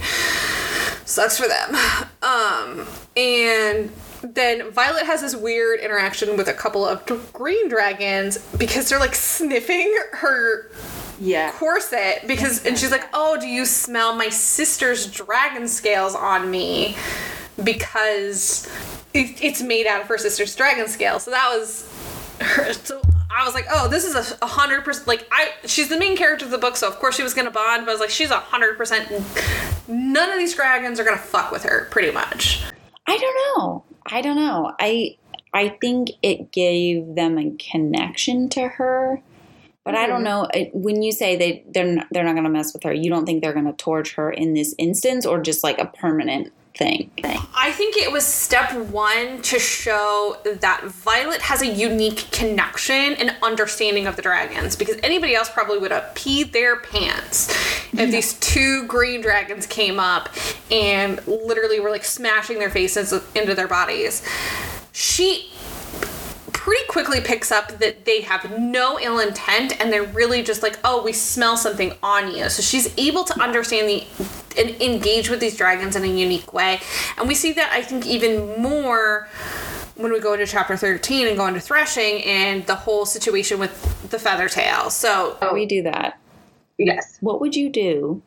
Sucks 1.06 1.38
for 1.38 1.48
them. 1.48 1.76
Um, 2.22 2.86
and 3.16 3.92
then 4.22 4.72
Violet 4.72 5.06
has 5.06 5.22
this 5.22 5.36
weird 5.36 5.80
interaction 5.80 6.38
with 6.38 6.48
a 6.48 6.54
couple 6.54 6.86
of 6.86 7.06
green 7.34 7.70
dragons 7.70 8.38
because 8.58 8.90
they're 8.90 9.00
like 9.00 9.16
sniffing 9.16 9.96
her 10.14 10.70
Yeah. 11.20 11.52
corset 11.52 12.26
because 12.28 12.66
and 12.66 12.78
she's 12.78 12.92
like, 12.92 13.06
"Oh, 13.14 13.38
do 13.40 13.48
you 13.48 13.66
smell 13.66 14.16
my 14.16 14.30
sister's 14.30 15.06
dragon 15.08 15.68
scales 15.68 16.16
on 16.16 16.50
me?" 16.50 16.96
Because 17.64 18.68
it, 19.14 19.42
it's 19.44 19.62
made 19.62 19.88
out 19.88 20.02
of 20.02 20.08
her 20.08 20.18
sister's 20.18 20.56
dragon 20.56 20.88
scale. 20.88 21.20
So 21.20 21.32
that 21.32 21.50
was 21.58 21.88
her. 22.42 22.74
So 22.74 23.02
I 23.36 23.46
was 23.46 23.54
like, 23.54 23.66
"Oh, 23.72 23.88
this 23.88 24.04
is 24.06 24.16
a 24.16 24.38
a 24.44 24.48
hundred 24.48 24.84
percent 24.84 25.08
like 25.08 25.28
I." 25.32 25.52
She's 25.66 25.90
the 25.90 25.98
main 26.00 26.16
character 26.18 26.46
of 26.46 26.52
the 26.52 26.58
book, 26.58 26.76
so 26.78 26.88
of 26.88 26.96
course 27.00 27.16
she 27.16 27.24
was 27.24 27.34
gonna 27.34 27.52
bond. 27.52 27.86
But 27.86 27.92
I 27.92 27.94
was 27.94 28.00
like, 28.02 28.10
"She's 28.10 28.32
a 28.32 28.40
hundred 28.40 28.78
percent. 28.78 29.12
None 29.88 30.30
of 30.32 30.38
these 30.38 30.56
dragons 30.56 31.00
are 31.00 31.04
gonna 31.04 31.18
fuck 31.18 31.52
with 31.52 31.64
her, 31.64 31.88
pretty 31.92 32.12
much." 32.12 32.64
I 33.08 33.18
don't 33.18 33.36
know. 33.58 33.84
I 34.06 34.22
don't 34.22 34.36
know. 34.36 34.74
I 34.80 35.18
I 35.54 35.70
think 35.82 36.10
it 36.22 36.52
gave 36.52 37.16
them 37.16 37.38
a 37.38 37.52
connection 37.58 38.50
to 38.50 38.68
her. 38.68 39.22
But 39.84 39.96
I 39.96 40.06
don't 40.06 40.22
Mhm. 40.22 40.26
know 40.26 40.48
when 40.74 41.02
you 41.02 41.14
say 41.14 41.38
they 41.38 41.64
they're 41.74 41.86
not, 41.86 42.08
they're 42.12 42.26
not 42.26 42.34
going 42.34 42.44
to 42.44 42.50
mess 42.50 42.74
with 42.74 42.84
her. 42.84 42.94
You 42.94 43.10
don't 43.10 43.26
think 43.26 43.42
they're 43.42 43.54
going 43.54 43.66
to 43.66 43.74
torch 43.74 44.16
her 44.16 44.30
in 44.30 44.54
this 44.54 44.76
instance, 44.78 45.26
or 45.26 45.40
just 45.42 45.64
like 45.64 45.80
a 45.80 45.86
permanent 45.86 46.52
thing? 46.78 47.12
I 47.24 47.72
think 47.72 47.98
it 47.98 48.12
was 48.12 48.26
step 48.26 48.72
one 48.74 49.42
to 49.42 49.60
show 49.60 50.38
that 50.46 50.84
Violet 50.86 51.42
has 51.42 51.62
a 51.62 51.68
unique 51.68 52.28
connection 52.32 52.96
and 52.96 53.36
understanding 53.42 54.08
of 54.08 54.16
the 54.16 54.22
dragons 54.22 54.76
because 54.76 54.98
anybody 55.04 55.36
else 55.36 55.50
probably 55.50 55.80
would 55.80 55.92
have 55.92 56.14
peed 56.14 56.52
their 56.52 56.80
pants 56.80 57.50
if 57.94 58.12
these 58.12 58.34
two 58.36 58.86
green 58.88 59.22
dragons 59.22 59.66
came 59.66 60.00
up 60.00 60.30
and 60.72 61.26
literally 61.28 61.80
were 61.80 61.90
like 61.90 62.06
smashing 62.06 62.60
their 62.60 62.70
faces 62.70 63.14
into 63.36 63.56
their 63.56 63.68
bodies. 63.68 64.26
She 64.92 65.52
pretty 66.68 66.86
quickly 66.88 67.22
picks 67.22 67.50
up 67.50 67.80
that 67.80 68.04
they 68.04 68.20
have 68.20 68.60
no 68.60 69.00
ill 69.00 69.20
intent 69.20 69.80
and 69.80 69.90
they're 69.90 70.04
really 70.04 70.44
just 70.44 70.62
like, 70.62 70.78
oh, 70.84 71.02
we 71.02 71.14
smell 71.14 71.56
something 71.56 71.94
on 72.04 72.30
you. 72.36 72.50
So 72.50 72.62
she's 72.62 72.94
able 72.98 73.24
to 73.24 73.40
understand 73.42 73.88
the 73.88 74.04
and 74.58 74.72
engage 74.82 75.30
with 75.30 75.40
these 75.40 75.56
dragons 75.56 75.96
in 75.96 76.04
a 76.04 76.08
unique 76.08 76.52
way. 76.52 76.82
And 77.18 77.26
we 77.26 77.36
see 77.36 77.54
that 77.54 77.72
I 77.72 77.82
think 77.82 78.06
even 78.06 78.62
more 78.62 79.30
when 79.96 80.12
we 80.12 80.20
go 80.20 80.34
into 80.34 80.46
chapter 80.46 80.76
13 80.76 81.30
and 81.30 81.38
go 81.38 81.48
into 81.48 81.62
threshing 81.62 82.22
and 82.24 82.66
the 82.66 82.76
whole 82.76 83.06
situation 83.06 83.60
with 83.60 84.10
the 84.10 84.20
feather 84.20 84.50
tail. 84.50 84.90
So 84.90 85.38
Before 85.40 85.54
we 85.54 85.66
do 85.66 85.84
that, 85.84 86.20
Yes. 86.78 87.18
what 87.22 87.40
would 87.40 87.56
you 87.56 87.70
do 87.70 88.22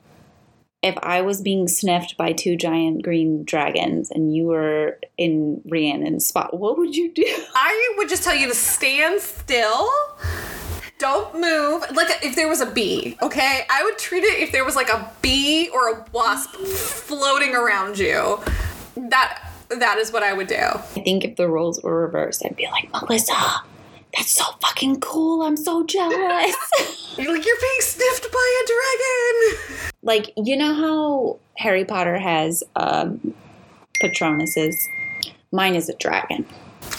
if 0.82 0.96
I 1.02 1.20
was 1.20 1.42
being 1.42 1.68
sniffed 1.68 2.16
by 2.16 2.32
two 2.32 2.56
giant 2.56 3.02
green 3.02 3.44
dragons 3.44 4.10
and 4.10 4.34
you 4.34 4.46
were 4.46 4.98
in 5.18 5.60
Rhiannon's 5.66 6.26
spot? 6.26 6.58
What 6.58 6.78
would 6.78 6.96
you 6.96 7.12
do? 7.12 7.24
I 7.54 7.94
would 7.98 8.08
just 8.08 8.24
tell 8.24 8.34
you 8.34 8.48
to 8.48 8.54
stand 8.54 9.20
still. 9.20 9.88
Don't 10.98 11.34
move. 11.34 11.82
Like 11.94 12.22
if 12.22 12.36
there 12.36 12.48
was 12.48 12.60
a 12.60 12.66
bee, 12.66 13.16
okay? 13.22 13.62
I 13.70 13.82
would 13.84 13.98
treat 13.98 14.22
it 14.22 14.40
if 14.40 14.52
there 14.52 14.64
was 14.64 14.76
like 14.76 14.90
a 14.90 15.10
bee 15.22 15.68
or 15.72 15.88
a 15.88 16.04
wasp 16.12 16.50
floating 16.56 17.54
around 17.54 17.98
you. 17.98 18.38
That 18.96 19.50
that 19.68 19.98
is 19.98 20.12
what 20.12 20.22
I 20.22 20.32
would 20.32 20.48
do. 20.48 20.56
I 20.56 21.00
think 21.02 21.24
if 21.24 21.36
the 21.36 21.48
roles 21.48 21.80
were 21.82 22.02
reversed, 22.02 22.44
I'd 22.44 22.56
be 22.56 22.66
like, 22.66 22.90
Melissa, 22.92 23.62
that's 24.16 24.32
so 24.32 24.44
fucking 24.60 25.00
cool. 25.00 25.42
I'm 25.42 25.56
so 25.56 25.84
jealous. 25.84 26.16
You're 27.16 27.32
like 27.34 27.44
you're 27.44 27.60
being 27.60 27.80
sniffed 27.80 28.32
by 28.32 28.62
a 28.62 28.66
dragon. 28.66 29.92
like, 30.02 30.32
you 30.36 30.56
know 30.56 30.74
how 30.74 31.38
Harry 31.58 31.84
Potter 31.84 32.18
has 32.18 32.62
um, 32.76 33.34
Patronuses? 34.00 34.74
Mine 35.52 35.74
is 35.74 35.88
a 35.88 35.94
dragon. 35.96 36.46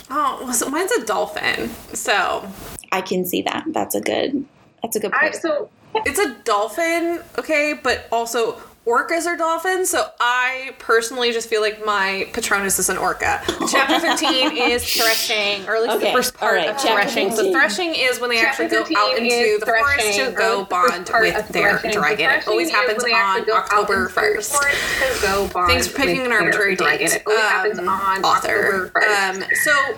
Oh, 0.10 0.52
so 0.52 0.70
mine's 0.70 0.92
a 0.92 1.06
dolphin. 1.06 1.70
So 1.94 2.48
I 2.92 3.02
can 3.02 3.26
see 3.26 3.42
that. 3.44 3.64
That's 3.68 3.96
a 3.96 4.02
good. 4.02 4.46
That's 4.84 4.96
a 4.98 5.00
good 5.00 5.14
I 5.14 5.30
point. 5.30 5.36
so 5.36 5.70
it's 5.96 6.20
a 6.20 6.36
dolphin, 6.44 7.22
okay, 7.38 7.74
but 7.82 8.08
also 8.12 8.62
orcas 8.86 9.26
are 9.28 9.38
dolphins. 9.38 9.90
So 9.90 10.08
I 10.20 10.74
personally 10.80 11.32
just 11.32 11.48
feel 11.50 11.62
like 11.62 11.86
my 11.86 12.28
Patronus 12.34 12.80
is 12.80 12.90
an 12.90 12.98
orca. 12.98 13.42
Chapter 13.70 14.00
13 14.00 14.58
is 14.58 14.84
threshing, 14.84 15.68
or 15.68 15.76
at 15.76 15.82
least 15.84 15.96
Okay, 15.98 16.06
the 16.08 16.12
first 16.18 16.34
part 16.36 16.56
right, 16.56 16.70
of 16.70 16.78
chapter 16.82 17.10
threshing. 17.10 17.32
So 17.36 17.52
threshing 17.52 17.94
is 17.96 18.20
when 18.20 18.30
they 18.32 18.38
Chapter 18.42 18.64
actually 18.64 18.94
go 18.96 19.00
out 19.00 19.18
into 19.18 19.58
the 19.60 19.66
forest 19.66 20.18
to 20.18 20.32
go 20.32 20.66
bond 20.66 21.10
with 21.20 21.48
their 21.50 21.78
threshing. 21.80 22.00
dragon. 22.00 22.30
It 22.32 22.48
always 22.48 22.70
happens 22.72 23.04
have 23.06 23.36
on 23.38 23.40
to 23.42 23.46
go 23.46 23.56
out 23.56 23.64
October 23.72 24.10
1st. 24.10 24.52
Thanks 24.52 25.20
to 25.22 25.28
go 25.28 25.48
bond 25.50 25.72
Things 25.72 25.88
picking 25.88 26.22
an 26.26 26.32
arbitrary 26.32 26.76
dragon. 26.76 27.08
date. 27.08 27.16
It 27.18 27.24
always 27.28 27.42
happens 27.42 27.80
Um, 27.80 27.90
on 27.90 28.24
author. 28.24 28.90
October 28.90 28.92
1st. 28.96 29.42
Um, 29.44 29.44
so 29.64 29.94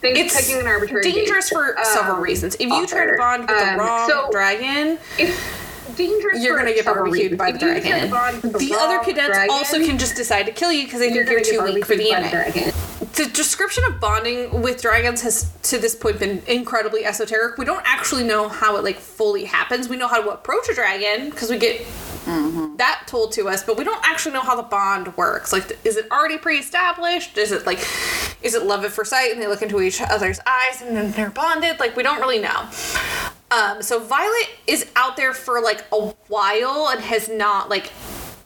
Things 0.00 0.18
it's 0.20 0.36
picking 0.46 0.60
an 0.60 0.68
arbitrary 0.68 1.02
dangerous 1.02 1.50
date. 1.50 1.54
for 1.56 1.76
several 1.82 2.16
Um, 2.18 2.22
reasons. 2.22 2.54
If 2.54 2.60
you 2.70 2.86
try 2.86 3.06
to 3.06 3.16
bond 3.16 3.48
with 3.48 3.58
the 3.58 3.72
Um, 3.72 3.78
wrong 3.80 4.08
so 4.08 4.28
dragon, 4.30 4.96
It's 5.18 5.36
dangerous. 5.96 6.42
you're 6.42 6.56
gonna 6.56 6.74
get 6.74 6.84
several 6.84 7.06
barbecued 7.06 7.38
by 7.38 7.52
the 7.52 7.56
If 7.56 7.62
you 7.62 7.68
try 7.68 7.80
to 7.80 7.88
dragon. 7.88 8.10
bond 8.10 8.42
with 8.42 8.58
The 8.58 8.74
other 8.74 8.98
cadets 9.00 9.28
dragon, 9.28 9.50
also 9.50 9.78
can 9.84 9.98
just 9.98 10.16
decide 10.16 10.46
to 10.46 10.52
kill 10.52 10.72
you 10.72 10.84
because 10.84 11.00
they 11.00 11.12
you're 11.12 11.24
think 11.24 11.46
you're 11.46 11.66
too 11.66 11.74
weak 11.74 11.86
for 11.86 11.96
the 11.96 12.10
barbecued 12.10 12.34
anime. 12.34 12.52
dragon. 12.52 12.72
The 13.14 13.26
description 13.26 13.84
of 13.84 14.00
bonding 14.00 14.62
with 14.62 14.80
dragons 14.80 15.22
has 15.22 15.50
to 15.64 15.78
this 15.78 15.94
point 15.94 16.20
been 16.20 16.42
incredibly 16.46 17.04
esoteric. 17.04 17.58
We 17.58 17.64
don't 17.64 17.82
actually 17.84 18.24
know 18.24 18.48
how 18.48 18.76
it 18.76 18.84
like 18.84 18.96
fully 18.96 19.44
happens. 19.44 19.88
We 19.88 19.96
know 19.96 20.08
how 20.08 20.22
to 20.22 20.30
approach 20.30 20.68
a 20.68 20.74
dragon 20.74 21.30
because 21.30 21.50
we 21.50 21.58
get 21.58 21.80
mm-hmm. 22.28 22.76
that 22.76 23.04
told 23.06 23.32
to 23.32 23.48
us, 23.48 23.62
but 23.62 23.76
we 23.76 23.84
don't 23.84 24.00
actually 24.04 24.34
know 24.34 24.40
how 24.40 24.56
the 24.56 24.62
bond 24.62 25.16
works. 25.16 25.52
Like, 25.52 25.78
is 25.84 25.96
it 25.96 26.10
already 26.10 26.38
pre-established? 26.38 27.38
Is 27.38 27.52
it 27.52 27.66
like, 27.66 27.78
is 28.42 28.54
it 28.54 28.62
love 28.64 28.84
at 28.84 28.92
first 28.92 29.10
sight 29.10 29.32
and 29.32 29.40
they 29.42 29.46
look 29.46 29.62
into 29.62 29.80
each 29.80 30.00
other's 30.00 30.40
eyes 30.46 30.82
and 30.82 30.96
then 30.96 31.12
they're 31.12 31.30
bonded? 31.30 31.80
Like, 31.80 31.96
we 31.96 32.02
don't 32.02 32.20
really 32.20 32.40
know. 32.40 32.68
Um, 33.50 33.82
so 33.82 33.98
Violet 34.00 34.50
is 34.66 34.90
out 34.96 35.16
there 35.16 35.32
for 35.32 35.60
like 35.60 35.84
a 35.92 36.08
while 36.28 36.88
and 36.90 37.00
has 37.00 37.28
not 37.28 37.70
like 37.70 37.90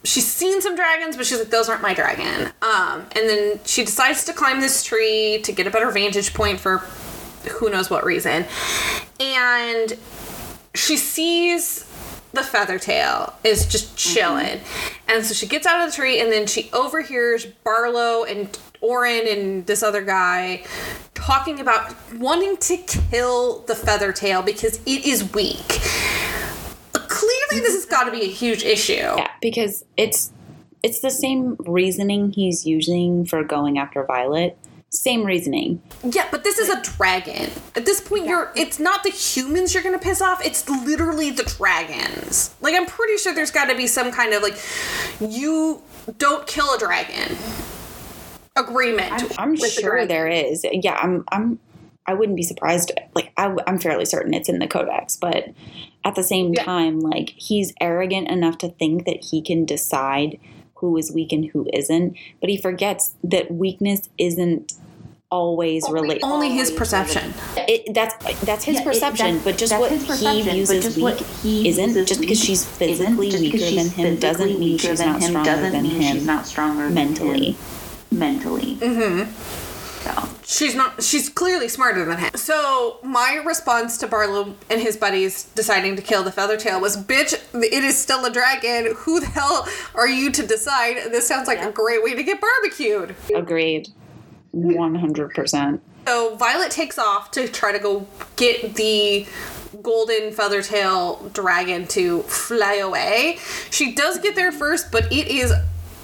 she's 0.04 0.26
seen 0.26 0.60
some 0.60 0.76
dragons, 0.76 1.16
but 1.16 1.26
she's 1.26 1.38
like, 1.38 1.50
those 1.50 1.68
aren't 1.68 1.82
my 1.82 1.94
dragon. 1.94 2.52
Um, 2.62 3.06
and 3.12 3.28
then 3.28 3.60
she 3.64 3.84
decides 3.84 4.24
to 4.24 4.32
climb 4.32 4.60
this 4.60 4.82
tree 4.82 5.40
to 5.44 5.52
get 5.52 5.66
a 5.66 5.70
better 5.70 5.90
vantage 5.90 6.34
point 6.34 6.60
for 6.60 6.78
who 7.50 7.70
knows 7.70 7.90
what 7.90 8.04
reason. 8.04 8.44
And 9.20 9.96
she 10.74 10.96
sees 10.96 11.88
the 12.32 12.42
feather 12.42 12.78
tail 12.78 13.34
is 13.44 13.66
just 13.66 13.96
chilling. 13.96 14.60
And 15.08 15.24
so 15.24 15.34
she 15.34 15.46
gets 15.46 15.66
out 15.66 15.84
of 15.84 15.90
the 15.90 15.96
tree 15.96 16.20
and 16.20 16.32
then 16.32 16.46
she 16.46 16.70
overhears 16.72 17.46
Barlow 17.46 18.24
and 18.24 18.58
Oren 18.82 19.26
and 19.28 19.66
this 19.66 19.82
other 19.82 20.02
guy 20.02 20.64
talking 21.14 21.60
about 21.60 21.94
wanting 22.16 22.56
to 22.56 22.76
kill 22.76 23.60
the 23.60 23.74
feather 23.74 24.12
tail 24.12 24.42
because 24.42 24.80
it 24.84 25.06
is 25.06 25.32
weak. 25.32 25.66
Clearly 26.92 27.60
this 27.60 27.74
has 27.74 27.86
got 27.86 28.04
to 28.04 28.10
be 28.10 28.22
a 28.22 28.28
huge 28.28 28.64
issue. 28.64 28.94
Yeah, 28.94 29.30
because 29.40 29.84
it's 29.96 30.32
it's 30.82 31.00
the 31.00 31.10
same 31.10 31.56
reasoning 31.60 32.32
he's 32.32 32.66
using 32.66 33.24
for 33.24 33.44
going 33.44 33.78
after 33.78 34.04
Violet. 34.04 34.58
Same 34.90 35.24
reasoning. 35.24 35.80
Yeah, 36.04 36.26
but 36.30 36.44
this 36.44 36.58
is 36.58 36.68
a 36.68 36.82
dragon. 36.82 37.50
At 37.76 37.86
this 37.86 38.00
point, 38.00 38.26
you're 38.26 38.52
it's 38.56 38.80
not 38.80 39.04
the 39.04 39.10
humans 39.10 39.72
you're 39.72 39.82
gonna 39.82 39.98
piss 39.98 40.20
off, 40.20 40.44
it's 40.44 40.68
literally 40.68 41.30
the 41.30 41.44
dragons. 41.44 42.54
Like 42.60 42.74
I'm 42.74 42.86
pretty 42.86 43.16
sure 43.16 43.32
there's 43.32 43.52
gotta 43.52 43.76
be 43.76 43.86
some 43.86 44.10
kind 44.10 44.34
of 44.34 44.42
like 44.42 44.58
you 45.20 45.82
don't 46.18 46.46
kill 46.48 46.74
a 46.74 46.78
dragon 46.78 47.36
agreement. 48.56 49.38
I'm 49.38 49.52
With 49.52 49.60
the 49.60 49.68
sure 49.80 49.90
dragon. 49.92 50.08
there 50.08 50.28
is. 50.28 50.64
Yeah, 50.70 50.94
I'm. 50.94 51.24
I'm. 51.32 51.58
I 52.06 52.14
wouldn't 52.14 52.36
be 52.36 52.42
surprised. 52.42 52.90
Like 53.14 53.32
I, 53.36 53.54
am 53.66 53.78
fairly 53.78 54.04
certain 54.04 54.34
it's 54.34 54.48
in 54.48 54.58
the 54.58 54.66
codex, 54.66 55.16
but 55.16 55.48
at 56.04 56.14
the 56.16 56.24
same 56.24 56.52
Yeah. 56.54 56.64
time, 56.64 56.98
like 57.00 57.30
he's 57.36 57.72
arrogant 57.80 58.28
enough 58.28 58.58
to 58.58 58.68
think 58.70 59.06
that 59.06 59.24
he 59.30 59.40
can 59.40 59.64
decide 59.64 60.38
who 60.76 60.96
is 60.96 61.12
weak 61.12 61.32
and 61.32 61.44
who 61.46 61.68
isn't. 61.72 62.16
But 62.40 62.50
he 62.50 62.56
forgets 62.56 63.14
that 63.22 63.52
weakness 63.52 64.08
isn't 64.18 64.72
always 65.30 65.88
related. 65.88 66.24
Only 66.24 66.50
his 66.50 66.72
perception. 66.72 67.32
It, 67.56 67.94
that's 67.94 68.16
that's 68.44 68.64
his 68.64 68.74
Yeah, 68.74 68.80
it- 68.80 68.84
perception, 68.84 69.26
that's- 69.36 69.44
but 69.44 69.56
just 69.58 69.78
what 69.78 69.92
he 69.92 70.04
perception, 70.04 70.42
views 70.54 70.70
as 70.72 70.96
weak 70.98 71.18
he 71.42 71.68
isn't. 71.68 72.06
Just 72.06 72.20
because 72.20 72.40
she's 72.42 72.64
physically 72.66 73.30
weaker 73.30 73.58
she's 73.58 73.76
than 73.94 74.06
him 74.06 74.16
doesn't 74.16 74.48
physically 74.48 74.58
mean 74.60 74.72
weaker 74.72 74.88
she's 74.88 74.98
than 74.98 75.08
not 75.12 75.20
him 75.22 75.28
stronger 75.30 75.50
doesn't 75.50 75.72
than 75.72 75.82
mean 75.84 76.00
him 76.00 76.16
she's 76.16 76.26
not 76.26 76.46
stronger 76.46 76.84
than 76.86 76.94
mentally. 76.94 77.50
him 77.52 77.56
mentally. 78.12 78.76
Mm-hmm. 78.76 79.30
So 80.02 80.28
She's 80.44 80.74
not 80.74 81.02
she's 81.02 81.30
clearly 81.30 81.68
smarter 81.68 82.04
than 82.04 82.18
him. 82.18 82.30
So 82.34 82.98
my 83.02 83.40
response 83.46 83.96
to 83.98 84.06
Barlow 84.06 84.54
and 84.68 84.80
his 84.82 84.96
buddies 84.96 85.44
deciding 85.54 85.96
to 85.96 86.02
kill 86.02 86.22
the 86.24 86.32
Feathertail 86.32 86.80
was 86.80 86.96
bitch, 86.96 87.32
it 87.54 87.84
is 87.84 87.96
still 87.96 88.24
a 88.24 88.30
dragon. 88.30 88.92
Who 88.96 89.20
the 89.20 89.26
hell 89.26 89.66
are 89.94 90.08
you 90.08 90.30
to 90.32 90.46
decide? 90.46 90.96
This 91.10 91.26
sounds 91.26 91.48
like 91.48 91.62
a 91.62 91.70
great 91.70 92.02
way 92.02 92.14
to 92.14 92.22
get 92.22 92.40
barbecued. 92.40 93.14
Agreed, 93.34 93.88
one 94.50 94.94
hundred 94.94 95.30
percent. 95.30 95.80
So 96.06 96.36
Violet 96.36 96.70
takes 96.70 96.98
off 96.98 97.30
to 97.30 97.48
try 97.48 97.72
to 97.72 97.78
go 97.78 98.06
get 98.36 98.74
the 98.74 99.26
golden 99.82 100.32
feathertail 100.32 101.32
dragon 101.32 101.86
to 101.86 102.22
fly 102.24 102.74
away. 102.74 103.38
She 103.70 103.94
does 103.94 104.18
get 104.18 104.34
there 104.34 104.52
first, 104.52 104.92
but 104.92 105.10
it 105.12 105.28
is 105.28 105.52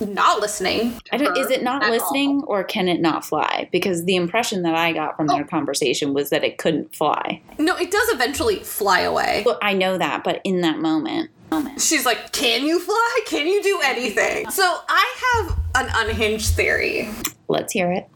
not 0.00 0.40
listening. 0.40 1.00
I 1.12 1.16
don't, 1.16 1.36
is 1.36 1.50
it 1.50 1.62
not 1.62 1.82
listening 1.88 2.42
or 2.46 2.64
can 2.64 2.88
it 2.88 3.00
not 3.00 3.24
fly? 3.24 3.68
Because 3.72 4.04
the 4.04 4.16
impression 4.16 4.62
that 4.62 4.74
I 4.74 4.92
got 4.92 5.16
from 5.16 5.26
their 5.26 5.42
oh. 5.42 5.46
conversation 5.46 6.14
was 6.14 6.30
that 6.30 6.44
it 6.44 6.58
couldn't 6.58 6.94
fly. 6.94 7.40
No, 7.58 7.76
it 7.76 7.90
does 7.90 8.08
eventually 8.10 8.60
fly 8.60 9.00
away. 9.00 9.42
Well, 9.44 9.58
I 9.62 9.72
know 9.74 9.98
that, 9.98 10.24
but 10.24 10.40
in 10.44 10.60
that 10.62 10.78
moment, 10.78 11.30
She's 11.78 12.04
like, 12.04 12.32
Can 12.32 12.66
you 12.66 12.78
fly? 12.78 13.20
Can 13.26 13.46
you 13.46 13.62
do 13.62 13.80
anything? 13.82 14.50
So 14.50 14.80
I 14.86 15.46
have 15.46 15.58
an 15.76 15.90
unhinged 15.94 16.54
theory 16.54 17.08
let's 17.48 17.72
hear 17.72 17.90
it. 17.90 18.08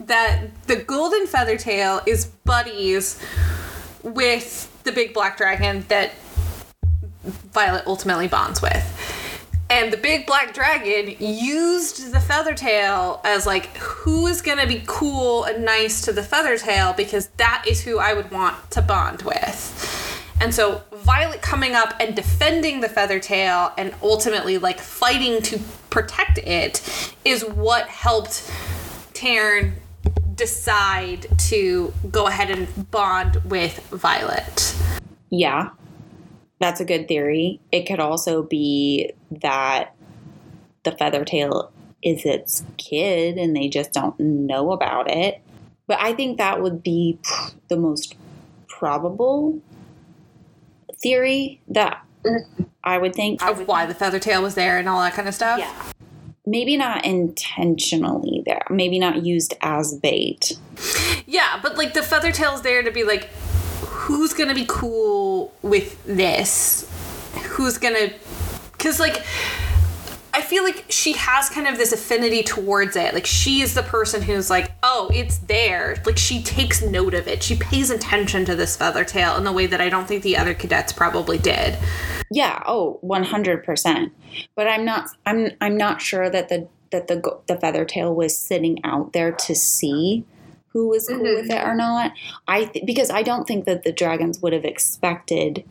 that 0.00 0.46
the 0.66 0.76
golden 0.76 1.26
feathertail 1.26 2.02
is 2.06 2.26
buddies 2.26 3.22
with 4.02 4.82
the 4.84 4.92
big 4.92 5.12
black 5.12 5.36
dragon 5.36 5.84
that 5.88 6.12
Violet 7.52 7.86
ultimately 7.86 8.26
bonds 8.26 8.62
with. 8.62 9.17
And 9.70 9.92
the 9.92 9.98
big 9.98 10.26
black 10.26 10.54
dragon 10.54 11.14
used 11.18 12.12
the 12.12 12.20
feather 12.20 12.54
tail 12.54 13.20
as 13.24 13.46
like 13.46 13.76
who 13.76 14.26
is 14.26 14.40
gonna 14.40 14.66
be 14.66 14.82
cool 14.86 15.44
and 15.44 15.64
nice 15.64 16.00
to 16.02 16.12
the 16.12 16.22
feather 16.22 16.56
tail 16.56 16.94
because 16.94 17.28
that 17.36 17.64
is 17.68 17.82
who 17.82 17.98
I 17.98 18.14
would 18.14 18.30
want 18.30 18.70
to 18.70 18.82
bond 18.82 19.22
with. 19.22 20.24
And 20.40 20.54
so 20.54 20.82
Violet 20.92 21.42
coming 21.42 21.74
up 21.74 21.94
and 22.00 22.14
defending 22.14 22.80
the 22.80 22.88
feather 22.88 23.18
tail 23.18 23.72
and 23.76 23.94
ultimately 24.02 24.56
like 24.56 24.80
fighting 24.80 25.42
to 25.42 25.58
protect 25.90 26.38
it 26.38 27.12
is 27.24 27.44
what 27.44 27.88
helped 27.88 28.50
Tairn 29.12 29.74
decide 30.34 31.26
to 31.48 31.92
go 32.10 32.26
ahead 32.28 32.50
and 32.50 32.90
bond 32.90 33.42
with 33.44 33.80
Violet. 33.90 34.74
Yeah, 35.30 35.70
that's 36.58 36.80
a 36.80 36.84
good 36.84 37.08
theory. 37.08 37.60
It 37.70 37.84
could 37.84 38.00
also 38.00 38.42
be 38.42 39.12
that 39.30 39.94
the 40.84 40.92
Feathertail 40.92 41.70
is 42.02 42.24
its 42.24 42.64
kid 42.76 43.36
and 43.36 43.54
they 43.54 43.68
just 43.68 43.92
don't 43.92 44.18
know 44.18 44.72
about 44.72 45.10
it. 45.10 45.40
But 45.86 45.98
I 46.00 46.12
think 46.12 46.38
that 46.38 46.62
would 46.62 46.82
be 46.82 47.18
the 47.68 47.76
most 47.76 48.14
probable 48.66 49.60
theory 51.00 51.60
that 51.68 52.04
I 52.84 52.98
would 52.98 53.14
think. 53.14 53.42
Of 53.42 53.66
why 53.66 53.86
the 53.86 53.94
feather 53.94 54.18
tail 54.18 54.42
was 54.42 54.54
there 54.54 54.78
and 54.78 54.88
all 54.88 55.00
that 55.00 55.14
kind 55.14 55.28
of 55.28 55.34
stuff. 55.34 55.58
Yeah. 55.58 55.72
Maybe 56.46 56.76
not 56.76 57.04
intentionally 57.04 58.42
there. 58.46 58.66
Maybe 58.70 58.98
not 58.98 59.24
used 59.24 59.54
as 59.60 59.94
bait. 59.94 60.58
Yeah, 61.26 61.58
but 61.62 61.76
like 61.76 61.94
the 61.94 62.02
feather 62.02 62.32
tail's 62.32 62.62
there 62.62 62.82
to 62.82 62.90
be 62.90 63.04
like, 63.04 63.28
who's 64.14 64.32
gonna 64.32 64.54
be 64.54 64.64
cool 64.66 65.52
with 65.62 66.02
this? 66.04 66.90
Who's 67.50 67.78
gonna. 67.78 68.10
Because, 68.72 68.98
like, 68.98 69.22
I 70.32 70.40
feel 70.40 70.62
like 70.62 70.84
she 70.88 71.12
has 71.14 71.48
kind 71.48 71.66
of 71.66 71.76
this 71.76 71.92
affinity 71.92 72.42
towards 72.42 72.96
it. 72.96 73.12
Like, 73.12 73.26
she 73.26 73.60
is 73.60 73.74
the 73.74 73.82
person 73.82 74.22
who's 74.22 74.48
like, 74.48 74.72
oh, 74.82 75.10
it's 75.12 75.38
there. 75.38 76.00
Like, 76.06 76.16
she 76.16 76.42
takes 76.42 76.80
note 76.80 77.12
of 77.14 77.26
it. 77.26 77.42
She 77.42 77.56
pays 77.56 77.90
attention 77.90 78.44
to 78.46 78.56
this 78.56 78.76
feather 78.76 79.04
tail 79.04 79.36
in 79.36 79.44
the 79.44 79.52
way 79.52 79.66
that 79.66 79.80
I 79.80 79.88
don't 79.88 80.06
think 80.06 80.22
the 80.22 80.36
other 80.36 80.54
cadets 80.54 80.92
probably 80.92 81.38
did. 81.38 81.76
Yeah, 82.30 82.62
oh, 82.66 83.00
100%. 83.02 84.10
But 84.54 84.68
I'm 84.68 84.84
not 84.84 85.08
I'm 85.26 85.50
I'm 85.60 85.76
not 85.76 86.00
sure 86.00 86.30
that 86.30 86.48
the 86.48 86.68
that 86.92 87.08
the 87.08 87.40
the 87.46 87.56
feathertail 87.56 88.14
was 88.14 88.36
sitting 88.36 88.82
out 88.84 89.12
there 89.12 89.32
to 89.32 89.54
see 89.54 90.24
who 90.72 90.88
was 90.88 91.08
cool 91.08 91.20
with 91.20 91.46
it 91.46 91.50
mm-hmm. 91.50 91.70
or 91.70 91.74
not. 91.74 92.12
I 92.46 92.64
th- 92.64 92.86
because 92.86 93.10
I 93.10 93.22
don't 93.22 93.46
think 93.46 93.64
that 93.64 93.84
the 93.84 93.92
dragons 93.92 94.40
would 94.40 94.52
have 94.52 94.64
expected 94.64 95.64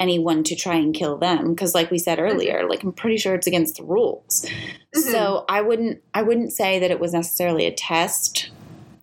anyone 0.00 0.42
to 0.42 0.56
try 0.56 0.74
and 0.74 0.94
kill 0.94 1.16
them 1.16 1.50
because 1.50 1.74
like 1.74 1.90
we 1.90 1.98
said 1.98 2.18
mm-hmm. 2.18 2.34
earlier, 2.34 2.68
like 2.68 2.82
I'm 2.82 2.92
pretty 2.92 3.18
sure 3.18 3.34
it's 3.34 3.46
against 3.46 3.76
the 3.76 3.84
rules. 3.84 4.46
Mm-hmm. 4.94 5.10
So, 5.10 5.44
I 5.48 5.60
wouldn't 5.60 6.02
I 6.14 6.22
wouldn't 6.22 6.52
say 6.52 6.78
that 6.78 6.90
it 6.90 7.00
was 7.00 7.12
necessarily 7.12 7.66
a 7.66 7.72
test 7.72 8.50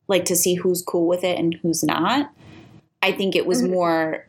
like 0.07 0.25
to 0.25 0.35
see 0.35 0.55
who's 0.55 0.81
cool 0.81 1.07
with 1.07 1.23
it 1.23 1.37
and 1.37 1.53
who's 1.61 1.83
not. 1.83 2.31
I 3.01 3.11
think 3.11 3.35
it 3.35 3.45
was 3.45 3.63
more 3.63 4.27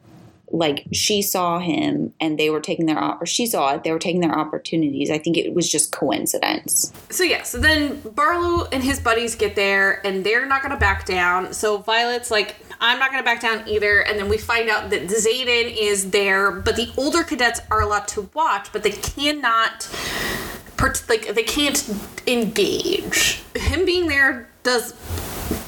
like 0.51 0.85
she 0.93 1.22
saw 1.22 1.59
him 1.59 2.12
and 2.20 2.39
they 2.39 2.51
were 2.51 2.60
taking 2.60 2.86
their 2.86 2.98
or 3.02 3.27
she 3.27 3.47
saw 3.47 3.74
it 3.74 3.85
they 3.85 3.93
were 3.93 3.98
taking 3.98 4.20
their 4.20 4.36
opportunities 4.36 5.10
i 5.10 5.18
think 5.18 5.36
it 5.36 5.55
was 5.55 5.68
just 5.68 5.93
coincidence 5.93 6.93
So 7.10 7.24
yeah, 7.24 7.43
so 7.43 7.59
then 7.59 8.01
Barlow 8.14 8.66
and 8.72 8.82
his 8.82 9.01
buddies 9.01 9.35
get 9.35 9.56
there 9.56 10.05
and 10.06 10.24
they're 10.24 10.47
not 10.47 10.62
gonna 10.62 10.77
back 10.77 11.05
down. 11.05 11.52
So 11.52 11.78
Violet's 11.78 12.31
like, 12.31 12.56
I'm 12.81 12.98
not 12.98 13.10
gonna 13.10 13.24
back 13.24 13.40
down 13.40 13.68
either. 13.68 14.01
And 14.01 14.18
then 14.18 14.28
we 14.28 14.39
find 14.39 14.70
out 14.70 14.90
that 14.90 15.02
Xaden 15.09 15.77
is 15.77 16.10
there, 16.10 16.51
but 16.51 16.77
the 16.77 16.93
older 16.97 17.24
cadets 17.24 17.60
are 17.70 17.81
allowed 17.81 18.09
to 18.09 18.31
watch, 18.35 18.72
but 18.72 18.82
they 18.82 18.93
cannot 18.93 19.89
like 21.09 21.35
they 21.35 21.43
can't 21.43 21.94
engage. 22.27 23.43
Him 23.55 23.85
being 23.85 24.06
there 24.06 24.48
does 24.62 24.94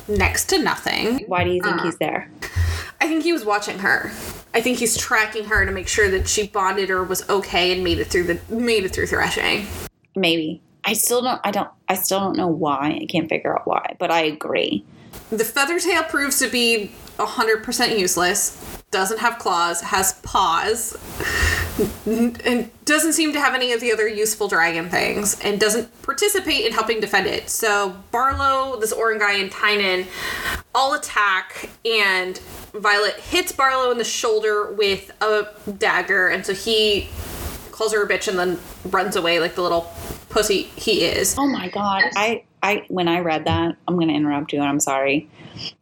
next 0.08 0.46
to 0.50 0.58
nothing. 0.58 1.24
why 1.26 1.44
do 1.44 1.50
you 1.50 1.62
think 1.62 1.80
he's 1.82 1.94
um, 1.94 1.98
there 2.00 2.30
I 3.00 3.08
think 3.08 3.24
he 3.24 3.32
was 3.32 3.44
watching 3.44 3.80
her. 3.80 4.12
I 4.54 4.60
think 4.60 4.78
he's 4.78 4.96
tracking 4.96 5.46
her 5.46 5.66
to 5.66 5.72
make 5.72 5.88
sure 5.88 6.08
that 6.10 6.28
she 6.28 6.46
bonded 6.46 6.88
or 6.88 7.02
was 7.02 7.28
okay 7.28 7.72
and 7.72 7.82
made 7.82 7.98
it 7.98 8.06
through 8.06 8.22
the 8.24 8.40
made 8.48 8.84
it 8.84 8.90
through 8.92 9.06
threshing. 9.08 9.66
maybe 10.14 10.62
i 10.84 10.92
still 10.92 11.22
don't 11.22 11.40
i 11.44 11.50
don't 11.50 11.70
i 11.88 11.94
still 11.94 12.20
don't 12.20 12.36
know 12.36 12.46
why 12.48 12.98
i 13.02 13.06
can't 13.06 13.28
figure 13.28 13.54
out 13.54 13.66
why 13.66 13.96
but 13.98 14.10
i 14.10 14.20
agree 14.22 14.84
The 15.30 15.44
feather 15.44 15.78
tail 15.78 16.02
proves 16.04 16.38
to 16.40 16.48
be 16.48 16.90
100% 17.18 17.98
useless, 17.98 18.81
doesn't 18.92 19.18
have 19.18 19.38
claws, 19.38 19.80
has 19.80 20.12
paws, 20.22 20.96
and 22.06 22.70
doesn't 22.84 23.14
seem 23.14 23.32
to 23.32 23.40
have 23.40 23.54
any 23.54 23.72
of 23.72 23.80
the 23.80 23.90
other 23.92 24.06
useful 24.06 24.46
dragon 24.46 24.88
things, 24.88 25.40
and 25.40 25.58
doesn't 25.58 25.90
participate 26.02 26.64
in 26.64 26.72
helping 26.72 27.00
defend 27.00 27.26
it. 27.26 27.50
So 27.50 27.96
Barlow, 28.12 28.78
this 28.78 28.92
Oren 28.92 29.18
guy, 29.18 29.32
and 29.34 29.50
Tynan 29.50 30.06
all 30.74 30.94
attack, 30.94 31.70
and 31.84 32.38
Violet 32.74 33.14
hits 33.16 33.50
Barlow 33.52 33.90
in 33.90 33.98
the 33.98 34.04
shoulder 34.04 34.70
with 34.72 35.10
a 35.20 35.48
dagger, 35.78 36.28
and 36.28 36.46
so 36.46 36.54
he 36.54 37.08
calls 37.72 37.92
her 37.92 38.04
a 38.04 38.08
bitch 38.08 38.28
and 38.28 38.38
then 38.38 38.58
runs 38.92 39.16
away 39.16 39.40
like 39.40 39.54
the 39.54 39.62
little 39.62 39.90
pussy 40.28 40.62
he 40.76 41.02
is. 41.04 41.34
oh 41.38 41.46
my 41.46 41.68
god 41.70 42.02
i 42.16 42.42
i 42.62 42.84
when 42.88 43.08
i 43.08 43.18
read 43.20 43.44
that 43.46 43.74
i'm 43.88 43.98
gonna 43.98 44.12
interrupt 44.12 44.52
you 44.52 44.58
and 44.60 44.68
i'm 44.68 44.78
sorry 44.80 45.28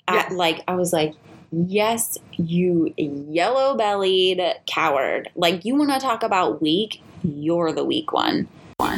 Yeah. 0.09 0.27
I, 0.29 0.33
like 0.33 0.61
i 0.67 0.75
was 0.75 0.93
like 0.93 1.15
yes 1.53 2.17
you 2.33 2.93
yellow 2.97 3.77
bellied 3.77 4.41
coward 4.67 5.29
like 5.35 5.65
you 5.65 5.75
want 5.75 5.91
to 5.91 5.99
talk 5.99 6.23
about 6.23 6.63
weak 6.63 7.03
you're 7.23 7.73
the 7.73 7.85
weak 7.85 8.13
one 8.13 8.49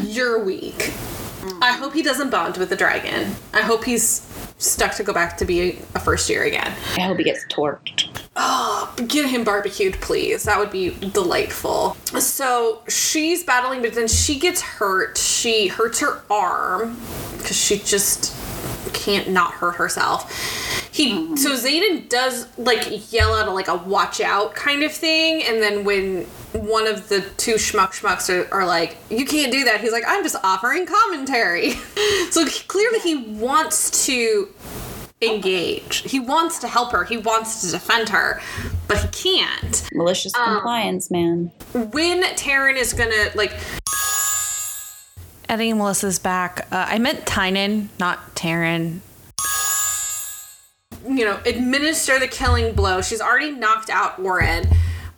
You're 0.05 0.45
weak. 0.45 0.93
I 1.61 1.73
hope 1.73 1.93
he 1.93 2.03
doesn't 2.03 2.31
bond 2.31 2.57
with 2.57 2.69
the 2.69 2.77
dragon. 2.77 3.35
I 3.53 3.63
hope 3.63 3.83
he's 3.83 4.21
stuck 4.63 4.95
to 4.95 5.03
go 5.03 5.13
back 5.13 5.37
to 5.39 5.45
be 5.45 5.79
a 5.95 6.01
first 6.01 6.29
year 6.31 6.45
again. 6.45 6.73
i 6.97 7.03
hope 7.03 7.19
he 7.19 7.25
gets 7.25 7.45
torqued 7.47 8.09
Oh, 8.35 8.95
ah, 8.99 9.05
get 9.09 9.29
him 9.29 9.45
barbecued, 9.45 10.01
please. 10.01 10.45
That 10.45 10.59
would 10.59 10.71
be 10.71 10.97
delightful. 11.13 11.99
So 12.19 12.81
she's 12.89 13.45
battling, 13.45 13.83
but 13.83 13.93
then 13.93 14.09
she 14.09 14.39
gets 14.39 14.63
hurt. 14.63 15.19
She 15.19 15.67
hurts 15.67 16.01
her 16.01 16.23
arm 16.31 16.97
because 17.37 17.59
she 17.59 17.77
just 17.79 18.35
can't 18.95 19.29
not 19.29 19.53
hurt 19.53 19.73
herself. 19.73 20.33
He 20.93 21.37
so 21.37 21.51
mm. 21.51 22.03
Xaden 22.03 22.09
does 22.09 22.47
like 22.59 23.13
yell 23.13 23.35
out 23.35 23.53
like 23.55 23.69
a 23.69 23.77
watch 23.77 24.21
out 24.21 24.55
kind 24.55 24.83
of 24.83 24.93
thing, 24.93 25.43
and 25.43 25.63
then 25.63 25.85
when 25.85 26.25
one 26.53 26.87
of 26.87 27.09
the 27.09 27.23
two 27.37 27.55
schmuck 27.55 27.93
schmucks 27.93 28.29
are, 28.29 28.53
are 28.53 28.67
like, 28.67 28.97
"You 29.11 29.25
can't 29.25 29.51
do 29.51 29.65
that," 29.65 29.81
he's 29.81 29.93
like, 29.93 30.05
"I'm 30.07 30.23
just 30.23 30.37
offering 30.43 30.87
commentary." 30.87 31.71
so 32.31 32.47
clearly 32.69 32.99
he 33.01 33.17
wants 33.17 34.07
to 34.07 34.49
engage. 35.21 35.99
He 36.11 36.19
wants 36.21 36.59
to 36.61 36.69
help 36.69 36.93
her. 36.93 37.05
He 37.05 37.17
wants 37.17 37.61
to 37.63 37.71
defend 37.71 38.09
her, 38.09 38.41
but 38.89 38.99
he 38.99 39.09
can't. 39.09 39.89
malicious 39.93 40.33
compliance 40.33 41.11
man 41.11 41.51
When 41.73 42.23
Tairn 42.37 42.77
is 42.77 42.93
gonna 42.93 43.31
like. 43.35 43.53
Eddie 45.49 45.71
and 45.71 45.79
Melissa's 45.79 46.19
back. 46.19 46.67
Uh, 46.73 46.87
I 46.89 46.99
meant 46.99 47.27
Tynan, 47.27 47.91
not 47.99 48.35
Tairn. 48.35 49.03
You 51.07 51.25
know, 51.25 51.41
administer 51.45 52.19
the 52.19 52.29
killing 52.29 52.75
blow. 52.75 53.03
She's 53.03 53.21
already 53.21 53.51
knocked 53.51 53.91
out 53.91 54.19
Warren. 54.21 54.67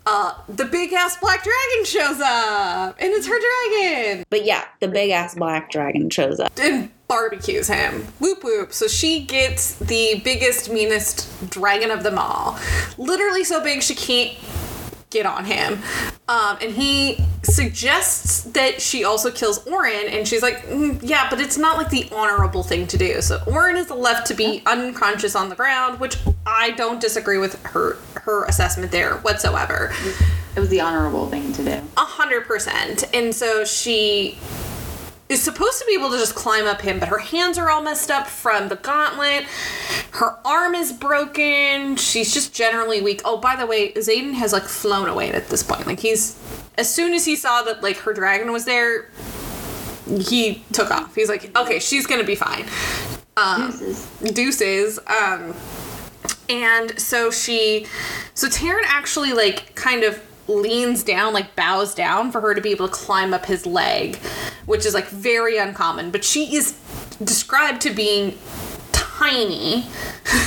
Uh, 0.07 0.35
the 0.49 0.65
big 0.65 0.93
ass 0.93 1.17
black 1.19 1.43
dragon 1.45 1.85
shows 1.85 2.21
up, 2.21 2.97
and 2.99 3.13
it's 3.13 3.27
her 3.27 3.39
dragon. 3.39 4.25
But 4.29 4.45
yeah, 4.45 4.65
the 4.81 4.89
big 4.89 5.11
ass 5.11 5.35
black 5.35 5.71
dragon 5.71 6.11
shows 6.11 6.41
up. 6.41 6.53
and 6.59 6.91
barbecues 7.15 7.69
him. 7.69 8.03
Whoop 8.19 8.43
whoop. 8.43 8.73
So 8.73 8.89
she 8.89 9.25
gets 9.25 9.77
the 9.77 10.21
biggest, 10.25 10.69
meanest 10.69 11.49
dragon 11.49 11.93
of 11.93 12.03
them 12.03 12.19
all. 12.19 12.59
Literally 12.99 13.45
so 13.45 13.63
big 13.63 13.83
she 13.83 13.95
can't 13.95 14.37
get 15.11 15.25
on 15.25 15.45
him. 15.45 15.79
Um, 16.27 16.59
and 16.61 16.73
he 16.73 17.25
suggests 17.45 18.43
that 18.45 18.83
she 18.83 19.05
also 19.05 19.31
kills 19.31 19.65
Oren, 19.65 20.09
and 20.09 20.27
she's 20.27 20.43
like, 20.43 20.67
"Mm, 20.67 20.99
yeah, 21.03 21.29
but 21.31 21.41
it's 21.41 21.57
not 21.57 21.77
like 21.77 21.91
the 21.91 22.09
honorable 22.11 22.65
thing 22.65 22.89
to 22.89 22.99
do. 22.99 23.23
So 23.23 23.41
Oren 23.47 23.77
is 23.77 23.91
left 23.91 24.27
to 24.29 24.35
be 24.35 24.63
unconscious 24.67 25.37
on 25.37 25.51
the 25.51 25.55
ground, 25.55 26.01
which 26.01 26.17
I 26.45 26.73
don't 26.73 27.01
disagree 27.01 27.39
with 27.39 27.63
her 27.67 27.97
her 28.23 28.45
assessment 28.47 28.91
there 28.91 29.19
whatsoever. 29.19 29.93
It 30.57 30.61
was 30.61 30.69
the 30.69 30.81
honorable 30.81 31.29
thing 31.29 31.53
to 31.53 31.65
do. 31.65 31.81
A 31.97 32.01
hundred 32.01 32.47
percent. 32.47 33.05
And 33.15 33.33
so 33.35 33.65
she 33.65 34.39
is 35.35 35.43
supposed 35.43 35.79
to 35.81 35.85
be 35.87 35.95
able 35.95 36.11
to 36.11 36.17
just 36.19 36.35
climb 36.35 36.67
up 36.67 36.81
him, 36.81 36.99
but 36.99 37.09
her 37.09 37.19
hands 37.19 37.59
are 37.59 37.69
all 37.69 37.83
messed 37.83 38.11
up 38.11 38.27
from 38.27 38.69
the 38.69 38.77
gauntlet. 38.77 39.45
Her 40.13 40.39
arm 40.45 40.75
is 40.75 40.93
broken. 40.93 41.97
She's 41.97 42.33
just 42.33 42.55
generally 42.55 43.03
weak. 43.03 43.21
Oh, 43.25 43.37
by 43.37 43.57
the 43.57 43.67
way, 43.67 43.93
Xaden 43.93 44.33
has 44.35 44.53
like 44.53 44.63
flown 44.63 45.09
away 45.09 45.33
at 45.33 45.49
this 45.49 45.63
point. 45.63 45.87
Like 45.87 46.01
he's 46.01 46.39
as 46.79 46.93
soon 46.93 47.13
as 47.13 47.25
he 47.25 47.37
saw 47.37 47.63
that 47.63 47.83
like 47.83 47.99
her 47.99 48.15
dragon 48.15 48.53
was 48.53 48.65
there, 48.65 49.11
he 50.07 50.65
took 50.73 50.91
off. 50.91 51.15
He's 51.15 51.29
like, 51.29 51.55
okay, 51.57 51.81
she's 51.81 52.07
gonna 52.07 52.25
be 52.25 52.37
fine. 52.37 52.65
Um, 53.37 53.73
Deuces. 53.73 54.33
deuces. 54.35 54.99
Um, 55.07 55.55
and 56.49 56.99
so 57.01 57.31
she, 57.31 57.87
so 58.35 58.49
Tairn 58.49 58.85
actually 58.87 59.33
like 59.33 59.75
kind 59.75 60.05
of 60.05 60.23
leans 60.49 61.03
down, 61.03 61.33
like 61.33 61.57
bows 61.57 61.95
down 61.95 62.31
for 62.31 62.41
her 62.41 62.55
to 62.55 62.61
be 62.61 62.71
able 62.71 62.89
to 62.89 62.95
climb 62.95 63.33
up 63.33 63.47
his 63.47 63.67
leg, 63.67 64.17
which 64.67 64.87
is 64.87 64.95
like 64.95 65.09
very 65.09 65.57
uncommon. 65.59 66.11
But 66.11 66.25
she 66.25 66.55
is 66.57 66.73
described 67.23 67.81
to 67.83 67.91
being 67.91 68.39
tiny. 68.93 69.87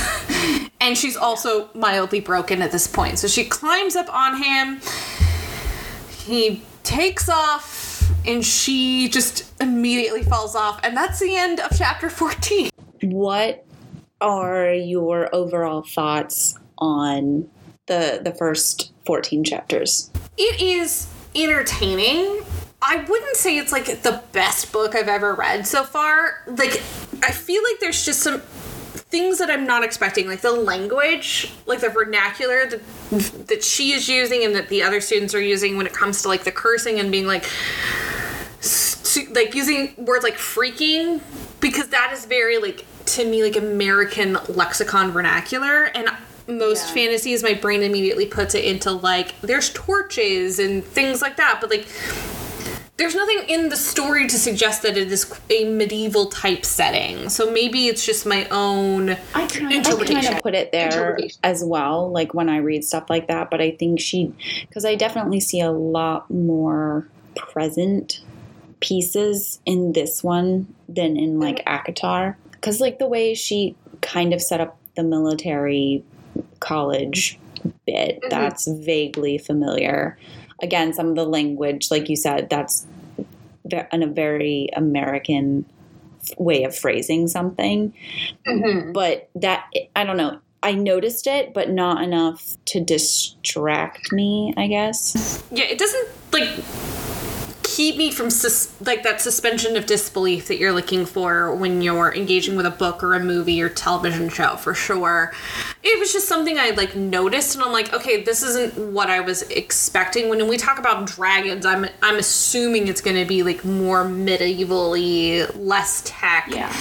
and 0.80 0.96
she's 0.96 1.16
also 1.16 1.70
mildly 1.74 2.20
broken 2.20 2.62
at 2.62 2.72
this 2.72 2.86
point. 2.86 3.18
So 3.18 3.28
she 3.28 3.44
climbs 3.44 3.96
up 3.96 4.12
on 4.14 4.42
him. 4.42 4.80
He 6.10 6.62
takes 6.82 7.28
off 7.28 8.10
and 8.26 8.44
she 8.44 9.08
just 9.08 9.60
immediately 9.60 10.22
falls 10.22 10.54
off. 10.54 10.80
And 10.82 10.96
that's 10.96 11.18
the 11.18 11.36
end 11.36 11.60
of 11.60 11.76
chapter 11.76 12.10
14. 12.10 12.70
What 13.02 13.64
are 14.20 14.72
your 14.72 15.34
overall 15.34 15.82
thoughts 15.82 16.58
on 16.78 17.48
the 17.86 18.20
the 18.22 18.32
first 18.32 18.92
14 19.08 19.42
chapters? 19.42 20.10
It 20.36 20.60
is 20.60 21.10
entertaining. 21.34 22.42
I 22.82 23.06
wouldn't 23.08 23.36
say 23.36 23.56
it's 23.56 23.72
like 23.72 24.02
the 24.02 24.22
best 24.32 24.70
book 24.70 24.94
I've 24.94 25.08
ever 25.08 25.32
read 25.32 25.66
so 25.66 25.82
far. 25.82 26.42
Like, 26.46 26.82
I 27.22 27.32
feel 27.32 27.62
like 27.62 27.80
there's 27.80 28.04
just 28.04 28.20
some 28.20 28.40
things 28.40 29.38
that 29.38 29.48
I'm 29.48 29.66
not 29.66 29.82
expecting, 29.82 30.28
like 30.28 30.42
the 30.42 30.52
language, 30.52 31.50
like 31.64 31.80
the 31.80 31.88
vernacular 31.88 32.66
that 32.66 33.46
that 33.48 33.64
she 33.64 33.92
is 33.92 34.10
using 34.10 34.44
and 34.44 34.54
that 34.54 34.68
the 34.68 34.82
other 34.82 35.00
students 35.00 35.34
are 35.34 35.40
using 35.40 35.78
when 35.78 35.86
it 35.86 35.94
comes 35.94 36.20
to 36.22 36.28
like 36.28 36.44
the 36.44 36.52
cursing 36.52 37.00
and 37.00 37.10
being 37.10 37.26
like 37.26 37.46
like 39.32 39.54
using 39.54 39.94
words 39.96 40.22
like 40.22 40.34
freaking 40.36 41.22
because 41.60 41.88
that 41.88 42.10
is 42.12 42.26
very 42.26 42.58
like 42.58 42.84
to 43.06 43.24
me 43.24 43.42
like 43.42 43.56
American 43.56 44.36
lexicon 44.48 45.12
vernacular 45.12 45.84
and 45.84 46.10
most 46.48 46.88
Yeah. 46.88 46.94
fantasies 46.94 47.42
my 47.42 47.54
brain 47.54 47.82
immediately 47.82 48.26
puts 48.26 48.54
it 48.54 48.64
into 48.64 48.90
like 48.90 49.38
there's 49.42 49.70
torches 49.70 50.58
and 50.58 50.84
things 50.84 51.20
like 51.22 51.36
that 51.36 51.58
but 51.60 51.70
like 51.70 51.86
there's 52.96 53.14
nothing 53.14 53.44
in 53.48 53.68
the 53.68 53.76
story 53.76 54.26
to 54.26 54.36
suggest 54.36 54.82
that 54.82 54.96
it 54.96 55.12
is 55.12 55.32
a 55.50 55.64
medieval 55.66 56.26
type 56.26 56.64
setting 56.64 57.28
so 57.28 57.50
maybe 57.50 57.86
it's 57.86 58.04
just 58.04 58.26
my 58.26 58.46
own 58.50 59.10
I 59.34 59.46
kind, 59.46 59.68
I 59.68 59.76
Interpretation. 59.76 60.22
kind 60.22 60.36
of 60.36 60.42
put 60.42 60.54
it 60.54 60.72
there 60.72 61.18
as 61.42 61.62
well, 61.64 62.10
like 62.10 62.34
when 62.34 62.48
I 62.48 62.56
read 62.58 62.84
stuff 62.84 63.08
like 63.08 63.28
that. 63.28 63.50
But 63.50 63.60
I 63.60 63.70
think 63.72 64.00
she, 64.00 64.32
because 64.66 64.84
I 64.84 64.94
definitely 64.94 65.40
see 65.40 65.60
a 65.60 65.70
lot 65.70 66.30
more 66.30 67.06
present 67.36 68.20
pieces 68.80 69.60
in 69.64 69.92
this 69.92 70.24
one 70.24 70.72
than 70.88 71.16
in 71.16 71.38
like 71.38 71.64
mm-hmm. 71.64 71.90
ACOTAR. 71.90 72.36
Because 72.52 72.80
like 72.80 72.98
the 72.98 73.06
way 73.06 73.34
she 73.34 73.76
kind 74.00 74.32
of 74.32 74.42
set 74.42 74.60
up 74.60 74.76
the 74.96 75.04
military 75.04 76.02
college 76.60 77.38
bit, 77.86 78.20
Mhm. 78.22 78.30
that's 78.30 78.66
vaguely 78.68 79.38
familiar. 79.38 80.16
Again, 80.62 80.92
some 80.92 81.08
of 81.08 81.16
the 81.16 81.24
language, 81.26 81.90
like 81.90 82.08
you 82.08 82.16
said, 82.16 82.48
that's 82.50 82.86
in 83.92 84.02
a 84.02 84.06
very 84.06 84.68
American 84.74 85.64
way 86.38 86.64
of 86.64 86.74
phrasing 86.76 87.26
something 87.28 87.92
Mhm. 88.46 88.92
but 88.92 89.28
that 89.34 89.64
I 89.94 90.04
don't 90.04 90.16
know. 90.16 90.38
I 90.62 90.72
noticed 90.72 91.26
it, 91.26 91.54
but 91.54 91.70
not 91.70 92.02
enough 92.02 92.56
to 92.66 92.80
distract 92.80 94.12
me. 94.12 94.52
I 94.56 94.66
guess. 94.66 95.42
yeah 95.52 95.64
it 95.64 95.78
doesn't 95.78 96.08
like 96.32 96.48
keep 97.78 97.96
me 97.96 98.10
from 98.10 98.28
sus- 98.28 98.74
like 98.80 99.04
that 99.04 99.20
suspension 99.20 99.76
of 99.76 99.86
disbelief 99.86 100.48
that 100.48 100.58
you're 100.58 100.72
looking 100.72 101.06
for 101.06 101.54
when 101.54 101.80
you're 101.80 102.12
engaging 102.12 102.56
with 102.56 102.66
a 102.66 102.70
book 102.72 103.04
or 103.04 103.14
a 103.14 103.20
movie 103.20 103.62
or 103.62 103.68
television 103.68 104.28
show 104.28 104.56
for 104.56 104.74
sure 104.74 105.32
it 105.84 105.96
was 106.00 106.12
just 106.12 106.26
something 106.26 106.58
i 106.58 106.70
like 106.70 106.96
noticed 106.96 107.54
and 107.54 107.62
i'm 107.62 107.70
like 107.70 107.92
okay 107.94 108.20
this 108.24 108.42
isn't 108.42 108.76
what 108.92 109.08
i 109.08 109.20
was 109.20 109.42
expecting 109.42 110.28
when 110.28 110.48
we 110.48 110.56
talk 110.56 110.80
about 110.80 111.06
dragons 111.06 111.64
i'm 111.64 111.86
i'm 112.02 112.16
assuming 112.16 112.88
it's 112.88 113.00
going 113.00 113.14
to 113.14 113.24
be 113.24 113.44
like 113.44 113.64
more 113.64 114.04
medievally 114.04 115.48
less 115.54 116.02
tech 116.04 116.48
Yeah. 116.48 116.74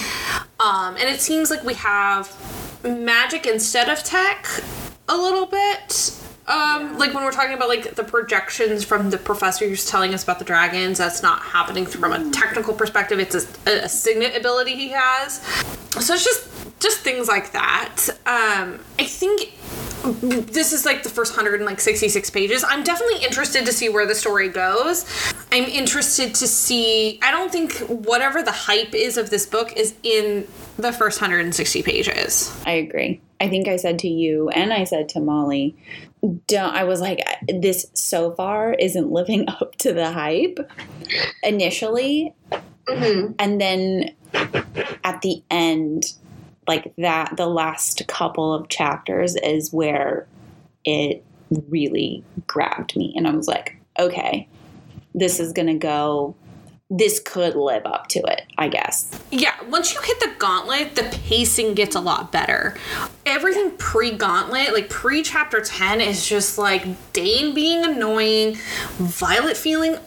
um, 0.60 0.95
and 0.95 1.07
it 1.07 1.22
seems 1.22 1.52
like 1.52 1.64
we 1.64 1.76
have 1.76 2.36
magic 2.84 3.45
instead 3.45 3.88
of 3.88 4.03
tech 4.03 4.48
a 5.07 5.15
little 5.15 5.45
bit. 5.45 6.11
Um, 6.48 6.98
Like 6.98 7.14
when 7.14 7.24
we're 7.24 7.32
talking 7.32 7.53
about 7.53 7.68
like 7.68 7.95
the 7.95 8.03
projections 8.03 8.84
from 8.84 9.10
the 9.10 9.18
professor 9.18 9.68
who's 9.68 9.86
telling 9.86 10.14
us 10.14 10.24
about 10.24 10.40
the 10.40 10.45
dragons, 10.45 10.98
that's 10.98 11.22
not 11.22 11.41
happening 11.41 11.86
from 11.86 12.14
a 12.14 12.32
technical 12.32 12.74
perspective. 12.74 13.19
It's 13.19 13.36
a, 13.65 13.84
a 13.86 13.90
signet 13.90 14.36
ability 14.36 14.76
he 14.76 14.90
has. 14.90 15.41
So 15.99 16.14
it's 16.14 16.24
just 16.24 16.48
just 16.80 16.99
things 16.99 17.28
like 17.28 17.52
that. 17.53 18.10
Um, 18.26 18.80
I 18.99 19.03
think 19.06 19.53
this 20.22 20.74
is 20.74 20.86
like 20.86 21.03
the 21.03 21.10
first 21.10 21.36
166 21.36 22.30
pages. 22.30 22.64
I'm 22.68 22.84
definitely 22.84 23.26
interested 23.26 23.65
to 23.65 23.74
see 23.74 23.90
where 23.90 24.06
the 24.06 24.15
story 24.15 24.48
goes. 24.48 25.06
I'm 25.52 25.64
interested 25.65 26.36
to 26.36 26.48
see. 26.48 27.19
I 27.22 27.32
don't 27.32 27.52
think 27.52 27.74
whatever 27.88 28.41
the 28.44 28.52
hype 28.52 28.94
is 28.94 29.18
of 29.18 29.30
this 29.32 29.45
book 29.45 29.74
is 29.76 29.95
in 30.03 30.48
the 30.78 30.94
first 30.94 31.19
160 31.19 31.84
pages. 31.84 32.56
I 32.65 32.74
agree. 32.74 33.19
I 33.41 33.49
think 33.49 33.68
I 33.68 33.76
said 33.76 33.99
to 33.99 34.07
you 34.07 34.49
and 34.49 34.72
I 34.72 34.84
said 34.84 35.10
to 35.10 35.19
Molly, 35.19 35.76
don't, 36.48 36.74
I 36.74 36.84
was 36.84 37.02
like, 37.02 37.20
this 37.48 37.88
so 37.94 38.32
far 38.34 38.74
isn't 38.74 39.12
living 39.12 39.45
up 39.49 39.76
to 39.78 39.94
the 39.94 40.12
hype 40.12 40.60
initially. 41.44 42.34
Mhm. 42.88 43.36
And 43.40 43.60
then 43.60 44.12
at 45.04 45.22
the 45.22 45.44
end, 45.49 46.14
like 46.68 46.94
that, 46.98 47.38
the 47.38 47.48
last 47.48 48.08
couple 48.08 48.54
of 48.54 48.70
chapters 48.70 49.36
is 49.36 49.72
where 49.72 50.28
it 50.86 51.24
really 51.70 52.24
grabbed 52.45 52.95
me. 52.95 53.14
And 53.16 53.28
I 53.28 53.32
was 53.32 53.48
like, 53.48 53.78
okay, 53.99 54.48
this 55.16 55.40
is 55.40 55.54
going 55.54 55.68
to 55.68 55.78
go, 55.78 56.36
this 56.90 57.20
could 57.20 57.56
live 57.56 57.86
up 57.86 58.08
to 58.08 58.20
it, 58.20 58.44
I 58.58 58.70
guess. 58.70 59.10
Yeah, 59.30 59.54
once 59.70 59.94
you 59.94 60.02
hit 60.02 60.20
the 60.22 60.34
gauntlet, 60.38 60.96
the 60.96 61.04
pacing 61.28 61.74
gets 61.74 61.96
a 61.96 62.00
lot 62.00 62.32
better. 62.32 62.76
Everything 63.26 63.72
pre 63.72 64.12
gauntlet, 64.12 64.74
like 64.74 64.90
pre 64.90 65.22
chapter 65.22 65.60
10, 65.60 66.00
is 66.00 66.26
just 66.28 66.58
like 66.58 66.86
Dain 67.12 67.54
being 67.54 67.84
annoying, 67.84 68.56
Violet 68.98 69.58
feeling 69.58 69.98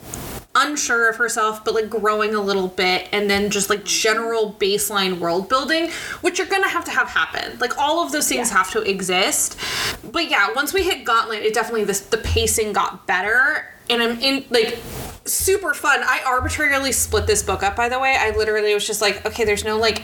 unsure 0.55 1.09
of 1.09 1.17
herself, 1.17 1.65
but 1.65 1.75
like 1.75 1.89
growing 1.89 2.35
a 2.35 2.41
little 2.41 2.69
bit, 2.69 3.09
and 3.13 3.29
then 3.29 3.51
just 3.51 3.71
like 3.71 3.85
general 3.85 4.57
baseline 4.59 5.19
world 5.19 5.49
building, 5.49 5.91
which 6.23 6.39
you're 6.39 6.47
gonna 6.47 6.69
have 6.69 6.85
to 6.85 6.91
have 6.91 7.09
happen. 7.09 7.59
Like 7.59 7.79
all 7.79 8.05
of 8.05 8.11
those 8.11 8.29
things 8.29 8.51
have 8.51 8.71
to 8.73 8.81
exist. 8.83 9.59
But 10.11 10.31
yeah, 10.31 10.53
once 10.55 10.73
we 10.73 10.83
hit 10.83 11.05
gauntlet, 11.05 11.43
it 11.43 11.53
definitely 11.55 11.85
this 11.85 12.01
the 12.01 12.19
pacing 12.19 12.73
got 12.73 13.07
better, 13.07 13.67
and 13.91 14.03
I'm 14.03 14.19
in 14.21 14.45
like 14.51 14.79
super 15.25 15.75
fun. 15.75 16.01
I 16.03 16.23
arbitrarily 16.27 16.93
split 16.93 17.27
this 17.27 17.43
book 17.43 17.63
up, 17.63 17.77
by 17.77 17.89
the 17.89 17.99
way. 17.99 18.17
I 18.19 18.31
literally 18.37 18.75
was 18.75 18.87
just 18.87 19.01
like, 19.01 19.25
okay, 19.27 19.45
there's 19.45 19.65
no 19.65 19.77
like 19.77 20.03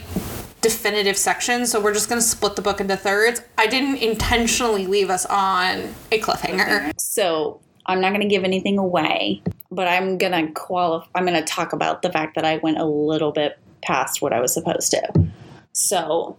definitive 0.61 1.17
section, 1.17 1.67
so 1.67 1.81
we're 1.81 1.95
just 1.95 2.09
gonna 2.09 2.21
split 2.21 2.57
the 2.57 2.63
book 2.63 2.81
into 2.81 2.97
thirds. 2.97 3.41
I 3.57 3.67
didn't 3.67 3.97
intentionally 3.99 4.87
leave 4.87 5.11
us 5.11 5.27
on 5.27 5.95
a 6.11 6.21
cliffhanger. 6.21 6.93
So 7.01 7.61
I'm 7.87 8.01
not 8.01 8.11
going 8.11 8.21
to 8.21 8.29
give 8.29 8.45
anything 8.45 8.79
away, 8.79 9.43
but 9.71 9.87
I'm 9.87 10.19
going 10.19 10.33
to 10.33 10.53
qualify. 10.53 11.07
I'm 11.15 11.25
going 11.25 11.39
to 11.39 11.45
talk 11.45 11.73
about 11.73 12.03
the 12.03 12.11
fact 12.11 12.35
that 12.35 12.45
I 12.45 12.57
went 12.59 12.79
a 12.79 12.85
little 12.85 13.33
bit 13.33 13.59
past 13.83 14.21
what 14.21 14.33
I 14.33 14.41
was 14.41 14.53
supposed 14.53 14.91
to. 14.91 15.31
So 15.73 16.37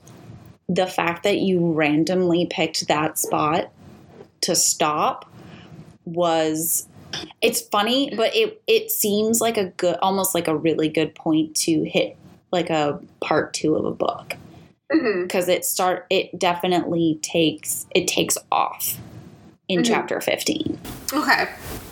the 0.68 0.88
fact 0.88 1.24
that 1.24 1.38
you 1.38 1.72
randomly 1.72 2.48
picked 2.48 2.88
that 2.90 3.18
spot 3.18 3.72
to 4.41 4.56
stop 4.56 5.32
was 6.04 6.88
it's 7.42 7.62
funny, 7.62 8.14
but 8.16 8.36
it 8.36 8.62
it 8.68 8.92
seems 8.92 9.42
like 9.42 9.58
a 9.58 9.66
good 9.66 9.98
almost 10.02 10.34
like 10.36 10.48
a 10.48 10.56
really 10.56 10.90
good 10.90 11.14
point 11.16 11.56
to 11.58 11.84
hit 11.84 12.18
like 12.52 12.70
a 12.70 13.00
part 13.22 13.54
2 13.54 13.76
of 13.76 13.86
a 13.86 13.92
book 13.92 14.36
because 14.90 15.50
it 15.50 15.66
start 15.66 16.06
it 16.10 16.38
definitely 16.40 17.20
takes 17.22 17.86
it 17.94 18.08
takes 18.08 18.38
off 18.52 18.98
in 19.68 19.82
Mhm. 19.82 19.86
chapter 19.86 20.22
15 20.22 20.80
Okay. 21.14 21.50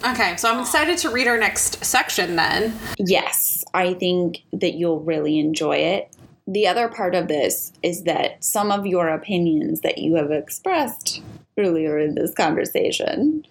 Okay, 0.08 0.38
so 0.38 0.50
I'm 0.50 0.62
excited 0.62 0.98
to 1.00 1.10
read 1.10 1.28
our 1.28 1.38
next 1.38 1.84
section 1.84 2.38
then. 2.38 2.74
yes 2.98 3.66
i 3.74 3.94
think 3.96 4.44
that 4.54 4.76
you'll 4.76 5.02
really 5.02 5.38
enjoy 5.40 5.76
it 5.76 6.10
the 6.48 6.68
other 6.68 6.88
part 6.88 7.16
of 7.16 7.28
this 7.28 7.74
is 7.84 8.04
that 8.04 8.42
some 8.44 8.72
of 8.72 8.86
your 8.86 9.10
opinions 9.10 9.82
that 9.82 9.98
you 9.98 10.16
have 10.16 10.32
expressed 10.32 11.22
earlier 11.58 11.98
in 12.00 12.16
this 12.16 12.34
conversation 12.34 13.46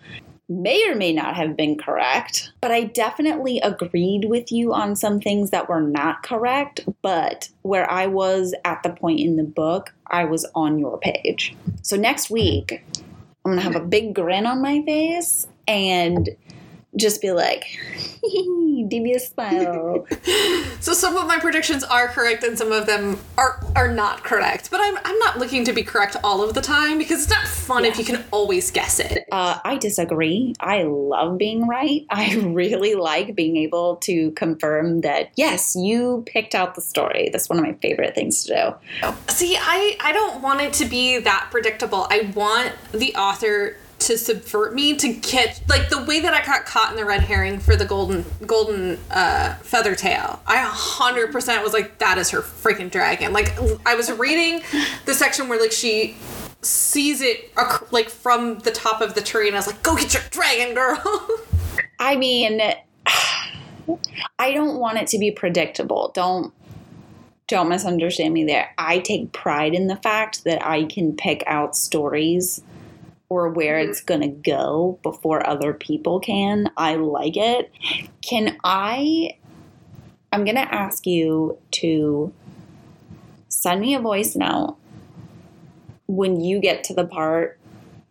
may 0.48 0.88
or 0.88 0.94
may 0.94 1.12
not 1.12 1.36
have 1.36 1.56
been 1.56 1.76
correct, 1.78 2.52
but 2.60 2.70
I 2.70 2.84
definitely 2.84 3.60
agreed 3.60 4.26
with 4.26 4.52
you 4.52 4.72
on 4.74 4.96
some 4.96 5.20
things 5.20 5.50
that 5.50 5.68
were 5.68 5.80
not 5.80 6.22
correct. 6.22 6.80
But 7.02 7.48
where 7.62 7.90
I 7.90 8.06
was 8.06 8.54
at 8.64 8.82
the 8.82 8.90
point 8.90 9.20
in 9.20 9.36
the 9.36 9.44
book, 9.44 9.94
I 10.06 10.24
was 10.24 10.46
on 10.54 10.78
your 10.78 10.98
page. 10.98 11.56
So 11.82 11.96
next 11.96 12.30
week, 12.30 12.84
I'm 13.44 13.52
gonna 13.52 13.62
have 13.62 13.76
a 13.76 13.80
big 13.80 14.14
grin 14.14 14.46
on 14.46 14.62
my 14.62 14.82
face 14.82 15.46
and 15.66 16.28
just 16.96 17.20
be 17.20 17.32
like, 17.32 17.64
give 18.88 19.02
me 19.02 19.14
a 19.14 19.20
smile. 19.20 20.06
So 20.80 20.92
some 20.92 21.16
of 21.16 21.26
my 21.26 21.38
predictions 21.38 21.82
are 21.82 22.08
correct 22.08 22.44
and 22.44 22.58
some 22.58 22.70
of 22.70 22.84
them 22.84 23.18
are 23.38 23.64
are 23.74 23.90
not 23.90 24.22
correct. 24.22 24.70
But 24.70 24.80
I'm 24.82 24.98
I'm 25.02 25.18
not 25.18 25.38
looking 25.38 25.64
to 25.64 25.72
be 25.72 25.82
correct 25.82 26.14
all 26.22 26.44
of 26.44 26.52
the 26.52 26.60
time 26.60 26.98
because 26.98 27.22
it's 27.22 27.30
not 27.30 27.46
fun 27.46 27.86
if 27.86 27.98
you 27.98 28.04
can 28.04 28.22
always 28.30 28.70
guess 28.70 29.00
it. 29.00 29.24
Uh, 29.32 29.60
I 29.64 29.78
disagree. 29.78 30.52
I 30.60 30.82
love 30.82 31.38
being 31.38 31.66
right. 31.66 32.04
I 32.10 32.34
really 32.36 32.94
like 32.94 33.34
being 33.34 33.56
able 33.56 33.96
to 33.96 34.32
confirm 34.32 35.00
that, 35.00 35.30
yes, 35.36 35.74
you 35.74 36.22
picked 36.26 36.54
out 36.54 36.74
the 36.74 36.82
story. 36.82 37.30
That's 37.32 37.48
one 37.48 37.58
of 37.58 37.64
my 37.64 37.72
favorite 37.80 38.14
things 38.14 38.44
to 38.44 38.76
do. 39.02 39.14
See, 39.32 39.56
I 39.58 39.96
I 40.00 40.12
don't 40.12 40.42
want 40.42 40.60
it 40.60 40.74
to 40.74 40.84
be 40.84 41.18
that 41.18 41.48
predictable. 41.50 42.06
I 42.10 42.30
want 42.34 42.74
the 42.92 43.14
author 43.14 43.78
to 44.00 44.18
subvert 44.18 44.74
me 44.74 44.96
to 44.96 45.12
get 45.12 45.62
like 45.68 45.88
the 45.88 46.02
way 46.02 46.20
that 46.20 46.34
I 46.34 46.44
got 46.44 46.66
caught 46.66 46.90
in 46.90 46.96
the 46.96 47.04
red 47.04 47.22
herring 47.22 47.58
for 47.58 47.76
the 47.76 47.84
golden 47.84 48.24
golden 48.46 48.98
uh, 49.10 49.54
feather 49.56 49.94
tail. 49.94 50.40
I 50.46 50.58
hundred 50.58 51.32
percent 51.32 51.62
was 51.62 51.72
like 51.72 51.98
that 51.98 52.18
is 52.18 52.30
her 52.30 52.40
freaking 52.40 52.90
dragon. 52.90 53.32
Like 53.32 53.52
I 53.86 53.94
was 53.94 54.10
reading 54.12 54.62
the 55.06 55.14
section 55.14 55.48
where 55.48 55.60
like 55.60 55.72
she 55.72 56.16
sees 56.62 57.20
it 57.20 57.52
like 57.90 58.08
from 58.08 58.58
the 58.60 58.70
top 58.70 59.00
of 59.00 59.14
the 59.14 59.20
tree 59.20 59.48
and 59.48 59.56
I 59.56 59.58
was 59.58 59.66
like 59.66 59.82
go 59.82 59.96
get 59.96 60.12
your 60.12 60.22
dragon 60.30 60.74
girl. 60.74 61.28
I 61.98 62.16
mean, 62.16 62.60
I 64.38 64.52
don't 64.52 64.78
want 64.78 64.98
it 64.98 65.06
to 65.08 65.18
be 65.18 65.30
predictable. 65.30 66.10
Don't 66.14 66.52
don't 67.46 67.68
misunderstand 67.68 68.32
me 68.32 68.44
there. 68.44 68.74
I 68.78 69.00
take 69.00 69.32
pride 69.32 69.74
in 69.74 69.86
the 69.86 69.96
fact 69.96 70.44
that 70.44 70.66
I 70.66 70.84
can 70.84 71.14
pick 71.14 71.44
out 71.46 71.76
stories 71.76 72.62
or 73.34 73.48
where 73.48 73.76
mm-hmm. 73.76 73.90
it's 73.90 74.00
going 74.00 74.20
to 74.20 74.28
go 74.28 74.98
before 75.02 75.46
other 75.46 75.72
people 75.74 76.20
can. 76.20 76.70
I 76.76 76.94
like 76.94 77.36
it. 77.36 77.72
Can 78.22 78.56
I 78.62 79.38
I'm 80.32 80.44
going 80.44 80.56
to 80.56 80.74
ask 80.74 81.06
you 81.06 81.58
to 81.72 82.32
send 83.48 83.80
me 83.80 83.94
a 83.94 84.00
voice 84.00 84.34
note 84.34 84.76
when 86.06 86.40
you 86.40 86.60
get 86.60 86.84
to 86.84 86.94
the 86.94 87.06
part 87.06 87.58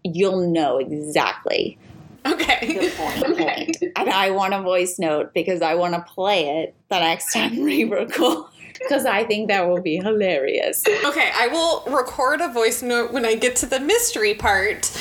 you'll 0.04 0.50
know 0.50 0.78
exactly 0.78 1.78
okay. 2.26 2.74
Good 2.74 2.94
point. 2.94 3.38
point. 3.38 3.78
and 3.96 4.10
I 4.10 4.32
want 4.32 4.54
a 4.54 4.62
voice 4.62 5.00
note 5.00 5.34
because 5.34 5.62
I 5.62 5.76
want 5.76 5.94
to 5.94 6.02
play 6.02 6.62
it 6.62 6.76
the 6.90 7.00
next 7.00 7.34
time 7.34 7.60
we 7.64 7.84
record. 7.84 8.46
Because 8.80 9.06
I 9.06 9.24
think 9.24 9.48
that 9.48 9.68
will 9.68 9.82
be 9.82 9.98
hilarious. 9.98 10.84
Okay, 11.06 11.32
I 11.36 11.48
will 11.48 11.84
record 11.94 12.42
a 12.42 12.48
voice 12.48 12.82
note 12.82 13.12
when 13.12 13.26
I 13.26 13.36
get 13.36 13.56
to 13.58 13.66
the 13.66 13.80
mystery 13.80 14.34
part 14.34 14.92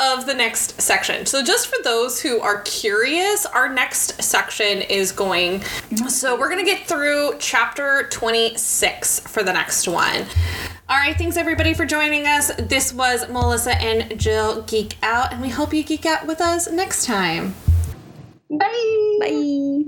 of 0.00 0.26
the 0.26 0.34
next 0.34 0.80
section. 0.80 1.26
So, 1.26 1.42
just 1.42 1.66
for 1.66 1.82
those 1.82 2.20
who 2.20 2.40
are 2.40 2.60
curious, 2.62 3.46
our 3.46 3.68
next 3.68 4.22
section 4.22 4.82
is 4.82 5.12
going. 5.12 5.62
So, 6.08 6.38
we're 6.38 6.50
going 6.50 6.64
to 6.64 6.70
get 6.70 6.86
through 6.86 7.36
chapter 7.38 8.08
26 8.10 9.20
for 9.20 9.42
the 9.42 9.52
next 9.52 9.88
one. 9.88 10.26
All 10.88 10.98
right, 10.98 11.16
thanks 11.16 11.36
everybody 11.36 11.74
for 11.74 11.86
joining 11.86 12.26
us. 12.26 12.54
This 12.56 12.92
was 12.92 13.28
Melissa 13.30 13.80
and 13.80 14.18
Jill 14.20 14.62
Geek 14.62 14.96
Out, 15.02 15.32
and 15.32 15.40
we 15.40 15.48
hope 15.48 15.72
you 15.72 15.82
geek 15.82 16.04
out 16.04 16.26
with 16.26 16.40
us 16.40 16.70
next 16.70 17.06
time. 17.06 17.54
Bye. 18.50 19.18
Bye. 19.20 19.84